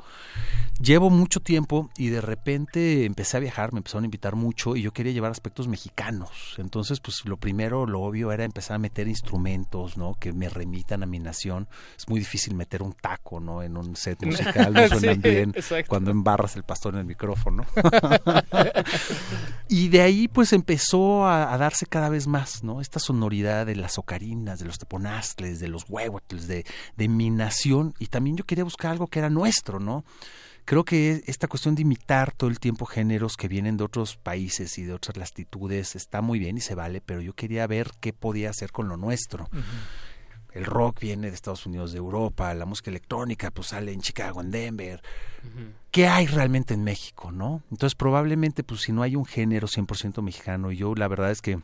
Llevo 0.80 1.10
mucho 1.10 1.40
tiempo 1.42 1.90
y 1.98 2.08
de 2.10 2.22
repente 2.22 3.06
empecé 3.06 3.38
a 3.38 3.40
viajar, 3.42 3.74
me 3.74 3.80
empezaron 3.80 4.04
a 4.04 4.08
invitar 4.08 4.36
mucho 4.36 4.76
y 4.76 4.82
yo 4.82 4.94
quería 4.94 5.12
llevar 5.12 5.32
aspectos 5.32 5.68
mexicanos. 5.68 6.56
Entonces, 6.58 7.00
pues 7.02 7.26
lo 7.26 7.36
primero, 7.38 7.86
lo 7.86 8.02
obvio 8.02 8.32
era 8.32 8.46
empezar 8.46 8.76
a 8.76 8.80
meter 8.80 9.08
instrumentos, 9.08 9.98
¿no? 9.98 10.16
Que 10.20 10.32
me 10.32 10.48
remitan 10.50 11.04
a 11.04 11.06
mi 11.06 11.20
nación. 11.20 11.68
Es 11.98 12.08
muy 12.08 12.20
difícil 12.20 12.56
meter 12.56 12.82
un 12.82 12.94
taco, 12.94 13.40
¿no? 13.40 13.62
En 13.62 13.76
un 13.76 13.96
set 13.96 14.22
musical, 14.26 14.72
no 14.74 14.88
suenan 14.88 15.16
Sí, 15.22 15.30
bien 15.30 15.50
exacto. 15.56 15.90
cuando 15.90 16.12
embarras 16.12 16.56
el 16.56 16.64
pastor 16.64 16.94
en 16.94 17.02
el 17.02 17.06
micrófono. 17.06 17.66
y 19.68 19.90
de 19.90 20.02
ahí 20.02 20.28
pues 20.28 20.54
empezó 20.54 21.26
a, 21.26 21.54
a 21.54 21.58
darse 21.58 21.86
cada 21.86 22.10
vez 22.10 22.28
más, 22.28 22.64
¿no? 22.64 22.82
Esta 22.82 23.00
sonoridad 23.18 23.66
de 23.66 23.76
las 23.76 23.98
ocarinas, 23.98 24.60
de 24.60 24.66
los 24.66 24.78
teponaztles, 24.78 25.60
de 25.60 25.68
los 25.68 25.86
huehuatles, 25.90 26.48
de, 26.48 26.66
de 26.96 27.08
mi 27.08 27.32
nación. 27.32 27.96
Y 27.98 28.08
también 28.08 28.38
yo 28.38 28.46
quería 28.46 28.64
buscar 28.64 28.92
algo 28.92 29.08
que 29.08 29.20
era 29.20 29.30
nuestro, 29.32 29.80
¿no? 29.80 30.06
Creo 30.66 30.84
que 30.84 31.24
esta 31.26 31.48
cuestión 31.48 31.76
de 31.76 31.82
imitar 31.82 32.32
todo 32.34 32.50
el 32.50 32.60
tiempo 32.60 32.86
géneros 32.86 33.38
que 33.38 33.48
vienen 33.48 33.78
de 33.78 33.86
otros 33.86 34.18
países 34.18 34.78
y 34.78 34.84
de 34.84 34.94
otras 34.94 35.18
latitudes 35.18 35.96
está 35.96 36.22
muy 36.22 36.40
bien 36.40 36.58
y 36.58 36.62
se 36.62 36.76
vale, 36.76 37.02
pero 37.02 37.22
yo 37.22 37.34
quería 37.34 37.66
ver 37.68 37.90
qué 38.02 38.14
podía 38.14 38.50
hacer 38.50 38.72
con 38.72 38.88
lo 38.90 38.98
nuestro. 38.98 39.50
El 40.52 40.66
rock 40.66 41.00
viene 41.00 41.30
de 41.30 41.36
Estados 41.36 41.66
Unidos, 41.66 41.94
de 41.94 42.00
Europa, 42.00 42.54
la 42.54 42.66
música 42.66 42.92
electrónica 42.92 43.50
pues 43.50 43.70
sale 43.70 43.94
en 43.94 44.02
Chicago, 44.02 44.42
en 44.42 44.52
Denver. 44.52 45.02
¿Qué 45.90 46.08
hay 46.08 46.28
realmente 46.28 46.74
en 46.74 46.84
México, 46.84 47.32
no? 47.32 47.64
Entonces 47.72 47.96
probablemente 47.96 48.64
pues 48.64 48.82
si 48.82 48.92
no 48.92 49.04
hay 49.04 49.16
un 49.16 49.26
género 49.26 49.68
100% 49.68 50.22
mexicano, 50.22 50.72
yo 50.72 50.94
la 50.96 51.08
verdad 51.08 51.32
es 51.32 51.42
que 51.42 51.62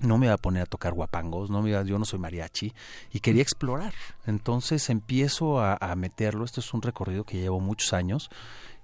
no 0.00 0.18
me 0.18 0.26
iba 0.26 0.34
a 0.34 0.38
poner 0.38 0.62
a 0.62 0.66
tocar 0.66 0.92
guapangos, 0.92 1.50
no 1.50 1.62
me 1.62 1.70
iba- 1.70 1.82
yo 1.84 1.98
no 1.98 2.04
soy 2.04 2.18
mariachi 2.18 2.72
y 3.12 3.20
quería 3.20 3.42
explorar. 3.42 3.94
Entonces 4.26 4.90
empiezo 4.90 5.60
a, 5.60 5.94
meterlo, 5.96 6.44
esto 6.44 6.60
es 6.60 6.74
un 6.74 6.82
recorrido 6.82 7.24
que 7.24 7.38
llevo 7.38 7.60
muchos 7.60 7.92
años 7.92 8.28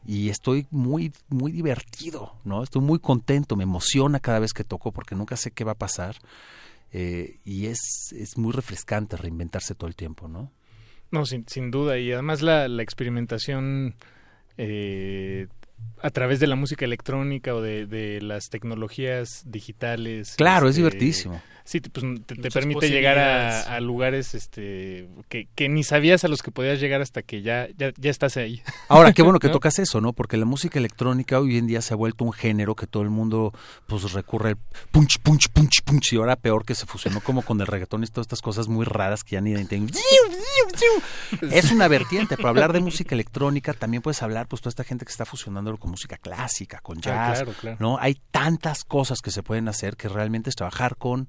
y 0.07 0.31
estoy 0.31 0.67
muy 0.71 1.13
muy 1.29 1.53
divertido, 1.53 2.35
¿no? 2.45 2.63
Estoy 2.63 2.81
muy 2.83 2.99
contento, 3.01 3.57
me 3.57 3.65
emociona 3.65 4.19
cada 4.21 4.39
vez 4.39 4.53
que 4.53 4.65
toco 4.65 4.93
porque 4.93 5.15
nunca 5.15 5.37
sé 5.37 5.51
qué 5.51 5.65
va 5.65 5.73
a 5.73 5.79
pasar. 5.79 6.17
eh, 6.93 7.39
y 7.45 7.67
es, 7.67 8.13
es 8.13 8.37
muy 8.37 8.53
refrescante 8.53 9.17
reinventarse 9.17 9.75
todo 9.75 9.87
el 9.89 9.95
tiempo, 9.95 10.27
¿no? 10.27 10.51
No, 11.13 11.25
sin, 11.27 11.45
sin 11.49 11.71
duda. 11.71 11.99
Y 11.99 12.13
además 12.13 12.41
la, 12.43 12.67
la 12.69 12.83
experimentación 12.83 13.95
eh, 14.59 15.47
a 16.03 16.11
través 16.11 16.41
de 16.41 16.47
la 16.47 16.57
música 16.57 16.85
electrónica 16.85 17.55
o 17.55 17.61
de, 17.61 17.87
de 17.87 18.21
las 18.23 18.49
tecnologías 18.49 19.43
digitales. 19.47 20.35
Claro, 20.37 20.67
es 20.67 20.71
este, 20.71 20.81
divertidísimo. 20.81 21.43
Sí, 21.65 21.81
te- 21.81 21.91
pues, 21.91 22.05
te, 22.27 22.51
permite 22.51 22.89
llegar 22.91 23.19
a, 23.19 23.63
a 23.77 23.81
lugares 23.81 24.35
este, 24.35 25.09
que, 25.29 25.49
que 25.55 25.69
ni 25.69 25.85
sabías 25.85 26.25
a 26.25 26.29
los 26.29 26.43
que 26.43 26.51
podías 26.51 26.81
llegar 26.81 27.01
hasta 27.01 27.23
que 27.23 27.43
ya, 27.43 27.69
ya, 27.77 27.93
ya 27.97 28.11
estás 28.11 28.37
ahí. 28.37 28.63
Ahora, 28.89 29.13
qué 29.13 29.23
bueno 29.23 29.39
que 29.39 29.47
¿No? 29.49 29.53
tocas 29.55 29.79
eso, 29.79 30.01
¿no? 30.01 30.13
Porque 30.13 30.37
la 30.37 30.45
música 30.47 30.79
electrónica 30.79 31.39
hoy 31.39 31.57
en 31.59 31.67
día 31.67 31.81
se 31.83 31.95
ha 31.95 31.97
vuelto 31.97 32.25
un 32.25 32.33
género 32.33 32.75
que 32.75 32.87
todo 32.87 33.03
el 33.03 33.11
mundo 33.11 33.53
pues 33.87 34.13
recurre 34.13 34.51
al 34.51 34.57
punch, 34.91 35.19
punch, 35.21 35.49
punch, 35.51 35.83
punch 35.83 36.13
y 36.13 36.17
ahora 36.17 36.37
peor 36.37 36.65
que 36.65 36.75
se 36.75 36.87
fusionó 36.87 37.21
como 37.21 37.43
con 37.43 37.61
el 37.61 37.67
reggaetón 37.67 38.03
y 38.05 38.07
todas 38.07 38.25
estas 38.27 38.41
cosas 38.43 38.69
muy 38.69 38.85
raras 38.85 39.23
que 39.25 39.37
ya 39.37 39.41
ni 39.41 39.53
entienden. 39.55 39.95
Es 41.51 41.71
una 41.73 41.89
vertiente, 41.89 42.37
pero 42.37 42.49
hablar 42.49 42.73
de 42.73 42.81
música 42.81 43.15
electrónica 43.15 43.73
también 43.75 44.03
puedes 44.03 44.23
hablar 44.23 44.47
pues 44.49 44.63
toda 44.63 44.71
esta 44.71 44.85
gente 44.85 45.05
que 45.05 45.11
está 45.13 45.25
fusionándolo 45.25 45.79
con 45.79 45.91
música 45.91 46.17
clásica, 46.17 46.81
con 46.81 46.99
Ah, 46.99 47.01
jazz, 47.03 47.39
claro, 47.39 47.53
claro. 47.61 47.77
¿no? 47.81 47.99
Hay 47.99 48.21
tantas 48.31 48.85
cosas 48.85 49.21
que 49.21 49.31
se 49.31 49.43
pueden 49.43 49.69
hacer 49.69 49.97
que 49.97 50.09
realmente 50.09 50.51
es 50.51 50.57
trabajar 50.57 50.97
con 50.97 51.29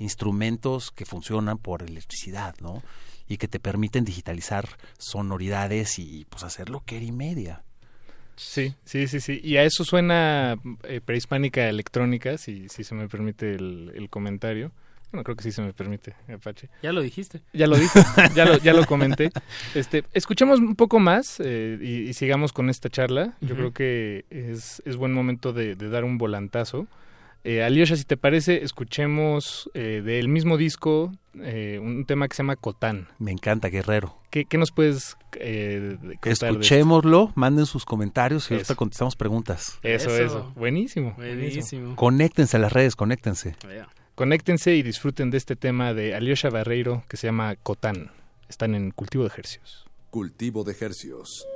instrumentos 0.00 0.90
que 0.90 1.04
funcionan 1.04 1.58
por 1.58 1.82
electricidad, 1.82 2.56
¿no? 2.60 2.82
Y 3.28 3.36
que 3.36 3.46
te 3.46 3.60
permiten 3.60 4.04
digitalizar 4.04 4.68
sonoridades 4.98 6.00
y 6.00 6.26
pues 6.28 6.42
hacer 6.42 6.68
lo 6.68 6.84
que 6.84 6.96
era 6.96 7.04
y 7.04 7.12
media. 7.12 7.62
Sí, 8.34 8.74
sí, 8.84 9.06
sí, 9.06 9.20
sí. 9.20 9.40
Y 9.44 9.58
a 9.58 9.64
eso 9.64 9.84
suena 9.84 10.58
eh, 10.84 11.00
prehispánica 11.04 11.68
electrónica, 11.68 12.38
si, 12.38 12.68
si 12.68 12.82
se 12.82 12.94
me 12.94 13.06
permite 13.06 13.54
el, 13.54 13.92
el 13.94 14.08
comentario. 14.08 14.72
Bueno, 15.12 15.24
creo 15.24 15.36
que 15.36 15.42
sí 15.42 15.52
se 15.52 15.60
me 15.60 15.72
permite, 15.72 16.14
Apache. 16.32 16.68
Ya 16.82 16.92
lo 16.92 17.02
dijiste. 17.02 17.42
Ya 17.52 17.66
lo 17.66 17.76
dije, 17.76 18.00
ya 18.34 18.44
lo, 18.46 18.58
ya 18.58 18.72
lo 18.72 18.86
comenté. 18.86 19.30
Este, 19.74 20.04
escuchemos 20.14 20.60
un 20.60 20.76
poco 20.76 21.00
más 21.00 21.40
eh, 21.40 21.78
y, 21.80 22.08
y 22.08 22.12
sigamos 22.14 22.52
con 22.52 22.70
esta 22.70 22.88
charla. 22.88 23.34
Yo 23.40 23.56
creo 23.56 23.72
que 23.72 24.24
es, 24.30 24.80
es 24.86 24.96
buen 24.96 25.12
momento 25.12 25.52
de, 25.52 25.74
de 25.74 25.88
dar 25.90 26.04
un 26.04 26.16
volantazo. 26.16 26.86
Eh, 27.42 27.62
Alyosha, 27.62 27.96
si 27.96 28.04
te 28.04 28.16
parece, 28.16 28.62
escuchemos 28.64 29.70
eh, 29.74 30.02
del 30.04 30.28
mismo 30.28 30.58
disco 30.58 31.12
eh, 31.40 31.78
un 31.82 32.04
tema 32.04 32.28
que 32.28 32.36
se 32.36 32.42
llama 32.42 32.56
Cotán. 32.56 33.08
Me 33.18 33.30
encanta, 33.32 33.68
Guerrero. 33.68 34.16
¿Qué, 34.30 34.44
qué 34.44 34.58
nos 34.58 34.72
puedes 34.72 35.16
eh, 35.36 35.96
contar 35.98 36.20
de 36.22 36.30
esto? 36.32 36.46
Escuchémoslo, 36.46 37.32
manden 37.36 37.66
sus 37.66 37.84
comentarios 37.86 38.50
y 38.50 38.54
ahorita 38.54 38.74
contestamos 38.74 39.16
preguntas. 39.16 39.78
Eso, 39.82 40.10
Eso. 40.10 40.24
eso. 40.24 40.52
Buenísimo. 40.54 41.14
Buenísimo. 41.16 41.96
Conéctense 41.96 42.58
a 42.58 42.60
las 42.60 42.72
redes, 42.72 42.94
conéctense. 42.94 43.56
Conéctense 44.14 44.74
y 44.76 44.82
disfruten 44.82 45.30
de 45.30 45.38
este 45.38 45.56
tema 45.56 45.94
de 45.94 46.14
Alyosha 46.14 46.50
Barreiro 46.50 47.04
que 47.08 47.16
se 47.16 47.26
llama 47.26 47.56
Cotán. 47.56 48.10
Están 48.48 48.74
en 48.74 48.90
Cultivo 48.90 49.24
de 49.24 49.28
Ejercios. 49.28 49.86
Cultivo 50.10 50.62
de 50.64 50.76
Hercios. 50.78 51.46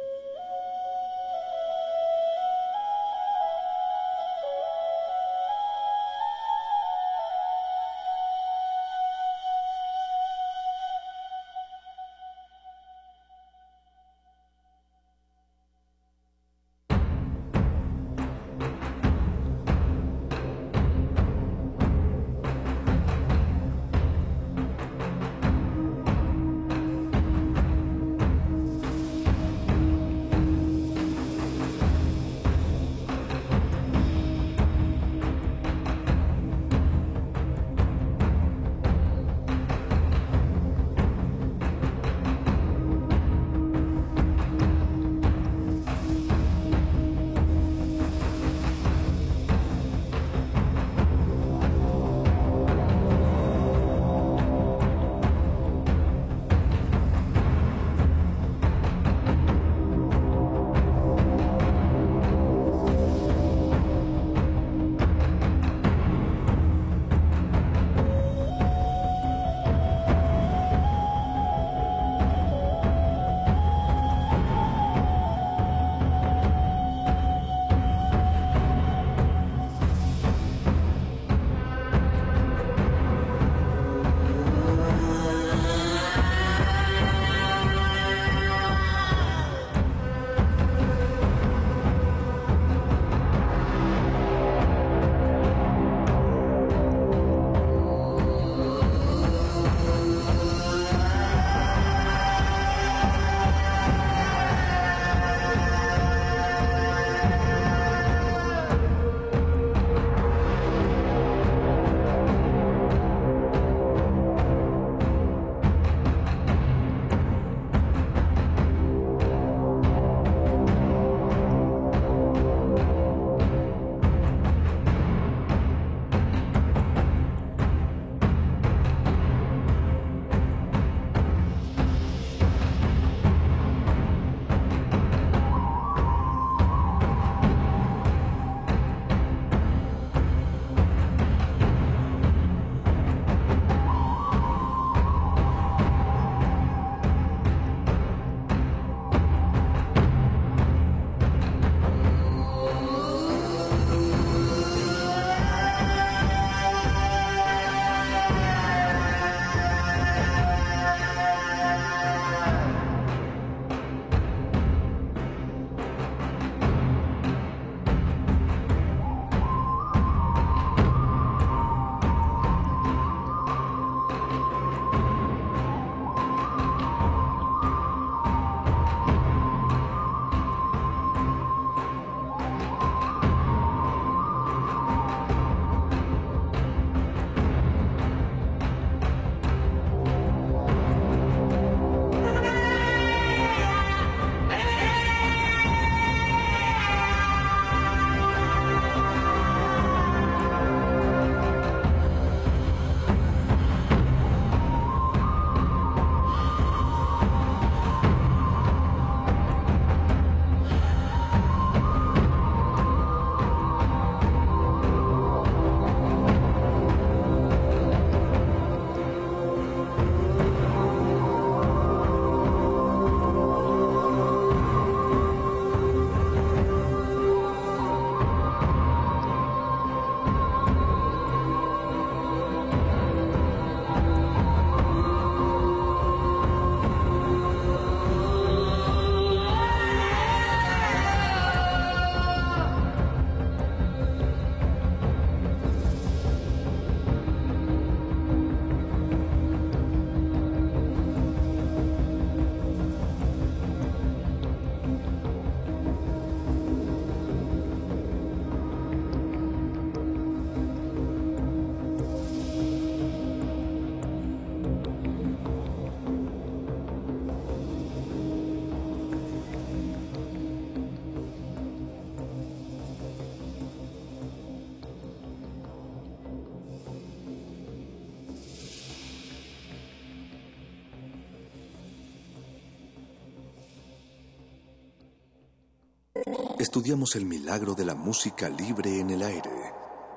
Estudiamos 286.75 287.15
el 287.15 287.25
milagro 287.25 287.77
de 287.77 287.85
la 287.85 287.95
música 287.95 288.49
libre 288.49 288.99
en 288.99 289.11
el 289.11 289.23
aire. 289.23 289.49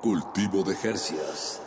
Cultivo 0.02 0.64
de 0.64 0.74
Jercias. 0.74 1.62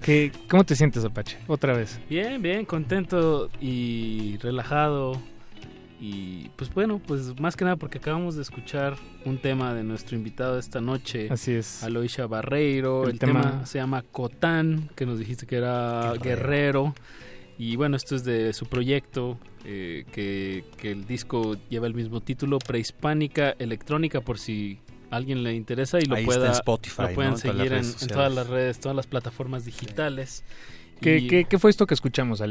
¿Qué, 0.00 0.30
¿Cómo 0.48 0.64
te 0.64 0.76
sientes, 0.76 1.04
Apache? 1.04 1.38
Otra 1.48 1.76
vez. 1.76 1.98
Bien, 2.08 2.40
bien, 2.40 2.64
contento 2.64 3.50
y 3.60 4.36
relajado. 4.38 5.20
Y 6.04 6.48
pues 6.56 6.74
bueno, 6.74 6.98
pues 6.98 7.38
más 7.38 7.54
que 7.54 7.64
nada 7.64 7.76
porque 7.76 7.98
acabamos 7.98 8.34
de 8.34 8.42
escuchar 8.42 8.96
un 9.24 9.38
tema 9.38 9.72
de 9.72 9.84
nuestro 9.84 10.16
invitado 10.16 10.58
esta 10.58 10.80
noche. 10.80 11.28
Así 11.30 11.52
es. 11.52 11.84
Aloisha 11.84 12.26
Barreiro. 12.26 13.08
El, 13.08 13.20
tema... 13.20 13.64
se 13.66 13.78
llama 13.78 14.02
Cotán, 14.02 14.90
que 14.96 15.06
nos 15.06 15.20
dijiste 15.20 15.46
que 15.46 15.58
era 15.58 16.14
Guerrero. 16.20 16.92
Y 17.56 17.76
bueno, 17.76 17.96
esto 17.96 18.16
es 18.16 18.24
de 18.24 18.52
su 18.52 18.66
proyecto, 18.66 19.38
eh, 19.64 20.04
que, 20.10 20.64
que 20.76 20.90
el 20.90 21.06
disco 21.06 21.56
lleva 21.68 21.86
el 21.86 21.94
mismo 21.94 22.20
título, 22.20 22.58
Prehispánica 22.58 23.54
Electrónica, 23.60 24.20
por 24.22 24.40
si 24.40 24.80
alguien 25.10 25.44
le 25.44 25.54
interesa 25.54 26.00
y 26.00 26.06
lo 26.06 26.16
Ahí 26.16 26.24
pueda 26.24 26.38
está 26.38 26.48
en 26.48 26.54
Spotify, 26.54 27.02
lo 27.02 27.14
pueden 27.14 27.30
¿no? 27.30 27.36
En 27.36 27.42
todas 27.42 27.56
las 27.56 27.86
seguir 27.86 28.02
en, 28.02 28.08
todas 28.08 28.34
las 28.34 28.46
redes, 28.48 28.80
todas 28.80 28.96
las 28.96 29.06
plataformas 29.06 29.64
digitales. 29.64 30.42
¿Qué, 31.00 31.18
Y- 31.18 31.28
qué, 31.28 31.44
qué 31.44 31.58
fue 31.60 31.70
esto 31.70 31.86
que 31.86 31.94
escuchamos, 31.94 32.40
a 32.40 32.44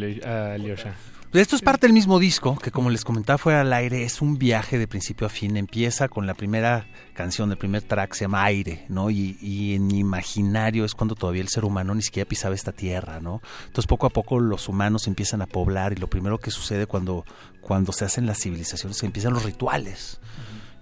Alyosha? 0.53 0.95
Pues 1.31 1.43
Esto 1.43 1.55
es 1.55 1.61
parte 1.61 1.87
del 1.87 1.93
mismo 1.93 2.19
disco, 2.19 2.57
que 2.57 2.71
como 2.71 2.89
les 2.89 3.05
comentaba 3.05 3.37
fuera 3.37 3.61
al 3.61 3.71
aire, 3.71 4.03
es 4.03 4.21
un 4.21 4.37
viaje 4.37 4.77
de 4.77 4.85
principio 4.85 5.25
a 5.25 5.29
fin. 5.29 5.55
Empieza 5.55 6.09
con 6.09 6.27
la 6.27 6.33
primera 6.33 6.87
canción, 7.13 7.49
el 7.51 7.57
primer 7.57 7.83
track 7.83 8.15
se 8.15 8.25
llama 8.25 8.43
Aire, 8.43 8.85
¿no? 8.89 9.09
Y, 9.09 9.37
y 9.39 9.75
en 9.75 9.87
mi 9.87 9.99
imaginario 9.99 10.83
es 10.83 10.93
cuando 10.93 11.15
todavía 11.15 11.41
el 11.41 11.47
ser 11.47 11.63
humano 11.63 11.95
ni 11.95 12.01
siquiera 12.01 12.27
pisaba 12.27 12.53
esta 12.53 12.73
tierra, 12.73 13.21
¿no? 13.21 13.41
Entonces 13.61 13.87
poco 13.87 14.07
a 14.07 14.09
poco 14.09 14.41
los 14.41 14.67
humanos 14.67 15.07
empiezan 15.07 15.41
a 15.41 15.45
poblar 15.45 15.93
y 15.93 15.95
lo 15.95 16.09
primero 16.09 16.37
que 16.37 16.51
sucede 16.51 16.85
cuando, 16.85 17.23
cuando 17.61 17.93
se 17.93 18.03
hacen 18.03 18.25
las 18.25 18.37
civilizaciones, 18.37 18.97
se 18.97 19.05
empiezan 19.05 19.31
los 19.31 19.43
rituales. 19.45 20.19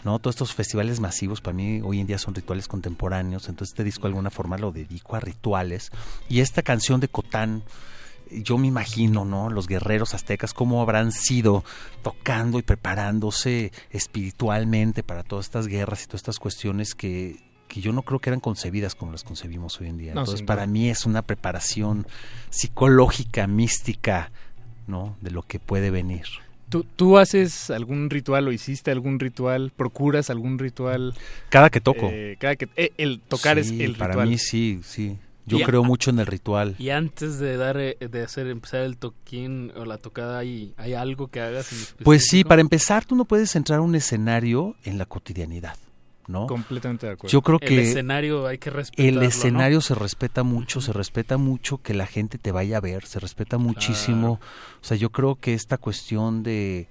¿no? 0.03 0.17
Todos 0.17 0.35
estos 0.35 0.55
festivales 0.55 0.99
masivos 0.99 1.41
para 1.41 1.53
mí 1.53 1.81
hoy 1.83 1.99
en 1.99 2.07
día 2.07 2.17
son 2.17 2.33
rituales 2.33 2.67
contemporáneos, 2.67 3.49
entonces 3.49 3.73
este 3.73 3.83
disco 3.83 4.03
de 4.03 4.07
alguna 4.07 4.31
forma 4.31 4.57
lo 4.57 4.71
dedico 4.71 5.15
a 5.15 5.19
rituales. 5.19 5.91
Y 6.27 6.39
esta 6.39 6.63
canción 6.63 6.99
de 7.01 7.07
Cotán, 7.07 7.61
yo 8.31 8.57
me 8.57 8.67
imagino, 8.67 9.25
¿no? 9.25 9.49
Los 9.49 9.67
guerreros 9.67 10.13
aztecas, 10.13 10.53
cómo 10.53 10.81
habrán 10.81 11.11
sido 11.11 11.63
tocando 12.03 12.59
y 12.59 12.61
preparándose 12.61 13.71
espiritualmente 13.91 15.03
para 15.03 15.23
todas 15.23 15.45
estas 15.45 15.67
guerras 15.67 16.03
y 16.03 16.07
todas 16.07 16.21
estas 16.21 16.39
cuestiones 16.39 16.95
que, 16.95 17.37
que 17.67 17.81
yo 17.81 17.93
no 17.93 18.01
creo 18.03 18.19
que 18.19 18.29
eran 18.29 18.39
concebidas 18.39 18.95
como 18.95 19.11
las 19.11 19.23
concebimos 19.23 19.79
hoy 19.79 19.87
en 19.87 19.97
día. 19.97 20.13
No, 20.13 20.21
Entonces, 20.21 20.45
para 20.45 20.67
mí 20.67 20.89
es 20.89 21.05
una 21.05 21.21
preparación 21.21 22.07
psicológica, 22.49 23.47
mística, 23.47 24.31
¿no? 24.87 25.15
De 25.21 25.31
lo 25.31 25.43
que 25.43 25.59
puede 25.59 25.91
venir. 25.91 26.25
¿Tú, 26.69 26.83
¿Tú 26.83 27.17
haces 27.17 27.71
algún 27.71 28.11
ritual 28.11 28.47
o 28.47 28.51
hiciste 28.51 28.91
algún 28.91 29.19
ritual? 29.19 29.71
¿Procuras 29.75 30.29
algún 30.29 30.59
ritual? 30.59 31.15
Cada 31.49 31.71
que 31.71 31.81
toco. 31.81 32.09
Eh, 32.11 32.37
cada 32.39 32.55
que, 32.55 32.69
eh, 32.75 32.91
el 32.97 33.19
tocar 33.21 33.57
es 33.57 33.71
el 33.71 33.95
para 33.95 34.13
ritual. 34.13 34.29
mí 34.29 34.37
sí, 34.37 34.79
sí. 34.83 35.17
Yo 35.49 35.57
Y- 35.59 35.63
creo 35.63 35.83
mucho 35.83 36.09
en 36.11 36.19
el 36.19 36.25
ritual. 36.27 36.75
Y 36.79 36.89
antes 36.91 37.39
de 37.39 37.57
dar 37.57 37.77
eh, 37.79 37.97
de 37.99 38.23
hacer 38.23 38.47
empezar 38.47 38.81
el 38.81 38.97
toquín 38.97 39.71
o 39.75 39.83
la 39.85 39.97
tocada 39.97 40.37
hay 40.39 40.73
hay 40.77 40.93
algo 40.93 41.27
que 41.27 41.41
hagas 41.41 41.71
en 41.73 42.03
Pues 42.05 42.25
sí, 42.27 42.43
para 42.43 42.61
empezar, 42.61 43.03
tú 43.05 43.15
no 43.15 43.25
puedes 43.25 43.55
entrar 43.55 43.79
a 43.79 43.81
un 43.81 43.95
escenario 43.95 44.75
en 44.83 44.97
la 44.97 45.05
cotidianidad, 45.05 45.75
¿no? 46.27 46.45
Completamente 46.47 47.07
de 47.07 47.13
acuerdo. 47.13 47.31
Yo 47.31 47.41
creo 47.41 47.57
El 47.61 47.67
que 47.67 47.81
escenario 47.81 48.45
hay 48.47 48.57
que 48.59 48.69
respetarlo, 48.69 49.09
el 49.09 49.15
¿no? 49.15 49.21
escenario 49.23 49.81
se 49.81 49.95
respeta 49.95 50.43
mucho, 50.43 50.81
se 50.81 50.93
respeta 50.93 51.37
mucho 51.37 51.79
que 51.79 51.93
la 51.93 52.05
gente 52.05 52.37
te 52.37 52.51
vaya 52.51 52.77
a 52.77 52.81
ver, 52.81 53.05
se 53.05 53.19
respeta 53.19 53.57
muchísimo. 53.57 54.39
O 54.81 54.85
sea, 54.85 54.95
yo 54.97 55.09
creo 55.11 55.35
que 55.35 55.53
esta 55.55 55.77
cuestión 55.77 56.43
de 56.43 56.87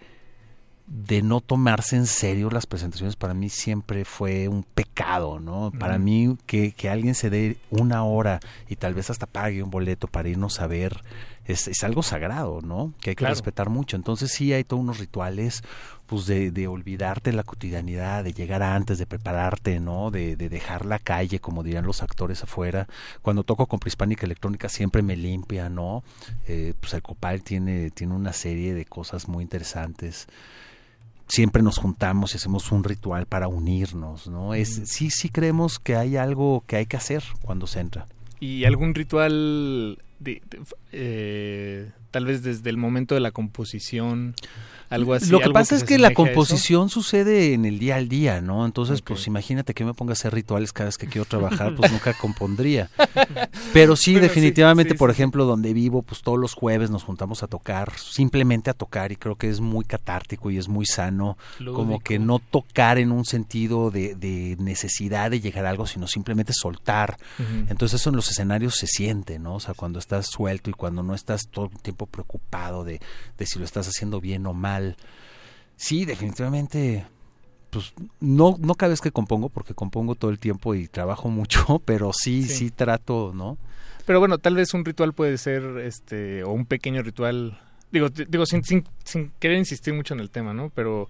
de 0.89 1.21
no 1.23 1.41
tomarse 1.41 1.97
en 1.97 2.07
serio 2.07 2.49
las 2.51 2.67
presentaciones 2.67 3.15
para 3.17 3.35
mí 3.35 3.51
siempre 3.51 4.05
fue 4.05 4.49
un 4.49 4.63
pecado, 4.63 5.39
¿no? 5.39 5.71
Para 5.79 5.97
Ujú. 5.97 6.03
mí 6.05 6.37
que, 6.47 6.73
que 6.73 6.89
alguien 6.89 7.15
se 7.15 7.29
dé 7.31 7.59
una 7.71 8.05
hora 8.05 8.41
y 8.69 8.77
tal 8.77 8.95
vez 8.95 9.11
hasta 9.11 9.27
pague 9.27 9.63
un 9.63 9.71
boleto 9.71 10.07
para 10.09 10.29
irnos 10.31 10.61
a 10.61 10.67
ver 10.67 11.03
es, 11.45 11.69
es 11.69 11.83
algo 11.85 12.03
sagrado, 12.03 12.61
¿no? 12.63 12.93
Que 13.01 13.11
hay 13.11 13.17
que 13.17 13.21
Claro. 13.21 13.35
respetar 13.35 13.69
mucho. 13.71 13.97
Entonces 13.97 14.31
sí 14.31 14.53
hay 14.53 14.65
todos 14.65 14.83
unos 14.83 14.99
rituales 14.99 15.63
pues 16.07 16.25
de, 16.25 16.51
de 16.51 16.69
olvidarte 16.69 17.33
la 17.33 17.43
cotidianidad, 17.43 18.25
de 18.25 18.33
llegar 18.33 18.63
antes, 18.63 18.97
de 18.97 19.07
prepararte, 19.07 19.81
¿no? 19.81 20.11
De, 20.11 20.37
de 20.37 20.49
dejar 20.49 20.87
la 20.87 20.99
calle, 20.99 21.39
como 21.39 21.63
dirían 21.63 21.85
los 21.87 22.03
actores 22.03 22.43
afuera. 22.43 22.87
Cuando 23.21 23.45
toco 23.45 23.67
con 23.67 23.79
Prispánica 23.79 24.25
Electrónica 24.25 24.71
siempre 24.71 25.03
me 25.03 25.17
limpia, 25.17 25.69
¿no? 25.69 26.03
Eh, 26.47 26.73
pues 26.81 26.95
el 26.95 27.03
Copal 27.03 27.43
tiene, 27.43 27.91
tiene 27.91 28.15
una 28.15 28.33
serie 28.33 28.73
de 28.73 28.87
cosas 28.87 29.29
muy 29.29 29.43
interesantes 29.43 30.27
siempre 31.29 31.63
nos 31.63 31.79
juntamos 31.79 32.33
y 32.33 32.37
hacemos 32.39 32.73
un 32.73 32.85
ritual 32.85 33.27
para 33.27 33.49
unirnos, 33.49 34.29
¿no? 34.29 34.55
Es 34.55 34.83
sí 34.87 35.11
sí 35.11 35.29
creemos 35.29 35.79
que 35.79 35.95
hay 35.97 36.17
algo 36.17 36.65
que 36.67 36.77
hay 36.77 36.87
que 36.87 36.97
hacer 36.97 37.23
cuando 37.43 37.67
se 37.67 37.81
entra. 37.81 38.07
¿Y 38.41 38.65
algún 38.65 38.95
ritual, 38.95 39.99
de- 40.21 40.43
de- 40.51 40.61
eh, 40.93 41.91
tal 42.11 42.25
vez 42.25 42.43
desde 42.43 42.71
el 42.71 42.77
momento 42.77 43.15
de 43.15 43.21
la 43.21 43.31
composición, 43.31 44.35
algo 44.89 45.15
así? 45.15 45.31
Lo 45.31 45.41
que 45.41 45.51
pasa 45.51 45.75
es 45.75 45.85
que 45.85 45.99
la 45.99 46.15
composición 46.15 46.89
sucede 46.89 47.55
en 47.55 47.65
el 47.65 47.79
día 47.79 47.97
al 47.97 48.09
día, 48.09 48.41
¿no? 48.41 48.65
Entonces, 48.65 49.03
pues 49.03 49.27
imagínate 49.27 49.75
que 49.75 49.85
me 49.85 49.95
ponga 49.95 50.13
a 50.13 50.15
hacer 50.15 50.35
rituales 50.35 50.73
cada 50.73 50.87
vez 50.87 50.99
que 50.99 51.07
quiero 51.07 51.25
trabajar, 51.25 51.75
pues 51.75 51.91
nunca 51.93 52.15
compondría. 52.15 52.91
Pero 53.73 53.97
sí, 53.97 54.15
definitivamente, 54.15 54.93
sí, 54.95 54.99
por 54.99 55.11
sí. 55.11 55.15
ejemplo, 55.15 55.45
donde 55.45 55.73
vivo, 55.73 56.03
pues 56.03 56.23
todos 56.23 56.39
los 56.39 56.55
jueves 56.55 56.91
nos 56.91 57.05
juntamos 57.05 57.43
a 57.43 57.47
tocar, 57.47 57.93
simplemente 57.99 58.71
a 58.71 58.75
tocar, 58.75 59.13
y 59.13 59.17
creo 59.17 59.37
que 59.37 59.49
es 59.49 59.61
muy 59.61 59.85
catártico 59.85 60.51
y 60.51 60.59
es 60.59 60.69
muy 60.69 60.87
sano, 60.87 61.37
como 61.65 62.01
que 62.01 62.19
no 62.19 62.39
tocar 62.39 62.99
en 62.99 63.13
un 63.13 63.25
sentido 63.25 63.91
de, 63.91 64.15
de 64.15 64.57
necesidad 64.59 65.31
de 65.31 65.41
llegar 65.41 65.67
a 65.67 65.71
algo, 65.71 65.87
sino 65.87 66.07
simplemente 66.07 66.53
soltar. 66.53 67.17
Entonces 67.69 68.01
eso 68.01 68.11
en 68.11 68.17
los 68.17 68.31
escenarios 68.31 68.77
se 68.77 68.87
siente, 68.87 69.39
¿no? 69.39 69.57
O 69.57 69.61
sea, 69.61 69.75
cuando 69.75 69.99
estás 69.99 70.27
suelto 70.27 70.71
y 70.71 70.73
cuando 70.73 71.03
no 71.03 71.15
estás 71.15 71.49
todo 71.49 71.67
el 71.73 71.81
tiempo 71.81 72.07
preocupado 72.07 72.85
de, 72.85 73.01
de 73.37 73.47
si 73.47 73.59
lo 73.59 73.65
estás 73.65 73.89
haciendo 73.89 74.21
bien 74.21 74.47
o 74.47 74.55
mal. 74.55 74.78
Sí, 75.77 76.05
definitivamente, 76.05 77.07
pues 77.71 77.93
no, 78.21 78.57
no 78.59 78.75
cada 78.75 78.91
vez 78.91 79.01
que 79.01 79.13
compongo, 79.13 79.49
porque 79.49 79.75
compongo 79.75 80.15
todo 80.15 80.31
el 80.31 80.39
tiempo 80.39 80.75
y 80.75 80.89
trabajo 80.89 81.29
mucho, 81.31 81.81
pero 81.85 82.13
sí, 82.13 82.43
sí, 82.45 82.49
Sí. 82.55 82.71
trato, 82.71 83.33
¿no? 83.35 83.59
Pero 84.07 84.21
bueno, 84.21 84.39
tal 84.39 84.55
vez 84.57 84.73
un 84.75 84.85
ritual 84.85 85.13
puede 85.13 85.37
ser, 85.39 85.63
este, 85.85 86.43
o 86.43 86.51
un 86.53 86.65
pequeño 86.65 87.03
ritual, 87.03 87.61
digo, 87.93 88.09
digo 88.09 88.47
sin, 88.47 88.65
sin, 88.65 88.85
sin 89.05 89.31
querer 89.39 89.59
insistir 89.59 89.93
mucho 89.95 90.15
en 90.15 90.21
el 90.21 90.31
tema, 90.31 90.55
¿no? 90.55 90.71
Pero, 90.75 91.09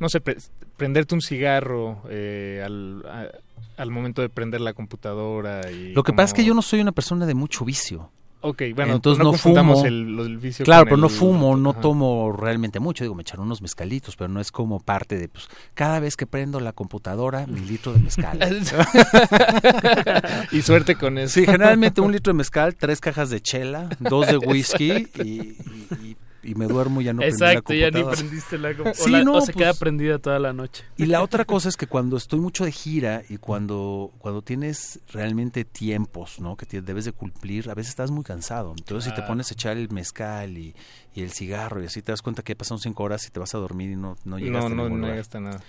no 0.00 0.08
sé, 0.08 0.20
pre- 0.22 0.38
prenderte 0.78 1.14
un 1.14 1.20
cigarro 1.20 2.02
eh, 2.08 2.62
al, 2.64 3.04
a- 3.06 3.28
al 3.76 3.90
momento 3.90 4.22
de 4.22 4.30
prender 4.30 4.62
la 4.62 4.72
computadora 4.72 5.70
y... 5.70 5.92
Lo 5.92 6.02
que 6.02 6.12
pasa 6.14 6.24
es 6.26 6.34
que 6.34 6.44
yo 6.44 6.54
no 6.54 6.62
soy 6.62 6.80
una 6.80 6.92
persona 6.92 7.26
de 7.26 7.34
mucho 7.34 7.64
vicio. 7.66 8.10
Ok, 8.40 8.62
bueno, 8.74 8.94
entonces 8.94 9.24
no 9.24 9.32
no, 9.32 9.38
fumo. 9.38 9.84
el- 9.84 10.38
vicio 10.38 10.64
claro, 10.64 10.84
pero 10.84 10.96
no 10.96 11.08
fumo, 11.08 11.56
no 11.56 11.70
ajá. 11.70 11.80
tomo 11.80 12.30
realmente 12.30 12.78
mucho. 12.78 13.02
Digo, 13.02 13.16
me 13.16 13.22
echaré 13.22 13.42
unos 13.42 13.60
mezcalitos, 13.62 14.14
pero 14.14 14.28
no 14.28 14.40
es 14.40 14.52
como 14.52 14.78
parte 14.78 15.18
de, 15.18 15.28
pues, 15.28 15.48
cada 15.74 15.98
vez 15.98 16.16
que 16.16 16.24
prendo 16.26 16.60
la 16.60 16.72
computadora, 16.72 17.46
mi 17.48 17.58
litro 17.60 17.92
de 17.92 17.98
mezcal. 17.98 18.38
y 20.52 20.62
suerte 20.62 20.94
con 20.94 21.18
eso. 21.18 21.34
Sí, 21.34 21.46
generalmente 21.46 22.00
un 22.00 22.12
litro 22.12 22.32
de 22.32 22.36
mezcal, 22.38 22.76
tres 22.76 23.00
cajas 23.00 23.28
de 23.30 23.40
chela, 23.40 23.88
dos 23.98 24.28
de 24.28 24.36
whisky 24.38 25.08
y, 25.16 25.22
y- 25.22 25.56
y- 26.02 26.16
y 26.42 26.54
me 26.54 26.66
duermo 26.66 27.00
ya 27.00 27.12
no 27.12 27.18
prendí 27.20 27.38
la 27.40 27.50
Exacto, 27.52 27.74
ya 27.74 27.86
ni 27.86 27.92
computadora. 28.02 28.16
prendiste 28.16 28.58
la 28.58 28.74
com- 28.76 28.86
o, 28.88 28.94
Sí, 28.94 29.10
la- 29.10 29.24
no, 29.24 29.32
o 29.34 29.40
se 29.40 29.52
queda 29.52 29.68
pues- 29.70 29.78
prendida 29.80 30.18
toda 30.18 30.38
la 30.38 30.52
noche. 30.52 30.84
Y 30.96 31.06
la 31.06 31.22
otra 31.22 31.44
cosa 31.44 31.68
es 31.68 31.76
que 31.76 31.86
cuando 31.86 32.16
estoy 32.16 32.38
mucho 32.40 32.64
de 32.64 32.72
gira 32.72 33.22
y 33.28 33.38
cuando, 33.38 34.12
cuando 34.18 34.42
tienes 34.42 35.00
realmente 35.12 35.64
tiempos, 35.64 36.40
¿no? 36.40 36.56
Que 36.56 36.66
te- 36.66 36.80
debes 36.82 37.04
de 37.04 37.12
cumplir, 37.12 37.68
a 37.70 37.74
veces 37.74 37.90
estás 37.90 38.10
muy 38.10 38.22
cansado. 38.24 38.74
Entonces 38.78 39.10
si 39.12 39.14
te 39.20 39.26
pones 39.26 39.50
a 39.50 39.54
echar 39.54 39.76
el 39.76 39.88
mezcal 39.90 40.56
y, 40.58 40.74
y 41.14 41.22
el 41.22 41.30
cigarro 41.32 41.82
y 41.82 41.86
así 41.86 42.02
te 42.02 42.12
das 42.12 42.22
cuenta 42.22 42.42
que 42.42 42.54
pasan 42.54 42.78
cinco 42.78 43.02
horas 43.02 43.26
y 43.26 43.30
te 43.30 43.40
vas 43.40 43.54
a 43.54 43.58
dormir 43.58 43.90
y 43.90 43.96
no, 43.96 44.16
no 44.24 44.38
llegas 44.38 44.60
No, 44.62 44.66
a 44.66 44.68
no, 44.70 44.76
ningún 44.84 44.90
no 44.90 44.96
lugar. 44.98 45.10
llegaste 45.12 45.38
a 45.38 45.40
nada. 45.40 45.60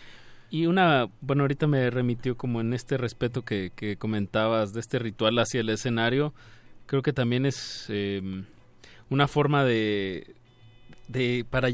Y 0.52 0.66
una, 0.66 1.08
bueno, 1.22 1.44
ahorita 1.44 1.68
me 1.68 1.90
remitió 1.92 2.36
como 2.36 2.60
en 2.62 2.74
este 2.74 2.98
respeto 2.98 3.44
que, 3.44 3.72
que 3.76 3.98
comentabas 3.98 4.74
de 4.74 4.80
este 4.80 4.98
ritual 4.98 5.38
hacia 5.40 5.62
el 5.62 5.70
escenario. 5.70 6.34
Creo 6.88 7.04
que 7.04 7.14
también 7.14 7.46
es 7.46 7.86
eh, 7.90 8.44
una 9.12 9.28
forma 9.28 9.64
de, 9.64 10.36
de 11.10 11.46
para 11.50 11.70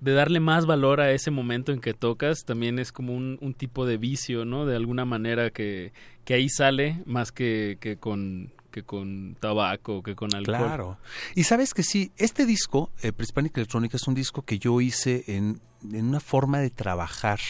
de 0.00 0.12
darle 0.12 0.40
más 0.40 0.66
valor 0.66 1.00
a 1.00 1.12
ese 1.12 1.30
momento 1.30 1.72
en 1.72 1.80
que 1.80 1.94
tocas. 1.94 2.44
También 2.44 2.78
es 2.78 2.92
como 2.92 3.14
un, 3.14 3.38
un 3.40 3.54
tipo 3.54 3.86
de 3.86 3.96
vicio, 3.96 4.44
¿no? 4.44 4.66
De 4.66 4.76
alguna 4.76 5.04
manera 5.04 5.50
que, 5.50 5.92
que 6.24 6.34
ahí 6.34 6.48
sale 6.48 7.02
más 7.06 7.32
que, 7.32 7.78
que 7.80 7.96
con, 7.96 8.52
que 8.70 8.82
con 8.82 9.36
tabaco, 9.40 10.02
que 10.02 10.14
con 10.14 10.34
alcohol. 10.34 10.56
Claro. 10.56 10.98
Y 11.34 11.44
sabes 11.44 11.74
que 11.74 11.82
sí, 11.82 12.12
este 12.16 12.46
disco, 12.46 12.90
eh, 13.02 13.12
Prehispanic 13.12 13.56
Electronic, 13.56 13.94
es 13.94 14.06
un 14.08 14.14
disco 14.14 14.42
que 14.42 14.58
yo 14.58 14.80
hice 14.80 15.24
en, 15.26 15.60
en 15.92 16.06
una 16.06 16.20
forma 16.20 16.58
de 16.60 16.70
trabajar 16.70 17.40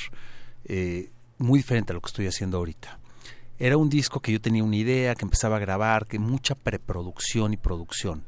eh, 0.64 1.10
muy 1.38 1.60
diferente 1.60 1.92
a 1.92 1.94
lo 1.94 2.00
que 2.00 2.08
estoy 2.08 2.26
haciendo 2.26 2.58
ahorita. 2.58 2.98
Era 3.58 3.76
un 3.76 3.90
disco 3.90 4.20
que 4.20 4.32
yo 4.32 4.40
tenía 4.40 4.64
una 4.64 4.76
idea, 4.76 5.14
que 5.14 5.24
empezaba 5.24 5.56
a 5.56 5.58
grabar, 5.58 6.06
que 6.06 6.18
mucha 6.18 6.54
preproducción 6.54 7.52
y 7.52 7.58
producción. 7.58 8.24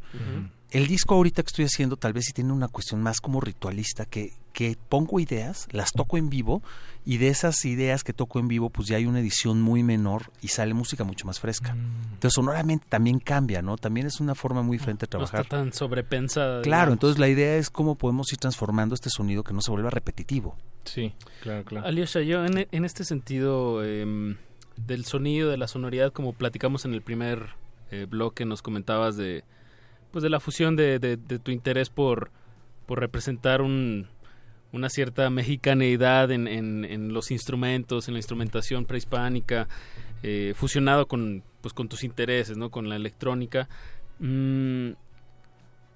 El 0.72 0.86
disco 0.86 1.14
ahorita 1.14 1.42
que 1.42 1.48
estoy 1.48 1.64
haciendo 1.66 1.96
tal 1.98 2.14
vez 2.14 2.24
sí 2.24 2.32
tiene 2.32 2.50
una 2.50 2.66
cuestión 2.66 3.02
más 3.02 3.20
como 3.20 3.42
ritualista, 3.42 4.06
que, 4.06 4.32
que 4.54 4.78
pongo 4.88 5.20
ideas, 5.20 5.68
las 5.70 5.92
toco 5.92 6.16
en 6.16 6.30
vivo 6.30 6.62
y 7.04 7.18
de 7.18 7.28
esas 7.28 7.62
ideas 7.66 8.02
que 8.04 8.14
toco 8.14 8.38
en 8.38 8.48
vivo 8.48 8.70
pues 8.70 8.88
ya 8.88 8.96
hay 8.96 9.04
una 9.04 9.20
edición 9.20 9.60
muy 9.60 9.82
menor 9.82 10.30
y 10.40 10.48
sale 10.48 10.72
música 10.72 11.04
mucho 11.04 11.26
más 11.26 11.40
fresca. 11.40 11.76
Entonces 12.14 12.32
sonoramente 12.34 12.86
también 12.88 13.18
cambia, 13.18 13.60
¿no? 13.60 13.76
También 13.76 14.06
es 14.06 14.18
una 14.18 14.34
forma 14.34 14.62
muy 14.62 14.78
diferente 14.78 15.04
de 15.04 15.08
No 15.08 15.10
trabajar. 15.26 15.40
está 15.42 15.56
tan 15.58 15.74
sobrepensada. 15.74 16.62
Claro, 16.62 16.80
digamos. 16.84 16.92
entonces 16.94 17.18
la 17.18 17.28
idea 17.28 17.56
es 17.56 17.68
cómo 17.68 17.96
podemos 17.96 18.32
ir 18.32 18.38
transformando 18.38 18.94
este 18.94 19.10
sonido 19.10 19.44
que 19.44 19.52
no 19.52 19.60
se 19.60 19.70
vuelva 19.70 19.90
repetitivo. 19.90 20.56
Sí, 20.84 21.12
claro, 21.42 21.64
claro. 21.66 21.86
Alyosha, 21.86 22.22
yo 22.22 22.46
en, 22.46 22.66
en 22.70 22.84
este 22.86 23.04
sentido 23.04 23.84
em, 23.84 24.38
del 24.78 25.04
sonido, 25.04 25.50
de 25.50 25.58
la 25.58 25.68
sonoridad, 25.68 26.14
como 26.14 26.32
platicamos 26.32 26.86
en 26.86 26.94
el 26.94 27.02
primer 27.02 27.50
eh, 27.90 28.06
bloque, 28.08 28.46
nos 28.46 28.62
comentabas 28.62 29.18
de 29.18 29.44
pues 30.12 30.22
de 30.22 30.30
la 30.30 30.38
fusión 30.40 30.76
de, 30.76 30.98
de- 30.98 31.16
de 31.16 31.38
tu 31.38 31.50
interés 31.50 31.88
por, 31.90 32.30
por 32.86 33.00
representar 33.00 33.62
un, 33.62 34.06
una 34.72 34.88
cierta 34.88 35.28
mexicaneidad 35.30 36.30
en, 36.30 36.46
en, 36.46 36.84
en 36.84 37.12
los 37.12 37.30
instrumentos, 37.30 38.06
en 38.08 38.14
la 38.14 38.18
instrumentación 38.20 38.84
prehispánica, 38.84 39.66
eh, 40.22 40.52
fusionado 40.54 41.06
con, 41.06 41.42
pues, 41.62 41.72
con 41.74 41.88
tus 41.88 42.04
intereses, 42.04 42.56
¿no? 42.56 42.70
con 42.70 42.88
la 42.88 42.96
electrónica. 42.96 43.68
Mm, 44.20 44.90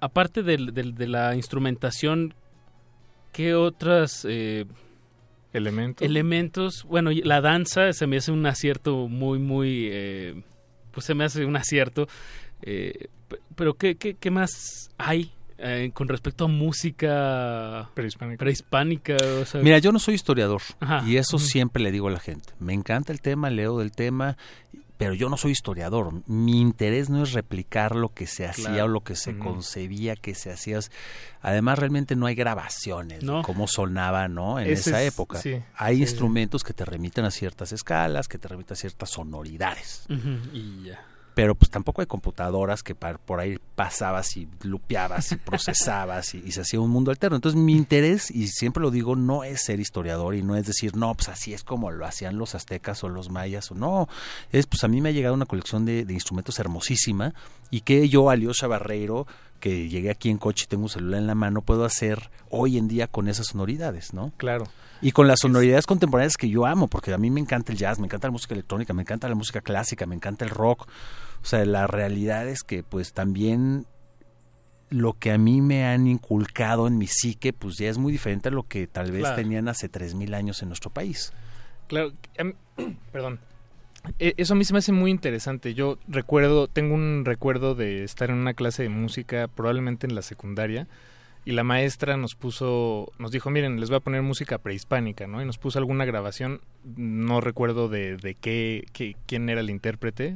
aparte 0.01 0.43
de 0.43 1.07
la 1.07 1.35
instrumentación, 1.35 2.33
¿qué 3.31 3.55
otras... 3.55 4.25
eh, 4.27 4.65
elementos 5.53 6.05
elementos 6.05 6.83
bueno 6.83 7.09
la 7.23 7.39
danza 7.41 7.91
se 7.93 8.05
me 8.05 8.17
hace 8.17 8.31
un 8.33 8.45
acierto 8.45 9.07
muy 9.07 9.39
muy 9.39 9.87
eh, 9.89 10.43
pues 10.91 11.05
se 11.05 11.15
me 11.15 11.23
hace 11.23 11.45
un 11.45 11.55
acierto 11.55 12.07
eh, 12.61 13.07
pero 13.55 13.75
qué, 13.75 13.95
qué, 13.95 14.15
qué 14.15 14.31
más 14.31 14.89
hay 14.97 15.31
eh, 15.59 15.91
con 15.93 16.07
respecto 16.07 16.45
a 16.45 16.47
música 16.47 17.89
prehispánica, 17.93 18.37
prehispánica 18.39 19.15
o 19.41 19.45
sea, 19.45 19.61
Mira, 19.61 19.79
yo 19.79 19.91
no 19.91 19.99
soy 19.99 20.13
historiador 20.15 20.61
Ajá. 20.79 21.03
y 21.07 21.17
eso 21.17 21.39
siempre 21.39 21.81
le 21.83 21.91
digo 21.91 22.07
a 22.07 22.11
la 22.11 22.19
gente. 22.19 22.53
Me 22.59 22.73
encanta 22.73 23.11
el 23.11 23.21
tema, 23.21 23.49
leo 23.49 23.79
del 23.79 23.91
tema, 23.91 24.37
pero 24.97 25.13
yo 25.13 25.29
no 25.29 25.37
soy 25.37 25.51
historiador. 25.51 26.11
Mi 26.27 26.59
interés 26.61 27.09
no 27.09 27.21
es 27.23 27.33
replicar 27.33 27.95
lo 27.95 28.09
que 28.13 28.27
se 28.27 28.45
hacía 28.47 28.65
Claro. 28.69 28.85
o 28.85 28.87
lo 28.87 29.01
que 29.01 29.15
se 29.15 29.37
concebía 29.37 30.15
que 30.15 30.35
se 30.35 30.51
hacía. 30.51 30.79
Además, 31.41 31.79
realmente 31.79 32.15
no 32.15 32.25
hay 32.27 32.35
grabaciones 32.35 33.23
No. 33.23 33.37
de 33.37 33.43
cómo 33.43 33.67
sonaba, 33.67 34.27
¿no? 34.27 34.59
En 34.59 34.67
Ese 34.67 34.89
esa 34.91 35.01
es- 35.03 35.13
época. 35.13 35.39
sí, 35.39 35.55
hay 35.75 35.97
sí, 35.97 36.01
instrumentos 36.03 36.63
que 36.63 36.73
te 36.73 36.85
remiten 36.85 37.25
a 37.25 37.31
ciertas 37.31 37.71
escalas, 37.71 38.27
que 38.27 38.37
te 38.37 38.47
remiten 38.47 38.73
a 38.73 38.75
ciertas 38.75 39.09
sonoridades. 39.11 40.05
Y 40.53 40.83
ya 40.85 41.03
Pero 41.37 41.53
pues 41.53 41.69
tampoco 41.69 42.01
hay 42.01 42.07
computadoras 42.07 42.81
que 42.81 42.95
par- 42.95 43.19
por 43.19 43.39
ahí 43.39 43.59
pasabas 43.75 44.35
y 44.37 44.49
lupeabas 44.63 45.31
y 45.31 45.35
procesabas 45.35 46.33
y, 46.33 46.39
y 46.43 46.51
se 46.51 46.61
hacía 46.61 46.79
un 46.79 46.89
mundo 46.89 47.11
alterno. 47.11 47.35
Entonces 47.35 47.61
mi 47.61 47.73
interés, 47.73 48.31
y 48.31 48.47
siempre 48.47 48.81
lo 48.81 48.89
digo, 48.89 49.15
no 49.15 49.43
es 49.43 49.61
ser 49.61 49.79
historiador 49.79 50.33
y 50.33 50.41
no 50.41 50.55
es 50.55 50.65
decir, 50.65 50.95
no, 50.95 51.13
pues 51.13 51.29
así 51.29 51.53
es 51.53 51.63
como 51.63 51.91
lo 51.91 52.07
hacían 52.07 52.39
los 52.39 52.55
aztecas 52.55 53.03
o 53.03 53.09
los 53.09 53.29
mayas 53.29 53.69
o 53.69 53.75
no. 53.75 54.09
Es 54.51 54.65
pues 54.65 54.83
a 54.83 54.87
mí 54.87 54.99
me 54.99 55.09
ha 55.09 55.11
llegado 55.11 55.35
una 55.35 55.45
colección 55.45 55.85
de, 55.85 56.05
de 56.05 56.13
instrumentos 56.13 56.57
hermosísima 56.57 57.35
y 57.69 57.81
que 57.81 58.09
yo, 58.09 58.31
Alyosha 58.31 58.65
Barreiro, 58.65 59.27
que 59.59 59.89
llegué 59.89 60.09
aquí 60.09 60.31
en 60.31 60.39
coche 60.39 60.63
y 60.65 60.67
tengo 60.69 60.83
un 60.85 60.89
celular 60.89 61.19
en 61.21 61.27
la 61.27 61.35
mano, 61.35 61.61
puedo 61.61 61.85
hacer 61.85 62.31
hoy 62.49 62.79
en 62.79 62.87
día 62.87 63.05
con 63.05 63.27
esas 63.27 63.45
sonoridades, 63.45 64.11
¿no? 64.11 64.31
Claro. 64.37 64.65
Y 65.03 65.11
con 65.11 65.27
las 65.27 65.37
sonoridades 65.41 65.85
contemporáneas 65.85 66.35
que 66.35 66.49
yo 66.49 66.65
amo, 66.65 66.87
porque 66.87 67.13
a 67.13 67.19
mí 67.19 67.29
me 67.29 67.39
encanta 67.39 67.71
el 67.71 67.77
jazz, 67.77 67.99
me 67.99 68.05
encanta 68.07 68.27
la 68.27 68.31
música 68.31 68.55
electrónica, 68.55 68.93
me 68.95 69.03
encanta 69.03 69.29
la 69.29 69.35
música 69.35 69.61
clásica, 69.61 70.07
me 70.07 70.15
encanta 70.15 70.43
el 70.45 70.49
rock. 70.49 70.87
O 71.47 71.49
sea, 71.49 71.63
la 71.63 71.87
realidad 71.87 72.45
es 72.49 72.61
que 72.63 72.83
pues 72.83 73.13
también 73.13 73.85
lo 74.89 75.13
que 75.13 75.31
a 75.31 75.37
mí 75.37 75.61
me 75.61 75.85
han 75.85 76.05
inculcado 76.05 76.87
en 76.87 76.97
mi 76.97 77.07
psique, 77.07 77.53
pues 77.53 77.77
ya 77.77 77.89
es 77.89 77.97
muy 77.97 78.11
diferente 78.11 78.49
a 78.49 78.51
lo 78.51 78.63
que 78.63 78.85
tal 78.85 79.13
vez 79.13 79.21
Claro. 79.21 79.37
tenían 79.37 79.69
hace 79.69 79.87
3.000 79.87 80.33
años 80.33 80.61
en 80.61 80.67
nuestro 80.67 80.89
país. 80.89 81.31
Claro, 81.87 82.11
mí- 82.43 82.53
perdón. 83.13 83.39
E- 84.19 84.33
Eso 84.35 84.55
a 84.55 84.57
mí 84.57 84.65
se 84.65 84.73
me 84.73 84.79
hace 84.79 84.91
muy 84.91 85.09
interesante. 85.09 85.73
Yo 85.73 85.97
recuerdo, 86.09 86.67
tengo 86.67 86.93
un 86.95 87.23
recuerdo 87.23 87.75
de 87.75 88.03
estar 88.03 88.29
en 88.29 88.35
una 88.35 88.53
clase 88.53 88.83
de 88.83 88.89
música, 88.89 89.47
probablemente 89.47 90.05
en 90.05 90.15
la 90.15 90.23
secundaria, 90.23 90.85
y 91.45 91.53
la 91.53 91.63
maestra 91.63 92.17
nos 92.17 92.35
puso, 92.35 93.09
nos 93.19 93.31
dijo, 93.31 93.49
miren, 93.51 93.79
les 93.79 93.87
voy 93.89 93.95
a 93.99 94.01
poner 94.01 94.21
música 94.21 94.57
prehispánica, 94.57 95.27
¿no? 95.27 95.41
Y 95.41 95.45
nos 95.45 95.57
puso 95.57 95.79
alguna 95.79 96.03
grabación, 96.03 96.59
no 96.97 97.39
recuerdo 97.39 97.87
de, 97.87 98.17
de 98.17 98.35
qué, 98.35 98.83
qué- 98.91 99.15
quién 99.27 99.47
era 99.47 99.61
el 99.61 99.69
intérprete, 99.69 100.35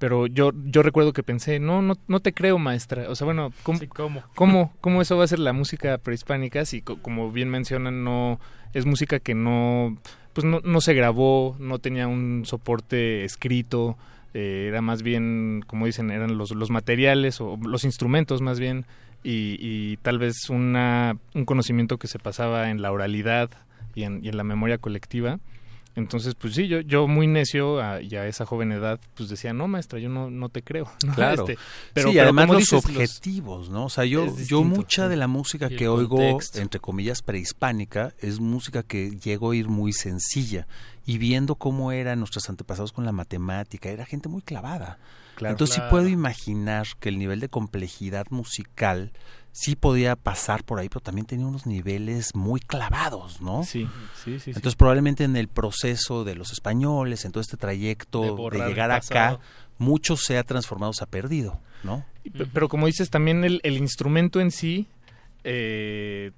pero 0.00 0.26
yo, 0.26 0.50
yo 0.64 0.82
recuerdo 0.82 1.12
que 1.12 1.22
pensé, 1.22 1.60
no, 1.60 1.80
no, 1.82 1.94
no 2.08 2.18
te 2.18 2.32
creo, 2.32 2.58
maestra. 2.58 3.08
O 3.08 3.14
sea, 3.14 3.26
bueno, 3.26 3.52
¿cómo, 3.62 3.78
Sí, 3.78 3.86
¿cómo? 3.86 4.22
¿Cómo, 4.34 4.72
cómo 4.80 5.00
eso 5.02 5.16
va 5.16 5.22
a 5.24 5.28
ser 5.28 5.38
la 5.38 5.52
música 5.52 5.96
prehispánica? 5.98 6.64
Si, 6.64 6.82
co- 6.82 7.00
como 7.00 7.30
bien 7.30 7.48
mencionan, 7.50 8.02
no 8.02 8.40
es 8.74 8.86
música 8.86 9.20
que 9.20 9.34
no, 9.36 9.96
pues 10.32 10.44
no, 10.44 10.60
no 10.64 10.80
se 10.80 10.94
grabó, 10.94 11.54
no 11.60 11.78
tenía 11.78 12.08
un 12.08 12.42
soporte 12.46 13.24
escrito, 13.24 13.96
eh, 14.34 14.66
era 14.68 14.80
más 14.80 15.02
bien, 15.02 15.62
como 15.66 15.86
dicen, 15.86 16.10
eran 16.10 16.36
los, 16.38 16.50
los 16.52 16.70
materiales 16.70 17.40
o 17.40 17.56
los 17.62 17.84
instrumentos 17.84 18.40
más 18.42 18.58
bien, 18.58 18.86
y, 19.22 19.56
y 19.60 19.98
tal 19.98 20.18
vez 20.18 20.48
una, 20.48 21.16
un 21.34 21.44
conocimiento 21.44 21.98
que 21.98 22.06
se 22.08 22.18
pasaba 22.18 22.70
en 22.70 22.80
la 22.80 22.90
oralidad 22.90 23.50
y 23.94 24.04
en, 24.04 24.24
y 24.24 24.28
en 24.30 24.36
la 24.36 24.44
memoria 24.44 24.78
colectiva. 24.78 25.38
Entonces, 25.96 26.34
pues 26.36 26.54
sí, 26.54 26.68
yo, 26.68 26.80
yo 26.80 27.08
muy 27.08 27.26
necio 27.26 27.80
a, 27.80 28.00
y 28.00 28.14
a 28.14 28.26
esa 28.26 28.46
joven 28.46 28.70
edad, 28.72 29.00
pues 29.16 29.28
decía, 29.28 29.52
no, 29.52 29.66
maestra, 29.66 29.98
yo 29.98 30.08
no, 30.08 30.30
no 30.30 30.48
te 30.48 30.62
creo. 30.62 30.90
¿no? 31.06 31.14
Claro. 31.14 31.46
Este, 31.48 32.02
sí, 32.02 32.10
y 32.10 32.18
además 32.18 32.48
los 32.48 32.58
dices, 32.58 32.84
objetivos, 32.84 33.70
¿no? 33.70 33.86
O 33.86 33.88
sea, 33.88 34.04
yo, 34.04 34.26
yo 34.46 34.62
mucha 34.62 35.04
sí. 35.04 35.10
de 35.10 35.16
la 35.16 35.26
música 35.26 35.68
que 35.68 35.88
oigo, 35.88 36.16
contexto. 36.16 36.60
entre 36.60 36.80
comillas, 36.80 37.22
prehispánica, 37.22 38.14
es 38.20 38.38
música 38.40 38.82
que 38.82 39.10
llego 39.18 39.46
a 39.46 39.50
oír 39.50 39.68
muy 39.68 39.92
sencilla. 39.92 40.66
Y 41.06 41.18
viendo 41.18 41.56
cómo 41.56 41.90
eran 41.92 42.20
nuestros 42.20 42.48
antepasados 42.48 42.92
con 42.92 43.04
la 43.04 43.12
matemática, 43.12 43.88
era 43.88 44.06
gente 44.06 44.28
muy 44.28 44.42
clavada. 44.42 44.98
Claro. 45.34 45.54
Entonces 45.54 45.74
sí 45.74 45.80
Claro. 45.80 45.90
puedo 45.90 46.08
imaginar 46.08 46.86
que 47.00 47.08
el 47.08 47.18
nivel 47.18 47.40
de 47.40 47.48
complejidad 47.48 48.26
musical 48.30 49.12
sí 49.52 49.76
podía 49.76 50.16
pasar 50.16 50.64
por 50.64 50.78
ahí, 50.78 50.88
pero 50.88 51.00
también 51.00 51.26
tenía 51.26 51.46
unos 51.46 51.66
niveles 51.66 52.34
muy 52.34 52.60
clavados, 52.60 53.40
¿no? 53.40 53.64
Sí, 53.64 53.88
sí, 54.14 54.32
sí. 54.32 54.40
sí. 54.40 54.50
Entonces 54.50 54.76
probablemente 54.76 55.24
en 55.24 55.36
el 55.36 55.48
proceso 55.48 56.24
de 56.24 56.34
los 56.34 56.52
españoles, 56.52 57.24
en 57.24 57.32
todo 57.32 57.40
este 57.40 57.56
trayecto 57.56 58.48
De 58.50 58.58
llegar 58.66 58.90
acá, 58.90 59.38
mucho 59.78 60.16
se 60.16 60.38
ha 60.38 60.44
transformado, 60.44 60.92
se 60.92 61.04
ha 61.04 61.06
perdido, 61.06 61.60
¿no? 61.82 62.04
Pero 62.52 62.68
como 62.68 62.86
dices, 62.86 63.10
también 63.10 63.44
el, 63.44 63.60
el 63.62 63.76
instrumento 63.76 64.40
en 64.40 64.50
sí, 64.50 64.86
eh, 65.44 66.32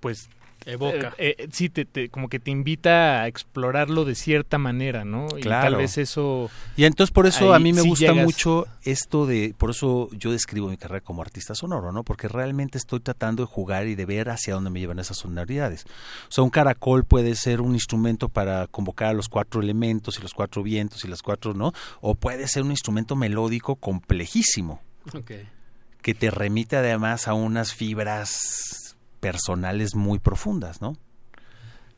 pues... 0.00 0.28
Evoca. 0.66 1.14
eh, 1.16 1.36
eh, 1.38 1.48
sí, 1.52 1.68
te, 1.68 1.84
te- 1.84 2.08
como 2.08 2.28
que 2.28 2.40
te 2.40 2.50
invita 2.50 3.22
a 3.22 3.28
explorarlo 3.28 4.04
de 4.04 4.14
cierta 4.16 4.58
manera, 4.58 5.04
¿no? 5.04 5.38
Y 5.38 5.42
tal 5.42 5.76
vez 5.76 5.96
eso... 5.96 6.50
Y 6.76 6.84
entonces 6.84 7.12
por 7.12 7.26
eso 7.26 7.54
a 7.54 7.58
mí 7.60 7.72
me 7.72 7.82
sí 7.82 7.88
gusta 7.88 8.06
llegas- 8.12 8.24
mucho 8.24 8.66
esto 8.82 9.26
de, 9.26 9.54
por 9.56 9.70
eso 9.70 10.08
yo 10.12 10.32
describo 10.32 10.68
mi 10.68 10.76
carrera 10.76 11.00
como 11.00 11.22
artista 11.22 11.54
sonoro, 11.54 11.92
¿no? 11.92 12.02
Porque 12.02 12.28
realmente 12.28 12.76
estoy 12.78 13.00
tratando 13.00 13.44
de 13.44 13.46
jugar 13.46 13.86
y 13.86 13.94
de 13.94 14.04
ver 14.06 14.28
hacia 14.28 14.54
dónde 14.54 14.70
me 14.70 14.80
llevan 14.80 14.98
esas 14.98 15.18
sonoridades. 15.18 15.84
O 16.28 16.32
sea, 16.32 16.42
un 16.44 16.50
caracol 16.50 17.04
puede 17.04 17.34
ser 17.36 17.60
un 17.60 17.74
instrumento 17.74 18.28
para 18.28 18.66
convocar 18.66 19.08
a 19.10 19.12
los 19.14 19.28
cuatro 19.28 19.62
elementos 19.62 20.18
y 20.18 20.22
los 20.22 20.34
cuatro 20.34 20.62
vientos 20.64 21.04
y 21.04 21.08
las 21.08 21.22
cuatro, 21.22 21.54
¿no? 21.54 21.72
O 22.00 22.14
puede 22.16 22.48
ser 22.48 22.62
un 22.64 22.72
instrumento 22.72 23.14
melódico 23.16 23.76
complejísimo 23.76 24.82
Ok. 25.14 25.30
que 26.02 26.14
te 26.14 26.30
remite 26.30 26.76
además 26.76 27.28
a 27.28 27.34
unas 27.34 27.72
fibras 27.72 28.85
personales 29.32 29.94
muy 29.94 30.18
profundas, 30.18 30.80
¿no? 30.80 30.96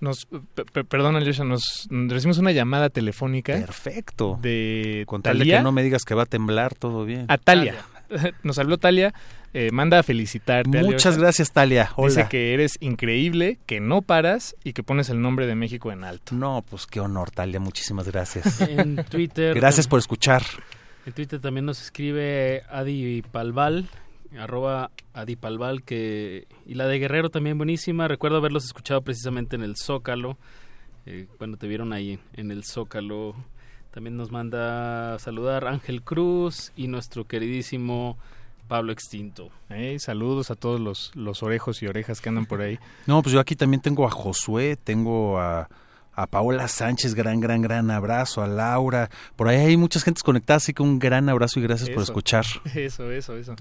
Nos, 0.01 0.27
pe- 0.55 0.65
pe- 0.65 0.85
perdón, 0.85 1.17
Alyosha, 1.17 1.43
nos 1.43 1.89
recibimos 1.91 2.39
una 2.39 2.53
llamada 2.53 2.89
telefónica. 2.89 3.55
Perfecto. 3.55 4.39
De 4.41 5.03
Con 5.09 5.23
tal 5.23 5.41
de 5.41 5.45
que 5.45 5.61
no 5.61 5.73
me 5.73 5.83
digas 5.83 6.05
que 6.05 6.15
va 6.15 6.23
a 6.23 6.27
temblar, 6.27 6.75
todo 6.75 7.05
bien. 7.05 7.25
A 7.29 7.37
Talia. 7.39 7.75
Nos 8.43 8.59
habló 8.59 8.79
Talia. 8.79 9.13
eh, 9.53 9.71
manda 9.73 9.99
a 9.99 10.03
felicitarte. 10.03 10.69
Muchas 10.83 11.07
Alyosha. 11.07 11.21
gracias, 11.21 11.53
Talia. 11.53 11.91
Hola. 11.97 12.09
Dice 12.09 12.27
que 12.31 12.55
eres 12.55 12.79
increíble, 12.81 13.59
que 13.67 13.81
no 13.81 14.01
paras 14.01 14.55
y 14.65 14.73
que 14.73 14.83
pones 14.83 15.11
el 15.11 15.21
nombre 15.21 15.47
de 15.47 15.55
México 15.57 15.91
en 15.93 16.05
alto. 16.05 16.35
No, 16.35 16.65
pues 16.71 16.87
qué 16.87 17.01
honor, 17.01 17.31
Talia. 17.33 17.59
Muchísimas 17.61 18.07
gracias. 18.09 18.61
En 18.69 19.05
Twitter. 19.05 19.55
Gracias 19.57 19.89
por 19.89 19.99
escuchar. 19.99 20.43
En 21.07 21.13
Twitter 21.13 21.41
también 21.41 21.67
nos 21.67 21.83
escribe 21.83 22.63
Adi 22.71 23.23
Palval, 23.33 23.89
arroba 24.37 24.91
Adi 25.15 25.37
Palval, 25.37 25.83
que, 25.83 26.47
y 26.67 26.75
la 26.75 26.87
de 26.87 26.99
Guerrero 26.99 27.31
también 27.31 27.57
buenísima. 27.57 28.09
Recuerdo 28.09 28.39
haberlos 28.39 28.65
escuchado 28.65 29.03
precisamente 29.03 29.57
en 29.57 29.63
el 29.63 29.77
Zócalo, 29.77 30.39
eh, 31.07 31.27
cuando 31.39 31.57
te 31.57 31.67
vieron 31.69 31.93
ahí 31.93 32.19
en 32.35 32.51
el 32.51 32.65
Zócalo. 32.65 33.35
También 33.91 34.17
nos 34.17 34.31
manda 34.31 35.15
a 35.15 35.19
saludar 35.19 35.67
Ángel 35.67 36.03
Cruz 36.03 36.73
y 36.77 36.89
nuestro 36.89 37.27
queridísimo 37.27 38.19
Pablo 38.69 38.93
Extinto. 38.93 39.51
Hey, 39.71 39.99
saludos 39.99 40.51
a 40.51 40.55
todos 40.55 40.79
los, 40.79 41.11
los 41.15 41.43
orejos 41.43 41.83
y 41.83 41.87
orejas 41.87 42.21
que 42.21 42.29
andan 42.29 42.47
por 42.47 42.61
ahí. 42.61 42.79
No, 43.07 43.23
pues 43.23 43.33
yo 43.33 43.41
aquí 43.41 43.57
también 43.57 43.81
tengo 43.81 44.07
a 44.07 44.11
Josué, 44.11 44.77
tengo 44.77 45.41
a, 45.41 45.69
a 46.13 46.27
Paola 46.27 46.69
Sánchez, 46.69 47.15
gran, 47.15 47.41
gran, 47.41 47.63
gran 47.63 47.91
abrazo, 47.91 48.43
a 48.43 48.47
Laura. 48.47 49.09
Por 49.37 49.49
ahí 49.49 49.57
hay 49.57 49.77
muchas 49.77 50.05
gentes 50.05 50.23
conectadas, 50.23 50.65
así 50.65 50.75
que 50.75 50.83
un 50.83 50.99
gran 50.99 51.29
abrazo 51.29 51.59
y 51.59 51.63
gracias 51.63 51.89
por 51.89 52.03
Eso. 52.03 52.13
escuchar. 52.13 52.45
Eso, 52.75 53.11
eso, 53.11 53.37
eso. 53.37 53.55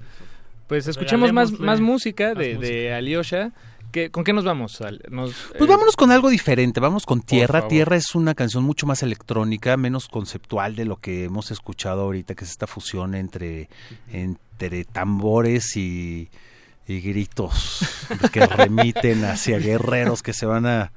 Pues 0.67 0.87
escuchemos 0.87 1.31
más, 1.33 1.51
más 1.59 1.79
música 1.81 2.29
más 2.29 2.37
de, 2.37 2.57
de 2.57 2.93
Alyosha. 2.93 3.51
¿Qué- 3.91 4.11
¿Con 4.11 4.25
qué 4.25 4.33
nos 4.33 4.43
vamos? 4.43 4.81
Al- 4.81 5.01
Nos, 5.09 5.33
Pues 5.57 5.61
eh, 5.69 5.73
vámonos 5.73 5.95
con 5.95 6.11
algo 6.11 6.29
diferente, 6.29 6.79
vamos 6.81 7.05
con 7.05 7.21
Tierra. 7.21 7.67
Tierra 7.69 7.95
es 7.95 8.15
una 8.15 8.35
canción 8.35 8.63
mucho 8.65 8.85
más 8.85 9.01
electrónica, 9.01 9.77
menos 9.77 10.09
conceptual 10.09 10.75
de 10.75 10.83
lo 10.85 10.97
que 10.97 11.23
hemos 11.23 11.51
escuchado 11.51 12.01
ahorita, 12.01 12.35
que 12.35 12.43
es 12.43 12.51
esta 12.51 12.67
fusión 12.67 13.15
entre, 13.15 13.69
entre 14.11 14.83
tambores 14.83 15.77
y, 15.77 16.29
y 16.85 16.99
gritos 16.99 17.79
que 18.33 18.45
remiten 18.45 19.23
hacia 19.23 19.57
guerreros 19.57 20.21
que 20.21 20.33
se 20.33 20.45
van 20.45 20.65
a, 20.65 20.91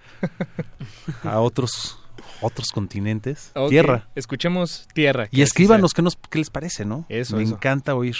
a 1.23 1.39
otros 1.39 1.97
otros 2.43 2.69
continentes. 2.73 3.53
Tierra. 3.69 4.09
Escuchemos 4.17 4.89
Tierra. 4.95 5.29
que 5.29 5.37
Y 5.37 5.43
así 5.43 5.49
escríbanos 5.51 5.93
qué, 5.95 6.03
nos, 6.03 6.17
qué 6.17 6.39
les 6.39 6.51
parece, 6.51 6.85
¿no? 6.87 7.05
Eso, 7.09 7.37
Me 7.37 7.45
eso. 7.45 7.55
encanta 7.55 7.95
oír. 7.95 8.17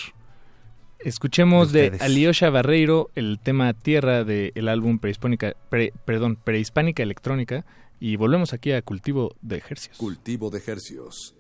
Escuchemos 1.05 1.73
de 1.73 1.91
de. 1.91 1.99
Alyosha 2.05 2.51
Barreiro 2.51 3.11
el 3.15 3.39
tema 3.43 3.73
Tierra 3.73 4.25
del 4.25 4.69
álbum 4.69 4.99
prehispánica, 4.99 5.55
pre- 5.69 5.93
perdón, 6.05 6.37
Prehispánica 6.37 7.03
Electrónica 7.03 7.65
y 7.99 8.17
volvemos 8.17 8.53
aquí 8.53 8.73
a 8.73 8.83
Cultivo 8.83 9.35
de 9.41 9.57
Ejercicios. 9.59 9.97
Cultivo 9.99 10.51
de 10.51 10.63
Hercios. 10.67 11.35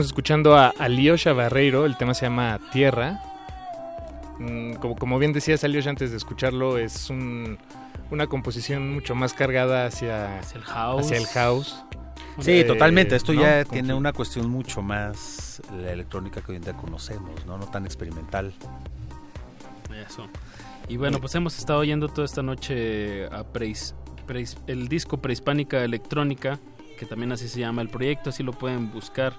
Estamos 0.00 0.12
escuchando 0.12 0.56
a 0.56 0.68
Aliosha 0.78 1.34
Barreiro, 1.34 1.84
el 1.84 1.94
tema 1.98 2.14
se 2.14 2.24
llama 2.24 2.58
Tierra. 2.72 3.20
Mm, 4.38 4.72
Como, 4.76 4.96
como 4.96 5.18
bien 5.18 5.34
decías, 5.34 5.62
Aliosha, 5.62 5.90
antes 5.90 6.10
de 6.10 6.16
escucharlo, 6.16 6.78
es 6.78 7.10
un- 7.10 7.58
una 8.10 8.26
composición 8.26 8.94
mucho 8.94 9.14
más 9.14 9.34
cargada 9.34 9.84
hacia, 9.84 10.40
el 10.54 10.62
house. 10.62 11.04
Hacia 11.04 11.18
el 11.18 11.26
house. 11.26 11.84
Sí, 12.40 12.60
Eh, 12.60 12.64
totalmente. 12.64 13.14
Esto 13.14 13.34
¿no? 13.34 13.42
ya 13.42 13.62
tiene 13.66 13.92
una 13.92 14.14
cuestión 14.14 14.48
mucho 14.48 14.80
más 14.80 15.60
la 15.70 15.92
electrónica 15.92 16.40
que 16.40 16.52
hoy 16.52 16.56
en 16.56 16.62
día 16.62 16.72
conocemos, 16.72 17.44
¿no? 17.44 17.58
No 17.58 17.66
tan 17.66 17.84
experimental. 17.84 18.54
Eso. 20.08 20.28
Y 20.88 20.96
bueno, 20.96 21.20
pues 21.20 21.34
hemos 21.34 21.58
estado 21.58 21.80
oyendo 21.80 22.08
toda 22.08 22.24
esta 22.24 22.42
noche 22.42 23.26
a 23.26 23.44
preis- 23.44 23.94
preis- 24.26 24.56
el 24.66 24.88
disco 24.88 25.18
Prehispánica 25.20 25.84
Electrónica, 25.84 26.58
que 26.98 27.04
también 27.04 27.32
así 27.32 27.48
se 27.48 27.60
llama 27.60 27.82
el 27.82 27.90
proyecto, 27.90 28.30
así 28.30 28.42
lo 28.42 28.52
pueden 28.54 28.90
buscar 28.90 29.34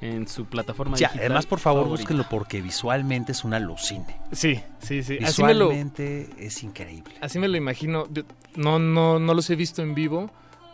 en 0.00 0.26
su 0.28 0.46
plataforma 0.46 0.96
Sí, 0.96 1.04
digital. 1.04 1.26
además, 1.26 1.46
por 1.46 1.58
favor, 1.60 1.82
favorita. 1.84 2.02
búsquenlo 2.02 2.24
porque 2.30 2.62
visualmente 2.62 3.32
es 3.32 3.44
un 3.44 3.54
alucine. 3.54 4.06
Sí, 4.32 4.60
sí, 4.78 5.02
sí. 5.02 5.18
Así 5.22 5.42
me 5.42 5.54
lo, 5.54 5.68
Visualmente 5.68 6.28
es 6.38 6.62
increíble. 6.62 7.14
así 7.20 7.38
me 7.38 7.48
lo 7.48 7.56
imagino. 7.56 8.06
Yo- 8.10 8.22
No, 8.56 8.78
no, 8.78 9.18
no 9.18 9.34
los 9.34 9.48
he 9.50 9.56
visto 9.56 9.82
en 9.82 9.94
vivo, 9.94 10.30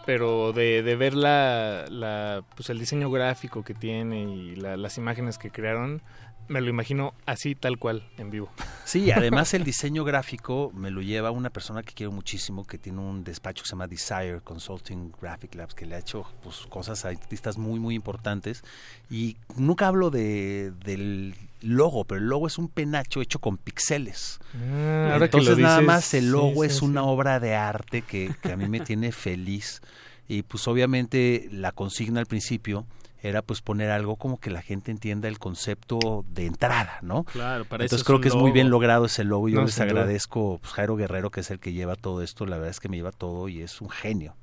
pero 0.07 0.53
de, 0.53 0.82
de 0.82 0.97
ver 0.97 1.15
la, 1.15 1.85
la, 1.90 2.43
pues 2.55 2.70
el 2.70 2.78
diseño 2.78 3.11
gráfico 3.11 3.62
que 3.65 3.74
tiene 3.74 4.23
y 4.23 4.57
la- 4.57 4.77
las 4.77 4.97
imágenes 4.98 5.36
que 5.39 5.51
crearon, 5.51 6.01
me 6.48 6.60
lo 6.60 6.68
imagino 6.68 7.14
así 7.27 7.55
tal 7.55 7.78
cual 7.78 8.09
en 8.18 8.31
vivo. 8.31 8.51
Sí, 8.85 9.10
además 9.10 9.52
el 9.55 9.64
diseño 9.64 10.05
gráfico 10.05 10.70
me 10.74 10.90
lo 10.90 11.02
lleva 11.02 11.31
una 11.31 11.51
persona 11.51 11.82
que 11.82 11.93
quiero 11.93 12.12
muchísimo, 12.12 12.64
que 12.64 12.78
tiene 12.78 13.01
un 13.01 13.24
despacho 13.24 13.62
que 13.62 13.68
se 13.68 13.73
llama 13.73 13.89
Desire 13.89 14.40
Consulting 14.43 15.12
Graphic 15.20 15.55
Labs, 15.56 15.74
que 15.74 15.86
le 15.86 15.97
ha 15.97 15.98
hecho 15.98 16.24
pues, 16.43 16.66
cosas 16.68 17.05
a 17.05 17.09
artistas 17.09 17.59
muy, 17.59 17.81
muy 17.81 17.94
importantes. 17.94 18.62
Y 19.10 19.36
nunca 19.56 19.89
hablo 19.89 20.10
de, 20.10 20.73
del 20.85 21.35
logo, 21.62 22.05
pero 22.05 22.20
el 22.20 22.28
logo 22.28 22.47
es 22.47 22.59
un 22.59 22.68
penacho 22.68 23.20
hecho 23.20 23.40
con 23.40 23.56
pixeles. 23.56 24.39
Ah, 24.55 25.10
ahora 25.14 25.28
que 25.28 25.36
lo 25.36 25.43
Entonces 25.43 25.59
nada 25.59 25.78
dices, 25.78 25.86
más 25.86 26.14
el 26.14 26.31
logo 26.31 26.62
sí, 26.62 26.68
es 26.68 26.77
sí. 26.77 26.85
una 26.85 27.02
obra 27.02 27.40
de 27.40 27.55
arte 27.55 28.02
que, 28.02 28.32
que 28.40 28.52
a 28.52 28.56
mí 28.56 28.68
me 28.68 28.81
tiene 28.81 29.10
feliz. 29.10 29.82
Y 30.28 30.43
pues 30.43 30.66
obviamente 30.68 31.48
la 31.51 31.73
consigna 31.73 32.20
al 32.20 32.27
principio 32.27 32.86
era 33.23 33.43
pues 33.43 33.61
poner 33.61 33.91
algo 33.91 34.17
como 34.17 34.39
que 34.39 34.51
la 34.51 34.63
gente 34.63 34.91
entienda 34.91 35.29
el 35.29 35.39
concepto 35.39 36.25
de 36.29 36.47
entrada, 36.47 36.99
¿no? 37.03 37.25
Claro, 37.25 37.65
para 37.65 37.85
eso 37.85 37.95
Entonces 37.95 38.01
es 38.01 38.05
creo 38.07 38.21
que 38.21 38.29
es 38.29 38.35
muy 38.35 38.53
bien 38.53 38.71
logrado 38.71 39.07
ese 39.07 39.25
logo. 39.25 39.49
Yo 39.49 39.61
No, 39.61 39.67
les 39.67 39.81
agradezco, 39.81 40.59
pues 40.61 40.73
Jairo 40.75 40.97
Guerrero, 40.97 41.31
que 41.31 41.41
es 41.41 41.51
el 41.51 41.59
que 41.59 41.73
lleva 41.73 41.97
todo 41.97 42.23
esto, 42.23 42.47
la 42.47 42.57
verdad 42.57 42.71
es 42.71 42.81
que 42.81 42.89
me 42.89 42.97
lleva 42.97 43.13
todo 43.13 43.49
y 43.49 43.63
es 43.63 43.81
un 43.81 43.91
genio. 43.91 44.37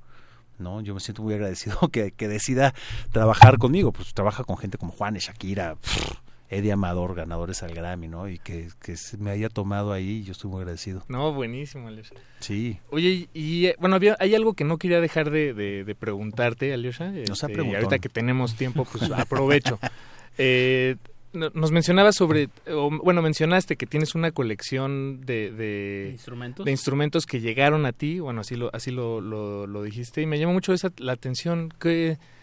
¿no? 0.59 0.81
Yo 0.81 0.93
me 0.93 0.99
siento 0.99 1.23
muy 1.23 1.33
agradecido 1.33 1.77
que, 1.91 2.11
que 2.11 2.27
decida 2.27 2.73
trabajar 3.11 3.57
conmigo, 3.57 3.91
pues 3.91 4.13
trabaja 4.13 4.43
con 4.43 4.57
gente 4.57 4.77
como 4.77 4.91
Juan, 4.91 5.15
Shakira, 5.15 5.75
pff, 5.75 6.22
Eddie 6.53 6.71
Amador, 6.71 7.15
ganadores 7.15 7.63
al 7.63 7.73
Grammy, 7.73 8.07
¿no? 8.07 8.27
Y 8.29 8.39
que, 8.39 8.69
que 8.81 8.95
se 8.97 9.17
me 9.17 9.31
haya 9.31 9.49
tomado 9.49 9.91
ahí, 9.93 10.23
yo 10.23 10.31
estoy 10.33 10.49
muy 10.51 10.59
agradecido. 10.59 11.03
No, 11.07 11.33
buenísimo, 11.33 11.87
Aliosha. 11.87 12.15
Sí. 12.39 12.79
Oye, 12.89 13.27
y 13.33 13.65
eh, 13.67 13.75
bueno, 13.79 13.95
había, 13.95 14.15
hay 14.19 14.35
algo 14.35 14.53
que 14.53 14.63
no 14.63 14.77
quería 14.77 15.01
dejar 15.01 15.29
de, 15.31 15.53
de- 15.53 15.83
de 15.83 15.95
preguntarte, 15.95 16.73
Aliosha. 16.73 17.11
No 17.11 17.35
sea 17.35 17.49
Este, 17.49 17.63
y 17.65 17.73
ahorita 17.75 17.99
que 17.99 18.09
tenemos 18.09 18.55
tiempo, 18.55 18.85
pues 18.91 19.09
aprovecho. 19.11 19.79
Eh, 20.37 20.95
no- 21.33 21.51
nos 21.53 21.71
mencionabas 21.71 22.15
sobre, 22.15 22.49
o, 22.67 22.89
bueno, 23.03 23.21
mencionaste 23.21 23.75
que 23.75 23.85
tienes 23.85 24.15
una 24.15 24.31
colección 24.31 25.21
de, 25.25 25.51
de 25.51 26.09
¿Instrumentos? 26.11 26.65
de 26.65 26.71
instrumentos 26.71 27.25
que 27.25 27.39
llegaron 27.39 27.85
a 27.85 27.91
ti, 27.91 28.19
bueno, 28.19 28.41
así 28.41 28.55
lo, 28.55 28.69
así 28.73 28.91
lo, 28.91 29.21
lo, 29.21 29.67
lo 29.67 29.83
dijiste, 29.83 30.21
y 30.21 30.25
me 30.25 30.39
llama 30.39 30.53
mucho 30.53 30.73
esa, 30.73 30.91
la 30.97 31.13
atención. 31.13 31.71
¿Qué, 31.79 32.17
qué- 32.17 32.33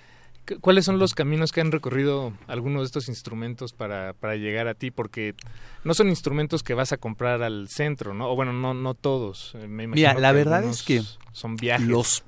¿Cuáles 0.60 0.84
son 0.84 0.98
los 0.98 1.14
caminos 1.14 1.52
que 1.52 1.60
han 1.60 1.70
recorrido 1.72 2.32
algunos 2.46 2.82
de 2.82 2.86
estos 2.86 3.08
instrumentos 3.08 3.72
para, 3.72 4.12
para 4.14 4.36
llegar 4.36 4.68
a 4.68 4.74
ti? 4.74 4.90
Porque 4.90 5.34
no 5.84 5.94
son 5.94 6.08
instrumentos 6.08 6.62
que 6.62 6.74
vas 6.74 6.92
a 6.92 6.96
comprar 6.96 7.42
al 7.42 7.68
centro, 7.68 8.14
¿no? 8.14 8.30
O 8.30 8.36
bueno, 8.36 8.52
no, 8.52 8.74
no 8.74 8.94
todos. 8.94 9.52
eh, 9.54 9.66
Me 9.68 9.84
imagino 9.84 10.08
Mira, 10.08 10.20
la 10.20 10.32
verdad 10.32 10.64
es 10.64 10.82
que 10.82 11.02
son 11.32 11.56
viajes. 11.56 11.86
los 11.86 12.20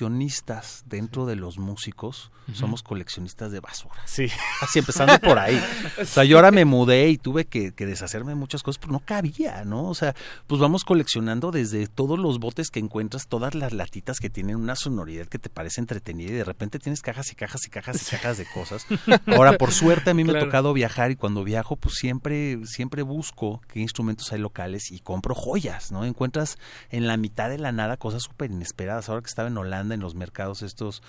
percusionistas 0.00 0.82
dentro 0.86 1.26
de 1.26 1.36
los 1.36 1.58
músicos 1.58 2.30
somos 2.52 2.82
coleccionistas 2.82 3.52
de 3.52 3.60
basura. 3.60 4.02
Sí. 4.06 4.26
Así 4.60 4.80
empezando 4.80 5.16
por 5.20 5.38
ahí. 5.38 5.62
O 6.02 6.04
sea, 6.04 6.24
yo 6.24 6.36
ahora 6.36 6.50
me 6.50 6.64
mudé 6.64 7.08
y 7.08 7.16
tuve 7.16 7.44
que, 7.44 7.70
que 7.72 7.86
deshacerme 7.86 8.30
de 8.30 8.34
muchas 8.34 8.64
cosas, 8.64 8.78
pero 8.80 8.92
no 8.92 8.98
cabía, 8.98 9.64
¿no? 9.64 9.84
O 9.84 9.94
sea, 9.94 10.16
pues 10.48 10.60
vamos 10.60 10.82
coleccionando 10.82 11.52
desde 11.52 11.86
todos 11.86 12.18
los 12.18 12.40
botes 12.40 12.70
que 12.72 12.80
encuentras, 12.80 13.28
todas 13.28 13.54
las 13.54 13.72
latitas 13.72 14.18
que 14.18 14.30
tienen 14.30 14.56
una 14.56 14.74
sonoridad 14.74 15.26
que 15.28 15.38
te 15.38 15.48
parece 15.48 15.80
entretenida 15.80 16.30
y 16.30 16.34
de 16.34 16.42
repente 16.44 16.80
tienes 16.80 17.02
cajas 17.02 17.30
y 17.30 17.36
cajas 17.36 17.59
y 17.66 17.70
cajas 17.70 18.02
y 18.02 18.10
cajas 18.10 18.38
de 18.38 18.46
cosas. 18.46 18.86
Ahora, 19.26 19.56
por 19.58 19.72
suerte, 19.72 20.10
a 20.10 20.14
mí 20.14 20.24
me 20.24 20.30
Claro. 20.30 20.44
ha 20.44 20.48
tocado 20.48 20.72
viajar 20.72 21.10
y 21.10 21.16
cuando 21.16 21.44
viajo, 21.44 21.76
pues 21.76 21.94
siempre, 21.96 22.58
siempre 22.66 23.02
busco 23.02 23.60
qué 23.72 23.80
instrumentos 23.80 24.32
hay 24.32 24.38
locales 24.40 24.90
y 24.90 25.00
compro 25.00 25.34
joyas, 25.34 25.92
¿no? 25.92 26.04
Encuentras 26.04 26.58
en 26.90 27.06
la 27.06 27.16
mitad 27.16 27.48
de 27.50 27.58
la 27.58 27.72
nada 27.72 27.96
cosas 27.96 28.22
súper 28.22 28.50
inesperadas. 28.50 29.08
Ahora 29.08 29.22
que 29.22 29.28
estaba 29.28 29.48
en 29.48 29.58
Holanda, 29.58 29.94
en 29.94 30.00
los 30.00 30.14
mercados 30.14 30.62
estos 30.62 31.02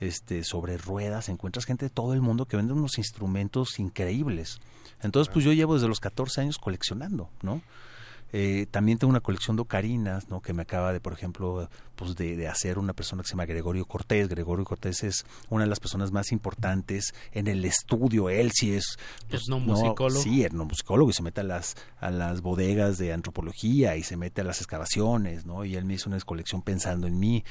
este, 0.00 0.44
sobre 0.44 0.78
ruedas, 0.78 1.28
encuentras 1.28 1.64
gente 1.64 1.86
de 1.86 1.90
todo 1.90 2.14
el 2.14 2.20
mundo 2.20 2.46
que 2.46 2.56
vende 2.56 2.72
unos 2.72 2.98
instrumentos 2.98 3.78
increíbles. 3.78 4.60
Entonces, 5.02 5.32
pues 5.32 5.44
yo 5.44 5.52
llevo 5.52 5.74
desde 5.74 5.88
los 5.88 6.00
14 6.00 6.40
años 6.40 6.58
coleccionando, 6.58 7.30
¿no? 7.42 7.60
Eh, 8.32 8.66
también 8.70 8.98
tengo 8.98 9.10
una 9.10 9.20
colección 9.20 9.56
de 9.56 9.62
ocarinas, 9.62 10.28
¿no? 10.28 10.40
Que 10.40 10.52
me 10.52 10.62
acaba 10.62 10.92
de, 10.92 11.00
por 11.00 11.12
ejemplo, 11.12 11.68
pues 11.96 12.14
de, 12.14 12.36
de 12.36 12.48
hacer 12.48 12.78
una 12.78 12.92
persona 12.92 13.22
que 13.22 13.28
se 13.28 13.32
llama 13.32 13.46
Gregorio 13.46 13.84
Cortés. 13.86 14.28
Gregorio 14.28 14.64
Cortés 14.64 15.02
es 15.02 15.24
una 15.48 15.64
de 15.64 15.70
las 15.70 15.80
personas 15.80 16.12
más 16.12 16.30
importantes 16.32 17.14
en 17.32 17.48
el 17.48 17.64
estudio. 17.64 18.28
Él 18.28 18.52
sí 18.52 18.74
es... 18.74 18.96
pues, 19.28 19.42
Etnomusicólogo. 19.42 20.18
no, 20.18 20.22
sí, 20.22 20.44
etnomusicólogo 20.44 21.10
y 21.10 21.12
se 21.14 21.22
mete 21.22 21.40
a 21.40 21.44
las, 21.44 21.76
a 22.00 22.10
las 22.10 22.40
bodegas 22.40 22.98
de 22.98 23.12
antropología 23.12 23.96
y 23.96 24.02
se 24.02 24.16
mete 24.16 24.42
a 24.42 24.44
las 24.44 24.58
excavaciones, 24.58 25.46
¿no? 25.46 25.64
Y 25.64 25.74
él 25.74 25.84
me 25.84 25.94
hizo 25.94 26.08
una 26.08 26.18
colección 26.20 26.62
pensando 26.62 27.06
en 27.06 27.18
mí. 27.18 27.44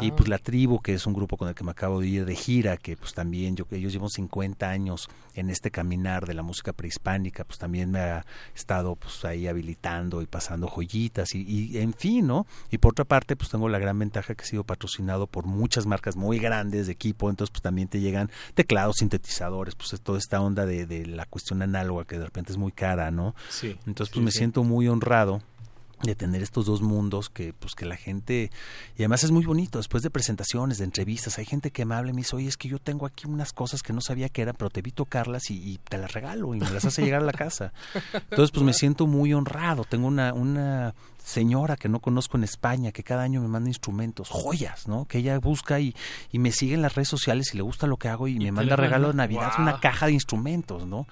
Y 0.00 0.10
pues 0.12 0.28
la 0.28 0.38
tribu, 0.38 0.80
que 0.80 0.94
es 0.94 1.06
un 1.06 1.14
grupo 1.14 1.36
con 1.36 1.48
el 1.48 1.54
que 1.54 1.64
me 1.64 1.70
acabo 1.70 2.00
de 2.00 2.08
ir 2.08 2.24
de 2.24 2.34
gira, 2.34 2.76
que 2.76 2.96
pues 2.96 3.14
también 3.14 3.56
yo 3.56 3.66
que 3.66 3.76
ellos 3.76 3.92
llevan 3.92 4.10
50 4.10 4.68
años 4.68 5.08
en 5.34 5.50
este 5.50 5.70
caminar 5.70 6.26
de 6.26 6.34
la 6.34 6.42
música 6.42 6.72
prehispánica, 6.72 7.44
pues 7.44 7.58
también 7.58 7.90
me 7.90 8.00
ha 8.00 8.26
estado 8.54 8.96
pues 8.96 9.24
ahí 9.24 9.46
habilitando 9.46 10.23
pasando 10.26 10.68
joyitas 10.68 11.34
y, 11.34 11.42
y 11.42 11.78
en 11.78 11.92
fin, 11.94 12.26
¿no? 12.26 12.46
Y 12.70 12.78
por 12.78 12.92
otra 12.92 13.04
parte, 13.04 13.36
pues 13.36 13.50
tengo 13.50 13.68
la 13.68 13.78
gran 13.78 13.98
ventaja 13.98 14.34
que 14.34 14.44
he 14.44 14.46
sido 14.46 14.64
patrocinado 14.64 15.26
por 15.26 15.46
muchas 15.46 15.86
marcas 15.86 16.16
muy 16.16 16.38
grandes 16.38 16.86
de 16.86 16.92
equipo, 16.92 17.30
entonces 17.30 17.50
pues 17.50 17.62
también 17.62 17.88
te 17.88 18.00
llegan 18.00 18.30
teclados, 18.54 18.96
sintetizadores, 18.98 19.74
pues 19.74 19.92
es 19.92 20.00
toda 20.00 20.18
esta 20.18 20.40
onda 20.40 20.66
de, 20.66 20.86
de 20.86 21.06
la 21.06 21.26
cuestión 21.26 21.62
análoga 21.62 22.04
que 22.04 22.18
de 22.18 22.24
repente 22.24 22.52
es 22.52 22.58
muy 22.58 22.72
cara, 22.72 23.10
¿no? 23.10 23.34
Sí, 23.48 23.76
Entonces 23.86 24.08
sí, 24.08 24.14
pues 24.14 24.24
me 24.24 24.30
sí. 24.30 24.38
siento 24.38 24.64
muy 24.64 24.88
honrado 24.88 25.42
de 26.04 26.14
tener 26.14 26.42
estos 26.42 26.66
dos 26.66 26.82
mundos 26.82 27.30
que 27.30 27.52
pues 27.52 27.74
que 27.74 27.86
la 27.86 27.96
gente 27.96 28.50
y 28.96 29.02
además 29.02 29.24
es 29.24 29.30
muy 29.30 29.44
bonito 29.44 29.78
después 29.78 30.02
de 30.02 30.10
presentaciones 30.10 30.78
de 30.78 30.84
entrevistas 30.84 31.38
hay 31.38 31.44
gente 31.44 31.70
que 31.70 31.84
me 31.84 31.94
habla 31.94 32.10
y 32.10 32.14
me 32.14 32.20
dice 32.20 32.36
oye 32.36 32.48
es 32.48 32.56
que 32.56 32.68
yo 32.68 32.78
tengo 32.78 33.06
aquí 33.06 33.26
unas 33.26 33.52
cosas 33.52 33.82
que 33.82 33.92
no 33.92 34.00
sabía 34.00 34.28
que 34.28 34.42
eran 34.42 34.54
pero 34.56 34.70
te 34.70 34.82
vi 34.82 34.92
tocarlas 34.92 35.50
y, 35.50 35.54
y 35.54 35.78
te 35.78 35.98
las 35.98 36.12
regalo 36.12 36.54
y 36.54 36.60
me 36.60 36.70
las 36.70 36.84
hace 36.84 37.02
llegar 37.02 37.22
a 37.22 37.26
la 37.26 37.32
casa 37.32 37.72
entonces 38.14 38.50
pues 38.50 38.62
me 38.64 38.72
siento 38.72 39.06
muy 39.06 39.34
honrado 39.34 39.84
tengo 39.84 40.06
una 40.06 40.32
una 40.32 40.94
señora 41.24 41.76
que 41.76 41.88
no 41.88 42.00
conozco 42.00 42.36
en 42.36 42.44
España 42.44 42.92
que 42.92 43.02
cada 43.02 43.22
año 43.22 43.40
me 43.40 43.48
manda 43.48 43.70
instrumentos 43.70 44.28
joyas 44.28 44.86
no 44.88 45.06
que 45.06 45.18
ella 45.18 45.38
busca 45.38 45.80
y, 45.80 45.94
y 46.30 46.38
me 46.38 46.52
sigue 46.52 46.74
en 46.74 46.82
las 46.82 46.94
redes 46.94 47.08
sociales 47.08 47.54
y 47.54 47.56
le 47.56 47.62
gusta 47.62 47.86
lo 47.86 47.96
que 47.96 48.08
hago 48.08 48.28
y, 48.28 48.38
me 48.38 48.52
manda 48.52 48.76
regalo 48.76 49.08
de 49.08 49.14
navidad 49.14 49.52
una 49.58 49.80
caja 49.80 50.06
de 50.06 50.12
instrumentos 50.12 50.86
no 50.86 51.06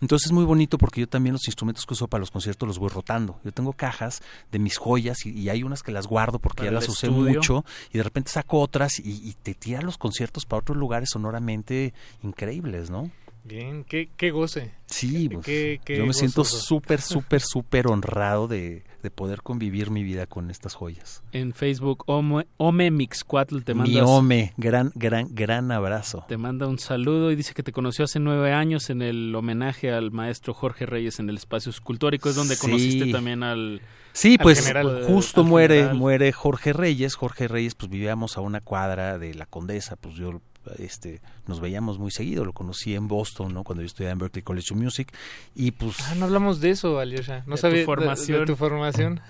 entonces 0.00 0.26
es 0.26 0.32
muy 0.32 0.44
bonito 0.44 0.78
porque 0.78 1.00
yo 1.00 1.08
también 1.08 1.32
los 1.32 1.46
instrumentos 1.48 1.84
que 1.84 1.94
uso 1.94 2.06
para 2.06 2.20
los 2.20 2.30
conciertos 2.30 2.66
los 2.66 2.78
voy 2.78 2.90
rotando. 2.90 3.40
Yo 3.44 3.50
tengo 3.52 3.72
cajas 3.72 4.20
de 4.52 4.58
mis 4.58 4.76
joyas 4.76 5.24
y, 5.24 5.30
y 5.30 5.48
hay 5.48 5.62
unas 5.62 5.82
que 5.82 5.90
las 5.90 6.06
guardo 6.06 6.38
porque 6.38 6.58
Para 6.58 6.68
ya 6.68 6.72
las 6.74 6.86
usé 6.88 7.06
estudio. 7.06 7.32
mucho 7.38 7.64
y 7.92 7.96
de 7.96 8.04
repente 8.04 8.30
saco 8.30 8.60
otras 8.60 8.98
y, 8.98 9.26
y 9.26 9.32
te 9.42 9.54
tira 9.54 9.80
los 9.80 9.96
conciertos 9.96 10.44
para 10.44 10.60
otros 10.60 10.76
lugares 10.76 11.08
sonoramente 11.10 11.94
increíbles, 12.22 12.90
¿no? 12.90 13.10
Bien, 13.44 13.84
qué, 13.84 14.10
qué 14.18 14.30
goce. 14.32 14.72
Sí, 14.86 15.28
Qué- 15.30 15.34
pues, 15.36 15.46
qué- 15.46 15.96
yo 15.96 16.04
me 16.04 16.12
siento 16.12 16.44
súper, 16.44 17.00
súper, 17.00 17.40
súper 17.40 17.86
honrado 17.86 18.48
de, 18.48 18.84
de 19.06 19.10
poder 19.12 19.42
convivir 19.42 19.92
mi 19.92 20.02
vida 20.02 20.26
con 20.26 20.50
estas 20.50 20.74
joyas. 20.74 21.22
En 21.30 21.52
Facebook, 21.54 22.02
Ome, 22.08 22.48
Ome 22.56 22.90
Mixcuatl 22.90 23.60
te 23.60 23.72
Mi 23.72 23.80
manda, 23.82 24.04
Ome, 24.04 24.52
gran, 24.56 24.90
gran, 24.96 25.28
gran 25.30 25.70
abrazo. 25.70 26.24
te 26.26 26.36
manda 26.36 26.66
un 26.66 26.80
saludo 26.80 27.30
y 27.30 27.36
dice 27.36 27.54
que 27.54 27.62
te 27.62 27.70
conoció 27.70 28.04
hace 28.04 28.18
nueve 28.18 28.52
años 28.52 28.90
en 28.90 29.02
el 29.02 29.32
homenaje 29.36 29.92
al 29.92 30.10
maestro 30.10 30.54
Jorge 30.54 30.86
Reyes 30.86 31.20
en 31.20 31.30
el 31.30 31.36
espacio 31.36 31.70
escultórico. 31.70 32.28
Es 32.28 32.34
donde 32.34 32.56
Sí. 32.56 32.60
conociste 32.60 33.12
también 33.12 33.44
al... 33.44 33.80
Sí, 34.12 34.32
al 34.38 34.42
pues 34.42 34.60
general, 34.66 35.04
justo 35.06 35.42
al 35.42 35.46
muere 35.46 35.74
general. 35.76 35.96
muere 35.96 36.32
Jorge 36.32 36.72
Reyes. 36.72 37.14
Jorge 37.14 37.46
Reyes, 37.46 37.76
pues 37.76 37.88
vivíamos 37.88 38.36
a 38.36 38.40
una 38.40 38.60
cuadra 38.60 39.18
de 39.18 39.34
la 39.34 39.46
Condesa, 39.46 39.94
pues 39.94 40.16
yo 40.16 40.40
este, 40.78 41.20
nos 41.46 41.60
veíamos 41.60 41.98
muy 41.98 42.10
seguido, 42.10 42.44
lo 42.44 42.52
conocí 42.52 42.94
en 42.94 43.08
Boston, 43.08 43.54
¿no? 43.54 43.64
Cuando 43.64 43.82
yo 43.82 43.86
estudiaba 43.86 44.12
en 44.12 44.18
Berkeley 44.18 44.42
College 44.42 44.74
of 44.74 44.80
Music 44.80 45.12
y 45.54 45.70
pues... 45.70 45.96
Ah, 46.08 46.14
no 46.16 46.24
hablamos 46.26 46.60
de 46.60 46.70
eso, 46.70 46.98
Alyosha. 46.98 47.42
No 47.46 47.56
sabía 47.56 47.82
tu 47.82 47.86
formación. 47.86 48.36
De, 48.36 48.40
de 48.40 48.46
tu 48.46 48.56
formación. 48.56 49.20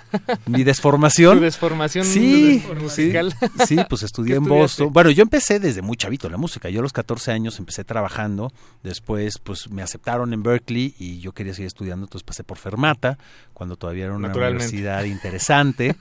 Mi 0.47 0.65
desformación. 0.65 1.39
Tu 1.39 1.45
desformación 1.45 2.05
sí, 2.05 2.63
musical. 2.81 3.35
sí, 3.67 3.77
pues 3.89 4.03
estudié 4.03 4.33
¿Qué 4.35 4.39
en? 4.39 4.45
Boston. 4.45 4.93
Bueno, 4.93 5.11
yo 5.11 5.23
empecé 5.23 5.61
desde 5.61 5.83
muy 5.83 5.97
chavito 5.97 6.29
la 6.29 6.37
música. 6.37 6.69
Yo 6.71 6.81
a 6.81 6.83
los 6.83 6.93
14 6.93 7.33
años 7.33 7.59
empecé 7.59 7.85
trabajando. 7.85 8.53
Después, 8.83 9.39
pues 9.39 9.69
me 9.71 9.83
aceptaron 9.83 10.33
en 10.33 10.43
Berkeley 10.43 10.95
y 10.99 11.21
yo 11.21 11.33
quería 11.33 11.55
seguir 11.55 11.67
estudiando. 11.69 12.07
Entonces 12.07 12.25
pasé 12.25 12.45
por 12.45 12.59
Fermata, 12.59 13.19
cuando 13.53 13.77
todavía 13.77 14.07
era 14.07 14.15
una 14.15 14.29
universidad 14.33 15.05
interesante. 15.17 15.97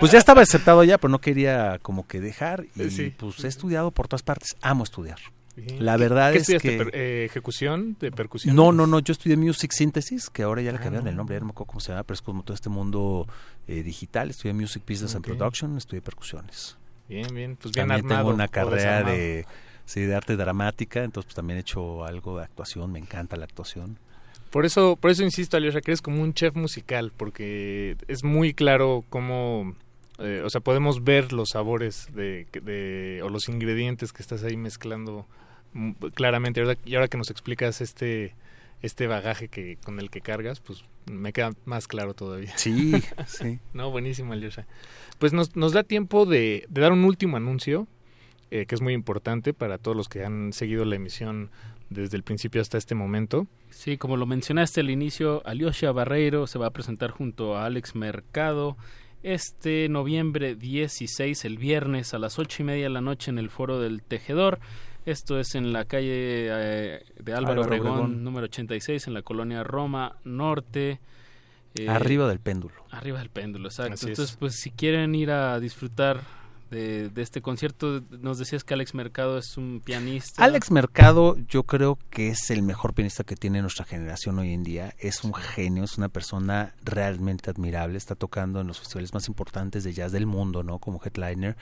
pues 0.00 0.12
ya 0.12 0.18
estaba 0.18 0.42
aceptado 0.42 0.84
ya, 0.84 0.98
pero 0.98 1.10
no 1.10 1.20
quería 1.20 1.78
como 1.82 2.06
que 2.06 2.20
dejar. 2.20 2.64
Y 2.76 2.90
Sí. 2.90 3.12
pues 3.16 3.42
he 3.44 3.48
estudiado 3.48 3.90
por 3.90 4.08
todas 4.08 4.22
partes. 4.22 4.56
Amo 4.60 4.84
estudiar. 4.84 5.18
Bien. 5.54 5.84
La 5.84 5.96
verdad 5.98 6.32
¿Qué 6.32 6.38
es 6.38 6.46
que... 6.62 6.72
Per- 6.78 6.90
eh, 6.94 7.24
¿Ejecución? 7.26 7.96
¿De 8.00 8.10
percusión? 8.10 8.56
No, 8.56 8.72
no, 8.72 8.86
no, 8.86 9.00
yo 9.00 9.12
estudié 9.12 9.36
Music 9.36 9.72
Synthesis, 9.72 10.30
que 10.30 10.42
ahora 10.44 10.62
ya 10.62 10.72
le 10.72 10.78
Ah, 10.78 10.80
cambiaron 10.80 11.04
no. 11.04 11.10
el 11.10 11.16
nombre, 11.16 11.36
ya 11.36 11.40
no 11.40 11.46
me 11.46 11.50
acuerdo 11.50 11.66
cómo 11.68 11.80
se 11.80 11.92
llama, 11.92 12.04
pero 12.04 12.14
es 12.14 12.22
como 12.22 12.42
todo 12.42 12.54
este 12.54 12.70
mundo 12.70 13.26
eh, 13.68 13.82
digital. 13.82 14.30
Estudié 14.30 14.54
Music 14.54 14.82
Business 14.88 15.14
and 15.14 15.24
Production, 15.24 15.76
estudié 15.76 16.00
percusiones. 16.00 16.76
Bien, 17.08 17.26
bien. 17.34 17.56
Pues 17.56 17.72
bien 17.74 17.86
también 17.88 18.06
armado. 18.06 18.20
tengo 18.28 18.34
una 18.34 18.48
carrera 18.48 19.02
de, 19.02 19.44
sí, 19.84 20.00
de 20.00 20.14
arte 20.14 20.36
dramática, 20.36 21.04
entonces 21.04 21.26
pues 21.26 21.34
también 21.36 21.58
he 21.58 21.60
hecho 21.60 22.04
algo 22.06 22.38
de 22.38 22.44
actuación, 22.44 22.90
me 22.90 22.98
encanta 22.98 23.36
la 23.36 23.44
actuación. 23.44 23.98
Por 24.50 24.64
eso, 24.66 24.96
por 24.96 25.10
eso 25.10 25.22
insisto, 25.22 25.56
Alyosha, 25.58 25.80
que 25.82 25.90
eres 25.90 26.00
como 26.02 26.22
un 26.22 26.32
chef 26.34 26.54
musical, 26.54 27.12
porque 27.16 27.96
es 28.08 28.24
muy 28.24 28.54
claro 28.54 29.04
cómo, 29.10 29.74
eh, 30.22 30.42
o 30.44 30.50
sea, 30.50 30.60
podemos 30.60 31.04
ver 31.04 31.32
los 31.32 31.50
sabores 31.50 32.08
de, 32.14 32.46
de- 32.62 33.20
o 33.22 33.28
los 33.28 33.48
ingredientes 33.48 34.12
que 34.12 34.22
estás 34.22 34.42
ahí 34.44 34.56
mezclando 34.56 35.26
mm, 35.72 35.90
claramente. 36.14 36.60
Y 36.60 36.62
ahora, 36.64 36.78
y 36.84 36.94
ahora 36.94 37.08
que 37.08 37.18
nos 37.18 37.30
explicas 37.30 37.80
este 37.80 38.34
este 38.82 39.06
bagaje 39.06 39.46
que 39.46 39.76
con 39.84 40.00
el 40.00 40.10
que 40.10 40.20
cargas, 40.20 40.58
pues 40.58 40.84
me 41.08 41.32
queda 41.32 41.52
más 41.66 41.86
claro 41.86 42.14
todavía. 42.14 42.52
Sí, 42.58 42.92
sí. 43.26 43.60
no, 43.72 43.90
buenísimo, 43.92 44.32
Alyosha. 44.32 44.66
Pues 45.20 45.32
nos, 45.32 45.54
nos 45.54 45.72
da 45.72 45.84
tiempo 45.84 46.26
de, 46.26 46.66
de 46.68 46.80
dar 46.80 46.90
un 46.92 47.04
último 47.04 47.36
anuncio, 47.36 47.86
eh, 48.50 48.66
que 48.66 48.74
es 48.74 48.80
muy 48.80 48.92
importante 48.92 49.54
para 49.54 49.78
todos 49.78 49.96
los 49.96 50.08
que 50.08 50.24
han 50.24 50.52
seguido 50.52 50.84
la 50.84 50.96
emisión 50.96 51.50
desde 51.90 52.16
el 52.16 52.24
principio 52.24 52.60
hasta 52.60 52.76
este 52.76 52.96
momento. 52.96 53.46
Sí, 53.70 53.98
como 53.98 54.16
lo 54.16 54.26
mencionaste 54.26 54.80
al 54.80 54.90
inicio, 54.90 55.42
Alyosha 55.46 55.92
Barreiro 55.92 56.48
se 56.48 56.58
va 56.58 56.66
a 56.66 56.70
presentar 56.70 57.12
junto 57.12 57.56
a 57.56 57.66
Alex 57.66 57.94
Mercado 57.94 58.76
este 59.22 59.88
noviembre 59.88 60.54
16, 60.54 61.44
el 61.44 61.58
viernes 61.58 62.14
a 62.14 62.18
las 62.18 62.38
ocho 62.38 62.62
y 62.62 62.66
media 62.66 62.84
de 62.84 62.90
la 62.90 63.00
noche 63.00 63.30
en 63.30 63.38
el 63.38 63.50
Foro 63.50 63.80
del 63.80 64.02
Tejedor. 64.02 64.58
Esto 65.04 65.38
es 65.38 65.54
en 65.54 65.72
la 65.72 65.84
calle 65.84 66.46
eh, 66.48 67.04
de 67.18 67.32
Álvaro 67.32 67.62
Álvaro 67.62 67.62
Obregón, 67.62 67.90
Obregón. 67.90 68.24
número 68.24 68.44
86, 68.44 69.08
en 69.08 69.14
la 69.14 69.22
colonia 69.22 69.64
Roma 69.64 70.16
Norte. 70.24 71.00
Eh, 71.74 71.88
Arriba 71.88 72.28
del 72.28 72.38
péndulo. 72.38 72.84
Arriba 72.90 73.18
del 73.18 73.30
péndulo, 73.30 73.68
exacto. 73.68 74.06
Entonces, 74.06 74.36
pues 74.38 74.56
si 74.56 74.70
quieren 74.70 75.14
ir 75.14 75.30
a 75.30 75.58
disfrutar 75.58 76.20
de, 76.72 77.10
de 77.10 77.22
este 77.22 77.42
concierto, 77.42 78.02
nos 78.20 78.38
decías 78.38 78.64
que 78.64 78.74
Alex 78.74 78.94
Mercado 78.94 79.38
es 79.38 79.56
un 79.56 79.80
pianista. 79.84 80.42
Alex 80.42 80.70
Mercado 80.70 81.36
yo 81.48 81.64
creo 81.64 81.98
que 82.10 82.28
es 82.28 82.50
el 82.50 82.62
mejor 82.62 82.94
pianista 82.94 83.22
que 83.22 83.36
tiene 83.36 83.60
nuestra 83.60 83.84
generación 83.84 84.38
hoy 84.38 84.52
en 84.52 84.64
día. 84.64 84.94
Es 84.98 85.22
un 85.22 85.34
genio, 85.34 85.84
es 85.84 85.98
una 85.98 86.08
persona 86.08 86.74
realmente 86.82 87.50
admirable. 87.50 87.98
Está 87.98 88.14
tocando 88.14 88.60
en 88.60 88.66
los 88.66 88.80
festivales 88.80 89.12
más 89.12 89.28
importantes 89.28 89.84
de 89.84 89.92
jazz 89.92 90.12
del 90.12 90.26
mundo, 90.26 90.62
¿no? 90.62 90.78
Como 90.78 91.00
headliner. 91.04 91.56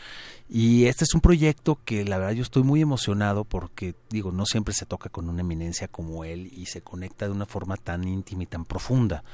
Y 0.49 0.87
este 0.87 1.05
es 1.05 1.13
un 1.15 1.21
proyecto 1.21 1.79
que 1.85 2.05
la 2.05 2.19
verdad 2.19 2.33
yo 2.33 2.43
estoy 2.43 2.63
muy 2.63 2.81
emocionado 2.81 3.45
porque, 3.45 3.95
digo, 4.11 4.31
no 4.31 4.47
siempre 4.47 4.73
se 4.73 4.87
toca 4.87 5.11
con 5.11 5.29
una 5.29 5.41
eminencia 5.41 5.89
como 5.89 6.25
él 6.25 6.51
y 6.53 6.67
se 6.67 6.83
conecta 6.83 7.27
de 7.27 7.33
una 7.33 7.47
forma 7.47 7.77
tan 7.77 8.07
íntima 8.07 8.45
y 8.45 8.47
tan 8.47 8.65
profunda. 8.65 9.25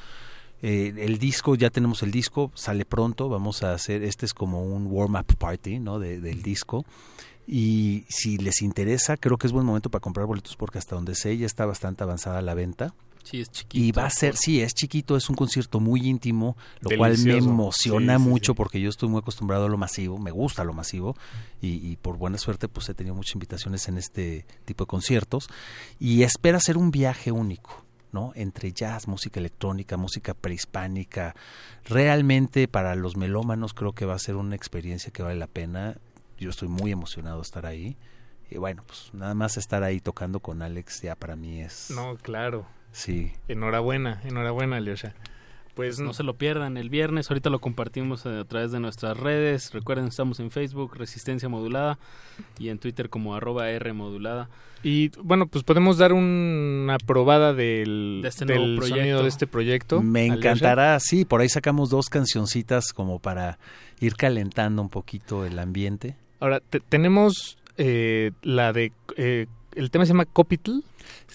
Eh, 0.62 0.94
el 0.98 1.18
disco, 1.18 1.54
ya 1.54 1.70
tenemos 1.70 2.02
el 2.02 2.10
disco, 2.10 2.50
sale 2.54 2.84
pronto, 2.84 3.28
vamos 3.28 3.62
a 3.62 3.72
hacer, 3.74 4.02
este 4.02 4.24
es 4.26 4.34
como 4.34 4.62
un 4.64 4.86
warm-up 4.86 5.36
party, 5.36 5.78
¿no? 5.78 5.98
De- 5.98 6.20
del 6.20 6.42
disco. 6.42 6.84
Y 7.46 8.04
si 8.08 8.38
les 8.38 8.62
interesa, 8.62 9.16
creo 9.16 9.36
que 9.38 9.46
es 9.46 9.52
buen 9.52 9.64
momento 9.66 9.90
para 9.90 10.00
comprar 10.00 10.26
boletos 10.26 10.56
porque 10.56 10.78
hasta 10.78 10.96
donde 10.96 11.14
sé 11.14 11.36
ya 11.38 11.46
está 11.46 11.64
bastante 11.66 12.02
avanzada 12.02 12.42
la 12.42 12.54
venta. 12.54 12.94
Sí, 13.22 13.40
es 13.40 13.50
chiquito. 13.50 13.84
Y 13.84 13.90
va 13.92 14.06
a 14.06 14.10
ser, 14.10 14.36
sí, 14.36 14.60
es 14.60 14.72
chiquito, 14.72 15.16
es 15.16 15.28
un 15.28 15.34
concierto 15.36 15.80
muy 15.80 16.00
íntimo, 16.08 16.56
lo 16.80 16.96
cual 16.96 17.18
me 17.18 17.36
emociona 17.36 18.18
Sí, 18.18 18.22
sí, 18.24 18.28
mucho 18.30 18.52
sí. 18.52 18.56
porque 18.56 18.80
yo 18.80 18.88
estoy 18.88 19.08
muy 19.08 19.18
acostumbrado 19.18 19.66
a 19.66 19.68
lo 19.68 19.76
masivo, 19.76 20.16
me 20.18 20.30
gusta 20.30 20.62
lo 20.64 20.72
masivo 20.72 21.16
y, 21.60 21.88
y 21.88 21.96
por 21.96 22.18
buena 22.18 22.38
suerte 22.38 22.68
pues 22.68 22.88
he 22.88 22.94
tenido 22.94 23.14
muchas 23.16 23.34
invitaciones 23.34 23.88
en 23.88 23.98
este 23.98 24.44
tipo 24.64 24.84
de 24.84 24.88
conciertos 24.88 25.48
y 25.98 26.22
espera 26.22 26.58
hacer 26.58 26.76
un 26.78 26.90
viaje 26.92 27.32
único. 27.32 27.84
¿No? 28.16 28.32
entre 28.34 28.72
jazz, 28.72 29.09
música 29.09 29.40
electrónica, 29.40 29.98
música 29.98 30.32
prehispánica. 30.32 31.34
Realmente 31.84 32.66
para 32.66 32.94
los 32.94 33.14
melómanos 33.14 33.74
creo 33.74 33.93
que 33.93 34.06
va 34.06 34.14
a 34.14 34.18
ser 34.18 34.36
una 34.36 34.56
experiencia 34.56 35.12
que 35.12 35.22
vale 35.22 35.36
la 35.36 35.47
pena. 35.47 35.98
Yo 36.38 36.48
estoy 36.48 36.68
muy 36.68 36.93
emocionado 36.93 37.36
de 37.36 37.43
estar 37.43 37.66
ahí. 37.66 37.98
Y 38.51 38.56
bueno, 38.56 38.84
pues 38.86 39.10
nada 39.12 39.34
más 39.34 39.59
estar 39.59 39.82
ahí 39.82 40.01
tocando 40.01 40.40
con 40.40 40.62
Alex 40.62 41.02
ya 41.02 41.14
para 41.14 41.36
mí 41.36 41.60
es... 41.60 41.90
No, 41.90 42.16
claro. 42.16 42.64
Sí. 42.90 43.34
Enhorabuena, 43.48 44.22
enhorabuena, 44.24 44.76
Alyosha. 44.78 45.12
Pues 45.76 46.00
no 46.00 46.12
se 46.14 46.22
lo 46.22 46.34
pierdan 46.34 46.78
el 46.78 46.88
viernes. 46.88 47.30
Ahorita 47.30 47.50
lo 47.50 47.58
compartimos 47.60 48.24
a 48.24 48.42
través 48.44 48.72
de 48.72 48.80
nuestras 48.80 49.16
redes. 49.16 49.72
Recuerden, 49.74 50.06
estamos 50.06 50.40
en 50.40 50.50
Facebook, 50.50 50.96
Resistencia 50.96 51.48
Modulada, 51.50 51.98
y 52.58 52.70
en 52.70 52.78
Twitter 52.78 53.10
como 53.10 53.34
arroba 53.36 53.68
R 53.70 53.92
Modulada. 53.92 54.48
Y 54.82 55.10
bueno, 55.22 55.46
pues 55.46 55.64
podemos 55.64 55.98
dar 55.98 56.12
una 56.14 56.96
probada 56.98 57.52
del, 57.52 58.20
De 58.22 58.28
este 58.28 58.46
del 58.46 58.80
sonido 58.82 59.22
de 59.22 59.28
este 59.28 59.46
proyecto. 59.46 60.00
Me 60.02 60.24
encantará, 60.26 60.98
sí, 60.98 61.24
por 61.26 61.42
ahí 61.42 61.48
sacamos 61.50 61.90
dos 61.90 62.08
cancioncitas 62.08 62.92
como 62.94 63.18
para 63.18 63.58
ir 64.00 64.16
calentando 64.16 64.80
un 64.80 64.88
poquito 64.88 65.44
el 65.44 65.58
ambiente. 65.58 66.16
Ahora, 66.40 66.60
te- 66.60 66.80
tenemos 66.80 67.58
eh, 67.76 68.32
la 68.42 68.72
de... 68.72 68.92
eh, 69.16 69.46
el 69.74 69.90
tema 69.90 70.06
se 70.06 70.12
llama 70.12 70.24
Copitl. 70.24 70.78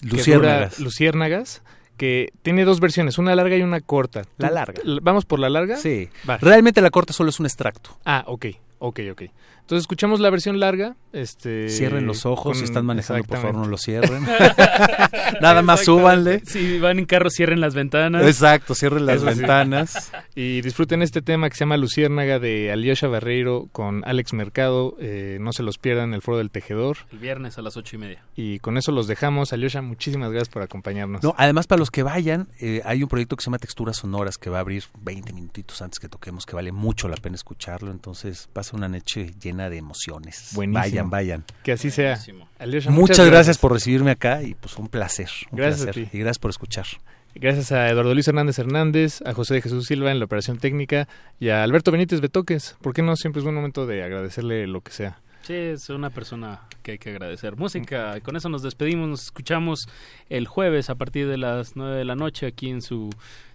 Luciérnagas. 0.02 0.80
Luciérnagas, 0.80 1.62
que 1.96 2.30
tiene 2.42 2.64
dos 2.64 2.80
versiones, 2.80 3.18
una 3.18 3.34
larga 3.34 3.56
y 3.56 3.62
una 3.62 3.80
corta. 3.80 4.22
La 4.38 4.48
¿Tú- 4.48 4.54
larga. 4.54 4.82
¿Vamos 5.02 5.24
por 5.24 5.38
la 5.38 5.48
larga? 5.48 5.76
Sí. 5.76 6.08
Realmente 6.40 6.80
la 6.80 6.90
corta 6.90 7.12
solo 7.12 7.30
es 7.30 7.38
un 7.40 7.46
extracto. 7.46 7.96
Ah, 8.04 8.24
ok, 8.26 8.46
ok, 8.78 9.00
ok. 9.12 9.22
Entonces 9.62 9.84
escuchamos 9.84 10.20
la 10.20 10.28
versión 10.30 10.60
larga. 10.60 10.96
Este, 11.12 11.68
Cierren 11.70 12.06
los 12.06 12.26
ojos, 12.26 12.52
con- 12.52 12.54
si 12.56 12.64
están 12.64 12.84
manejando, 12.86 13.24
por 13.24 13.38
favor, 13.38 13.54
no 13.54 13.66
los 13.66 13.80
cierren. 13.82 14.22
Nada 15.40 15.62
más 15.62 15.84
súbanle. 15.84 16.40
Si 16.46 16.78
van 16.78 16.98
en 16.98 17.06
carro, 17.06 17.30
cierren 17.30 17.60
las 17.60 17.74
ventanas. 17.74 18.24
Exacto, 18.26 18.74
cierren 18.74 19.06
las 19.06 19.16
Eso 19.16 19.30
sí. 19.32 19.38
ventanas. 19.38 20.12
Y 20.34 20.62
disfruten 20.62 21.02
este 21.02 21.20
tema 21.20 21.50
que 21.50 21.56
se 21.56 21.60
llama 21.60 21.76
Luciérnaga 21.76 22.38
de 22.38 22.72
Alyosha 22.72 23.06
Barreiro 23.06 23.68
con 23.70 24.02
Alex 24.06 24.32
Mercado. 24.32 24.96
Eh, 24.98 25.36
no 25.42 25.52
se 25.52 25.62
los 25.62 25.76
pierdan 25.76 26.08
en 26.10 26.14
el 26.14 26.22
Foro 26.22 26.38
del 26.38 26.50
Tejedor. 26.50 26.96
El 27.12 27.18
viernes 27.18 27.58
a 27.58 27.62
las 27.62 27.76
ocho 27.76 27.96
y 27.96 27.98
media. 27.98 28.22
Y 28.34 28.58
con 28.60 28.78
eso 28.78 28.92
los 28.92 29.06
dejamos. 29.06 29.52
Alyosha, 29.52 29.82
muchísimas 29.82 30.30
gracias 30.30 30.48
por 30.48 30.62
acompañarnos. 30.62 31.22
No, 31.22 31.34
además 31.36 31.66
para 31.66 31.80
los 31.80 31.90
que 31.90 32.02
vayan, 32.02 32.48
eh, 32.60 32.80
hay 32.86 33.02
un 33.02 33.10
proyecto 33.10 33.36
que 33.36 33.42
se 33.42 33.46
llama 33.48 33.58
Texturas 33.58 33.98
Sonoras 33.98 34.38
que 34.38 34.48
va 34.48 34.56
a 34.56 34.60
abrir 34.62 34.84
20 35.02 35.34
minutitos 35.34 35.82
antes 35.82 35.98
que 36.00 36.08
toquemos, 36.08 36.46
que 36.46 36.56
vale 36.56 36.72
mucho 36.72 37.08
la 37.08 37.16
pena 37.16 37.34
escucharlo. 37.36 37.90
Entonces 37.90 38.48
pasa 38.54 38.74
una 38.74 38.88
noche 38.88 39.32
llena 39.38 39.51
de 39.56 39.76
emociones. 39.76 40.50
Buenísimo. 40.54 40.82
Vayan, 40.82 41.10
vayan. 41.10 41.44
Que 41.62 41.72
así 41.72 41.90
sea. 41.90 42.18
Alyosha, 42.58 42.90
muchas, 42.90 43.26
gracias. 43.26 43.58
por 43.58 43.72
recibirme 43.72 44.10
acá 44.10 44.42
y 44.42 44.54
pues 44.54 44.76
un 44.76 44.88
placer. 44.88 45.28
un 45.50 45.58
Gracias 45.58 45.82
a 45.82 45.84
placer. 45.92 46.08
ti. 46.10 46.16
Y 46.16 46.20
gracias 46.20 46.38
por 46.38 46.50
escuchar. 46.50 46.86
Gracias 47.34 47.72
a 47.72 47.88
Eduardo 47.88 48.12
Luis 48.12 48.28
Hernández 48.28 48.58
Hernández, 48.58 49.22
a 49.24 49.32
José 49.32 49.54
de 49.54 49.62
Jesús 49.62 49.86
Silva 49.86 50.10
en 50.10 50.18
la 50.18 50.26
operación 50.26 50.58
técnica 50.58 51.08
y 51.40 51.48
a 51.48 51.62
Alberto 51.62 51.90
Benítez 51.90 52.20
Betoques. 52.20 52.76
¿Por 52.82 52.92
qué 52.92 53.02
no? 53.02 53.16
Siempre 53.16 53.40
es 53.40 53.44
buen 53.44 53.54
momento 53.54 53.86
de 53.86 54.02
agradecerle 54.02 54.66
lo 54.66 54.82
que 54.82 54.92
sea. 54.92 55.18
Sí, 55.42 55.54
es 55.54 55.88
una 55.88 56.10
persona 56.10 56.60
que 56.82 56.92
hay 56.92 56.98
que 56.98 57.10
agradecer. 57.10 57.56
Música, 57.56 58.16
y 58.16 58.20
con 58.20 58.36
eso 58.36 58.48
nos 58.48 58.62
despedimos, 58.62 59.08
nos 59.08 59.22
escuchamos 59.24 59.88
el 60.28 60.46
jueves 60.46 60.90
a 60.90 60.94
partir 60.94 61.26
de 61.26 61.38
las 61.38 61.74
nueve 61.74 61.96
de 61.96 62.04
la 62.04 62.14
noche 62.14 62.46
aquí 62.46 62.68
en 62.70 62.80
su 62.82 63.10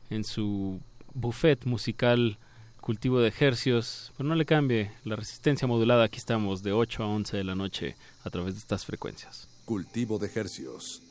en 0.10 0.24
su 0.24 0.82
buffet 1.14 1.66
musical 1.66 2.40
Cultivo 2.88 3.20
de 3.20 3.28
Ejercios. 3.28 4.14
Pero 4.16 4.30
no 4.30 4.36
le 4.36 4.46
cambie, 4.46 4.94
la 5.04 5.18
resistencia 5.18 5.68
modulada, 5.68 6.06
aquí 6.06 6.20
estamos 6.20 6.64
de 6.64 6.72
8 6.72 7.04
a 7.04 7.08
11 7.08 7.36
de 7.36 7.44
la 7.44 7.54
noche 7.54 7.98
a 8.24 8.30
través 8.30 8.54
de 8.54 8.60
estas 8.62 8.86
frecuencias. 8.86 9.50
Cultivo 9.66 10.18
de 10.18 10.32
Hercios. 10.34 11.02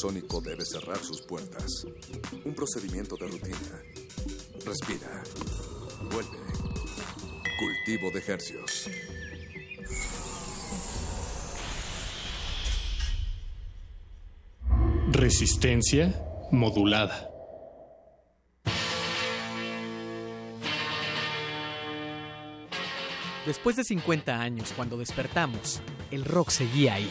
Invernadero 0.00 0.30
sónico 0.30 0.40
debe 0.40 0.64
cerrar 0.64 0.98
sus 0.98 1.20
puertas. 1.22 1.84
Un 2.44 2.54
procedimiento 2.54 3.16
de 3.16 3.26
rutina. 3.26 3.82
Respira. 4.64 5.22
Vuelve. 6.10 6.38
Cultivo 7.58 8.10
de 8.12 8.24
hercios. 8.26 8.90
Resistencia 15.12 16.24
modulada. 16.50 17.26
Después 23.46 23.74
de 23.76 23.84
50 23.84 24.40
años, 24.40 24.72
cuando 24.76 24.96
despertamos, 24.96 25.82
el 26.10 26.24
rock 26.24 26.50
seguía 26.50 26.94
ahí. 26.94 27.10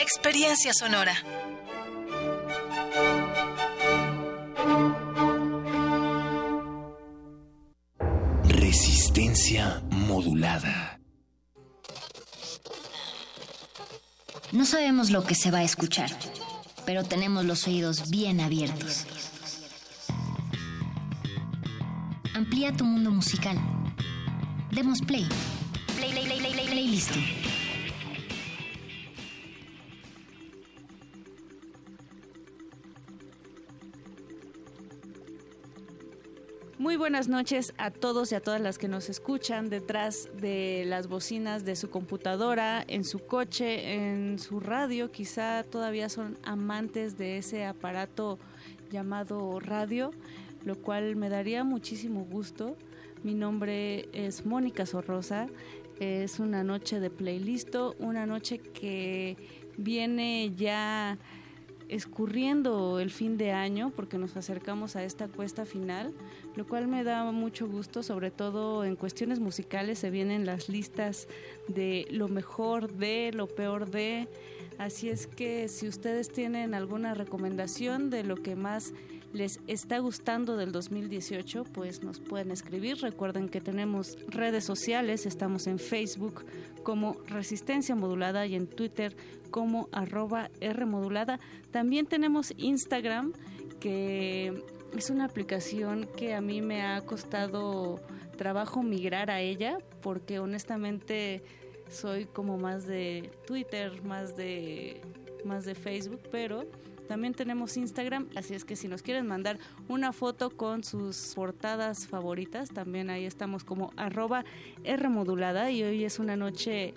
Experiencia 0.00 0.72
sonora. 0.72 1.12
Resistencia 8.44 9.82
modulada. 9.90 11.00
No 14.52 14.64
sabemos 14.64 15.10
lo 15.10 15.24
que 15.24 15.34
se 15.34 15.50
va 15.50 15.58
a 15.58 15.64
escuchar, 15.64 16.10
pero 16.86 17.02
tenemos 17.02 17.44
los 17.44 17.66
oídos 17.66 18.08
bien 18.08 18.40
abiertos. 18.40 19.04
Amplía 22.34 22.72
tu 22.72 22.84
mundo 22.84 23.10
musical. 23.10 23.58
Demos 24.70 25.00
play. 25.00 25.28
Play, 25.96 26.12
play, 26.12 26.24
play, 26.24 26.38
play, 26.38 26.52
play, 26.52 26.66
playlist. 26.68 27.10
Muy 36.78 36.94
buenas 36.94 37.26
noches 37.26 37.74
a 37.76 37.90
todos 37.90 38.30
y 38.30 38.36
a 38.36 38.40
todas 38.40 38.60
las 38.60 38.78
que 38.78 38.86
nos 38.86 39.08
escuchan 39.08 39.68
detrás 39.68 40.28
de 40.40 40.84
las 40.86 41.08
bocinas 41.08 41.64
de 41.64 41.74
su 41.74 41.90
computadora, 41.90 42.84
en 42.86 43.02
su 43.02 43.18
coche, 43.18 43.94
en 43.94 44.38
su 44.38 44.60
radio. 44.60 45.10
Quizá 45.10 45.64
todavía 45.64 46.08
son 46.08 46.38
amantes 46.44 47.18
de 47.18 47.38
ese 47.38 47.64
aparato 47.64 48.38
llamado 48.92 49.58
radio, 49.58 50.12
lo 50.64 50.76
cual 50.76 51.16
me 51.16 51.28
daría 51.28 51.64
muchísimo 51.64 52.24
gusto. 52.24 52.76
Mi 53.24 53.34
nombre 53.34 54.08
es 54.12 54.46
Mónica 54.46 54.86
Sorrosa. 54.86 55.48
Es 55.98 56.38
una 56.38 56.62
noche 56.62 57.00
de 57.00 57.10
playlist, 57.10 57.74
una 57.98 58.24
noche 58.24 58.58
que 58.58 59.36
viene 59.76 60.52
ya 60.54 61.18
escurriendo 61.88 63.00
el 63.00 63.10
fin 63.10 63.36
de 63.36 63.52
año 63.52 63.90
porque 63.94 64.18
nos 64.18 64.36
acercamos 64.36 64.96
a 64.96 65.04
esta 65.04 65.28
cuesta 65.28 65.64
final, 65.64 66.12
lo 66.58 66.66
cual 66.66 66.88
me 66.88 67.04
da 67.04 67.30
mucho 67.30 67.68
gusto, 67.68 68.02
sobre 68.02 68.32
todo 68.32 68.84
en 68.84 68.96
cuestiones 68.96 69.38
musicales 69.38 70.00
se 70.00 70.10
vienen 70.10 70.44
las 70.44 70.68
listas 70.68 71.28
de 71.68 72.08
lo 72.10 72.26
mejor 72.26 72.92
de, 72.92 73.30
lo 73.32 73.46
peor 73.46 73.88
de, 73.88 74.26
así 74.76 75.08
es 75.08 75.28
que 75.28 75.68
si 75.68 75.86
ustedes 75.86 76.32
tienen 76.32 76.74
alguna 76.74 77.14
recomendación 77.14 78.10
de 78.10 78.24
lo 78.24 78.34
que 78.34 78.56
más 78.56 78.92
les 79.32 79.60
está 79.68 80.00
gustando 80.00 80.56
del 80.56 80.72
2018, 80.72 81.62
pues 81.62 82.02
nos 82.02 82.18
pueden 82.18 82.50
escribir. 82.50 82.96
Recuerden 83.02 83.48
que 83.48 83.60
tenemos 83.60 84.18
redes 84.26 84.64
sociales, 84.64 85.26
estamos 85.26 85.68
en 85.68 85.78
Facebook 85.78 86.44
como 86.82 87.18
Resistencia 87.28 87.94
Modulada 87.94 88.46
y 88.46 88.56
en 88.56 88.66
Twitter 88.66 89.16
como 89.52 89.88
arroba 89.92 90.50
R 90.60 90.86
Modulada. 90.86 91.38
También 91.70 92.06
tenemos 92.06 92.52
Instagram, 92.56 93.32
que 93.78 94.64
es 94.96 95.10
una 95.10 95.24
aplicación 95.24 96.08
que 96.16 96.34
a 96.34 96.40
mí 96.40 96.62
me 96.62 96.82
ha 96.82 97.00
costado 97.02 98.00
trabajo 98.36 98.82
migrar 98.82 99.30
a 99.30 99.40
ella, 99.40 99.78
porque 100.00 100.38
honestamente 100.38 101.42
soy 101.90 102.26
como 102.26 102.58
más 102.58 102.86
de 102.86 103.30
Twitter, 103.46 104.02
más 104.02 104.36
de, 104.36 105.00
más 105.44 105.64
de 105.64 105.74
Facebook, 105.74 106.20
pero 106.30 106.64
también 107.08 107.32
tenemos 107.32 107.76
Instagram, 107.76 108.28
así 108.36 108.54
es 108.54 108.64
que 108.66 108.76
si 108.76 108.86
nos 108.86 109.02
quieren 109.02 109.26
mandar 109.26 109.58
una 109.88 110.12
foto 110.12 110.50
con 110.50 110.84
sus 110.84 111.32
portadas 111.34 112.06
favoritas, 112.06 112.68
también 112.68 113.08
ahí 113.08 113.24
estamos 113.24 113.64
como 113.64 113.92
arroba 113.96 114.44
R 114.84 115.08
modulada 115.08 115.70
y 115.70 115.82
hoy 115.82 116.04
es 116.04 116.18
una 116.18 116.36
noche 116.36 116.92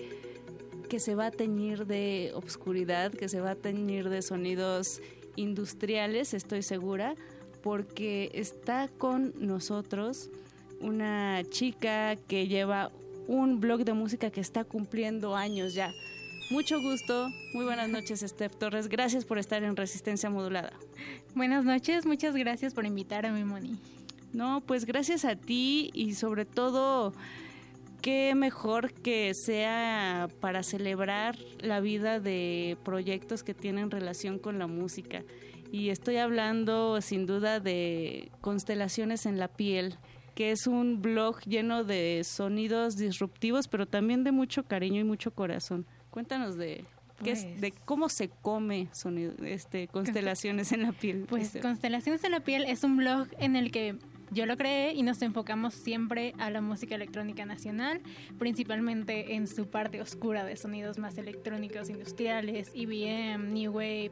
que 0.89 0.99
se 0.99 1.15
va 1.15 1.27
a 1.27 1.31
teñir 1.31 1.85
de 1.85 2.33
obscuridad, 2.35 3.13
que 3.13 3.29
se 3.29 3.39
va 3.39 3.51
a 3.51 3.55
teñir 3.55 4.09
de 4.09 4.21
sonidos 4.21 5.01
industriales, 5.37 6.33
estoy 6.33 6.61
segura, 6.61 7.15
porque 7.61 8.31
está 8.33 8.87
con 8.87 9.33
nosotros 9.39 10.29
una 10.79 11.43
chica 11.49 12.15
que 12.15 12.47
lleva 12.47 12.91
un 13.27 13.59
blog 13.59 13.83
de 13.85 13.93
música 13.93 14.29
que 14.31 14.41
está 14.41 14.63
cumpliendo 14.63 15.35
años 15.35 15.73
ya. 15.73 15.91
Mucho 16.49 16.81
gusto. 16.81 17.29
Muy 17.53 17.63
buenas 17.63 17.87
noches, 17.87 18.19
Steph 18.19 18.55
Torres. 18.57 18.89
Gracias 18.89 19.23
por 19.23 19.37
estar 19.37 19.63
en 19.63 19.75
Resistencia 19.75 20.29
Modulada. 20.29 20.73
Buenas 21.33 21.63
noches, 21.63 22.05
muchas 22.05 22.35
gracias 22.35 22.73
por 22.73 22.85
invitarme, 22.85 23.45
Moni. 23.45 23.79
No, 24.33 24.61
pues 24.61 24.85
gracias 24.85 25.23
a 25.23 25.35
ti 25.35 25.91
y 25.93 26.13
sobre 26.15 26.45
todo 26.45 27.13
qué 28.01 28.33
mejor 28.35 28.93
que 28.93 29.33
sea 29.33 30.27
para 30.39 30.63
celebrar 30.63 31.37
la 31.59 31.79
vida 31.79 32.19
de 32.19 32.77
proyectos 32.83 33.43
que 33.43 33.53
tienen 33.53 33.91
relación 33.91 34.39
con 34.39 34.59
la 34.59 34.67
música. 34.67 35.23
Y 35.71 35.89
estoy 35.89 36.17
hablando 36.17 36.99
sin 37.01 37.25
duda 37.25 37.59
de 37.59 38.29
Constelaciones 38.41 39.25
en 39.25 39.37
la 39.39 39.47
piel, 39.47 39.95
que 40.35 40.51
es 40.51 40.67
un 40.67 41.01
blog 41.01 41.39
lleno 41.41 41.83
de 41.83 42.23
sonidos 42.25 42.97
disruptivos, 42.97 43.67
pero 43.67 43.85
también 43.85 44.23
de 44.23 44.31
mucho 44.31 44.63
cariño 44.63 44.99
y 44.99 45.03
mucho 45.05 45.31
corazón. 45.31 45.85
Cuéntanos 46.09 46.57
de 46.57 46.83
qué 47.23 47.31
es, 47.31 47.45
Pues- 47.45 47.61
de 47.61 47.71
cómo 47.85 48.09
se 48.09 48.29
come 48.29 48.87
sonido, 48.93 49.33
este 49.45 49.87
Constelaciones 49.87 50.71
en 50.71 50.81
la 50.83 50.91
piel. 50.91 51.25
Pues 51.29 51.43
Este, 51.43 51.59
Constelaciones 51.61 52.23
en 52.23 52.31
la 52.31 52.39
piel 52.41 52.65
es 52.65 52.83
un 52.83 52.97
blog 52.97 53.27
en 53.39 53.55
el 53.55 53.71
que 53.71 53.95
yo 54.31 54.45
lo 54.45 54.57
creé 54.57 54.93
y 54.93 55.03
nos 55.03 55.21
enfocamos 55.21 55.73
siempre 55.73 56.33
a 56.37 56.49
la 56.49 56.61
música 56.61 56.95
electrónica 56.95 57.45
nacional, 57.45 58.01
principalmente 58.39 59.35
en 59.35 59.45
su 59.45 59.67
parte 59.67 60.01
oscura 60.01 60.45
de 60.45 60.55
sonidos 60.55 60.97
más 60.97 61.17
electrónicos 61.17 61.89
industriales, 61.89 62.71
EBM, 62.73 63.53
New 63.53 63.73
Wave, 63.73 64.11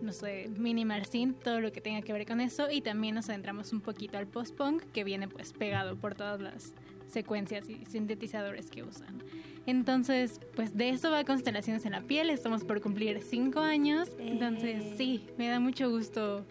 no 0.00 0.12
sé, 0.12 0.48
minimal 0.56 1.04
synth, 1.04 1.42
todo 1.42 1.60
lo 1.60 1.70
que 1.70 1.82
tenga 1.82 2.00
que 2.00 2.14
ver 2.14 2.26
con 2.26 2.40
eso 2.40 2.70
y 2.70 2.80
también 2.80 3.14
nos 3.14 3.28
adentramos 3.28 3.72
un 3.74 3.82
poquito 3.82 4.16
al 4.16 4.26
post-punk 4.26 4.84
que 4.92 5.04
viene 5.04 5.28
pues 5.28 5.52
pegado 5.52 5.96
por 5.96 6.14
todas 6.14 6.40
las 6.40 6.72
secuencias 7.06 7.68
y 7.68 7.84
sintetizadores 7.84 8.70
que 8.70 8.82
usan. 8.82 9.22
Entonces, 9.66 10.40
pues 10.56 10.76
de 10.76 10.88
eso 10.88 11.10
va 11.10 11.24
Constelaciones 11.24 11.84
en 11.84 11.92
la 11.92 12.00
piel, 12.00 12.30
estamos 12.30 12.64
por 12.64 12.80
cumplir 12.80 13.20
cinco 13.22 13.60
años, 13.60 14.08
entonces 14.18 14.96
sí, 14.96 15.26
me 15.36 15.46
da 15.48 15.60
mucho 15.60 15.90
gusto 15.90 16.46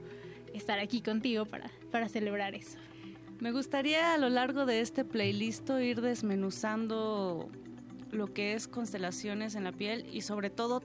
estar 0.54 0.78
aquí 0.80 1.02
contigo 1.02 1.46
para, 1.46 1.72
para 1.92 2.08
celebrar 2.08 2.54
eso. 2.54 2.78
Me 3.42 3.52
gustaría 3.52 4.14
a 4.14 4.20
lo 4.20 4.30
largo 4.30 4.68
de 4.68 4.82
este 4.82 5.04
playlist 5.04 5.68
ir 5.72 6.00
desmenuzando 6.00 7.50
lo 8.12 8.32
que 8.32 8.54
es 8.54 8.68
constelaciones 8.68 9.56
en 9.56 9.64
la 9.64 9.72
piel 9.72 10.06
y 10.14 10.22
sobre 10.22 10.52
todo 10.52 10.84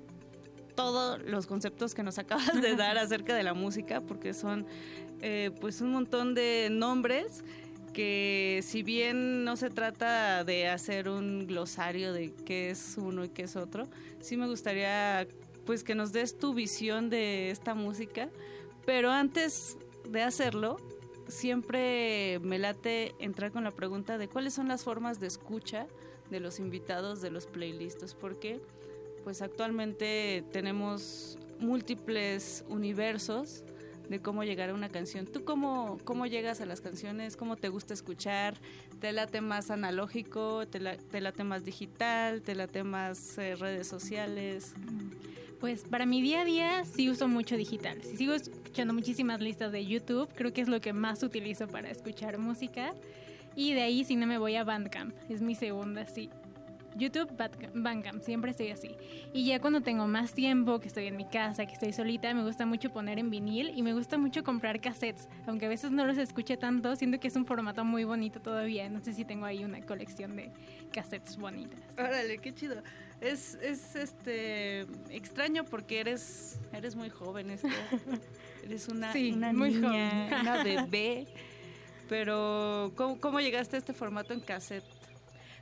todos 0.74 1.20
los 1.22 1.46
conceptos 1.46 1.94
que 1.94 2.02
nos 2.02 2.18
acabas 2.18 2.58
de 2.62 2.74
dar 2.74 2.96
acerca 2.96 3.36
de 3.36 3.42
la 3.42 3.52
música, 3.52 4.00
porque 4.00 4.32
son 4.32 4.64
eh, 5.20 5.50
pues 5.60 5.82
un 5.82 5.92
montón 5.92 6.34
de 6.34 6.68
nombres 6.70 7.44
que 7.92 8.60
si 8.62 8.82
bien 8.82 9.44
no 9.44 9.56
se 9.56 9.68
trata 9.68 10.42
de 10.42 10.68
hacer 10.68 11.10
un 11.10 11.46
glosario 11.46 12.14
de 12.14 12.32
qué 12.46 12.70
es 12.70 12.96
uno 12.96 13.26
y 13.26 13.28
qué 13.28 13.42
es 13.42 13.56
otro, 13.56 13.86
sí 14.20 14.38
me 14.38 14.46
gustaría 14.46 15.28
pues 15.66 15.84
que 15.84 15.94
nos 15.94 16.10
des 16.10 16.38
tu 16.38 16.54
visión 16.54 17.10
de 17.10 17.50
esta 17.50 17.74
música, 17.74 18.30
pero 18.86 19.10
antes 19.10 19.76
de 20.08 20.22
hacerlo, 20.22 20.78
siempre 21.28 22.38
me 22.42 22.58
late 22.58 23.14
entrar 23.18 23.52
con 23.52 23.64
la 23.64 23.70
pregunta 23.70 24.18
de 24.18 24.28
cuáles 24.28 24.54
son 24.54 24.68
las 24.68 24.84
formas 24.84 25.20
de 25.20 25.26
escucha 25.26 25.86
de 26.30 26.40
los 26.40 26.58
invitados 26.58 27.20
de 27.20 27.30
los 27.30 27.46
playlists, 27.46 28.14
porque 28.14 28.60
pues 29.24 29.42
actualmente 29.42 30.44
tenemos 30.52 31.38
múltiples 31.58 32.64
universos 32.68 33.64
de 34.08 34.20
cómo 34.20 34.44
llegar 34.44 34.70
a 34.70 34.74
una 34.74 34.88
canción. 34.88 35.26
¿Tú 35.26 35.44
cómo, 35.44 35.98
cómo 36.04 36.26
llegas 36.26 36.60
a 36.60 36.66
las 36.66 36.80
canciones? 36.80 37.36
¿Cómo 37.36 37.56
te 37.56 37.68
gusta 37.68 37.92
escuchar? 37.92 38.54
¿Te 39.00 39.10
late 39.12 39.40
más 39.40 39.70
analógico? 39.70 40.64
¿Te, 40.68 40.78
la- 40.78 40.96
te 40.96 41.20
late 41.20 41.42
más 41.42 41.64
digital? 41.64 42.42
¿Te 42.42 42.54
late 42.54 42.84
más 42.84 43.36
eh, 43.38 43.56
redes 43.56 43.88
sociales? 43.88 44.74
Pues 45.60 45.84
para 45.84 46.04
mi 46.04 46.20
día 46.20 46.42
a 46.42 46.44
día 46.44 46.84
sí 46.84 47.08
uso 47.08 47.28
mucho 47.28 47.56
digital. 47.56 48.02
Si 48.02 48.16
sigo 48.16 48.34
escuchando 48.34 48.92
muchísimas 48.92 49.40
listas 49.40 49.72
de 49.72 49.86
YouTube, 49.86 50.28
creo 50.34 50.52
que 50.52 50.60
es 50.60 50.68
lo 50.68 50.80
que 50.80 50.92
más 50.92 51.22
utilizo 51.22 51.66
para 51.66 51.90
escuchar 51.90 52.38
música. 52.38 52.94
Y 53.54 53.72
de 53.72 53.82
ahí 53.82 54.04
si 54.04 54.16
no 54.16 54.26
me 54.26 54.36
voy 54.36 54.56
a 54.56 54.64
Bandcamp, 54.64 55.14
es 55.30 55.40
mi 55.40 55.54
segunda, 55.54 56.06
sí. 56.06 56.28
YouTube, 56.94 57.30
Bandcamp, 57.36 57.74
Bandcamp, 57.74 58.22
siempre 58.22 58.50
estoy 58.50 58.70
así. 58.70 58.96
Y 59.32 59.44
ya 59.44 59.60
cuando 59.60 59.80
tengo 59.80 60.06
más 60.06 60.32
tiempo, 60.32 60.78
que 60.78 60.88
estoy 60.88 61.06
en 61.06 61.16
mi 61.16 61.26
casa, 61.26 61.66
que 61.66 61.72
estoy 61.72 61.92
solita, 61.92 62.32
me 62.32 62.42
gusta 62.42 62.64
mucho 62.64 62.90
poner 62.90 63.18
en 63.18 63.30
vinil 63.30 63.72
y 63.74 63.82
me 63.82 63.92
gusta 63.92 64.18
mucho 64.18 64.42
comprar 64.42 64.80
cassettes. 64.80 65.28
Aunque 65.46 65.66
a 65.66 65.68
veces 65.68 65.90
no 65.90 66.06
los 66.06 66.16
escuche 66.18 66.56
tanto, 66.56 66.96
siento 66.96 67.18
que 67.20 67.28
es 67.28 67.36
un 67.36 67.44
formato 67.44 67.84
muy 67.84 68.04
bonito 68.04 68.40
todavía. 68.40 68.88
No 68.88 69.00
sé 69.00 69.12
si 69.12 69.24
tengo 69.24 69.44
ahí 69.44 69.64
una 69.64 69.80
colección 69.82 70.36
de 70.36 70.50
cassettes 70.90 71.36
bonitas. 71.36 71.80
Órale, 71.98 72.38
qué 72.38 72.54
chido. 72.54 72.82
Es, 73.20 73.54
es 73.62 73.96
este 73.96 74.82
extraño 75.10 75.64
porque 75.64 76.00
eres 76.00 76.60
eres 76.72 76.96
muy 76.96 77.08
joven, 77.08 77.50
este, 77.50 77.68
eres 78.64 78.88
una, 78.88 79.12
Sí, 79.12 79.32
una 79.32 79.52
muy 79.52 79.70
niña, 79.70 80.28
joven. 80.28 80.40
una 80.40 80.62
bebé. 80.64 81.26
Pero 82.08 82.92
¿cómo, 82.94 83.18
cómo 83.18 83.40
llegaste 83.40 83.76
a 83.76 83.78
este 83.78 83.92
formato 83.92 84.32
en 84.32 84.40
cassette? 84.40 84.84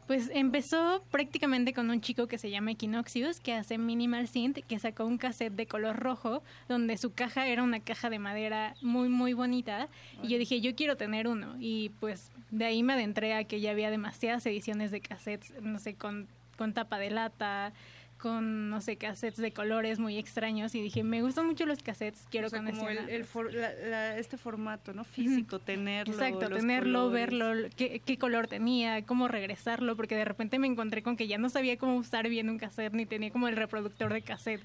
Pues 0.06 0.30
empezó 0.34 1.02
prácticamente 1.10 1.72
con 1.72 1.88
un 1.88 2.02
chico 2.02 2.26
que 2.26 2.36
se 2.36 2.50
llama 2.50 2.72
Equinoxius, 2.72 3.40
que 3.40 3.54
hace 3.54 3.78
Minimal 3.78 4.28
Synth, 4.28 4.58
que 4.66 4.78
sacó 4.78 5.06
un 5.06 5.16
cassette 5.16 5.54
de 5.54 5.66
color 5.66 5.96
rojo, 5.96 6.42
donde 6.68 6.98
su 6.98 7.14
caja 7.14 7.46
era 7.46 7.62
una 7.62 7.80
caja 7.80 8.10
de 8.10 8.18
madera 8.18 8.74
muy, 8.82 9.08
muy 9.08 9.32
bonita. 9.32 9.88
Y 10.22 10.28
yo 10.28 10.36
dije, 10.38 10.60
yo 10.60 10.74
quiero 10.74 10.98
tener 10.98 11.26
uno. 11.26 11.56
Y 11.58 11.88
pues 12.00 12.30
de 12.50 12.66
ahí 12.66 12.82
me 12.82 12.92
adentré 12.92 13.32
a 13.32 13.44
que 13.44 13.60
ya 13.60 13.70
había 13.70 13.90
demasiadas 13.90 14.44
ediciones 14.44 14.90
de 14.90 15.00
cassettes, 15.00 15.54
no 15.62 15.78
sé, 15.78 15.94
con, 15.94 16.28
con 16.56 16.72
tapa 16.74 16.98
de 16.98 17.10
lata, 17.10 17.72
con, 18.18 18.70
no 18.70 18.80
sé, 18.80 18.96
cassettes 18.96 19.36
de 19.38 19.52
colores 19.52 19.98
muy 19.98 20.16
extraños. 20.16 20.74
Y 20.74 20.80
dije, 20.80 21.02
me 21.04 21.20
gustan 21.20 21.46
mucho 21.46 21.66
los 21.66 21.82
cassettes, 21.82 22.26
quiero 22.30 22.46
O 22.46 22.50
sea, 22.50 22.62
como 22.64 22.88
el, 22.88 23.24
for- 23.24 23.52
la- 23.52 23.72
la- 23.74 24.16
este 24.18 24.38
formato, 24.38 24.94
¿no? 24.94 25.04
Físico, 25.04 25.58
tenerlo. 25.58 26.14
Exacto, 26.14 26.48
los 26.48 26.60
tenerlo, 26.60 27.04
colores. 27.06 27.30
verlo, 27.30 27.68
qué, 27.76 28.00
qué 28.04 28.16
color 28.18 28.46
tenía, 28.46 29.04
cómo 29.04 29.28
regresarlo, 29.28 29.94
porque 29.96 30.14
de 30.16 30.24
repente 30.24 30.58
me 30.58 30.66
encontré 30.66 31.02
con 31.02 31.16
que 31.16 31.26
ya 31.26 31.36
no 31.38 31.50
sabía 31.50 31.76
cómo 31.76 31.96
usar 31.96 32.28
bien 32.28 32.48
un 32.48 32.58
cassette, 32.58 32.94
ni 32.94 33.04
tenía 33.04 33.30
como 33.30 33.48
el 33.48 33.56
reproductor 33.56 34.12
de 34.12 34.22
cassette. 34.22 34.62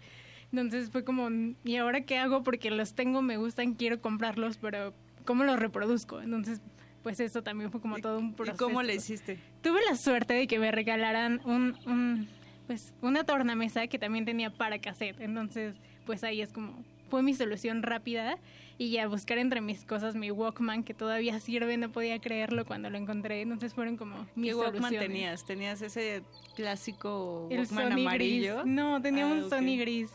Entonces 0.51 0.89
fue 0.89 1.03
como, 1.03 1.29
¿y 1.63 1.75
ahora 1.75 2.01
qué 2.01 2.17
hago? 2.17 2.43
Porque 2.43 2.71
los 2.71 2.93
tengo, 2.93 3.21
me 3.21 3.37
gustan, 3.37 3.73
quiero 3.73 3.99
comprarlos, 4.01 4.57
pero 4.57 4.93
¿cómo 5.25 5.43
los 5.43 5.59
reproduzco? 5.59 6.21
Entonces, 6.21 6.61
pues 7.03 7.19
eso 7.19 7.41
también 7.43 7.71
fue 7.71 7.81
como 7.81 7.97
todo 7.99 8.19
un 8.19 8.29
¿Y 8.29 8.33
proceso. 8.33 8.57
cómo 8.57 8.81
le 8.83 8.95
hiciste? 8.95 9.37
Tuve 9.61 9.79
la 9.89 9.95
suerte 9.95 10.33
de 10.33 10.47
que 10.47 10.59
me 10.59 10.71
regalaran 10.71 11.41
un, 11.45 11.77
un, 11.85 12.27
pues, 12.67 12.93
una 13.01 13.23
tornamesa 13.23 13.87
que 13.87 13.97
también 13.99 14.25
tenía 14.25 14.49
para 14.49 14.79
cassette. 14.79 15.19
Entonces, 15.19 15.75
pues 16.05 16.23
ahí 16.23 16.41
es 16.41 16.51
como, 16.51 16.83
fue 17.09 17.23
mi 17.23 17.33
solución 17.33 17.83
rápida. 17.83 18.37
Y 18.81 18.91
ya 18.91 19.07
buscar 19.09 19.37
entre 19.39 19.59
mis 19.59 19.83
cosas 19.83 20.15
mi 20.15 20.31
Walkman, 20.31 20.83
que 20.85 20.93
todavía 20.93 21.37
sirve, 21.41 21.75
no 21.75 21.91
podía 21.91 22.17
creerlo 22.19 22.63
cuando 22.65 22.89
lo 22.89 22.97
encontré. 22.97 23.41
Entonces 23.41 23.73
fueron 23.73 23.97
como 23.97 24.25
mis 24.35 24.51
¿Qué 24.51 24.55
Walkman 24.55 24.83
soluciones. 24.83 25.07
tenías? 25.09 25.45
¿Tenías 25.45 25.81
ese 25.81 26.23
clásico 26.55 27.47
Walkman 27.51 27.91
amarillo? 27.93 28.61
gris. 28.61 28.65
No, 28.73 29.01
tenía 29.01 29.25
Ah, 29.25 29.33
un 29.33 29.43
ok. 29.43 29.49
Sony 29.49 29.77
gris. 29.79 30.11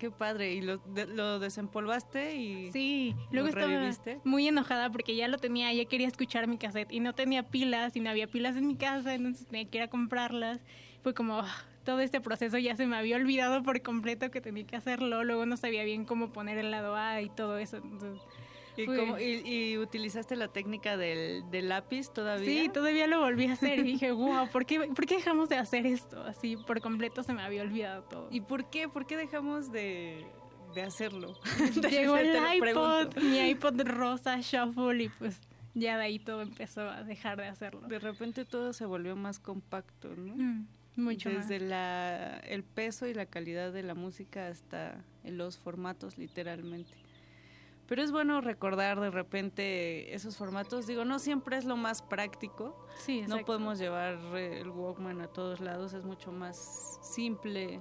Qué 0.00 0.10
padre. 0.10 0.54
¿Y 0.54 0.62
lo, 0.62 0.78
de- 0.78 1.06
lo 1.06 1.38
desempolvaste 1.38 2.34
y 2.36 2.72
Sí, 2.72 3.14
lo 3.26 3.42
luego 3.42 3.48
estaba 3.48 3.66
reviviste? 3.70 4.18
muy 4.24 4.48
enojada 4.48 4.90
porque 4.90 5.14
ya 5.14 5.28
lo 5.28 5.36
tenía, 5.36 5.72
ya 5.74 5.84
quería 5.84 6.08
escuchar 6.08 6.48
mi 6.48 6.56
cassette 6.58 6.90
y 6.90 7.00
no 7.00 7.12
tenía 7.14 7.42
pilas 7.44 7.94
y 7.96 8.00
no 8.00 8.08
había 8.10 8.26
pilas 8.26 8.56
en 8.56 8.66
mi 8.66 8.76
casa, 8.76 9.14
entonces 9.14 9.46
tenía 9.46 9.66
que 9.66 9.76
ir 9.78 9.84
a 9.84 9.88
comprarlas. 9.88 10.58
Fue 11.02 11.12
como 11.12 11.40
ah, 11.40 11.54
todo 11.84 12.00
este 12.00 12.20
proceso 12.22 12.56
ya 12.56 12.74
se 12.76 12.86
me 12.86 12.96
había 12.96 13.16
olvidado 13.16 13.62
por 13.62 13.80
completo 13.82 14.30
que 14.30 14.40
tenía 14.40 14.64
que 14.66 14.76
hacerlo, 14.76 15.22
luego 15.22 15.44
no 15.44 15.58
sabía 15.58 15.84
bien 15.84 16.06
cómo 16.06 16.32
poner 16.32 16.56
el 16.56 16.70
lado 16.70 16.96
A 16.96 17.20
y 17.20 17.28
todo 17.28 17.58
eso. 17.58 17.76
entonces, 17.76 18.22
¿Y, 18.82 18.86
cómo- 18.86 19.18
y- 19.18 19.42
y 19.72 19.78
utilizaste 19.78 20.36
la 20.36 20.48
técnica 20.48 20.96
del, 20.96 21.48
del 21.50 21.68
lápiz 21.68 22.10
todavía? 22.12 22.46
Sí, 22.46 22.68
todavía 22.68 23.06
lo 23.06 23.20
volví 23.20 23.46
a 23.46 23.52
hacer 23.54 23.78
y 23.80 23.82
dije, 23.82 24.12
wow, 24.12 24.48
¿por 24.50 24.66
qué, 24.66 24.80
¿por 24.80 25.06
qué 25.06 25.16
dejamos 25.16 25.48
de 25.48 25.56
hacer 25.56 25.86
esto? 25.86 26.22
Así 26.24 26.56
por 26.56 26.80
completo 26.80 27.22
se 27.22 27.32
me 27.32 27.42
había 27.42 27.62
olvidado 27.62 28.02
todo. 28.04 28.28
¿Y 28.30 28.40
por 28.40 28.68
qué? 28.70 28.88
¿Por 28.88 29.06
qué 29.06 29.16
dejamos 29.16 29.70
de, 29.72 30.26
de 30.74 30.82
hacerlo? 30.82 31.34
Llegó 31.90 32.16
el 32.16 32.36
iPod, 32.56 33.16
mi 33.22 33.38
iPod 33.50 33.80
rosa 33.82 34.38
shuffle 34.40 35.04
y 35.04 35.08
pues 35.08 35.40
ya 35.74 35.96
de 35.98 36.04
ahí 36.04 36.18
todo 36.18 36.42
empezó 36.42 36.82
a 36.88 37.02
dejar 37.04 37.38
de 37.38 37.46
hacerlo. 37.46 37.82
De 37.88 37.98
repente 37.98 38.44
todo 38.44 38.72
se 38.72 38.84
volvió 38.86 39.14
más 39.16 39.38
compacto, 39.38 40.14
¿no? 40.16 40.34
Mm, 40.36 40.66
mucho 40.96 41.30
Desde 41.30 41.60
más. 41.60 41.68
la, 41.68 42.38
el 42.40 42.64
peso 42.64 43.06
y 43.06 43.14
la 43.14 43.24
calidad 43.26 43.72
de 43.72 43.82
la 43.84 43.94
música 43.94 44.48
hasta 44.48 44.96
los 45.24 45.56
formatos, 45.58 46.18
literalmente. 46.18 46.92
Pero 47.90 48.02
es 48.02 48.12
bueno 48.12 48.40
recordar 48.40 49.00
de 49.00 49.10
repente 49.10 50.14
esos 50.14 50.36
formatos. 50.36 50.86
Digo, 50.86 51.04
no 51.04 51.18
siempre 51.18 51.56
es 51.56 51.64
lo 51.64 51.76
más 51.76 52.02
práctico. 52.02 52.86
Sí, 52.98 53.22
no 53.26 53.44
podemos 53.44 53.80
llevar 53.80 54.14
eh, 54.36 54.60
el 54.60 54.68
Walkman 54.70 55.20
a 55.20 55.26
todos 55.26 55.58
lados. 55.60 55.92
Es 55.92 56.04
mucho 56.04 56.30
más 56.30 57.00
simple 57.02 57.80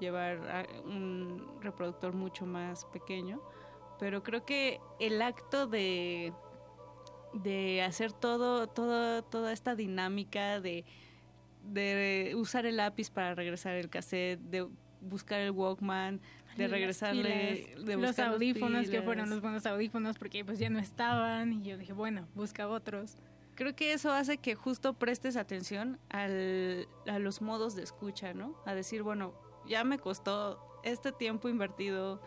llevar 0.00 0.36
a- 0.50 0.66
un 0.84 1.46
reproductor 1.62 2.12
mucho 2.12 2.44
más 2.44 2.84
pequeño. 2.92 3.40
Pero 3.98 4.22
creo 4.22 4.44
que 4.44 4.80
el 5.00 5.22
acto 5.22 5.66
de, 5.66 6.34
de 7.32 7.80
hacer 7.82 8.12
todo, 8.12 8.66
todo, 8.66 9.22
toda 9.24 9.52
esta 9.52 9.74
dinámica 9.74 10.60
de 10.60 10.84
de 11.64 12.34
usar 12.36 12.66
el 12.66 12.76
lápiz 12.76 13.10
para 13.10 13.34
regresar 13.34 13.74
el 13.76 13.88
cassette, 13.90 14.40
de 14.40 14.68
buscar 15.00 15.40
el 15.40 15.50
Walkman, 15.50 16.20
de 16.58 16.68
regresarle, 16.68 17.74
de 17.78 17.96
los 17.96 18.18
audífonos 18.18 18.88
que 18.90 19.02
fueron 19.02 19.30
los 19.30 19.40
buenos 19.40 19.64
audífonos 19.66 20.18
porque 20.18 20.44
pues 20.44 20.58
ya 20.58 20.68
no 20.70 20.78
estaban 20.78 21.52
y 21.52 21.62
yo 21.62 21.78
dije 21.78 21.92
bueno 21.92 22.28
busca 22.34 22.68
otros 22.68 23.16
Creo 23.58 23.74
que 23.74 23.92
eso 23.92 24.12
hace 24.12 24.38
que 24.38 24.54
justo 24.54 24.94
prestes 24.94 25.36
atención 25.36 25.98
al, 26.10 26.86
a 27.08 27.18
los 27.18 27.42
modos 27.42 27.74
de 27.74 27.82
escucha, 27.82 28.32
¿no? 28.32 28.54
A 28.64 28.72
decir, 28.72 29.02
bueno, 29.02 29.34
ya 29.66 29.82
me 29.82 29.98
costó 29.98 30.80
este 30.84 31.10
tiempo 31.10 31.48
invertido 31.48 32.22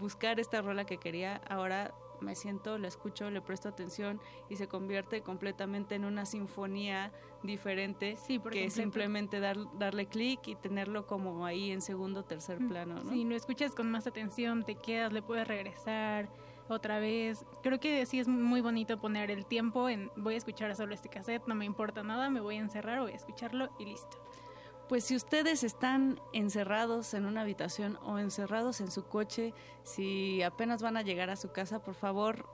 buscar 0.00 0.40
esta 0.40 0.60
rola 0.60 0.84
que 0.84 0.98
quería, 0.98 1.36
ahora 1.48 1.94
me 2.20 2.34
siento, 2.34 2.78
la 2.78 2.88
escucho, 2.88 3.30
le 3.30 3.40
presto 3.40 3.68
atención 3.68 4.20
y 4.48 4.56
se 4.56 4.68
convierte 4.68 5.22
completamente 5.22 5.94
en 5.94 6.04
una 6.04 6.26
sinfonía 6.26 7.12
diferente 7.42 8.16
por 8.42 8.52
que 8.52 8.70
simplemente 8.70 9.40
dar, 9.40 9.56
darle 9.78 10.06
clic 10.06 10.46
y 10.48 10.54
tenerlo 10.54 11.06
como 11.06 11.46
ahí 11.46 11.70
en 11.70 11.80
segundo 11.80 12.20
o 12.20 12.24
tercer 12.24 12.58
plano, 12.66 12.96
¿no? 13.02 13.10
si 13.10 13.24
lo 13.24 13.36
escuchas 13.36 13.74
con 13.74 13.90
más 13.90 14.06
atención 14.06 14.64
te 14.64 14.74
quedas 14.74 15.12
le 15.12 15.22
puedes 15.22 15.46
regresar 15.46 16.28
otra 16.68 16.98
vez. 16.98 17.44
Creo 17.62 17.80
que 17.80 18.04
sí 18.06 18.20
es 18.20 18.28
muy 18.28 18.60
bonito 18.60 19.00
poner 19.00 19.30
el 19.30 19.46
tiempo 19.46 19.88
en 19.88 20.10
voy 20.16 20.34
a 20.34 20.36
escuchar 20.36 20.74
solo 20.76 20.94
este 20.94 21.08
cassette 21.08 21.46
no 21.46 21.54
me 21.54 21.64
importa 21.64 22.02
nada 22.02 22.28
me 22.30 22.40
voy 22.40 22.56
a 22.56 22.60
encerrar 22.60 23.00
voy 23.00 23.12
a 23.12 23.16
escucharlo 23.16 23.70
y 23.78 23.86
listo 23.86 24.18
Pues 24.88 25.04
si 25.04 25.16
ustedes 25.16 25.64
están 25.64 26.18
encerrados 26.32 27.12
en 27.12 27.26
una 27.26 27.42
habitación 27.42 27.98
o 28.04 28.18
encerrados 28.18 28.80
en 28.80 28.90
su 28.90 29.04
coche, 29.04 29.52
si 29.82 30.42
apenas 30.42 30.80
van 30.80 30.96
a 30.96 31.02
llegar 31.02 31.28
a 31.28 31.36
su 31.36 31.52
casa, 31.52 31.80
por 31.80 31.94
favor, 31.94 32.48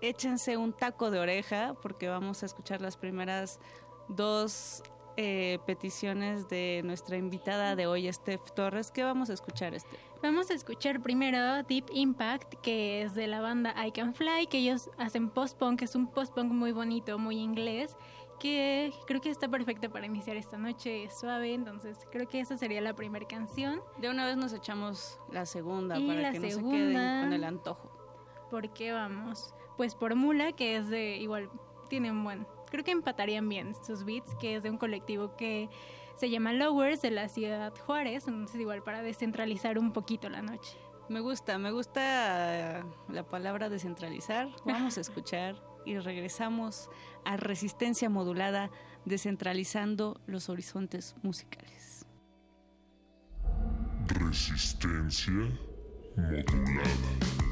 échense 0.00 0.56
un 0.56 0.72
taco 0.72 1.10
de 1.10 1.18
oreja 1.18 1.74
porque 1.82 2.08
vamos 2.08 2.44
a 2.44 2.46
escuchar 2.46 2.80
las 2.80 2.96
primeras 2.96 3.58
dos 4.06 4.84
eh, 5.16 5.58
peticiones 5.66 6.48
de 6.48 6.82
nuestra 6.84 7.16
invitada 7.16 7.74
de 7.74 7.86
hoy, 7.88 8.12
Steph 8.12 8.52
Torres. 8.52 8.90
¿Qué 8.90 9.02
vamos 9.02 9.30
a 9.30 9.34
escuchar, 9.34 9.78
Steph? 9.78 10.00
Vamos 10.22 10.50
a 10.50 10.54
escuchar 10.54 11.02
primero 11.02 11.62
Deep 11.64 11.86
Impact, 11.92 12.54
que 12.62 13.02
es 13.02 13.14
de 13.14 13.26
la 13.26 13.40
banda 13.40 13.74
I 13.86 13.92
Can 13.92 14.14
Fly, 14.14 14.46
que 14.48 14.58
ellos 14.58 14.90
hacen 14.96 15.28
post-punk, 15.28 15.82
es 15.82 15.94
un 15.94 16.06
post-punk 16.06 16.50
muy 16.50 16.72
bonito, 16.72 17.18
muy 17.18 17.36
inglés, 17.36 17.96
que 18.38 18.92
creo 19.06 19.20
que 19.20 19.30
está 19.30 19.48
perfecto 19.48 19.90
para 19.90 20.06
iniciar 20.06 20.36
esta 20.36 20.56
noche, 20.58 21.04
es 21.04 21.18
suave, 21.18 21.54
entonces 21.54 21.98
creo 22.10 22.28
que 22.28 22.40
esa 22.40 22.56
sería 22.56 22.80
la 22.80 22.94
primera 22.94 23.26
canción. 23.26 23.80
De 23.98 24.10
una 24.10 24.26
vez 24.26 24.36
nos 24.36 24.52
echamos 24.52 25.18
la 25.30 25.46
segunda 25.46 25.98
Y 25.98 26.06
para 26.06 26.20
la 26.20 26.32
que 26.32 26.38
no 26.40 26.44
se 26.48 26.54
segunda- 26.54 26.76
queden 26.76 27.20
con 27.22 27.32
el 27.32 27.44
antojo. 27.44 27.90
¿Por 28.50 28.70
qué 28.72 28.92
vamos? 28.92 29.54
Pues 29.76 29.94
por 29.94 30.14
Mula, 30.14 30.52
que 30.52 30.76
es 30.76 30.88
de 30.88 31.16
igual, 31.16 31.50
tiene 31.88 32.10
un 32.10 32.22
buen, 32.24 32.46
creo 32.70 32.84
que 32.84 32.90
empatarían 32.92 33.48
bien 33.48 33.74
sus 33.84 34.04
beats, 34.04 34.34
que 34.36 34.56
es 34.56 34.62
de 34.62 34.70
un 34.70 34.78
colectivo 34.78 35.34
que 35.36 35.68
se 36.16 36.30
llama 36.30 36.52
Lowers 36.52 37.02
de 37.02 37.10
la 37.10 37.28
ciudad 37.28 37.74
Juárez, 37.86 38.28
entonces 38.28 38.60
igual 38.60 38.82
para 38.82 39.02
descentralizar 39.02 39.78
un 39.78 39.92
poquito 39.92 40.28
la 40.28 40.42
noche. 40.42 40.76
Me 41.08 41.20
gusta, 41.20 41.58
me 41.58 41.70
gusta 41.72 42.84
la 43.08 43.24
palabra 43.24 43.68
descentralizar. 43.68 44.48
Vamos 44.64 44.96
a 44.96 45.00
escuchar 45.02 45.56
y 45.84 45.98
regresamos 45.98 46.88
a 47.24 47.36
resistencia 47.36 48.08
modulada, 48.08 48.70
descentralizando 49.04 50.20
los 50.26 50.48
horizontes 50.48 51.14
musicales. 51.22 52.06
Resistencia 54.08 55.32
modulada. 56.16 57.43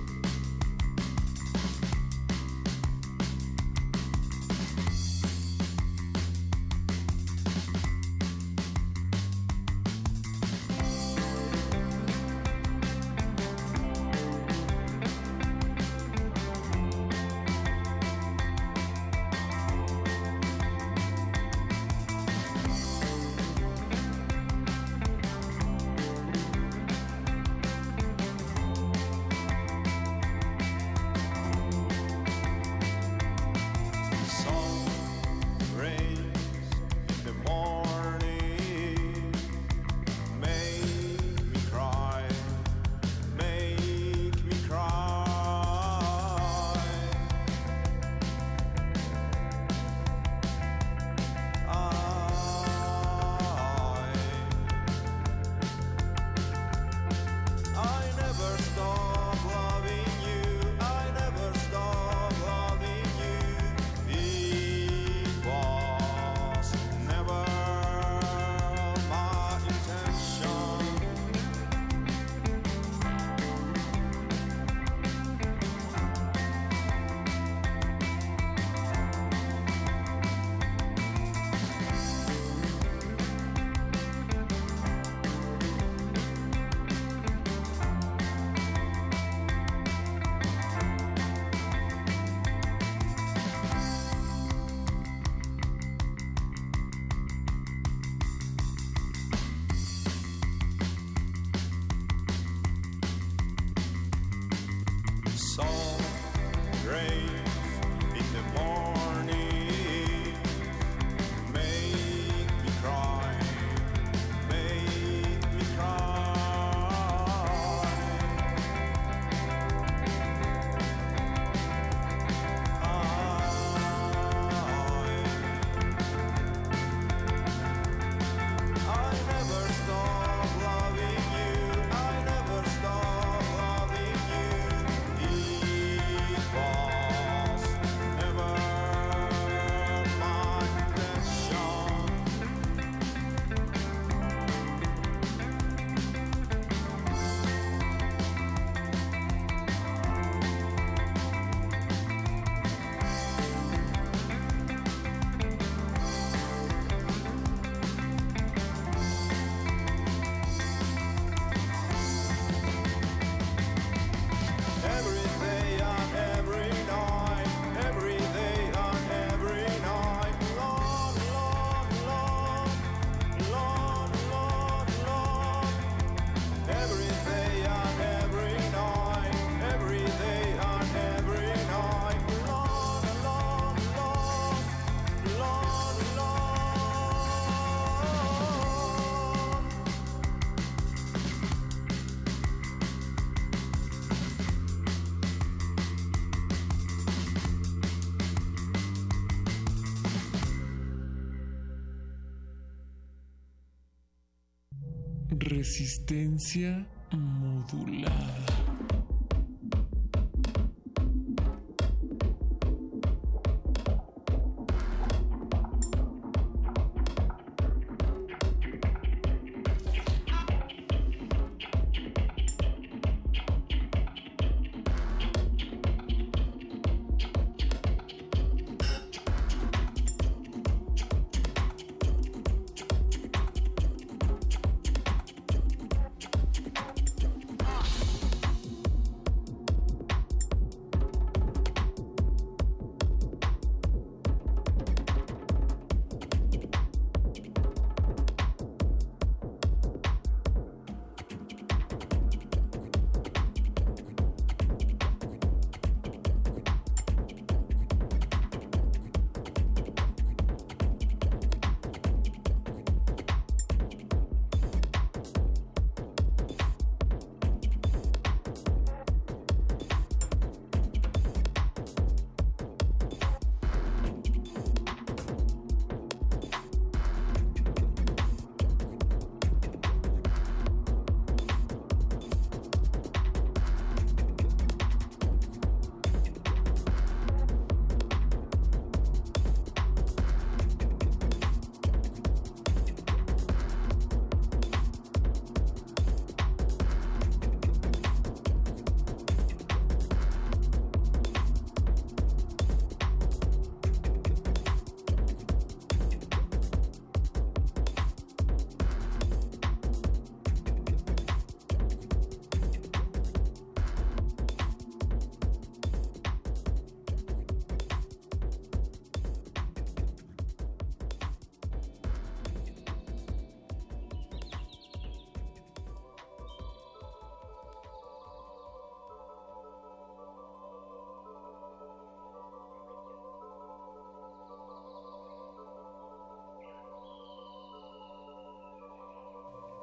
Resistencia 206.53 206.92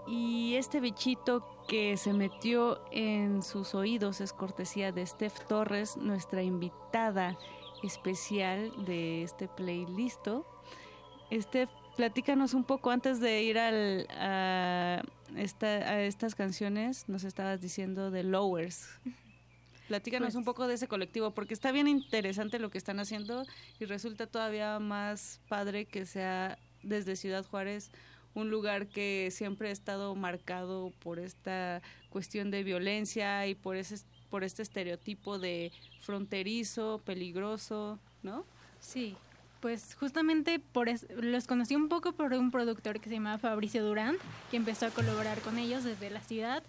Y 0.09 0.55
este 0.55 0.79
bichito 0.79 1.47
que 1.67 1.95
se 1.95 2.13
metió 2.13 2.83
en 2.91 3.43
sus 3.43 3.75
oídos 3.75 4.21
es 4.21 4.33
cortesía 4.33 4.91
de 4.91 5.05
Steph 5.05 5.45
Torres, 5.47 5.97
nuestra 5.97 6.41
invitada 6.41 7.37
especial 7.83 8.71
de 8.85 9.21
este 9.21 9.47
playlist. 9.47 10.27
Steph, 11.31 11.69
platícanos 11.95 12.55
un 12.55 12.63
poco 12.63 12.89
antes 12.89 13.19
de 13.19 13.43
ir 13.43 13.59
al, 13.59 14.07
a, 14.17 15.03
esta, 15.35 15.67
a 15.67 16.01
estas 16.01 16.33
canciones, 16.33 17.07
nos 17.07 17.23
estabas 17.23 17.61
diciendo 17.61 18.09
de 18.09 18.23
Lowers. 18.23 18.89
Platícanos 19.87 20.29
Pues- 20.29 20.35
un 20.35 20.43
poco 20.43 20.67
de 20.67 20.73
ese 20.73 20.87
colectivo, 20.87 21.31
porque 21.31 21.53
está 21.53 21.71
bien 21.71 21.87
interesante 21.87 22.57
lo 22.57 22.71
que 22.71 22.79
están 22.79 22.99
haciendo 22.99 23.43
y 23.79 23.85
resulta 23.85 24.25
todavía 24.25 24.79
más 24.79 25.39
padre 25.47 25.85
que 25.85 26.07
sea 26.07 26.57
desde 26.81 27.15
Ciudad 27.15 27.45
Juárez 27.45 27.91
un 28.35 28.49
lugar 28.49 28.87
que 28.87 29.29
siempre 29.31 29.69
ha 29.69 29.71
estado 29.71 30.15
marcado 30.15 30.91
por 30.99 31.19
esta 31.19 31.81
cuestión 32.09 32.51
de 32.51 32.63
violencia 32.63 33.47
y 33.47 33.55
por 33.55 33.75
ese 33.75 33.97
por 34.29 34.43
este 34.43 34.61
estereotipo 34.61 35.39
de 35.39 35.71
fronterizo, 36.01 37.01
peligroso, 37.03 37.97
¿no? 38.21 38.45
Sí, 38.79 39.15
pues 39.59 39.95
justamente 39.95 40.59
por 40.59 40.87
es- 40.87 41.07
los 41.17 41.47
conocí 41.47 41.75
un 41.75 41.89
poco 41.89 42.11
por 42.11 42.33
un 42.33 42.51
productor 42.51 42.99
que 42.99 43.09
se 43.09 43.15
llamaba 43.15 43.39
Fabricio 43.39 43.83
Durán, 43.83 44.17
que 44.51 44.57
empezó 44.57 44.85
a 44.85 44.91
colaborar 44.91 45.39
con 45.41 45.57
ellos 45.57 45.83
desde 45.83 46.09
la 46.11 46.21
ciudad 46.21 46.61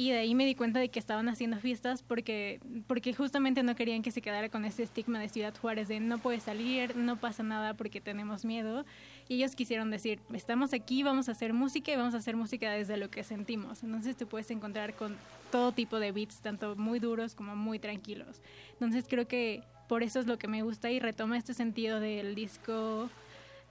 y 0.00 0.12
de 0.12 0.20
ahí 0.20 0.34
me 0.34 0.46
di 0.46 0.54
cuenta 0.54 0.80
de 0.80 0.88
que 0.88 0.98
estaban 0.98 1.28
haciendo 1.28 1.58
fiestas 1.58 2.02
porque 2.02 2.58
porque 2.86 3.12
justamente 3.12 3.62
no 3.62 3.74
querían 3.74 4.00
que 4.00 4.10
se 4.10 4.22
quedara 4.22 4.48
con 4.48 4.64
ese 4.64 4.82
estigma 4.82 5.18
de 5.20 5.28
Ciudad 5.28 5.54
Juárez 5.54 5.88
de 5.88 6.00
no 6.00 6.16
puedes 6.16 6.44
salir, 6.44 6.96
no 6.96 7.20
pasa 7.20 7.42
nada 7.42 7.74
porque 7.74 8.00
tenemos 8.00 8.46
miedo 8.46 8.86
y 9.28 9.34
ellos 9.34 9.54
quisieron 9.54 9.90
decir, 9.90 10.18
estamos 10.32 10.72
aquí, 10.72 11.02
vamos 11.02 11.28
a 11.28 11.32
hacer 11.32 11.52
música 11.52 11.92
y 11.92 11.96
vamos 11.96 12.14
a 12.14 12.16
hacer 12.16 12.34
música 12.34 12.70
desde 12.70 12.96
lo 12.96 13.10
que 13.10 13.22
sentimos. 13.24 13.82
Entonces 13.82 14.16
te 14.16 14.24
puedes 14.24 14.50
encontrar 14.50 14.94
con 14.94 15.18
todo 15.52 15.72
tipo 15.72 16.00
de 16.00 16.12
beats, 16.12 16.40
tanto 16.40 16.76
muy 16.76 16.98
duros 16.98 17.34
como 17.34 17.54
muy 17.54 17.78
tranquilos. 17.78 18.40
Entonces 18.72 19.04
creo 19.06 19.28
que 19.28 19.62
por 19.86 20.02
eso 20.02 20.18
es 20.18 20.26
lo 20.26 20.38
que 20.38 20.48
me 20.48 20.62
gusta 20.62 20.90
y 20.90 20.98
retoma 20.98 21.36
este 21.36 21.52
sentido 21.52 22.00
del 22.00 22.34
disco 22.34 23.10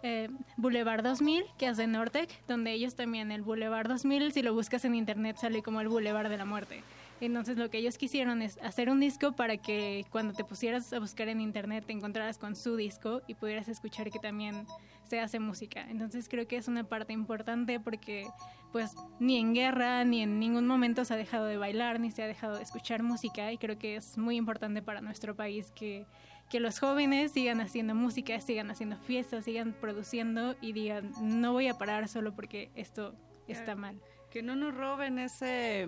eh, 0.02 0.30
Boulevard 0.58 1.04
2000 1.04 1.44
que 1.58 1.68
hace 1.68 1.88
Nortec, 1.88 2.30
donde 2.48 2.72
ellos 2.72 2.96
también 2.96 3.32
el 3.32 3.42
Boulevard 3.42 3.88
2000, 3.88 4.32
si 4.32 4.42
lo 4.42 4.54
buscas 4.54 4.86
en 4.86 4.96
internet 4.96 5.38
sale 5.38 5.62
como 5.62 5.82
el 5.82 5.90
Boulevard 5.90 6.30
de 6.30 6.38
la 6.38 6.46
Muerte. 6.46 6.84
Entonces 7.22 7.58
lo 7.58 7.70
que 7.70 7.80
ellos 7.80 7.98
quisieron 7.98 8.42
es 8.42 8.58
hacer 8.60 8.90
un 8.90 9.02
disco 9.02 9.34
para 9.34 9.58
que 9.58 10.06
cuando 10.10 10.34
te 10.34 10.46
pusieras 10.46 10.94
a 10.94 11.00
buscar 11.00 11.28
en 11.28 11.42
internet 11.42 11.84
te 11.86 11.92
encontraras 11.92 12.38
con 12.38 12.56
su 12.56 12.78
disco 12.78 13.22
y 13.28 13.34
pudieras 13.34 13.68
escuchar 13.68 14.10
que 14.10 14.20
también 14.20 14.66
se 15.10 15.20
hace 15.20 15.40
música. 15.40 15.86
Entonces 15.90 16.30
creo 16.30 16.48
que 16.48 16.56
es 16.56 16.68
una 16.70 16.86
parte 16.86 17.12
importante 17.12 17.80
porque 17.80 18.26
pues 18.72 18.96
ni 19.20 19.38
en 19.38 19.54
guerra 19.54 20.06
ni 20.06 20.22
en 20.22 20.40
ningún 20.40 20.66
momento 20.66 21.04
se 21.04 21.14
ha 21.14 21.18
dejado 21.18 21.46
de 21.46 21.58
bailar 21.58 22.00
ni 22.00 22.12
se 22.12 22.24
ha 22.24 22.28
dejado 22.28 22.56
de 22.56 22.64
escuchar 22.64 23.04
música 23.04 23.52
y 23.52 23.58
creo 23.58 23.78
que 23.78 23.98
es 23.98 24.18
muy 24.18 24.38
importante 24.38 24.82
para 24.82 25.02
nuestro 25.02 25.36
país 25.36 25.72
que, 25.76 26.06
que 26.50 26.60
los 26.60 26.80
jóvenes 26.80 27.32
sigan 27.32 27.62
haciendo 27.62 27.94
música, 27.96 28.40
sigan 28.42 28.72
haciendo 28.72 28.98
fiestas, 28.98 29.46
sigan 29.46 29.74
produciendo 29.74 30.56
y 30.62 30.74
digan 30.74 31.12
no 31.22 31.54
voy 31.54 31.68
a 31.68 31.78
parar 31.78 32.08
solo 32.08 32.36
porque 32.36 32.72
esto 32.76 33.16
está 33.48 33.76
mal. 33.76 34.02
Que 34.32 34.44
no 34.44 34.56
nos 34.56 34.76
roben 34.76 35.20
ese 35.20 35.88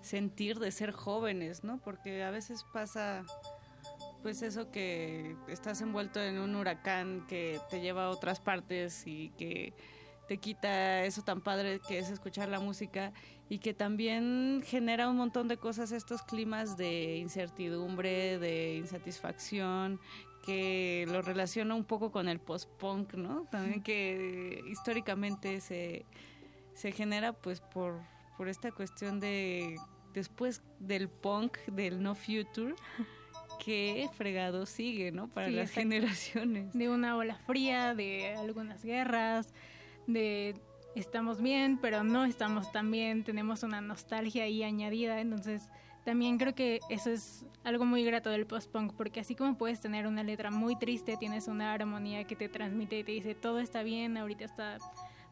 sentir 0.00 0.58
de 0.58 0.70
ser 0.70 0.92
jóvenes, 0.92 1.64
¿no? 1.64 1.78
Porque 1.78 2.22
a 2.24 2.30
veces 2.30 2.64
pasa 2.72 3.24
pues 4.22 4.42
eso 4.42 4.70
que 4.70 5.36
estás 5.48 5.80
envuelto 5.80 6.20
en 6.20 6.38
un 6.38 6.56
huracán 6.56 7.26
que 7.26 7.58
te 7.70 7.80
lleva 7.80 8.06
a 8.06 8.10
otras 8.10 8.40
partes 8.40 9.06
y 9.06 9.30
que 9.30 9.72
te 10.28 10.38
quita 10.38 11.04
eso 11.04 11.22
tan 11.22 11.40
padre 11.40 11.80
que 11.88 11.98
es 11.98 12.10
escuchar 12.10 12.48
la 12.48 12.60
música 12.60 13.12
y 13.50 13.58
que 13.58 13.74
también 13.74 14.62
genera 14.64 15.10
un 15.10 15.16
montón 15.16 15.48
de 15.48 15.56
cosas 15.56 15.90
estos 15.90 16.22
climas 16.22 16.76
de 16.76 17.16
incertidumbre, 17.16 18.38
de 18.38 18.76
insatisfacción, 18.76 19.98
que 20.46 21.04
lo 21.08 21.20
relaciona 21.20 21.74
un 21.74 21.84
poco 21.84 22.12
con 22.12 22.28
el 22.28 22.38
post-punk, 22.38 23.14
¿no? 23.14 23.48
También 23.50 23.82
que 23.82 24.62
históricamente 24.70 25.60
se, 25.60 26.06
se 26.74 26.92
genera 26.92 27.32
pues 27.32 27.60
por, 27.60 28.00
por 28.38 28.48
esta 28.48 28.70
cuestión 28.70 29.18
de 29.18 29.76
después 30.14 30.62
del 30.78 31.08
punk, 31.08 31.58
del 31.66 32.00
no 32.00 32.14
future, 32.14 32.76
que 33.64 34.08
fregado 34.16 34.64
sigue, 34.64 35.10
¿no? 35.10 35.26
Para 35.26 35.48
Sí, 35.48 35.54
las 35.54 35.72
generaciones. 35.72 36.72
De 36.72 36.88
una 36.88 37.16
ola 37.16 37.34
fría, 37.34 37.96
de 37.96 38.32
algunas 38.36 38.84
guerras, 38.84 39.52
de 40.06 40.54
estamos 40.94 41.40
bien, 41.40 41.78
pero 41.80 42.02
no 42.04 42.24
estamos 42.24 42.70
tan 42.72 42.90
bien, 42.90 43.24
tenemos 43.24 43.62
una 43.62 43.80
nostalgia 43.80 44.44
ahí 44.44 44.62
añadida, 44.62 45.20
entonces 45.20 45.68
también 46.04 46.38
creo 46.38 46.54
que 46.54 46.80
eso 46.88 47.10
es 47.10 47.44
algo 47.62 47.84
muy 47.84 48.04
grato 48.04 48.30
del 48.30 48.46
post-punk, 48.46 48.94
porque 48.96 49.20
así 49.20 49.34
como 49.34 49.56
puedes 49.56 49.80
tener 49.80 50.06
una 50.06 50.22
letra 50.22 50.50
muy 50.50 50.76
triste, 50.76 51.16
tienes 51.18 51.46
una 51.46 51.72
armonía 51.72 52.24
que 52.24 52.36
te 52.36 52.48
transmite 52.48 52.98
y 52.98 53.04
te 53.04 53.12
dice 53.12 53.34
todo 53.34 53.60
está 53.60 53.82
bien, 53.82 54.16
ahorita 54.16 54.44
está 54.44 54.78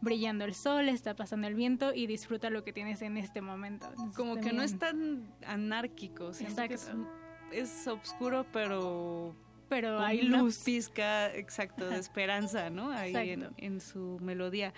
brillando 0.01 0.45
el 0.45 0.55
sol, 0.55 0.89
está 0.89 1.15
pasando 1.15 1.49
el 1.49 1.55
viento 1.55 1.93
y 1.93 2.07
disfruta 2.07 2.51
lo 2.51 2.63
que 2.63 2.73
tienes 2.73 3.03
en 3.03 3.17
este 3.17 3.41
momento. 3.41 3.87
Entonces, 3.89 4.17
Como 4.17 4.37
que 4.37 4.53
no 4.53 4.63
es 4.63 4.79
tan 4.79 5.29
anárquico, 5.47 6.33
siento 6.33 6.69
que 6.69 6.75
es, 6.75 6.83
Exacto. 6.87 7.09
es 7.51 7.89
oscuro, 7.89 8.47
pero 8.53 9.35
pero 9.69 10.01
hay 10.01 10.27
una 10.27 10.39
luz. 10.39 10.63
pizca, 10.65 11.35
exacto, 11.35 11.89
de 11.89 11.99
esperanza, 11.99 12.71
¿no? 12.71 12.91
Ahí 12.91 13.13
en, 13.15 13.43
Exacto. 13.43 13.55
en 13.59 13.81
su 13.81 14.19
melodía. 14.23 14.73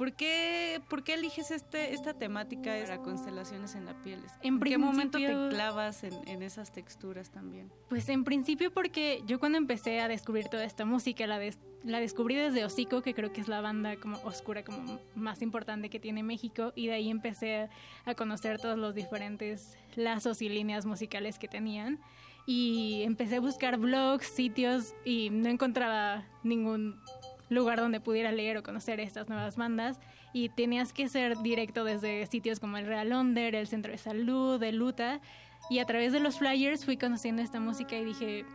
¿Por 0.00 0.14
qué, 0.14 0.80
¿Por 0.88 1.04
qué 1.04 1.12
eliges 1.12 1.50
este, 1.50 1.92
esta 1.92 2.14
temática 2.14 2.74
para 2.86 3.02
constelaciones 3.02 3.74
en 3.74 3.84
la 3.84 3.92
piel? 4.00 4.22
En 4.40 4.58
qué 4.58 4.78
momento 4.78 5.18
te 5.18 5.26
clavas 5.50 6.04
en, 6.04 6.14
en 6.26 6.42
esas 6.42 6.72
texturas 6.72 7.28
también? 7.28 7.70
Pues 7.90 8.08
en 8.08 8.24
principio 8.24 8.72
porque 8.72 9.22
yo 9.26 9.38
cuando 9.38 9.58
empecé 9.58 10.00
a 10.00 10.08
descubrir 10.08 10.48
toda 10.48 10.64
esta 10.64 10.86
música, 10.86 11.26
la, 11.26 11.38
des- 11.38 11.58
la 11.84 12.00
descubrí 12.00 12.34
desde 12.34 12.64
Hocico, 12.64 13.02
que 13.02 13.12
creo 13.12 13.30
que 13.30 13.42
es 13.42 13.48
la 13.48 13.60
banda 13.60 13.96
como 13.96 14.16
oscura 14.24 14.64
como 14.64 14.98
más 15.14 15.42
importante 15.42 15.90
que 15.90 16.00
tiene 16.00 16.22
México, 16.22 16.72
y 16.74 16.86
de 16.86 16.94
ahí 16.94 17.10
empecé 17.10 17.68
a 18.06 18.14
conocer 18.14 18.58
todos 18.58 18.78
los 18.78 18.94
diferentes 18.94 19.76
lazos 19.96 20.40
y 20.40 20.48
líneas 20.48 20.86
musicales 20.86 21.38
que 21.38 21.46
tenían. 21.46 21.98
Y 22.46 23.02
empecé 23.02 23.36
a 23.36 23.40
buscar 23.40 23.76
blogs, 23.76 24.26
sitios, 24.26 24.94
y 25.04 25.28
no 25.28 25.50
encontraba 25.50 26.24
ningún 26.42 26.98
lugar 27.50 27.78
donde 27.78 28.00
pudiera 28.00 28.32
leer 28.32 28.56
o 28.56 28.62
conocer 28.62 29.00
estas 29.00 29.28
nuevas 29.28 29.56
bandas 29.56 30.00
y 30.32 30.48
tenías 30.48 30.92
que 30.94 31.08
ser 31.08 31.36
directo 31.38 31.84
desde 31.84 32.24
sitios 32.26 32.60
como 32.60 32.78
el 32.78 32.86
Real 32.86 33.12
Onder, 33.12 33.54
el 33.54 33.66
Centro 33.66 33.92
de 33.92 33.98
Salud, 33.98 34.62
el 34.62 34.76
Luta 34.76 35.20
y 35.68 35.80
a 35.80 35.84
través 35.84 36.12
de 36.12 36.20
los 36.20 36.38
flyers 36.38 36.84
fui 36.84 36.96
conociendo 36.96 37.42
esta 37.42 37.60
música 37.60 37.98
y 37.98 38.04
dije 38.04 38.46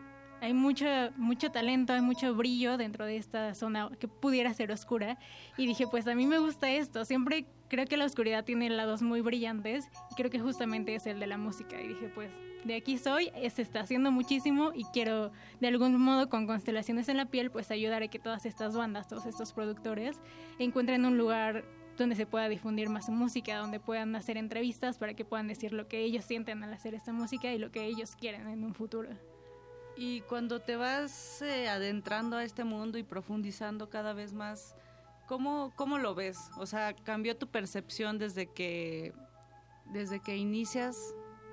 hay 0.42 0.54
mucho 0.54 0.86
mucho 1.18 1.52
talento, 1.52 1.94
hay 1.94 2.02
mucho 2.02 2.36
brillo 2.36 2.78
dentro 2.78 3.06
de 3.06 3.18
esta 3.18 3.54
zona 3.56 3.90
que 4.00 4.08
pudiera 4.08 4.54
ser 4.54 4.72
oscura. 4.72 5.18
Y 5.58 5.66
dije 5.68 5.86
pues 5.88 6.08
a 6.08 6.16
mí 6.16 6.26
me 6.26 6.40
gusta 6.40 6.70
esto, 6.70 7.06
siempre 7.06 7.46
creo 7.68 7.86
que 7.86 7.98
la 7.98 8.06
oscuridad 8.06 8.44
tiene 8.44 8.70
lados 8.70 9.02
muy 9.02 9.22
brillantes. 9.22 9.90
Y 10.12 10.16
creo 10.16 10.30
que 10.30 10.40
justamente 10.40 10.96
es 10.96 11.06
el 11.06 11.20
de 11.20 11.28
la 11.28 11.38
música. 11.38 11.82
Y 11.82 11.88
dije 11.88 12.12
pues 12.14 12.32
de 12.66 12.76
aquí 12.76 12.98
soy, 12.98 13.32
se 13.54 13.62
está 13.62 13.82
haciendo 13.82 14.12
muchísimo 14.12 14.72
y 14.74 14.86
quiero 14.86 15.32
de 15.60 15.68
algún 15.68 16.00
modo 16.02 16.30
con 16.30 16.48
constelaciones 16.48 17.08
en 17.10 17.18
la 17.18 17.26
piel 17.26 17.52
pues 17.52 17.70
ayudar 17.70 18.02
a 18.02 18.08
que 18.08 18.18
todas 18.18 18.46
estas 18.46 18.76
bandas, 18.76 19.08
todos 19.08 19.28
estos 19.28 19.54
productores 19.54 20.20
encuentren 20.58 21.06
un 21.06 21.18
lugar 21.18 21.64
donde 21.96 22.16
se 22.16 22.26
pueda 22.26 22.50
difundir 22.50 22.90
más 22.90 23.10
música, 23.10 23.58
donde 23.58 23.80
puedan 23.80 24.16
hacer 24.16 24.38
entrevistas 24.38 24.98
para 24.98 25.14
que 25.14 25.26
puedan 25.26 25.48
decir 25.48 25.74
lo 25.74 25.88
que 25.88 26.00
ellos 26.00 26.26
sienten 26.26 26.64
al 26.64 26.74
hacer 26.74 26.94
esta 26.94 27.14
música 27.14 27.54
y 27.54 27.58
lo 27.58 27.72
que 27.72 27.86
ellos 27.86 28.16
quieren 28.16 28.48
en 28.48 28.64
un 28.64 28.74
futuro. 28.74 29.10
Y 29.98 30.22
cuando 30.22 30.60
te 30.62 30.76
vas 30.76 31.42
eh, 31.42 31.70
adentrando 31.70 32.38
a 32.38 32.44
este 32.44 32.64
mundo 32.64 32.98
y 32.98 33.04
profundizando 33.04 33.90
cada 33.90 34.14
vez 34.14 34.34
más, 34.34 34.76
¿cómo, 35.28 35.72
¿cómo 35.76 35.98
lo 35.98 36.16
ves? 36.16 36.38
O 36.58 36.66
sea, 36.66 36.94
¿cambió 36.94 37.38
tu 37.38 37.48
percepción 37.48 38.18
desde 38.18 38.48
que, 38.52 39.14
desde 39.86 40.20
que 40.20 40.36
inicias 40.36 40.98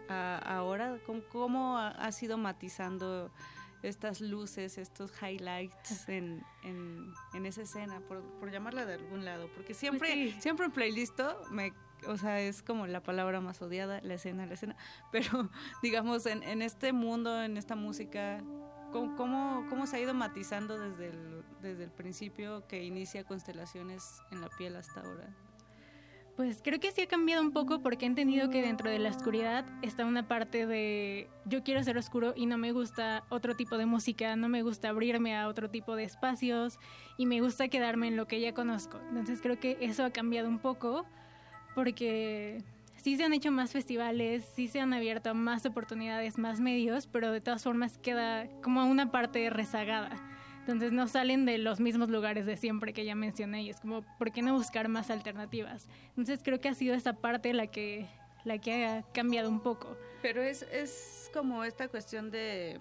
a 0.08 0.38
ahora? 0.38 0.98
¿Cómo, 1.06 1.22
cómo 1.30 1.78
ha- 1.78 1.90
has 1.90 2.20
ido 2.22 2.36
matizando 2.36 3.30
estas 3.84 4.20
luces, 4.20 4.76
estos 4.78 5.12
highlights 5.22 6.08
en, 6.08 6.42
en, 6.64 7.12
en 7.34 7.46
esa 7.46 7.62
escena, 7.62 8.00
por, 8.08 8.22
por 8.40 8.50
llamarla 8.50 8.86
de 8.86 8.94
algún 8.94 9.24
lado? 9.24 9.48
Porque 9.54 9.72
siempre, 9.74 10.08
Pues 10.14 10.34
sí. 10.34 10.40
siempre 10.40 10.66
en 10.66 10.72
playlisto 10.72 11.40
me... 11.50 11.72
O 12.08 12.16
sea, 12.16 12.40
es 12.40 12.62
como 12.62 12.86
la 12.86 13.02
palabra 13.02 13.40
más 13.40 13.62
odiada, 13.62 14.00
la 14.02 14.14
escena, 14.14 14.46
la 14.46 14.54
escena. 14.54 14.76
Pero, 15.12 15.50
digamos, 15.82 16.26
en, 16.26 16.62
este 16.62 16.92
mundo, 16.92 17.42
en 17.42 17.56
esta 17.56 17.76
música, 17.76 18.42
¿Cómo, 18.92 19.16
cómo, 19.16 19.66
cómo 19.70 19.86
se 19.86 19.96
ha 19.96 20.00
ido 20.00 20.12
matizando 20.12 20.78
desde 20.78 21.08
el, 21.08 21.44
desde 21.62 21.84
el 21.84 21.90
principio 21.90 22.66
que 22.66 22.84
inicia 22.84 23.24
Constelaciones 23.24 24.20
en 24.30 24.42
la 24.42 24.50
piel 24.50 24.76
hasta 24.76 25.00
ahora? 25.00 25.34
Pues 26.36 26.60
creo 26.62 26.80
que 26.80 26.90
sí 26.92 27.02
ha 27.02 27.06
cambiado 27.06 27.42
un 27.42 27.52
poco 27.52 27.82
porque 27.82 28.06
he 28.06 28.08
entendido 28.08 28.48
que 28.48 28.62
dentro 28.62 28.90
de 28.90 28.98
la 28.98 29.10
oscuridad 29.10 29.66
está 29.82 30.06
una 30.06 30.26
parte 30.28 30.66
de 30.66 31.28
yo 31.44 31.62
quiero 31.62 31.84
ser 31.84 31.98
oscuro 31.98 32.32
y 32.34 32.46
no 32.46 32.56
me 32.56 32.72
gusta 32.72 33.24
otro 33.28 33.54
tipo 33.54 33.76
de 33.76 33.84
música, 33.84 34.34
no 34.34 34.48
me 34.48 34.62
gusta 34.62 34.88
abrirme 34.88 35.36
a 35.36 35.46
otro 35.46 35.68
tipo 35.68 35.94
de 35.94 36.04
espacios 36.04 36.78
y 37.18 37.26
me 37.26 37.42
gusta 37.42 37.68
quedarme 37.68 38.08
en 38.08 38.16
lo 38.16 38.26
que 38.26 38.40
ya 38.40 38.54
conozco. 38.54 38.98
Entonces 39.10 39.42
creo 39.42 39.60
que 39.60 39.76
eso 39.80 40.04
ha 40.04 40.10
cambiado 40.10 40.48
un 40.48 40.58
poco 40.58 41.04
porque 41.74 42.62
sí 42.96 43.16
se 43.16 43.24
han 43.24 43.32
hecho 43.32 43.50
más 43.50 43.72
festivales, 43.72 44.44
sí 44.54 44.68
se 44.68 44.80
han 44.80 44.92
abierto 44.92 45.34
más 45.34 45.66
oportunidades, 45.66 46.38
más 46.38 46.60
medios, 46.60 47.06
pero 47.06 47.32
de 47.32 47.40
todas 47.40 47.62
formas 47.62 47.98
queda 47.98 48.46
como 48.62 48.84
una 48.86 49.10
parte 49.10 49.50
rezagada. 49.50 50.10
Entonces 50.60 50.92
no 50.92 51.08
salen 51.08 51.44
de 51.44 51.58
los 51.58 51.80
mismos 51.80 52.08
lugares 52.08 52.46
de 52.46 52.56
siempre 52.56 52.92
que 52.92 53.04
ya 53.04 53.16
mencioné 53.16 53.62
y 53.62 53.70
es 53.70 53.80
como, 53.80 54.02
¿por 54.18 54.30
qué 54.30 54.42
no 54.42 54.54
buscar 54.54 54.88
más 54.88 55.10
alternativas? 55.10 55.88
Entonces 56.10 56.40
creo 56.44 56.60
que 56.60 56.68
ha 56.68 56.74
sido 56.74 56.94
esa 56.94 57.14
parte 57.14 57.52
la 57.52 57.66
que, 57.66 58.06
la 58.44 58.58
que 58.58 58.86
ha 58.86 59.02
cambiado 59.12 59.48
un 59.48 59.60
poco. 59.60 59.96
Pero 60.20 60.42
es, 60.42 60.62
es 60.70 61.30
como 61.32 61.64
esta 61.64 61.88
cuestión 61.88 62.30
de, 62.30 62.78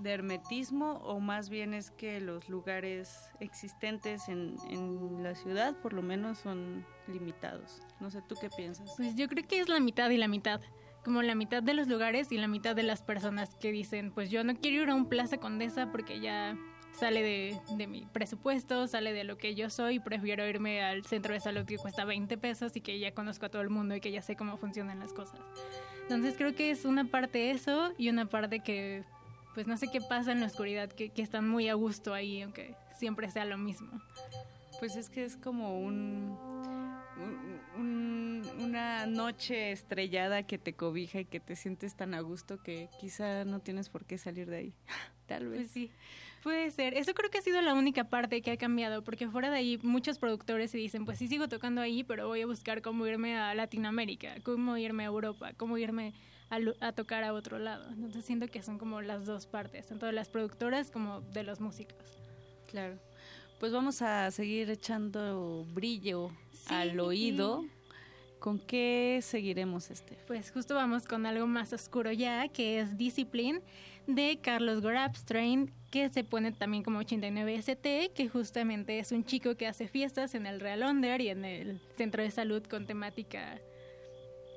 de 0.00 0.10
hermetismo 0.10 0.94
o 1.04 1.18
más 1.18 1.48
bien 1.48 1.74
es 1.74 1.90
que 1.90 2.20
los 2.20 2.48
lugares 2.48 3.30
existentes 3.40 4.28
en, 4.28 4.56
en 4.70 5.22
la 5.22 5.34
ciudad 5.34 5.74
por 5.80 5.92
lo 5.92 6.02
menos 6.02 6.38
son 6.38 6.86
limitados. 7.08 7.82
No 8.00 8.10
sé, 8.10 8.22
¿tú 8.22 8.36
qué 8.40 8.48
piensas? 8.48 8.92
Pues 8.96 9.16
yo 9.16 9.28
creo 9.28 9.46
que 9.46 9.60
es 9.60 9.68
la 9.68 9.80
mitad 9.80 10.10
y 10.10 10.18
la 10.18 10.28
mitad. 10.28 10.60
Como 11.04 11.20
la 11.22 11.34
mitad 11.34 11.62
de 11.62 11.74
los 11.74 11.88
lugares 11.88 12.32
y 12.32 12.38
la 12.38 12.48
mitad 12.48 12.74
de 12.74 12.82
las 12.82 13.02
personas 13.02 13.56
que 13.56 13.72
dicen, 13.72 14.10
pues 14.12 14.30
yo 14.30 14.42
no 14.42 14.54
quiero 14.54 14.84
ir 14.84 14.90
a 14.90 14.94
un 14.94 15.06
Plaza 15.06 15.36
Condesa 15.36 15.90
porque 15.90 16.20
ya 16.20 16.56
sale 16.98 17.22
de, 17.22 17.58
de 17.76 17.86
mi 17.86 18.06
presupuesto, 18.06 18.86
sale 18.86 19.12
de 19.12 19.24
lo 19.24 19.36
que 19.36 19.54
yo 19.54 19.68
soy, 19.70 19.98
prefiero 20.00 20.46
irme 20.46 20.82
al 20.82 21.04
centro 21.04 21.34
de 21.34 21.40
salud 21.40 21.64
que 21.66 21.76
cuesta 21.78 22.04
20 22.04 22.36
pesos 22.38 22.76
y 22.76 22.80
que 22.80 22.98
ya 22.98 23.12
conozco 23.12 23.46
a 23.46 23.48
todo 23.48 23.62
el 23.62 23.70
mundo 23.70 23.96
y 23.96 24.00
que 24.00 24.10
ya 24.12 24.22
sé 24.22 24.36
cómo 24.36 24.56
funcionan 24.56 24.98
las 25.00 25.12
cosas. 25.12 25.40
Entonces 26.02 26.34
creo 26.36 26.54
que 26.54 26.70
es 26.70 26.84
una 26.84 27.04
parte 27.06 27.50
eso 27.50 27.92
y 27.98 28.08
una 28.10 28.26
parte 28.26 28.60
que, 28.60 29.04
pues 29.54 29.66
no 29.66 29.76
sé 29.76 29.88
qué 29.92 30.00
pasa 30.00 30.32
en 30.32 30.40
la 30.40 30.46
oscuridad, 30.46 30.88
que, 30.90 31.10
que 31.10 31.22
están 31.22 31.48
muy 31.48 31.68
a 31.68 31.74
gusto 31.74 32.14
ahí, 32.14 32.42
aunque 32.42 32.74
siempre 32.98 33.30
sea 33.30 33.44
lo 33.44 33.58
mismo. 33.58 33.90
Pues 34.80 34.96
es 34.96 35.08
que 35.08 35.24
es 35.24 35.36
como 35.36 35.78
un, 35.80 36.36
un- 37.16 37.60
un- 37.76 38.42
una 38.60 39.06
noche 39.06 39.72
estrellada 39.72 40.42
que 40.42 40.58
te 40.58 40.74
cobija 40.74 41.20
y 41.20 41.24
que 41.24 41.40
te 41.40 41.56
sientes 41.56 41.94
tan 41.94 42.12
a 42.14 42.20
gusto 42.20 42.62
que 42.62 42.88
quizá 43.00 43.44
no 43.44 43.60
tienes 43.60 43.88
por 43.88 44.04
qué 44.04 44.18
salir 44.18 44.48
de 44.50 44.56
ahí. 44.56 44.72
Tal 45.26 45.48
vez. 45.48 45.60
Pues 45.60 45.70
sí, 45.70 45.90
puede 46.44 46.70
ser. 46.70 46.94
Eso 46.94 47.14
creo 47.14 47.30
que 47.30 47.38
ha 47.38 47.42
sido 47.42 47.60
la 47.62 47.74
única 47.74 48.04
parte 48.04 48.42
que 48.42 48.52
ha 48.52 48.56
cambiado, 48.58 49.02
porque 49.02 49.26
fuera 49.28 49.50
de 49.50 49.56
ahí 49.56 49.78
muchos 49.82 50.18
productores 50.18 50.70
se 50.70 50.76
dicen, 50.78 51.06
pues 51.06 51.18
sí 51.18 51.26
sigo 51.26 51.48
tocando 51.48 51.80
ahí, 51.80 52.04
pero 52.04 52.28
voy 52.28 52.42
a 52.42 52.46
buscar 52.46 52.82
cómo 52.82 53.06
irme 53.06 53.36
a 53.36 53.54
Latinoamérica, 53.54 54.36
cómo 54.44 54.76
irme 54.76 55.04
a 55.04 55.06
Europa, 55.06 55.54
cómo 55.56 55.78
irme 55.78 56.12
a, 56.50 56.58
a 56.86 56.92
tocar 56.92 57.24
a 57.24 57.32
otro 57.32 57.58
lado. 57.58 57.88
Entonces 57.90 58.26
siento 58.26 58.46
que 58.48 58.62
son 58.62 58.78
como 58.78 59.00
las 59.00 59.24
dos 59.24 59.46
partes, 59.46 59.86
tanto 59.86 60.04
de 60.04 60.12
las 60.12 60.28
productoras 60.28 60.90
como 60.90 61.22
de 61.22 61.42
los 61.44 61.60
músicos. 61.60 62.18
Claro. 62.70 62.98
Pues 63.58 63.72
vamos 63.72 64.02
a 64.02 64.30
seguir 64.30 64.68
echando 64.68 65.64
brillo 65.72 66.30
al 66.66 67.00
oído. 67.00 67.64
¿Con 68.38 68.58
qué 68.58 69.20
seguiremos 69.22 69.90
este? 69.90 70.18
Pues 70.26 70.50
justo 70.50 70.74
vamos 70.74 71.06
con 71.06 71.24
algo 71.24 71.46
más 71.46 71.72
oscuro 71.72 72.12
ya, 72.12 72.46
que 72.48 72.78
es 72.80 72.98
Discipline 72.98 73.62
de 74.06 74.38
Carlos 74.42 74.82
Gorabstrain, 74.82 75.72
que 75.90 76.08
se 76.10 76.24
pone 76.24 76.52
también 76.52 76.82
como 76.82 77.00
89ST, 77.00 78.12
que 78.12 78.28
justamente 78.28 78.98
es 78.98 79.12
un 79.12 79.24
chico 79.24 79.56
que 79.56 79.66
hace 79.66 79.88
fiestas 79.88 80.34
en 80.34 80.46
el 80.46 80.60
Real 80.60 80.82
Onder 80.82 81.20
y 81.20 81.28
en 81.28 81.44
el 81.44 81.80
centro 81.96 82.22
de 82.22 82.30
salud 82.30 82.62
con 82.64 82.86
temática 82.86 83.60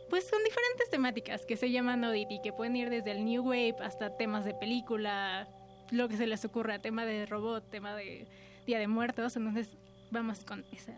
pues 0.09 0.27
son 0.27 0.43
diferentes 0.43 0.89
temáticas 0.89 1.45
que 1.45 1.57
se 1.57 1.71
llaman 1.71 2.03
Oddity, 2.03 2.39
que 2.41 2.53
pueden 2.53 2.75
ir 2.75 2.89
desde 2.89 3.11
el 3.11 3.25
New 3.25 3.43
Wave 3.43 3.75
hasta 3.81 4.15
temas 4.15 4.45
de 4.45 4.53
película, 4.53 5.47
lo 5.91 6.07
que 6.07 6.17
se 6.17 6.27
les 6.27 6.43
ocurra, 6.45 6.79
tema 6.79 7.05
de 7.05 7.25
robot, 7.25 7.69
tema 7.69 7.95
de 7.95 8.27
Día 8.65 8.79
de 8.79 8.87
Muertos, 8.87 9.35
entonces 9.35 9.77
vamos 10.11 10.43
con 10.45 10.65
esa. 10.71 10.93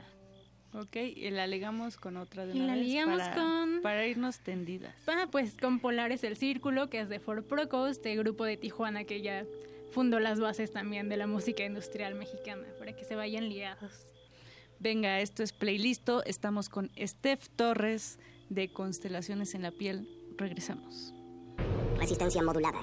Ok, 0.73 0.95
y 0.98 1.30
la 1.31 1.48
ligamos 1.48 1.98
con 1.98 2.15
otra 2.17 2.45
de 2.45 2.53
Y 2.56 2.59
una 2.59 2.67
la 2.67 2.75
vez 2.75 2.83
ligamos 2.88 3.19
para, 3.19 3.35
con- 3.35 3.80
para 3.81 4.06
irnos 4.06 4.39
tendidas. 4.39 4.93
Ah, 5.07 5.27
pues 5.31 5.56
con 5.59 5.80
Polares 5.80 6.23
el 6.23 6.38
Círculo, 6.38 6.89
que 6.89 6.99
es 7.01 7.09
de 7.09 7.19
Ford 7.19 7.43
Procos, 7.43 7.91
este 7.91 8.15
grupo 8.15 8.45
de 8.45 8.56
Tijuana 8.57 9.03
que 9.03 9.22
ya 9.22 9.45
fundó 9.91 10.19
las 10.19 10.39
bases 10.39 10.72
también 10.72 11.09
de 11.09 11.17
la 11.17 11.25
música 11.25 11.64
industrial 11.65 12.14
mexicana, 12.15 12.64
para 12.77 12.95
que 12.95 13.03
se 13.03 13.15
vayan 13.15 13.49
ligados. 13.49 13.91
Venga, 14.80 15.19
esto 15.19 15.41
es 15.43 15.51
Playlisto. 15.53 16.23
Estamos 16.25 16.69
con 16.69 16.91
Steph 16.98 17.48
Torres 17.56 18.19
de 18.49 18.72
Constelaciones 18.72 19.56
en 19.56 19.64
la 19.64 19.72
Piel. 19.72 20.07
Regresamos. 20.38 21.14
Resistencia 21.98 22.41
modulada. 22.43 22.80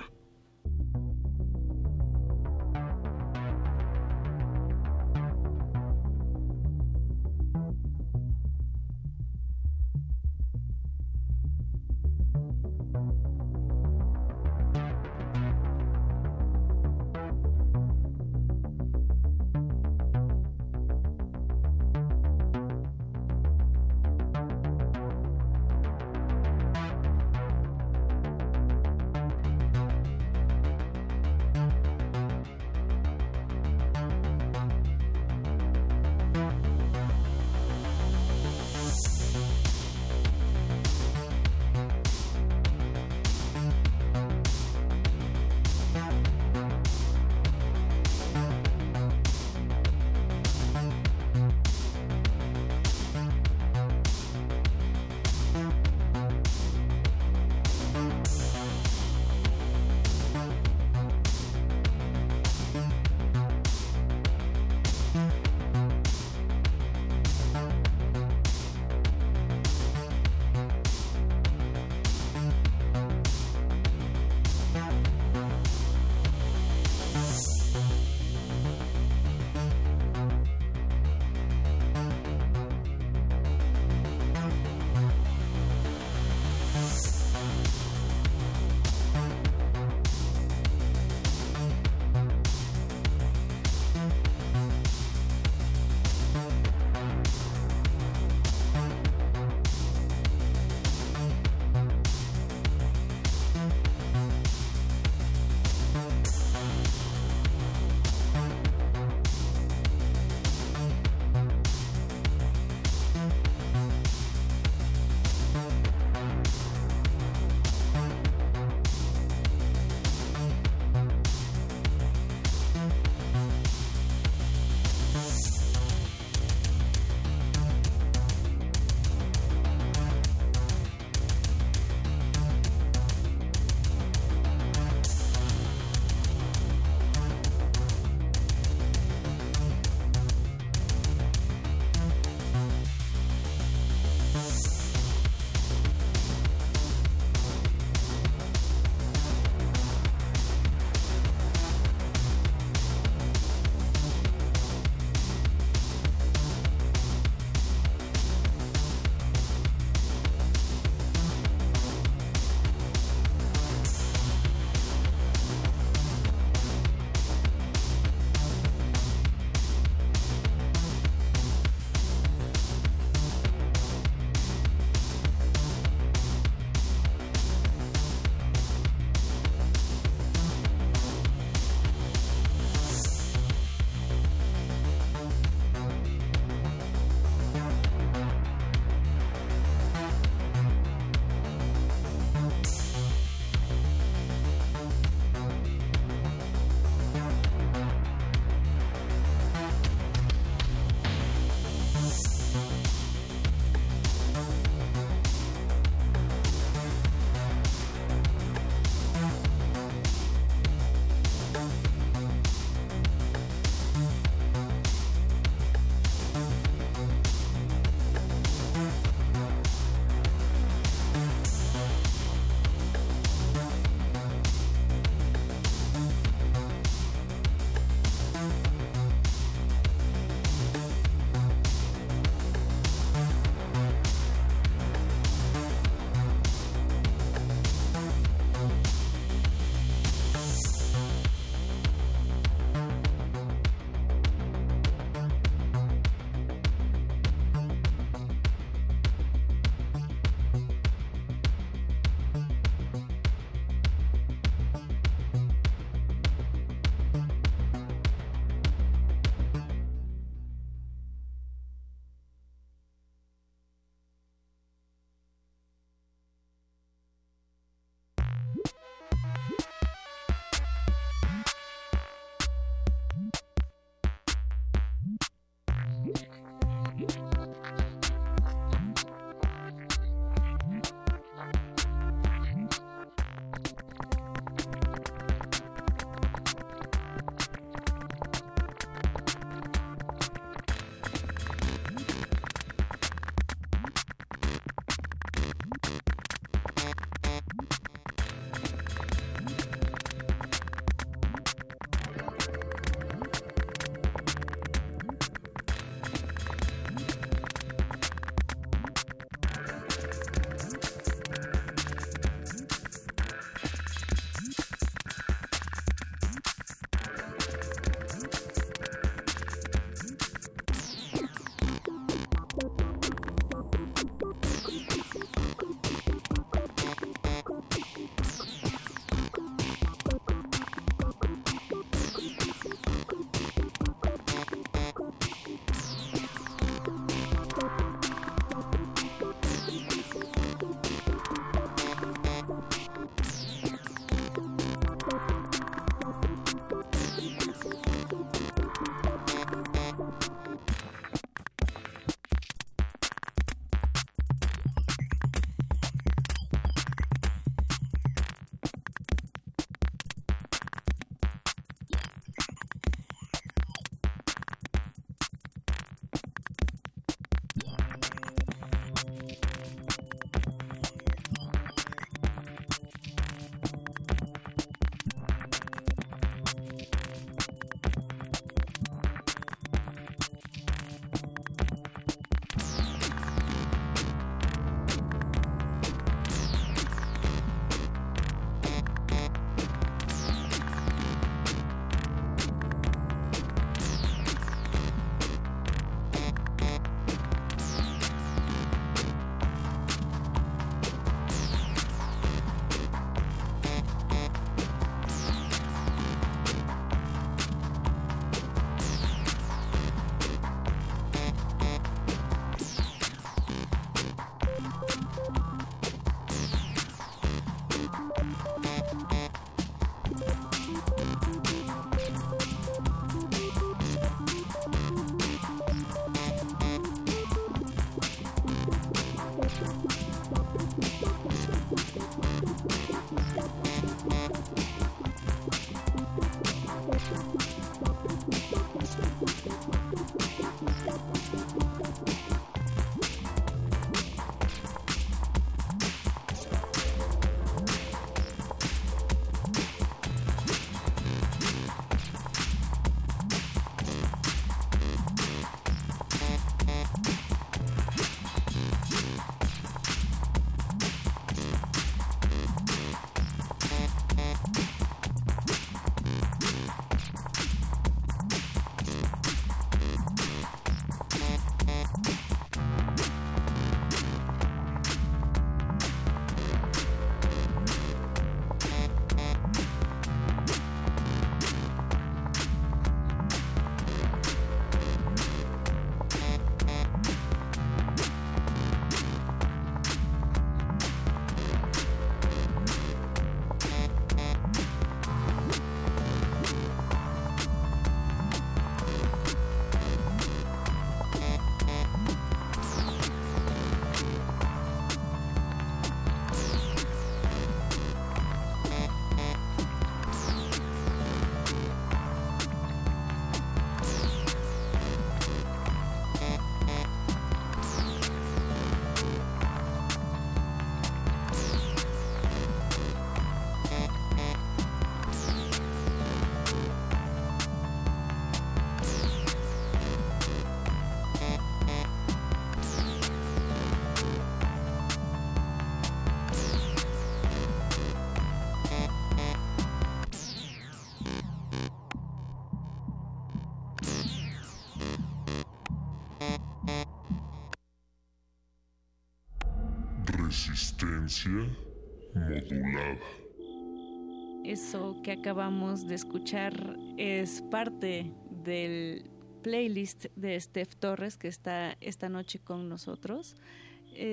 Eso 554.45 554.97
que 555.03 555.13
acabamos 555.13 555.87
de 555.87 555.95
escuchar 555.97 556.77
es 556.97 557.43
parte 557.51 558.13
del 558.31 559.11
playlist 559.43 560.07
de 560.17 560.41
Steph 560.41 560.77
Torres 560.77 561.17
que 561.17 561.29
está 561.29 561.77
esta 561.81 562.09
noche 562.09 562.39
con 562.39 562.69
nosotros. 562.69 563.37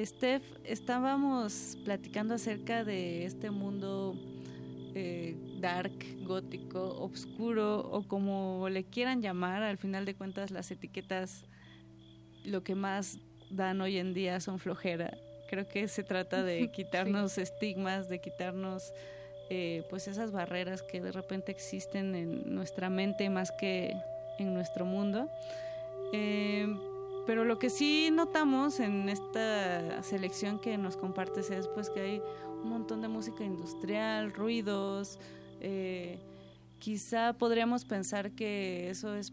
Steph, 0.06 0.44
estábamos 0.64 1.78
platicando 1.84 2.36
acerca 2.36 2.84
de 2.84 3.26
este 3.26 3.52
mundo 3.52 4.16
eh, 4.96 5.36
dark, 5.60 5.94
gótico, 6.24 7.00
oscuro 7.00 7.80
o 7.80 8.08
como 8.08 8.70
le 8.70 8.86
quieran 8.86 9.22
llamar. 9.22 9.62
Al 9.64 9.78
final 9.78 10.06
de 10.06 10.16
cuentas 10.16 10.52
las 10.52 10.72
etiquetas 10.72 11.46
lo 12.44 12.64
que 12.64 12.76
más 12.76 13.20
dan 13.50 13.82
hoy 13.82 13.98
en 13.98 14.14
día 14.14 14.40
son 14.40 14.60
flojera. 14.60 15.18
Creo 15.54 15.68
que 15.68 15.88
se 15.88 16.04
trata 16.04 16.42
de 16.42 16.72
quitarnos 16.72 17.38
estigmas, 17.38 18.10
de 18.10 18.18
quitarnos 18.20 18.92
eh, 19.52 19.84
pues 19.88 20.08
esas 20.08 20.32
barreras 20.32 20.82
que 20.82 21.00
de 21.00 21.12
repente 21.12 21.52
existen 21.52 22.16
en 22.16 22.56
nuestra 22.56 22.90
mente 22.90 23.30
más 23.30 23.52
que 23.52 23.94
en 24.40 24.56
nuestro 24.56 24.84
mundo. 24.84 25.30
Eh, 26.12 26.66
pero 27.28 27.46
lo 27.46 27.60
que 27.60 27.70
sí 27.70 28.10
notamos 28.12 28.80
en 28.80 29.10
esta 29.10 30.02
selección 30.02 30.58
que 30.58 30.76
nos 30.80 30.98
compartes 30.98 31.52
es 31.52 31.68
pues 31.68 31.92
que 31.92 32.00
hay 32.00 32.22
un 32.64 32.70
montón 32.70 33.04
de 33.04 33.10
música 33.10 33.44
industrial, 33.44 34.34
ruidos. 34.34 35.20
eh, 35.62 36.18
quizá 36.80 37.34
podríamos 37.34 37.86
pensar 37.86 38.32
que 38.32 38.90
eso 38.90 39.14
es 39.14 39.32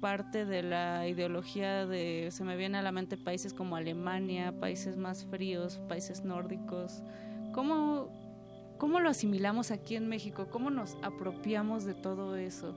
parte 0.00 0.44
de 0.44 0.62
la 0.62 1.06
ideología 1.06 1.86
de, 1.86 2.28
se 2.30 2.44
me 2.44 2.56
viene 2.56 2.78
a 2.78 2.82
la 2.82 2.92
mente 2.92 3.16
países 3.16 3.54
como 3.54 3.76
Alemania, 3.76 4.52
países 4.58 4.96
más 4.96 5.24
fríos, 5.26 5.80
países 5.88 6.24
nórdicos. 6.24 7.02
¿Cómo, 7.52 8.08
cómo 8.78 9.00
lo 9.00 9.10
asimilamos 9.10 9.70
aquí 9.70 9.96
en 9.96 10.08
México? 10.08 10.48
¿Cómo 10.50 10.70
nos 10.70 10.96
apropiamos 11.02 11.84
de 11.84 11.94
todo 11.94 12.36
eso? 12.36 12.74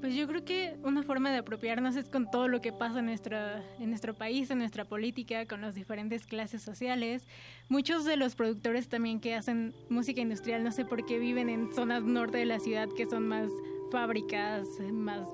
Pues 0.00 0.14
yo 0.14 0.26
creo 0.26 0.44
que 0.44 0.76
una 0.82 1.02
forma 1.02 1.30
de 1.30 1.38
apropiarnos 1.38 1.96
es 1.96 2.10
con 2.10 2.30
todo 2.30 2.46
lo 2.46 2.60
que 2.60 2.72
pasa 2.72 2.98
en, 2.98 3.06
nuestra, 3.06 3.62
en 3.78 3.88
nuestro 3.88 4.12
país, 4.12 4.50
en 4.50 4.58
nuestra 4.58 4.84
política, 4.84 5.46
con 5.46 5.62
las 5.62 5.74
diferentes 5.74 6.26
clases 6.26 6.60
sociales. 6.60 7.26
Muchos 7.70 8.04
de 8.04 8.18
los 8.18 8.34
productores 8.34 8.88
también 8.90 9.18
que 9.18 9.34
hacen 9.34 9.74
música 9.88 10.20
industrial, 10.20 10.62
no 10.62 10.72
sé 10.72 10.84
por 10.84 11.06
qué 11.06 11.18
viven 11.18 11.48
en 11.48 11.72
zonas 11.72 12.02
norte 12.02 12.36
de 12.36 12.44
la 12.44 12.60
ciudad 12.60 12.88
que 12.94 13.06
son 13.06 13.26
más 13.26 13.48
fábricas, 13.90 14.66
más 14.92 15.26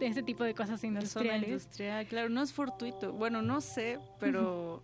de 0.00 0.06
ese 0.10 0.22
tipo 0.22 0.42
de 0.44 0.54
cosas 0.54 0.80
Zona 0.80 0.94
industriales. 0.94 1.48
industrial, 1.48 2.06
claro, 2.06 2.28
no 2.28 2.42
es 2.42 2.52
fortuito. 2.52 3.12
Bueno, 3.12 3.42
no 3.42 3.60
sé, 3.60 3.98
pero 4.18 4.82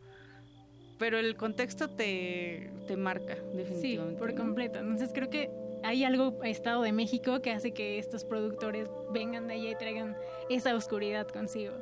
pero 0.98 1.18
el 1.18 1.36
contexto 1.36 1.90
te, 1.90 2.70
te 2.86 2.96
marca 2.96 3.34
Sí, 3.34 3.56
definitivamente. 3.56 4.18
por 4.18 4.32
¿no? 4.32 4.40
completo. 4.42 4.78
Entonces 4.78 5.10
creo 5.12 5.28
que 5.28 5.50
hay 5.82 6.04
algo 6.04 6.38
a 6.42 6.48
Estado 6.48 6.82
de 6.82 6.92
México 6.92 7.42
que 7.42 7.50
hace 7.52 7.72
que 7.72 7.98
estos 7.98 8.24
productores 8.24 8.88
vengan 9.12 9.46
de 9.46 9.54
allá 9.54 9.70
y 9.70 9.74
traigan 9.76 10.16
esa 10.48 10.74
oscuridad 10.74 11.28
consigo. 11.28 11.74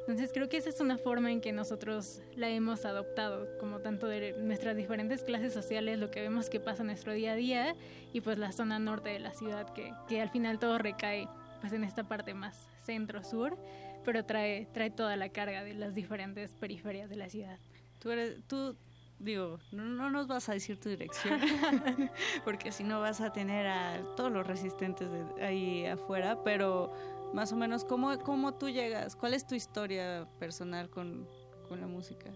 Entonces 0.00 0.30
creo 0.32 0.48
que 0.48 0.56
esa 0.56 0.70
es 0.70 0.80
una 0.80 0.96
forma 0.98 1.30
en 1.30 1.40
que 1.40 1.52
nosotros 1.52 2.22
la 2.34 2.48
hemos 2.48 2.84
adoptado, 2.86 3.46
como 3.60 3.80
tanto 3.80 4.08
de 4.08 4.32
nuestras 4.38 4.74
diferentes 4.76 5.22
clases 5.22 5.52
sociales, 5.52 5.98
lo 5.98 6.10
que 6.10 6.20
vemos 6.22 6.48
que 6.50 6.58
pasa 6.58 6.82
en 6.82 6.88
nuestro 6.88 7.12
día 7.12 7.32
a 7.32 7.36
día 7.36 7.76
y 8.12 8.20
pues 8.22 8.38
la 8.38 8.52
zona 8.52 8.78
norte 8.78 9.10
de 9.10 9.20
la 9.20 9.32
ciudad, 9.32 9.72
que, 9.74 9.92
que 10.08 10.20
al 10.20 10.30
final 10.30 10.58
todo 10.58 10.78
recae 10.78 11.28
pues 11.60 11.72
en 11.74 11.84
esta 11.84 12.02
parte 12.08 12.34
más 12.34 12.68
centro-sur, 12.84 13.56
pero 14.04 14.24
trae, 14.24 14.66
trae 14.72 14.90
toda 14.90 15.16
la 15.16 15.28
carga 15.30 15.62
de 15.64 15.74
las 15.74 15.94
diferentes 15.94 16.52
periferias 16.54 17.08
de 17.08 17.16
la 17.16 17.28
ciudad. 17.28 17.58
Tú 17.98 18.10
eres, 18.10 18.42
tú, 18.48 18.76
digo, 19.18 19.58
no, 19.70 19.84
no 19.84 20.10
nos 20.10 20.26
vas 20.26 20.48
a 20.48 20.52
decir 20.54 20.78
tu 20.78 20.88
dirección, 20.88 21.38
porque 22.44 22.72
si 22.72 22.82
no 22.84 23.00
vas 23.00 23.20
a 23.20 23.32
tener 23.32 23.66
a 23.66 24.00
todos 24.16 24.32
los 24.32 24.46
resistentes 24.46 25.08
de 25.10 25.44
ahí 25.44 25.86
afuera, 25.86 26.42
pero 26.42 26.92
más 27.32 27.52
o 27.52 27.56
menos, 27.56 27.84
¿cómo, 27.84 28.18
cómo 28.18 28.54
tú 28.54 28.68
llegas? 28.68 29.14
¿Cuál 29.16 29.34
es 29.34 29.46
tu 29.46 29.54
historia 29.54 30.26
personal 30.38 30.90
con, 30.90 31.26
con 31.68 31.80
la 31.80 31.86
música? 31.86 32.30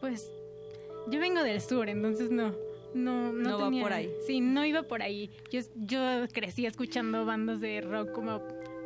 Pues 0.00 0.30
yo 1.08 1.18
vengo 1.20 1.42
del 1.42 1.60
sur, 1.60 1.88
entonces 1.88 2.30
no. 2.30 2.52
No, 2.92 3.32
no, 3.32 3.50
No 3.50 3.58
va 3.58 3.64
tenía- 3.66 3.82
por 3.84 3.92
ahí. 3.92 4.10
Sí, 4.26 4.40
no 4.40 4.64
iba 4.64 4.82
por 4.82 5.00
ahí. 5.00 5.30
Yo, 5.52 5.60
yo 5.76 6.26
crecí 6.32 6.66
escuchando 6.66 7.24
bandas 7.24 7.60
de 7.60 7.80
rock 7.82 8.10
como 8.10 8.40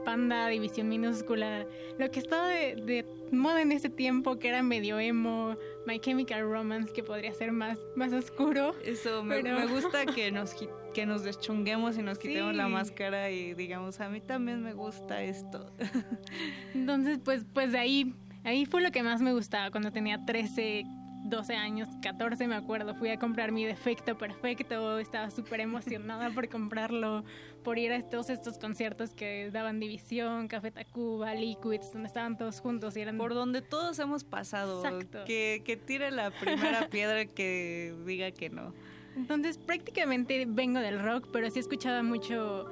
Panda, 0.05 0.47
División 0.49 0.89
Minúscula, 0.89 1.66
lo 1.99 2.10
que 2.10 2.20
estaba 2.20 2.49
de, 2.49 2.76
de 2.76 3.07
moda 3.33 3.62
en 3.62 3.73
ese 3.73 3.89
tiempo, 3.91 4.39
que 4.39 4.49
era 4.49 4.62
medio 4.62 4.99
emo, 5.00 5.57
My 5.86 5.99
Chemical 5.99 6.42
Romance, 6.42 6.92
que 6.92 7.02
podría 7.02 7.33
ser 7.34 7.52
más, 7.52 7.78
más 7.97 8.12
oscuro. 8.12 8.74
Eso, 8.84 9.24
me, 9.24 9.36
pero- 9.42 9.58
me 9.58 9.66
gusta 9.66 10.07
que 10.15 10.31
nos, 10.31 10.55
que 10.92 11.07
nos 11.07 11.24
deschonguemos 11.24 11.97
y 11.99 12.02
nos 12.02 12.18
quitemos 12.18 12.55
la 12.55 12.68
máscara 12.68 13.31
y 13.31 13.55
digamos, 13.55 14.00
a 14.00 14.08
mí 14.08 14.20
también 14.20 14.62
me 14.62 14.73
gusta 14.74 15.23
esto. 15.23 15.66
Entonces, 16.74 17.18
pues, 17.24 17.44
pues 17.52 17.73
de 17.73 17.78
ahí, 17.78 18.15
ahí 18.44 18.66
fue 18.66 18.83
lo 18.83 18.91
que 18.91 19.02
más 19.02 19.20
me 19.20 19.33
gustaba 19.33 19.70
cuando 19.70 19.91
tenía 19.92 20.24
13, 20.24 20.84
12 21.25 21.55
años, 21.55 21.89
14 22.03 22.47
me 22.47 22.55
acuerdo. 22.55 22.94
Fui 22.94 23.09
a 23.09 23.19
comprar 23.19 23.51
mi 23.51 23.65
defecto 23.65 24.17
perfecto, 24.17 24.99
estaba 24.99 25.31
súper 25.31 25.61
emocionada 25.61 26.31
por 26.31 26.49
comprarlo, 26.51 27.25
por 27.62 27.78
ir 27.78 27.93
a 27.93 28.03
todos 28.03 28.28
estos 28.28 28.59
conciertos 28.59 29.15
que 29.15 29.51
daban 29.51 29.81
División, 29.81 30.49
Café 30.49 30.70
Tacuba, 30.70 31.35
Liquids, 31.35 31.93
donde 31.93 32.09
estaban 32.09 32.36
todos 32.36 32.61
juntos 32.61 32.97
y 32.99 33.01
eran... 33.01 33.17
Por 33.17 33.33
donde 33.33 33.62
todos 33.62 33.99
hemos 33.99 34.23
pasado. 34.23 34.85
Exacto. 34.85 35.25
Que, 35.25 35.62
que 35.65 35.78
tire 35.78 36.11
la 36.11 36.31
primera 36.31 36.89
piedra 36.91 37.25
que 37.25 37.94
diga 38.05 38.31
que 38.31 38.51
no. 38.51 38.75
Entonces 39.17 39.57
prácticamente 39.57 40.44
vengo 40.47 40.81
del 40.81 41.01
rock, 41.01 41.28
pero 41.33 41.51
sí 41.51 41.59
escuchaba 41.59 42.03
mucho, 42.03 42.70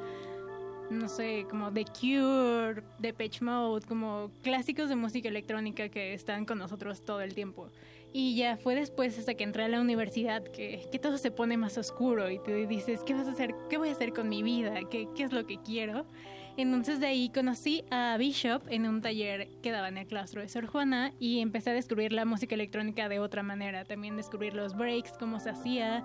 no 0.90 1.08
sé, 1.08 1.46
como 1.48 1.72
The 1.72 1.84
Cure, 1.84 2.82
Depeche 2.98 3.42
Mode, 3.44 3.86
como 3.86 4.30
clásicos 4.42 4.90
de 4.90 4.96
música 4.96 5.28
electrónica 5.28 5.88
que 5.88 6.12
están 6.12 6.44
con 6.44 6.58
nosotros 6.58 7.02
todo 7.02 7.22
el 7.22 7.34
tiempo. 7.34 7.70
Y 8.12 8.36
ya 8.36 8.58
fue 8.58 8.74
después 8.74 9.18
hasta 9.18 9.34
que 9.34 9.44
entré 9.44 9.64
a 9.64 9.68
la 9.68 9.80
universidad 9.80 10.42
que, 10.42 10.86
que 10.92 10.98
todo 10.98 11.16
se 11.16 11.30
pone 11.30 11.56
más 11.56 11.78
oscuro 11.78 12.30
y 12.30 12.38
te 12.38 12.66
dices, 12.66 13.02
¿qué 13.04 13.14
vas 13.14 13.26
a 13.26 13.30
hacer? 13.30 13.54
¿Qué 13.70 13.78
voy 13.78 13.88
a 13.88 13.92
hacer 13.92 14.12
con 14.12 14.28
mi 14.28 14.42
vida? 14.42 14.74
¿Qué, 14.90 15.08
qué 15.16 15.22
es 15.22 15.32
lo 15.32 15.46
que 15.46 15.58
quiero? 15.62 16.06
Entonces 16.56 17.00
de 17.00 17.06
ahí 17.06 17.30
conocí 17.30 17.84
a 17.90 18.16
Bishop 18.18 18.62
en 18.68 18.86
un 18.86 19.00
taller 19.00 19.48
que 19.62 19.70
daba 19.70 19.88
en 19.88 19.96
el 19.96 20.06
claustro 20.06 20.42
de 20.42 20.48
Sor 20.48 20.66
Juana 20.66 21.12
y 21.18 21.40
empecé 21.40 21.70
a 21.70 21.72
descubrir 21.72 22.12
la 22.12 22.26
música 22.26 22.54
electrónica 22.54 23.08
de 23.08 23.20
otra 23.20 23.42
manera, 23.42 23.84
también 23.84 24.16
descubrir 24.16 24.52
los 24.52 24.76
breaks, 24.76 25.12
cómo 25.18 25.40
se 25.40 25.48
hacía 25.48 26.04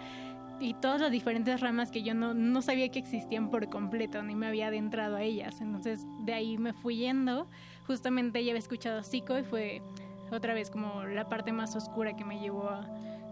y 0.60 0.74
todas 0.76 1.02
las 1.02 1.11
diferentes 1.11 1.60
ramas 1.60 1.92
que 1.92 2.02
yo 2.02 2.14
no, 2.14 2.34
no 2.34 2.61
sabía 2.61 2.90
que 2.90 3.00
existían 3.00 3.50
por 3.50 3.69
completo, 3.69 4.24
ni 4.24 4.36
me 4.36 4.48
había 4.48 4.68
adentrado 4.68 5.18
a 5.18 5.22
ellas. 5.22 5.60
Entonces 5.60 6.06
de 6.22 6.34
ahí 6.34 6.58
me 6.58 6.74
fui 6.74 6.98
yendo, 6.98 7.50
justamente 7.86 8.44
ya 8.44 8.52
había 8.52 8.60
escuchado 8.60 9.03
Zico 9.03 9.38
y 9.38 9.44
fue 9.44 9.82
otra 10.31 10.53
vez 10.53 10.69
como 10.69 11.03
la 11.06 11.30
parte 11.30 11.51
más 11.51 11.75
oscura 11.75 12.15
que 12.15 12.25
me 12.25 12.39
llevó 12.39 12.69
a, 12.69 12.81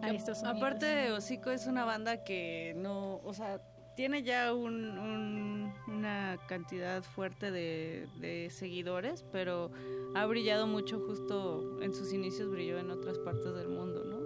a 0.01 0.09
estos 0.09 0.39
sonidos. 0.39 0.57
Aparte 0.57 0.85
de 0.85 1.11
Hocico 1.11 1.51
es 1.51 1.67
una 1.67 1.85
banda 1.85 2.23
que 2.23 2.73
no, 2.77 3.17
o 3.23 3.33
sea, 3.33 3.61
tiene 3.95 4.23
ya 4.23 4.53
un, 4.53 4.97
un- 4.97 5.73
una 5.87 6.37
cantidad 6.47 7.01
fuerte 7.03 7.51
de, 7.51 8.07
de 8.19 8.49
seguidores, 8.49 9.23
pero 9.31 9.71
ha 10.15 10.25
brillado 10.25 10.67
mucho 10.67 10.99
justo 10.99 11.81
en 11.81 11.93
sus 11.93 12.11
inicios, 12.13 12.49
brilló 12.51 12.77
en 12.77 12.91
otras 12.91 13.17
partes 13.19 13.55
del 13.55 13.69
mundo, 13.69 14.03
¿no? 14.03 14.17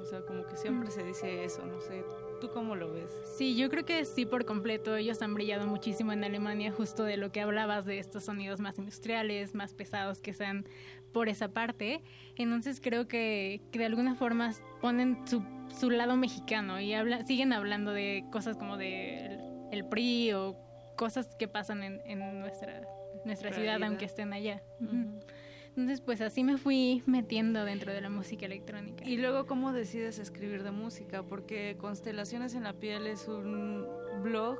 O 0.00 0.04
sea, 0.04 0.22
como 0.22 0.44
que 0.46 0.56
siempre 0.56 0.90
se 0.90 1.04
dice 1.04 1.44
eso, 1.44 1.64
no 1.64 1.80
sé, 1.80 2.04
¿tú 2.40 2.50
cómo 2.52 2.74
lo 2.74 2.92
ves? 2.92 3.08
Sí, 3.36 3.56
yo 3.56 3.70
creo 3.70 3.84
que 3.84 4.04
sí 4.04 4.26
por 4.26 4.44
completo. 4.44 4.96
Ellos 4.96 5.22
han 5.22 5.32
brillado 5.32 5.68
muchísimo 5.68 6.12
en 6.12 6.24
Alemania, 6.24 6.72
justo 6.72 7.04
de 7.04 7.16
lo 7.16 7.30
que 7.30 7.40
hablabas 7.40 7.84
de 7.84 8.00
estos 8.00 8.24
sonidos 8.24 8.58
más 8.58 8.78
industriales, 8.78 9.54
más 9.54 9.74
pesados 9.74 10.20
que 10.20 10.34
sean 10.34 10.66
por 11.12 11.28
esa 11.28 11.48
parte. 11.48 12.02
Entonces 12.36 12.80
creo 12.80 13.08
que, 13.08 13.60
que 13.70 13.78
de 13.78 13.86
alguna 13.86 14.14
forma 14.14 14.52
ponen 14.80 15.26
su, 15.26 15.42
su 15.78 15.90
lado 15.90 16.16
mexicano 16.16 16.80
y 16.80 16.94
habla, 16.94 17.24
siguen 17.26 17.52
hablando 17.52 17.92
de 17.92 18.24
cosas 18.32 18.56
como 18.56 18.76
de 18.76 19.26
el, 19.26 19.40
el 19.72 19.88
PRI 19.88 20.32
o 20.32 20.56
cosas 20.96 21.34
que 21.38 21.48
pasan 21.48 21.82
en, 21.82 22.00
en 22.04 22.40
nuestra, 22.40 22.82
nuestra 23.24 23.52
ciudad, 23.52 23.82
aunque 23.82 24.04
estén 24.04 24.32
allá. 24.32 24.62
Ujú. 24.80 25.20
Entonces, 25.68 26.02
pues 26.02 26.20
así 26.20 26.44
me 26.44 26.58
fui 26.58 27.02
metiendo 27.06 27.64
dentro 27.64 27.94
de 27.94 28.02
la 28.02 28.10
música 28.10 28.44
electrónica. 28.44 29.04
Y 29.08 29.16
luego, 29.16 29.46
¿cómo 29.46 29.72
decides 29.72 30.18
escribir 30.18 30.64
de 30.64 30.70
música? 30.70 31.22
Porque 31.22 31.76
Constelaciones 31.78 32.54
en 32.54 32.64
la 32.64 32.74
Piel 32.74 33.06
es 33.06 33.26
un 33.26 33.86
blog 34.22 34.58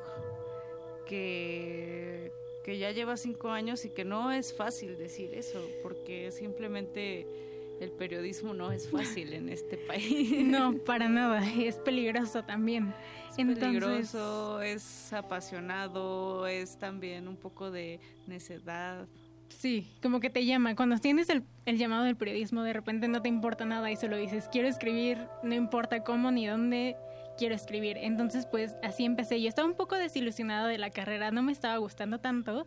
que, 1.07 2.33
que 2.65 2.79
ya 2.79 2.91
lleva 2.93 3.17
cinco 3.17 3.51
años 3.51 3.85
y 3.85 3.91
que 3.91 4.05
no 4.05 4.33
es 4.33 4.55
fácil 4.57 4.97
decir 4.97 5.35
eso, 5.35 5.61
porque 5.83 6.31
simplemente 6.31 7.27
el 7.81 7.91
periodismo 7.91 8.55
no 8.55 8.71
es 8.71 8.89
fácil 8.91 9.33
en 9.33 9.49
este 9.49 9.77
país. 9.77 10.31
No, 10.47 10.75
para 10.87 11.09
nada. 11.09 11.43
Es 11.53 11.77
peligroso 11.77 12.45
también. 12.45 12.95
Es 13.31 13.39
Entonces- 13.39 13.65
peligroso, 13.65 14.63
es 14.63 15.13
apasionado, 15.13 16.47
es 16.47 16.79
también 16.79 17.27
un 17.29 17.37
poco 17.37 17.71
de 17.71 17.99
necedad. 18.27 19.07
Sí, 19.49 19.87
como 20.03 20.21
que 20.21 20.31
te 20.31 20.45
llama. 20.47 20.75
Cuando 20.77 20.97
tienes 20.99 21.29
el, 21.29 21.43
el 21.67 21.77
llamado 21.79 22.05
del 22.05 22.17
periodismo, 22.17 22.63
de 22.63 22.73
repente 22.73 23.07
no 23.09 23.21
te 23.23 23.29
importa 23.29 23.65
nada 23.65 23.91
y 23.91 23.97
solo 23.97 24.17
dices, 24.17 24.49
quiero 24.51 24.67
escribir, 24.69 25.19
no 25.43 25.55
importa 25.55 26.03
cómo 26.05 26.31
ni 26.31 26.47
dónde 26.47 26.97
quiero 27.39 27.55
escribir. 27.55 27.97
Entonces, 27.99 28.47
pues 28.47 28.77
así 28.83 29.05
empecé. 29.05 29.41
Yo 29.41 29.49
estaba 29.49 29.69
un 29.69 29.75
poco 29.75 29.97
desilusionada 29.97 30.69
de 30.69 30.79
la 30.79 30.91
carrera, 30.91 31.31
no 31.31 31.43
me 31.43 31.53
estaba 31.53 31.77
gustando 31.79 32.19
tanto, 32.19 32.67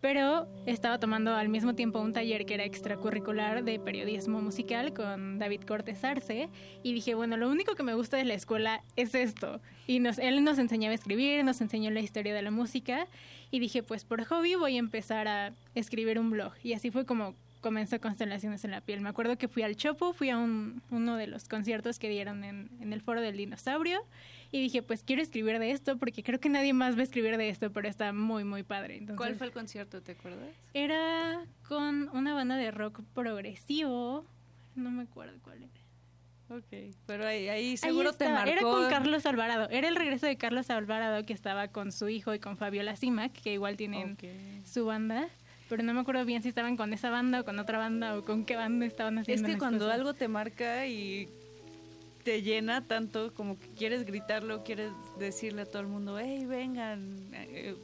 pero 0.00 0.46
estaba 0.66 0.98
tomando 0.98 1.34
al 1.34 1.48
mismo 1.48 1.74
tiempo 1.74 2.00
un 2.00 2.12
taller 2.12 2.44
que 2.44 2.54
era 2.54 2.64
extracurricular 2.64 3.64
de 3.64 3.78
periodismo 3.78 4.40
musical 4.42 4.92
con 4.92 5.38
David 5.38 5.62
Cortés 5.62 6.04
Arce 6.04 6.48
y 6.82 6.92
dije, 6.92 7.14
bueno, 7.14 7.36
lo 7.36 7.48
único 7.48 7.74
que 7.74 7.82
me 7.82 7.94
gusta 7.94 8.16
de 8.16 8.24
la 8.24 8.34
escuela 8.34 8.82
es 8.96 9.14
esto. 9.14 9.60
Y 9.86 10.00
nos, 10.00 10.18
él 10.18 10.44
nos 10.44 10.58
enseñaba 10.58 10.92
a 10.92 10.96
escribir, 10.96 11.44
nos 11.44 11.60
enseñó 11.60 11.90
la 11.90 12.00
historia 12.00 12.34
de 12.34 12.42
la 12.42 12.50
música 12.50 13.08
y 13.50 13.58
dije, 13.58 13.82
pues 13.82 14.04
por 14.04 14.24
hobby 14.24 14.54
voy 14.54 14.76
a 14.76 14.80
empezar 14.80 15.28
a 15.28 15.54
escribir 15.74 16.18
un 16.18 16.30
blog. 16.30 16.52
Y 16.62 16.74
así 16.74 16.90
fue 16.90 17.06
como 17.06 17.34
comenzó 17.66 18.00
Constelaciones 18.00 18.64
en 18.64 18.70
la 18.70 18.80
piel. 18.80 19.00
Me 19.00 19.08
acuerdo 19.08 19.36
que 19.38 19.48
fui 19.48 19.64
al 19.64 19.74
Chopo, 19.74 20.12
fui 20.12 20.30
a 20.30 20.38
un, 20.38 20.82
uno 20.92 21.16
de 21.16 21.26
los 21.26 21.48
conciertos 21.48 21.98
que 21.98 22.08
dieron 22.08 22.44
en, 22.44 22.70
en 22.80 22.92
el 22.92 23.00
foro 23.00 23.20
del 23.20 23.36
dinosaurio 23.36 24.04
y 24.52 24.60
dije, 24.60 24.84
pues 24.84 25.02
quiero 25.02 25.20
escribir 25.20 25.58
de 25.58 25.72
esto 25.72 25.98
porque 25.98 26.22
creo 26.22 26.38
que 26.38 26.48
nadie 26.48 26.72
más 26.72 26.94
va 26.94 27.00
a 27.00 27.02
escribir 27.02 27.36
de 27.36 27.48
esto, 27.48 27.72
pero 27.72 27.88
está 27.88 28.12
muy, 28.12 28.44
muy 28.44 28.62
padre. 28.62 28.98
Entonces, 28.98 29.16
¿Cuál 29.16 29.34
fue 29.34 29.48
el 29.48 29.52
concierto, 29.52 30.00
te 30.00 30.12
acuerdas? 30.12 30.48
Era 30.74 31.44
con 31.66 32.08
una 32.10 32.34
banda 32.34 32.54
de 32.54 32.70
rock 32.70 33.00
progresivo, 33.14 34.24
no 34.76 34.92
me 34.92 35.02
acuerdo 35.02 35.36
cuál 35.42 35.64
era. 35.64 36.56
Ok, 36.58 36.94
pero 37.04 37.26
ahí, 37.26 37.48
ahí 37.48 37.76
seguro 37.76 38.12
te 38.12 38.26
estaba. 38.26 38.44
marcó. 38.44 38.52
Era 38.52 38.60
con 38.60 38.88
Carlos 38.88 39.26
Alvarado. 39.26 39.68
Era 39.70 39.88
el 39.88 39.96
regreso 39.96 40.26
de 40.26 40.36
Carlos 40.36 40.70
Alvarado 40.70 41.26
que 41.26 41.32
estaba 41.32 41.66
con 41.66 41.90
su 41.90 42.08
hijo 42.08 42.32
y 42.32 42.38
con 42.38 42.56
Fabiola 42.56 42.94
Simac, 42.94 43.32
que 43.32 43.54
igual 43.54 43.76
tienen 43.76 44.16
su 44.64 44.86
banda. 44.86 45.28
Pero 45.68 45.82
no 45.82 45.92
me 45.94 46.00
acuerdo 46.00 46.24
bien 46.24 46.42
si 46.42 46.48
estaban 46.48 46.76
con 46.76 46.92
esa 46.92 47.10
banda 47.10 47.40
o 47.40 47.44
con 47.44 47.58
otra 47.58 47.78
banda 47.78 48.16
o 48.16 48.24
con 48.24 48.44
qué 48.44 48.54
banda 48.56 48.86
estaban 48.86 49.18
Es 49.18 49.22
haciendo. 49.22 49.46
que 49.46 49.52
las 49.52 49.58
cuando 49.58 49.78
cosas. 49.86 49.94
algo 49.94 50.14
te 50.14 50.28
marca 50.28 50.86
y 50.86 51.28
te 52.22 52.42
llena 52.42 52.86
tanto 52.86 53.32
como 53.34 53.58
que 53.58 53.68
quieres 53.68 54.04
gritarlo, 54.04 54.62
quieres 54.64 54.92
decirle 55.18 55.62
a 55.62 55.66
todo 55.66 55.80
el 55.82 55.88
mundo, 55.88 56.18
hey, 56.18 56.44
vengan, 56.46 57.16
eh, 57.32 57.74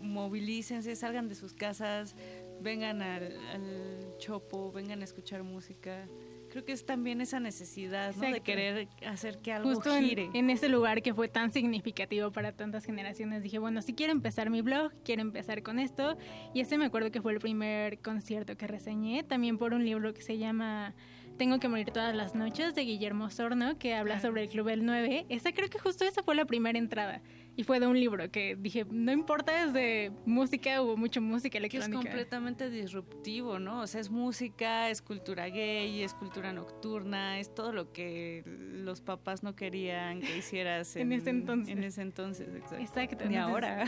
movilícense, 0.00 0.94
salgan 0.96 1.28
de 1.28 1.34
sus 1.34 1.52
casas, 1.52 2.14
vengan 2.60 3.02
al, 3.02 3.36
al 3.52 4.14
chopo, 4.18 4.72
vengan 4.72 5.00
a 5.00 5.04
escuchar 5.04 5.42
música. 5.42 6.06
Creo 6.50 6.64
que 6.64 6.72
es 6.72 6.86
también 6.86 7.20
esa 7.20 7.40
necesidad 7.40 8.14
¿no? 8.16 8.30
de 8.30 8.40
querer 8.40 8.88
hacer 9.06 9.38
que 9.38 9.52
algo 9.52 9.74
Justo 9.74 9.94
en, 9.94 10.04
gire. 10.04 10.30
en 10.32 10.50
ese 10.50 10.68
lugar 10.68 11.02
que 11.02 11.12
fue 11.14 11.28
tan 11.28 11.52
significativo 11.52 12.30
para 12.30 12.52
tantas 12.52 12.84
generaciones, 12.84 13.42
dije, 13.42 13.58
bueno, 13.58 13.82
si 13.82 13.94
quiero 13.94 14.12
empezar 14.12 14.50
mi 14.50 14.62
blog, 14.62 14.92
quiero 15.04 15.22
empezar 15.22 15.62
con 15.62 15.78
esto. 15.78 16.16
Y 16.54 16.60
ese 16.60 16.78
me 16.78 16.86
acuerdo 16.86 17.10
que 17.10 17.20
fue 17.20 17.32
el 17.32 17.40
primer 17.40 17.98
concierto 18.00 18.56
que 18.56 18.66
reseñé, 18.66 19.22
también 19.24 19.58
por 19.58 19.74
un 19.74 19.84
libro 19.84 20.14
que 20.14 20.22
se 20.22 20.38
llama 20.38 20.94
Tengo 21.36 21.58
que 21.60 21.68
morir 21.68 21.90
todas 21.90 22.14
las 22.16 22.34
noches, 22.34 22.74
de 22.74 22.82
Guillermo 22.82 23.30
Sorno, 23.30 23.78
que 23.78 23.94
habla 23.94 24.20
sobre 24.20 24.42
el 24.42 24.48
Club 24.48 24.68
del 24.68 24.84
9. 24.86 25.26
Esa 25.28 25.52
creo 25.52 25.68
que 25.68 25.78
justo 25.78 26.04
esa 26.04 26.22
fue 26.22 26.34
la 26.34 26.46
primera 26.46 26.78
entrada. 26.78 27.20
Y 27.58 27.64
fue 27.64 27.80
de 27.80 27.88
un 27.88 27.98
libro 27.98 28.30
que 28.30 28.54
dije, 28.54 28.86
no 28.88 29.10
importa, 29.10 29.64
es 29.64 29.72
de 29.72 30.12
música, 30.24 30.80
hubo 30.80 30.96
mucha 30.96 31.20
música 31.20 31.58
que 31.58 31.66
es 31.66 31.72
electrónica. 31.74 32.02
completamente 32.12 32.70
disruptivo, 32.70 33.58
¿no? 33.58 33.80
O 33.80 33.86
sea, 33.88 34.00
es 34.00 34.10
música, 34.10 34.90
es 34.90 35.02
cultura 35.02 35.48
gay, 35.48 36.04
es 36.04 36.14
cultura 36.14 36.52
nocturna, 36.52 37.40
es 37.40 37.52
todo 37.52 37.72
lo 37.72 37.92
que 37.92 38.44
los 38.46 39.00
papás 39.00 39.42
no 39.42 39.56
querían 39.56 40.20
que 40.20 40.36
hicieras 40.36 40.94
En 40.94 41.10
en, 41.12 41.18
ese 41.20 41.30
entonces. 41.30 41.76
En 41.76 41.82
ese 41.82 42.02
entonces, 42.02 42.46
exacto. 42.54 42.76
Exacto. 42.76 43.24
Ni 43.28 43.34
entonces- 43.34 43.38
ahora. 43.40 43.86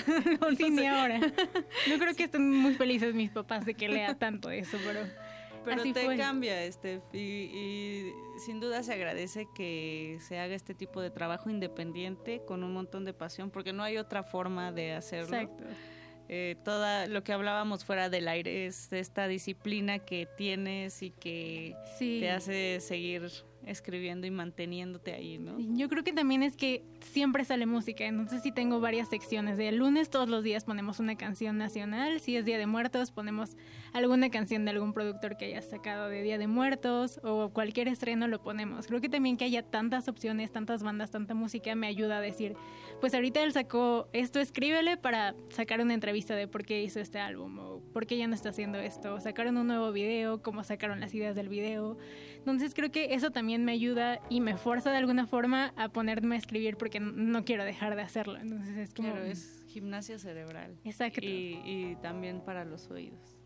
sí, 0.56 0.70
ni 0.70 0.86
ahora. 0.86 1.20
No 1.20 1.98
creo 2.00 2.14
que 2.16 2.24
estén 2.24 2.50
muy 2.50 2.74
felices 2.74 3.14
mis 3.14 3.30
papás 3.30 3.64
de 3.64 3.74
que 3.74 3.88
lea 3.88 4.18
tanto 4.18 4.50
eso, 4.50 4.78
pero, 4.84 5.02
Pero 5.64 5.80
así 5.80 5.92
te 5.92 6.04
fue. 6.04 6.16
cambia, 6.16 6.64
este, 6.64 7.00
y, 7.12 7.18
y 7.18 8.12
sin 8.44 8.60
duda 8.60 8.82
se 8.82 8.92
agradece 8.94 9.46
que 9.54 10.18
se 10.20 10.38
haga 10.38 10.54
este 10.54 10.74
tipo 10.74 11.00
de 11.02 11.10
trabajo 11.10 11.50
independiente 11.50 12.42
con 12.46 12.64
un 12.64 12.72
montón 12.72 13.04
de 13.04 13.12
pasión, 13.12 13.50
porque 13.50 13.72
no 13.72 13.82
hay 13.82 13.96
otra 13.98 14.22
forma 14.22 14.72
de 14.72 14.92
hacerlo. 14.92 15.36
Exacto. 15.36 15.64
Eh, 16.32 16.54
toda 16.64 17.08
lo 17.08 17.24
que 17.24 17.32
hablábamos 17.32 17.84
fuera 17.84 18.08
del 18.08 18.28
aire 18.28 18.66
es 18.66 18.92
esta 18.92 19.26
disciplina 19.26 19.98
que 19.98 20.28
tienes 20.36 21.02
y 21.02 21.10
que 21.10 21.74
Sí. 21.98 22.18
te 22.20 22.30
hace 22.30 22.78
seguir 22.80 23.28
escribiendo 23.66 24.26
y 24.26 24.30
manteniéndote 24.30 25.12
ahí, 25.12 25.38
¿no? 25.38 25.58
Yo 25.58 25.88
creo 25.88 26.02
que 26.04 26.12
también 26.12 26.42
es 26.42 26.56
que 26.56 26.82
siempre 27.00 27.44
sale 27.44 27.66
música, 27.66 28.04
entonces 28.04 28.42
sí 28.42 28.52
tengo 28.52 28.80
varias 28.80 29.08
secciones. 29.08 29.56
De 29.56 29.70
lunes 29.72 30.10
todos 30.10 30.28
los 30.28 30.42
días 30.42 30.64
ponemos 30.64 31.00
una 31.00 31.16
canción 31.16 31.58
nacional, 31.58 32.20
si 32.20 32.36
es 32.36 32.44
Día 32.44 32.58
de 32.58 32.66
Muertos 32.66 33.10
ponemos 33.10 33.56
alguna 33.92 34.30
canción 34.30 34.64
de 34.64 34.70
algún 34.70 34.92
productor 34.92 35.36
que 35.36 35.46
haya 35.46 35.62
sacado 35.62 36.08
de 36.08 36.22
Día 36.22 36.38
de 36.38 36.46
Muertos 36.46 37.20
o 37.22 37.50
cualquier 37.50 37.88
estreno 37.88 38.28
lo 38.28 38.42
ponemos. 38.42 38.86
Creo 38.86 39.00
que 39.00 39.08
también 39.08 39.36
que 39.36 39.44
haya 39.44 39.62
tantas 39.62 40.08
opciones, 40.08 40.52
tantas 40.52 40.82
bandas, 40.82 41.10
tanta 41.10 41.34
música 41.34 41.74
me 41.74 41.86
ayuda 41.86 42.18
a 42.18 42.20
decir, 42.20 42.56
pues 43.00 43.14
ahorita 43.14 43.42
él 43.42 43.52
sacó 43.52 44.08
esto, 44.12 44.40
escríbele 44.40 44.96
para 44.96 45.34
sacar 45.50 45.80
una 45.80 45.94
entrevista 45.94 46.34
de 46.34 46.48
por 46.48 46.64
qué 46.64 46.82
hizo 46.82 47.00
este 47.00 47.18
álbum 47.18 47.58
o 47.58 47.80
por 47.92 48.06
qué 48.06 48.16
ya 48.16 48.26
no 48.26 48.34
está 48.34 48.50
haciendo 48.50 48.78
esto, 48.78 49.20
sacaron 49.20 49.56
un 49.56 49.66
nuevo 49.66 49.92
video, 49.92 50.42
cómo 50.42 50.64
sacaron 50.64 51.00
las 51.00 51.14
ideas 51.14 51.34
del 51.34 51.48
video. 51.48 51.98
Entonces 52.40 52.74
creo 52.74 52.90
que 52.90 53.14
eso 53.14 53.30
también 53.30 53.64
me 53.64 53.72
ayuda 53.72 54.20
y 54.28 54.40
me 54.40 54.56
fuerza 54.56 54.90
de 54.90 54.96
alguna 54.96 55.26
forma 55.26 55.72
a 55.76 55.88
ponerme 55.90 56.34
a 56.34 56.38
escribir 56.38 56.76
porque 56.76 56.98
no 57.00 57.44
quiero 57.44 57.64
dejar 57.64 57.96
de 57.96 58.02
hacerlo. 58.02 58.38
Entonces 58.38 58.76
es 58.76 58.94
como... 58.94 59.10
Claro, 59.12 59.24
es 59.24 59.62
gimnasia 59.68 60.18
cerebral. 60.18 60.76
Exacto. 60.84 61.20
Y, 61.22 61.60
y 61.64 61.96
también 62.02 62.40
para 62.40 62.64
los 62.64 62.90
oídos. 62.90 63.36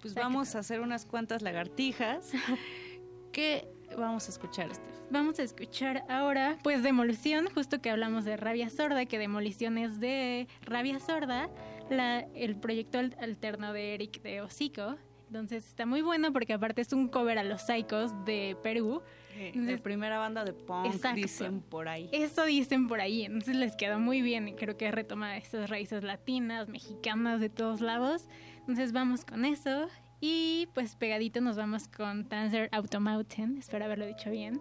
Pues 0.00 0.12
Exacto. 0.12 0.20
vamos 0.28 0.54
a 0.54 0.58
hacer 0.58 0.80
unas 0.80 1.06
cuantas 1.06 1.40
lagartijas. 1.42 2.32
¿Qué 3.32 3.66
vamos 3.96 4.26
a 4.26 4.30
escuchar, 4.30 4.74
Steph? 4.74 4.86
Vamos 5.10 5.38
a 5.38 5.42
escuchar 5.42 6.04
ahora, 6.08 6.58
pues 6.62 6.82
Demolición, 6.82 7.46
justo 7.54 7.80
que 7.80 7.90
hablamos 7.90 8.24
de 8.24 8.36
Rabia 8.36 8.68
Sorda, 8.70 9.06
que 9.06 9.18
Demolición 9.18 9.78
es 9.78 10.00
de 10.00 10.48
Rabia 10.62 10.98
Sorda, 11.00 11.48
la, 11.90 12.20
el 12.34 12.56
proyecto 12.56 12.98
al- 12.98 13.16
alterno 13.20 13.72
de 13.72 13.94
Eric 13.94 14.20
de 14.22 14.40
Hocico. 14.42 14.96
Entonces 15.32 15.66
está 15.66 15.86
muy 15.86 16.02
bueno 16.02 16.30
porque 16.30 16.52
aparte 16.52 16.82
es 16.82 16.92
un 16.92 17.08
cover 17.08 17.38
a 17.38 17.42
los 17.42 17.62
Psychos 17.62 18.12
de 18.26 18.54
Perú. 18.62 19.00
de 19.34 19.48
Entonces- 19.48 19.80
primera 19.80 20.18
banda 20.18 20.44
de 20.44 20.52
punk, 20.52 20.84
Exacto. 20.92 21.16
dicen 21.16 21.62
por 21.62 21.88
ahí. 21.88 22.10
Eso 22.12 22.44
dicen 22.44 22.86
por 22.86 23.00
ahí, 23.00 23.24
entonces 23.24 23.56
les 23.56 23.74
quedó 23.76 23.98
muy 23.98 24.20
bien 24.20 24.46
y 24.46 24.52
creo 24.52 24.76
que 24.76 24.90
retoma 24.92 25.38
estas 25.38 25.70
raíces 25.70 26.04
latinas, 26.04 26.68
mexicanas, 26.68 27.40
de 27.40 27.48
todos 27.48 27.80
lados. 27.80 28.28
Entonces 28.58 28.92
vamos 28.92 29.24
con 29.24 29.46
eso 29.46 29.88
y 30.20 30.68
pues 30.74 30.96
pegadito 30.96 31.40
nos 31.40 31.56
vamos 31.56 31.88
con 31.88 32.28
Tanzer 32.28 32.68
Automountain, 32.72 33.56
espero 33.56 33.86
haberlo 33.86 34.04
dicho 34.06 34.30
bien, 34.30 34.60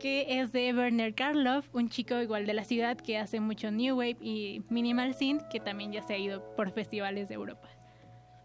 que 0.00 0.40
es 0.40 0.52
de 0.52 0.72
Werner 0.72 1.14
Karloff, 1.14 1.68
un 1.74 1.90
chico 1.90 2.18
igual 2.18 2.46
de 2.46 2.54
la 2.54 2.64
ciudad 2.64 2.96
que 2.96 3.18
hace 3.18 3.40
mucho 3.40 3.70
New 3.70 3.94
Wave 3.98 4.16
y 4.22 4.62
Minimal 4.70 5.12
Synth, 5.16 5.42
que 5.52 5.60
también 5.60 5.92
ya 5.92 6.00
se 6.02 6.14
ha 6.14 6.18
ido 6.18 6.56
por 6.56 6.70
festivales 6.72 7.28
de 7.28 7.34
Europa. 7.34 7.68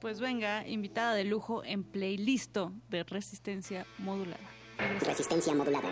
Pues 0.04 0.20
venga, 0.20 0.68
invitada 0.68 1.16
de 1.16 1.24
lujo 1.24 1.64
en 1.64 1.86
playlisto 1.86 2.74
de 2.90 3.06
resistencia 3.06 3.86
modulada. 4.00 4.44
Resistencia 5.00 5.56
modulada. 5.56 5.92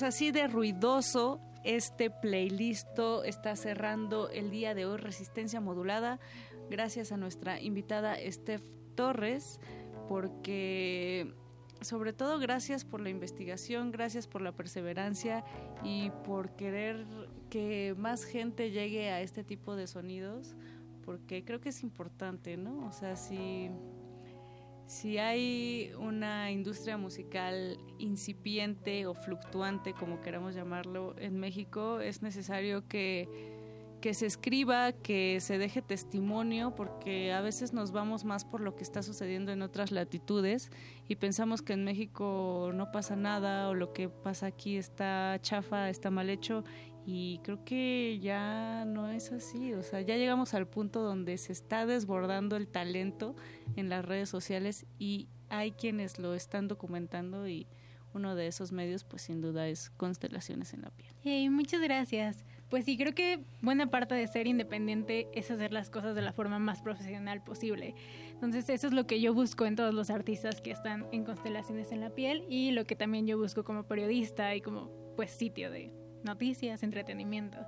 Pues 0.00 0.14
así 0.14 0.30
de 0.30 0.48
ruidoso 0.48 1.42
este 1.62 2.08
playlist 2.08 2.98
está 3.26 3.54
cerrando 3.54 4.30
el 4.30 4.50
día 4.50 4.74
de 4.74 4.86
hoy 4.86 4.96
Resistencia 4.96 5.60
Modulada. 5.60 6.18
Gracias 6.70 7.12
a 7.12 7.18
nuestra 7.18 7.60
invitada 7.60 8.16
Steph 8.30 8.62
Torres, 8.94 9.60
porque 10.08 11.34
sobre 11.82 12.14
todo 12.14 12.38
gracias 12.38 12.86
por 12.86 13.02
la 13.02 13.10
investigación, 13.10 13.90
gracias 13.90 14.26
por 14.26 14.40
la 14.40 14.52
perseverancia 14.52 15.44
y 15.84 16.08
por 16.24 16.56
querer 16.56 17.04
que 17.50 17.94
más 17.98 18.24
gente 18.24 18.70
llegue 18.70 19.10
a 19.10 19.20
este 19.20 19.44
tipo 19.44 19.76
de 19.76 19.86
sonidos, 19.86 20.56
porque 21.04 21.44
creo 21.44 21.60
que 21.60 21.68
es 21.68 21.82
importante, 21.82 22.56
¿no? 22.56 22.86
O 22.86 22.92
sea, 22.92 23.16
si 23.16 23.70
si 24.90 25.18
hay 25.18 25.92
una 26.00 26.50
industria 26.50 26.96
musical 26.96 27.78
incipiente 27.98 29.06
o 29.06 29.14
fluctuante, 29.14 29.92
como 29.92 30.20
queramos 30.20 30.56
llamarlo, 30.56 31.14
en 31.16 31.38
México, 31.38 32.00
es 32.00 32.22
necesario 32.22 32.88
que, 32.88 33.28
que 34.00 34.14
se 34.14 34.26
escriba, 34.26 34.90
que 34.90 35.38
se 35.40 35.58
deje 35.58 35.80
testimonio, 35.80 36.74
porque 36.74 37.32
a 37.32 37.40
veces 37.40 37.72
nos 37.72 37.92
vamos 37.92 38.24
más 38.24 38.44
por 38.44 38.62
lo 38.62 38.74
que 38.74 38.82
está 38.82 39.04
sucediendo 39.04 39.52
en 39.52 39.62
otras 39.62 39.92
latitudes 39.92 40.72
y 41.06 41.14
pensamos 41.14 41.62
que 41.62 41.74
en 41.74 41.84
México 41.84 42.72
no 42.74 42.90
pasa 42.90 43.14
nada 43.14 43.68
o 43.68 43.74
lo 43.74 43.92
que 43.92 44.08
pasa 44.08 44.46
aquí 44.46 44.76
está 44.76 45.38
chafa, 45.40 45.88
está 45.88 46.10
mal 46.10 46.28
hecho 46.30 46.64
y 47.06 47.40
creo 47.42 47.64
que 47.64 48.18
ya 48.20 48.84
no 48.84 49.08
es 49.08 49.32
así, 49.32 49.72
o 49.74 49.82
sea, 49.82 50.00
ya 50.00 50.16
llegamos 50.16 50.54
al 50.54 50.66
punto 50.66 51.02
donde 51.02 51.38
se 51.38 51.52
está 51.52 51.86
desbordando 51.86 52.56
el 52.56 52.68
talento 52.68 53.34
en 53.76 53.88
las 53.88 54.04
redes 54.04 54.28
sociales 54.28 54.86
y 54.98 55.28
hay 55.48 55.72
quienes 55.72 56.18
lo 56.18 56.34
están 56.34 56.68
documentando 56.68 57.48
y 57.48 57.66
uno 58.12 58.34
de 58.34 58.46
esos 58.46 58.72
medios 58.72 59.04
pues 59.04 59.22
sin 59.22 59.40
duda 59.40 59.68
es 59.68 59.90
Constelaciones 59.90 60.74
en 60.74 60.82
la 60.82 60.90
piel. 60.90 61.12
Hey, 61.22 61.48
muchas 61.48 61.80
gracias. 61.80 62.44
Pues 62.68 62.84
sí, 62.84 62.96
creo 62.96 63.14
que 63.14 63.40
buena 63.62 63.90
parte 63.90 64.14
de 64.14 64.26
ser 64.28 64.46
independiente 64.46 65.28
es 65.34 65.50
hacer 65.50 65.72
las 65.72 65.90
cosas 65.90 66.14
de 66.14 66.22
la 66.22 66.32
forma 66.32 66.58
más 66.58 66.82
profesional 66.82 67.42
posible. 67.42 67.94
Entonces 68.32 68.68
eso 68.68 68.86
es 68.86 68.92
lo 68.92 69.06
que 69.06 69.20
yo 69.20 69.34
busco 69.34 69.66
en 69.66 69.76
todos 69.76 69.92
los 69.92 70.10
artistas 70.10 70.60
que 70.60 70.70
están 70.70 71.06
en 71.12 71.24
Constelaciones 71.24 71.90
en 71.92 72.00
la 72.00 72.10
piel 72.10 72.44
y 72.48 72.70
lo 72.70 72.84
que 72.84 72.94
también 72.94 73.26
yo 73.26 73.38
busco 73.38 73.64
como 73.64 73.84
periodista 73.84 74.54
y 74.54 74.60
como 74.60 74.90
pues 75.16 75.30
sitio 75.32 75.70
de 75.70 75.92
noticias, 76.24 76.82
entretenimiento. 76.82 77.58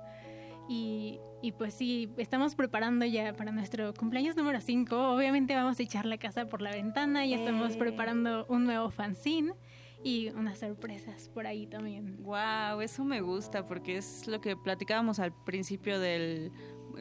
Y, 0.69 1.19
y, 1.41 1.51
pues 1.51 1.73
sí, 1.73 2.09
estamos 2.17 2.55
preparando 2.55 3.05
ya 3.05 3.33
para 3.33 3.51
nuestro 3.51 3.93
cumpleaños 3.93 4.37
número 4.37 4.61
5. 4.61 4.95
Obviamente 5.13 5.53
vamos 5.55 5.77
a 5.79 5.83
echar 5.83 6.05
la 6.05 6.17
casa 6.17 6.45
por 6.47 6.61
la 6.61 6.71
ventana 6.71 7.25
y 7.25 7.33
estamos 7.33 7.73
Eh. 7.73 7.77
preparando 7.77 8.45
un 8.47 8.63
nuevo 8.65 8.89
fanzine. 8.89 9.53
y 10.05 10.27
unas 10.31 10.59
sorpresas 10.59 11.29
por 11.29 11.47
ahí 11.47 11.65
también. 11.65 12.21
Wow, 12.23 12.81
eso 12.81 13.05
me 13.05 13.21
gusta 13.21 13.65
porque 13.65 13.95
es 13.95 14.27
lo 14.27 14.41
que 14.41 14.57
platicábamos 14.57 15.19
al 15.19 15.31
principio 15.45 15.97
del 15.99 16.51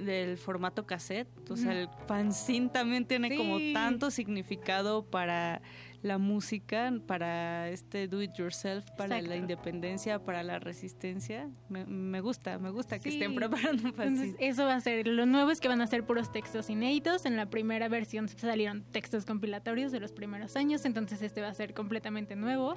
del 0.01 0.39
formato 0.39 0.87
cassette, 0.87 1.51
o 1.51 1.57
sea, 1.57 1.73
el 1.73 1.89
fanzine 2.07 2.69
también 2.71 3.05
tiene 3.05 3.37
como 3.37 3.59
tanto 3.75 4.11
significado 4.13 5.05
para 5.05 5.61
la 6.03 6.19
música, 6.19 6.93
para 7.07 7.69
este 7.69 8.09
do 8.09 8.23
it 8.23 8.33
yourself, 8.35 8.85
para 8.97 9.23
la 9.23 9.37
independencia, 9.37 10.19
para 10.19 10.43
la 10.43 10.59
resistencia. 10.59 11.49
Me, 11.69 12.21
gusta, 12.21 12.59
me 12.59 12.71
gusta 12.71 12.99
que 12.99 13.09
estén 13.09 13.35
preparando 13.35 13.93
fanzine. 13.93 14.37
eso 14.39 14.65
va 14.65 14.75
a 14.75 14.81
ser, 14.81 15.07
lo 15.07 15.27
nuevo 15.27 15.51
es 15.51 15.61
que 15.61 15.69
van 15.69 15.81
a 15.81 15.87
ser 15.87 16.05
puros 16.05 16.33
textos 16.33 16.69
inéditos, 16.71 17.25
en 17.25 17.37
la 17.37 17.49
primera 17.49 17.89
versión 17.89 18.29
salieron 18.29 18.83
textos 18.91 19.25
compilatorios 19.25 19.93
de 19.93 20.01
los 20.01 20.13
primeros 20.13 20.57
años, 20.57 20.85
entonces 20.85 21.23
este 21.23 21.41
va 21.41 21.49
a 21.49 21.55
ser 21.55 21.73
completamente 21.73 22.35
nuevo 22.35 22.77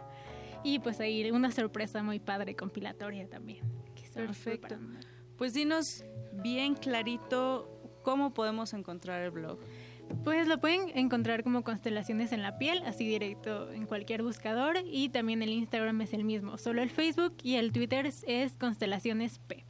y 0.64 0.80
pues 0.80 1.00
ahí 1.00 1.30
una 1.32 1.52
sorpresa 1.52 2.04
muy 2.04 2.20
padre 2.20 2.56
compilatoria 2.56 3.28
también. 3.28 3.66
Perfecto. 4.14 4.78
Pues 5.38 5.54
dinos 5.54 6.06
bien 6.32 6.76
clarito 6.76 8.00
cómo 8.04 8.34
podemos 8.34 8.74
encontrar 8.74 9.22
el 9.22 9.32
blog. 9.32 9.60
Pues 10.24 10.48
lo 10.48 10.59
pueden 10.59 10.90
encontrar 10.98 11.43
como 11.43 11.64
Constelaciones 11.64 12.32
en 12.32 12.42
la 12.42 12.58
piel, 12.58 12.84
así 12.85 13.06
directo 13.06 13.72
en 13.72 13.85
cualquier 13.85 14.24
buscador 14.24 14.77
y 14.85 15.09
también 15.09 15.43
el 15.43 15.50
Instagram 15.50 16.01
es 16.01 16.14
el 16.14 16.24
mismo, 16.24 16.58
solo 16.58 16.82
el 16.82 16.90
Facebook 16.90 17.35
y 17.43 17.56
el 17.56 17.72
Twitter 17.72 18.06
es, 18.06 18.53
Constelaciones 18.58 19.40
P. 19.40 19.66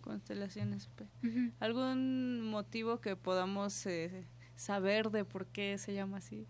Constelaciones 0.00 0.88
P. 0.88 1.06
¿Algún 1.60 2.42
motivo 2.42 3.00
que 3.00 3.14
podamos 3.14 3.86
eh, 3.86 4.26
saber 4.56 5.10
de 5.10 5.24
por 5.24 5.46
qué 5.46 5.78
se 5.78 5.94
llama 5.94 6.18
así? 6.18 6.48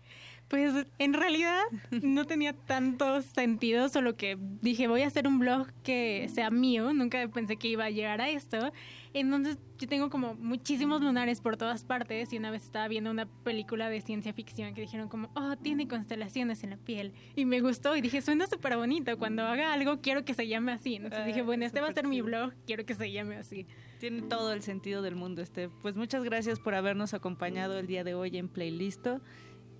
Pues 0.51 0.73
en 0.99 1.13
realidad 1.13 1.61
no 2.01 2.25
tenía 2.25 2.51
tanto 2.51 3.21
sentido, 3.21 3.87
solo 3.87 4.17
que 4.17 4.37
dije 4.61 4.89
voy 4.89 5.03
a 5.03 5.07
hacer 5.07 5.25
un 5.25 5.39
blog 5.39 5.67
que 5.81 6.27
sea 6.27 6.51
mío, 6.51 6.91
nunca 6.91 7.25
pensé 7.29 7.55
que 7.55 7.69
iba 7.69 7.85
a 7.85 7.89
llegar 7.89 8.19
a 8.19 8.29
esto. 8.29 8.73
Entonces 9.13 9.57
yo 9.77 9.87
tengo 9.87 10.09
como 10.09 10.35
muchísimos 10.35 11.01
lunares 11.01 11.39
por 11.39 11.55
todas 11.55 11.85
partes 11.85 12.33
y 12.33 12.37
una 12.37 12.51
vez 12.51 12.63
estaba 12.63 12.89
viendo 12.89 13.11
una 13.11 13.27
película 13.27 13.89
de 13.89 14.01
ciencia 14.01 14.33
ficción 14.33 14.73
que 14.73 14.81
dijeron 14.81 15.07
como, 15.07 15.29
oh, 15.35 15.55
tiene 15.55 15.87
constelaciones 15.87 16.65
en 16.65 16.71
la 16.71 16.77
piel. 16.77 17.13
Y 17.37 17.45
me 17.45 17.61
gustó 17.61 17.95
y 17.95 18.01
dije, 18.01 18.21
suena 18.21 18.45
súper 18.45 18.75
bonito, 18.75 19.17
cuando 19.17 19.43
haga 19.43 19.71
algo 19.71 20.01
quiero 20.01 20.25
que 20.25 20.33
se 20.33 20.49
llame 20.49 20.73
así. 20.73 20.95
Entonces 20.95 21.27
dije, 21.27 21.43
bueno, 21.43 21.65
este 21.65 21.79
va 21.79 21.87
a 21.87 21.93
ser 21.93 22.07
mi 22.07 22.19
blog, 22.19 22.51
quiero 22.67 22.85
que 22.85 22.93
se 22.93 23.09
llame 23.09 23.37
así. 23.37 23.67
Tiene 24.01 24.23
todo 24.23 24.51
el 24.51 24.63
sentido 24.63 25.01
del 25.01 25.15
mundo 25.15 25.41
este. 25.41 25.69
Pues 25.69 25.95
muchas 25.95 26.25
gracias 26.25 26.59
por 26.59 26.73
habernos 26.75 27.13
acompañado 27.13 27.79
el 27.79 27.87
día 27.87 28.03
de 28.03 28.15
hoy 28.15 28.37
en 28.37 28.49
Playlisto. 28.49 29.21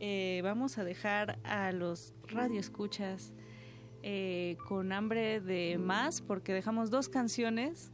Eh, 0.03 0.41
vamos 0.43 0.79
a 0.79 0.83
dejar 0.83 1.37
a 1.43 1.71
los 1.71 2.15
radioescuchas 2.27 3.33
eh, 4.01 4.57
con 4.67 4.93
hambre 4.93 5.39
de 5.39 5.77
más 5.77 6.21
porque 6.21 6.53
dejamos 6.53 6.89
dos 6.89 7.07
canciones 7.07 7.91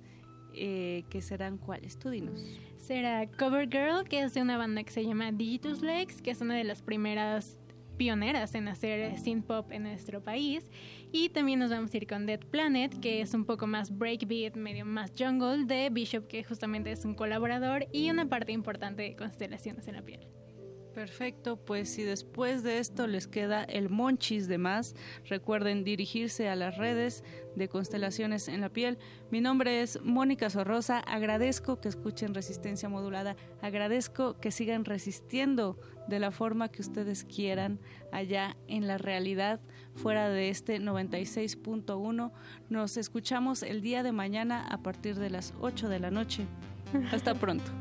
eh, 0.54 1.04
que 1.10 1.22
serán 1.22 1.58
cuáles, 1.58 2.00
tú 2.00 2.10
dinos. 2.10 2.40
Será 2.78 3.30
Cover 3.30 3.68
Girl, 3.70 4.08
que 4.08 4.22
es 4.22 4.34
de 4.34 4.42
una 4.42 4.58
banda 4.58 4.86
que 4.86 4.92
se 4.92 5.04
llama 5.04 5.34
Digitus 5.34 5.82
Legs, 5.82 6.22
que 6.22 6.32
es 6.32 6.40
una 6.40 6.56
de 6.56 6.64
las 6.64 6.82
primeras 6.82 7.60
pioneras 7.98 8.56
en 8.56 8.70
hacer 8.70 9.20
synth 9.20 9.46
pop 9.46 9.70
en 9.74 9.84
nuestro 9.84 10.24
país. 10.24 10.66
Y 11.12 11.28
también 11.28 11.60
nos 11.60 11.72
vamos 11.72 11.94
a 11.94 11.98
ir 11.98 12.08
con 12.08 12.26
Dead 12.26 12.40
Planet, 12.40 12.98
que 13.02 13.20
es 13.20 13.34
un 13.34 13.44
poco 13.44 13.68
más 13.68 13.92
breakbeat, 13.98 14.56
medio 14.56 14.86
más 14.86 15.12
jungle, 15.18 15.66
de 15.66 15.90
Bishop, 15.90 16.28
que 16.28 16.46
justamente 16.46 16.90
es 16.90 17.04
un 17.04 17.16
colaborador 17.16 17.86
y 17.92 18.10
una 18.10 18.30
parte 18.30 18.54
importante 18.54 19.02
de 19.02 19.16
Constelaciones 19.18 19.90
en 19.90 19.96
la 19.96 20.04
piel. 20.04 20.22
Perfecto, 20.98 21.58
pues 21.58 21.90
si 21.90 22.02
después 22.02 22.64
de 22.64 22.80
esto 22.80 23.06
les 23.06 23.28
queda 23.28 23.64
el 23.64 23.88
monchis 23.88 24.48
de 24.48 24.58
más, 24.58 24.96
recuerden 25.26 25.84
dirigirse 25.84 26.50
a 26.50 26.56
las 26.56 26.76
redes 26.76 27.24
de 27.56 27.70
Constelaciones 27.70 28.48
en 28.48 28.62
la 28.62 28.70
Piel. 28.70 28.98
Mi 29.30 29.40
nombre 29.40 29.84
es 29.84 30.02
Mónica 30.02 30.50
Sorrosa, 30.50 30.98
agradezco 30.98 31.80
que 31.80 31.88
escuchen 31.88 32.34
Resistencia 32.34 32.90
Modulada, 32.90 33.36
agradezco 33.62 34.40
que 34.40 34.50
sigan 34.50 34.86
resistiendo 34.86 35.78
de 36.08 36.18
la 36.18 36.32
forma 36.32 36.70
que 36.70 36.82
ustedes 36.82 37.26
quieran 37.26 37.80
allá 38.12 38.58
en 38.68 38.88
la 38.88 38.98
realidad, 38.98 39.60
fuera 39.94 40.30
de 40.30 40.50
este 40.50 40.80
96.1. 40.80 42.32
Nos 42.70 42.98
escuchamos 42.98 43.62
el 43.62 43.84
día 43.84 44.02
de 44.02 44.14
mañana 44.14 44.66
a 44.68 44.82
partir 44.82 45.20
de 45.20 45.30
las 45.30 45.54
8 45.62 45.90
de 45.90 46.00
la 46.00 46.10
noche. 46.10 46.48
Hasta 47.12 47.36
pronto. 47.40 47.72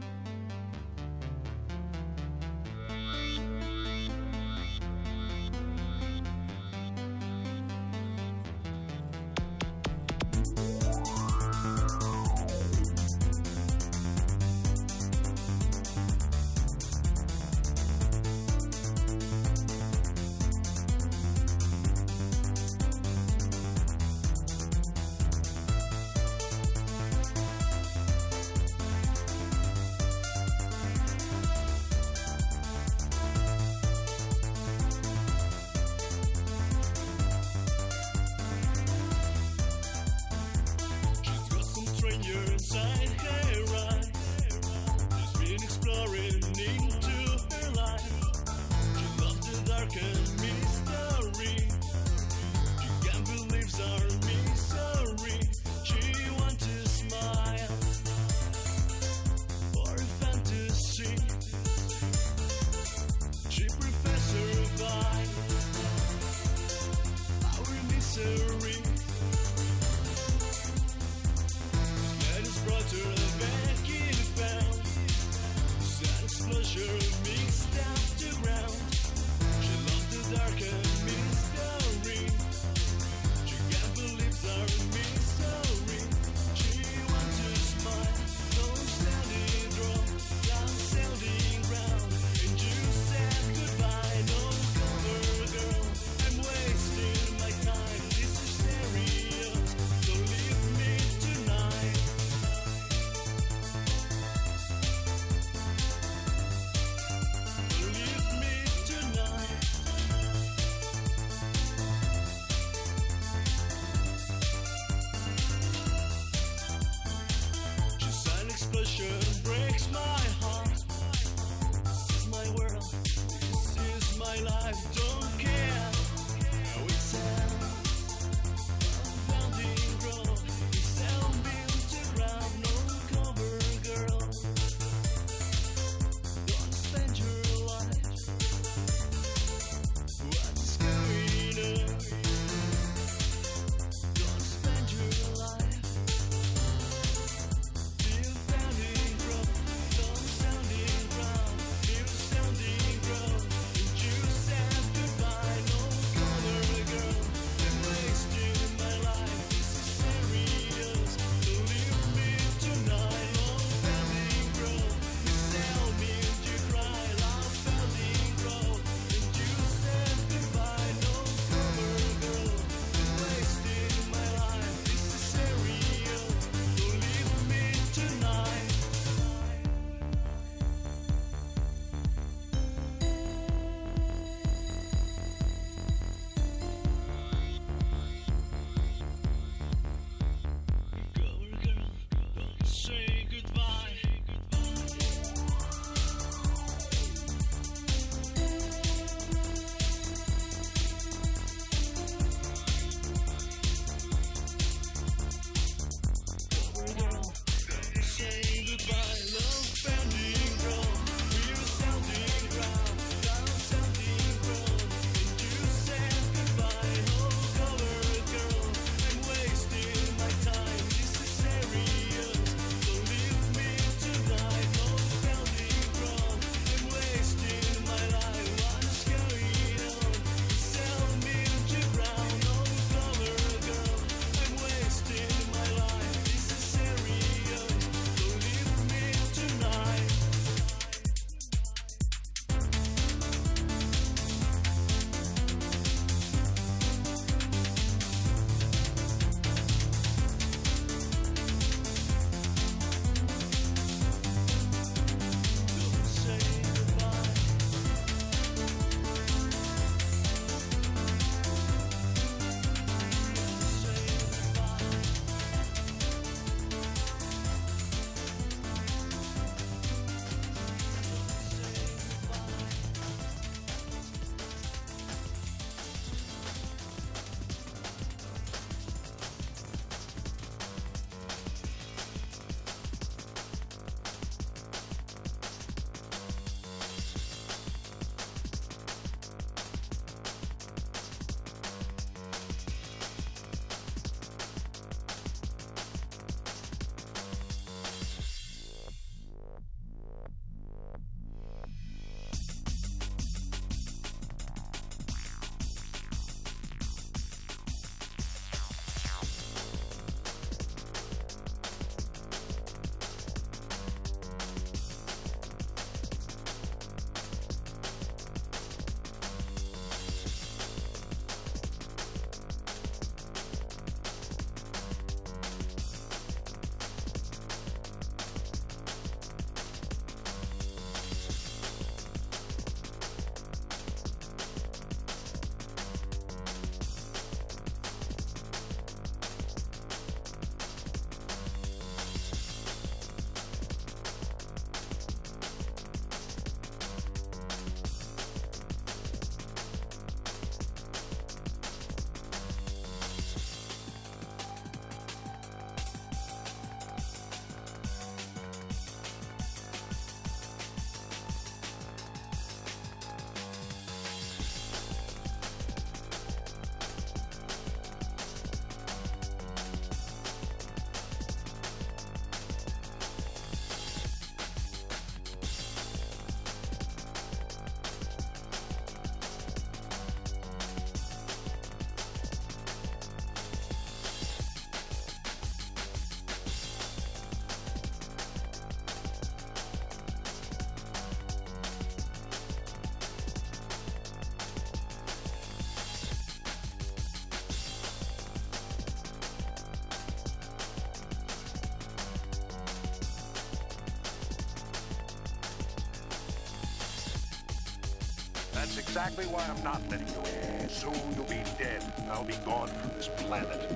That's 408.66 408.88
exactly 408.88 409.26
why 409.26 409.46
I'm 409.48 409.62
not 409.62 409.80
letting 409.88 410.08
you 410.08 410.60
in. 410.60 410.68
Soon 410.68 410.92
you'll 411.14 411.24
be 411.24 411.40
dead. 411.56 411.84
I'll 412.10 412.24
be 412.24 412.34
gone 412.44 412.66
from 412.66 412.90
this 412.96 413.08
planet. 413.16 413.70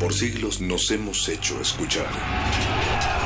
Por 0.00 0.12
siglos 0.12 0.60
nos 0.60 0.90
hemos 0.90 1.28
hecho 1.28 1.60
escuchar. 1.60 3.25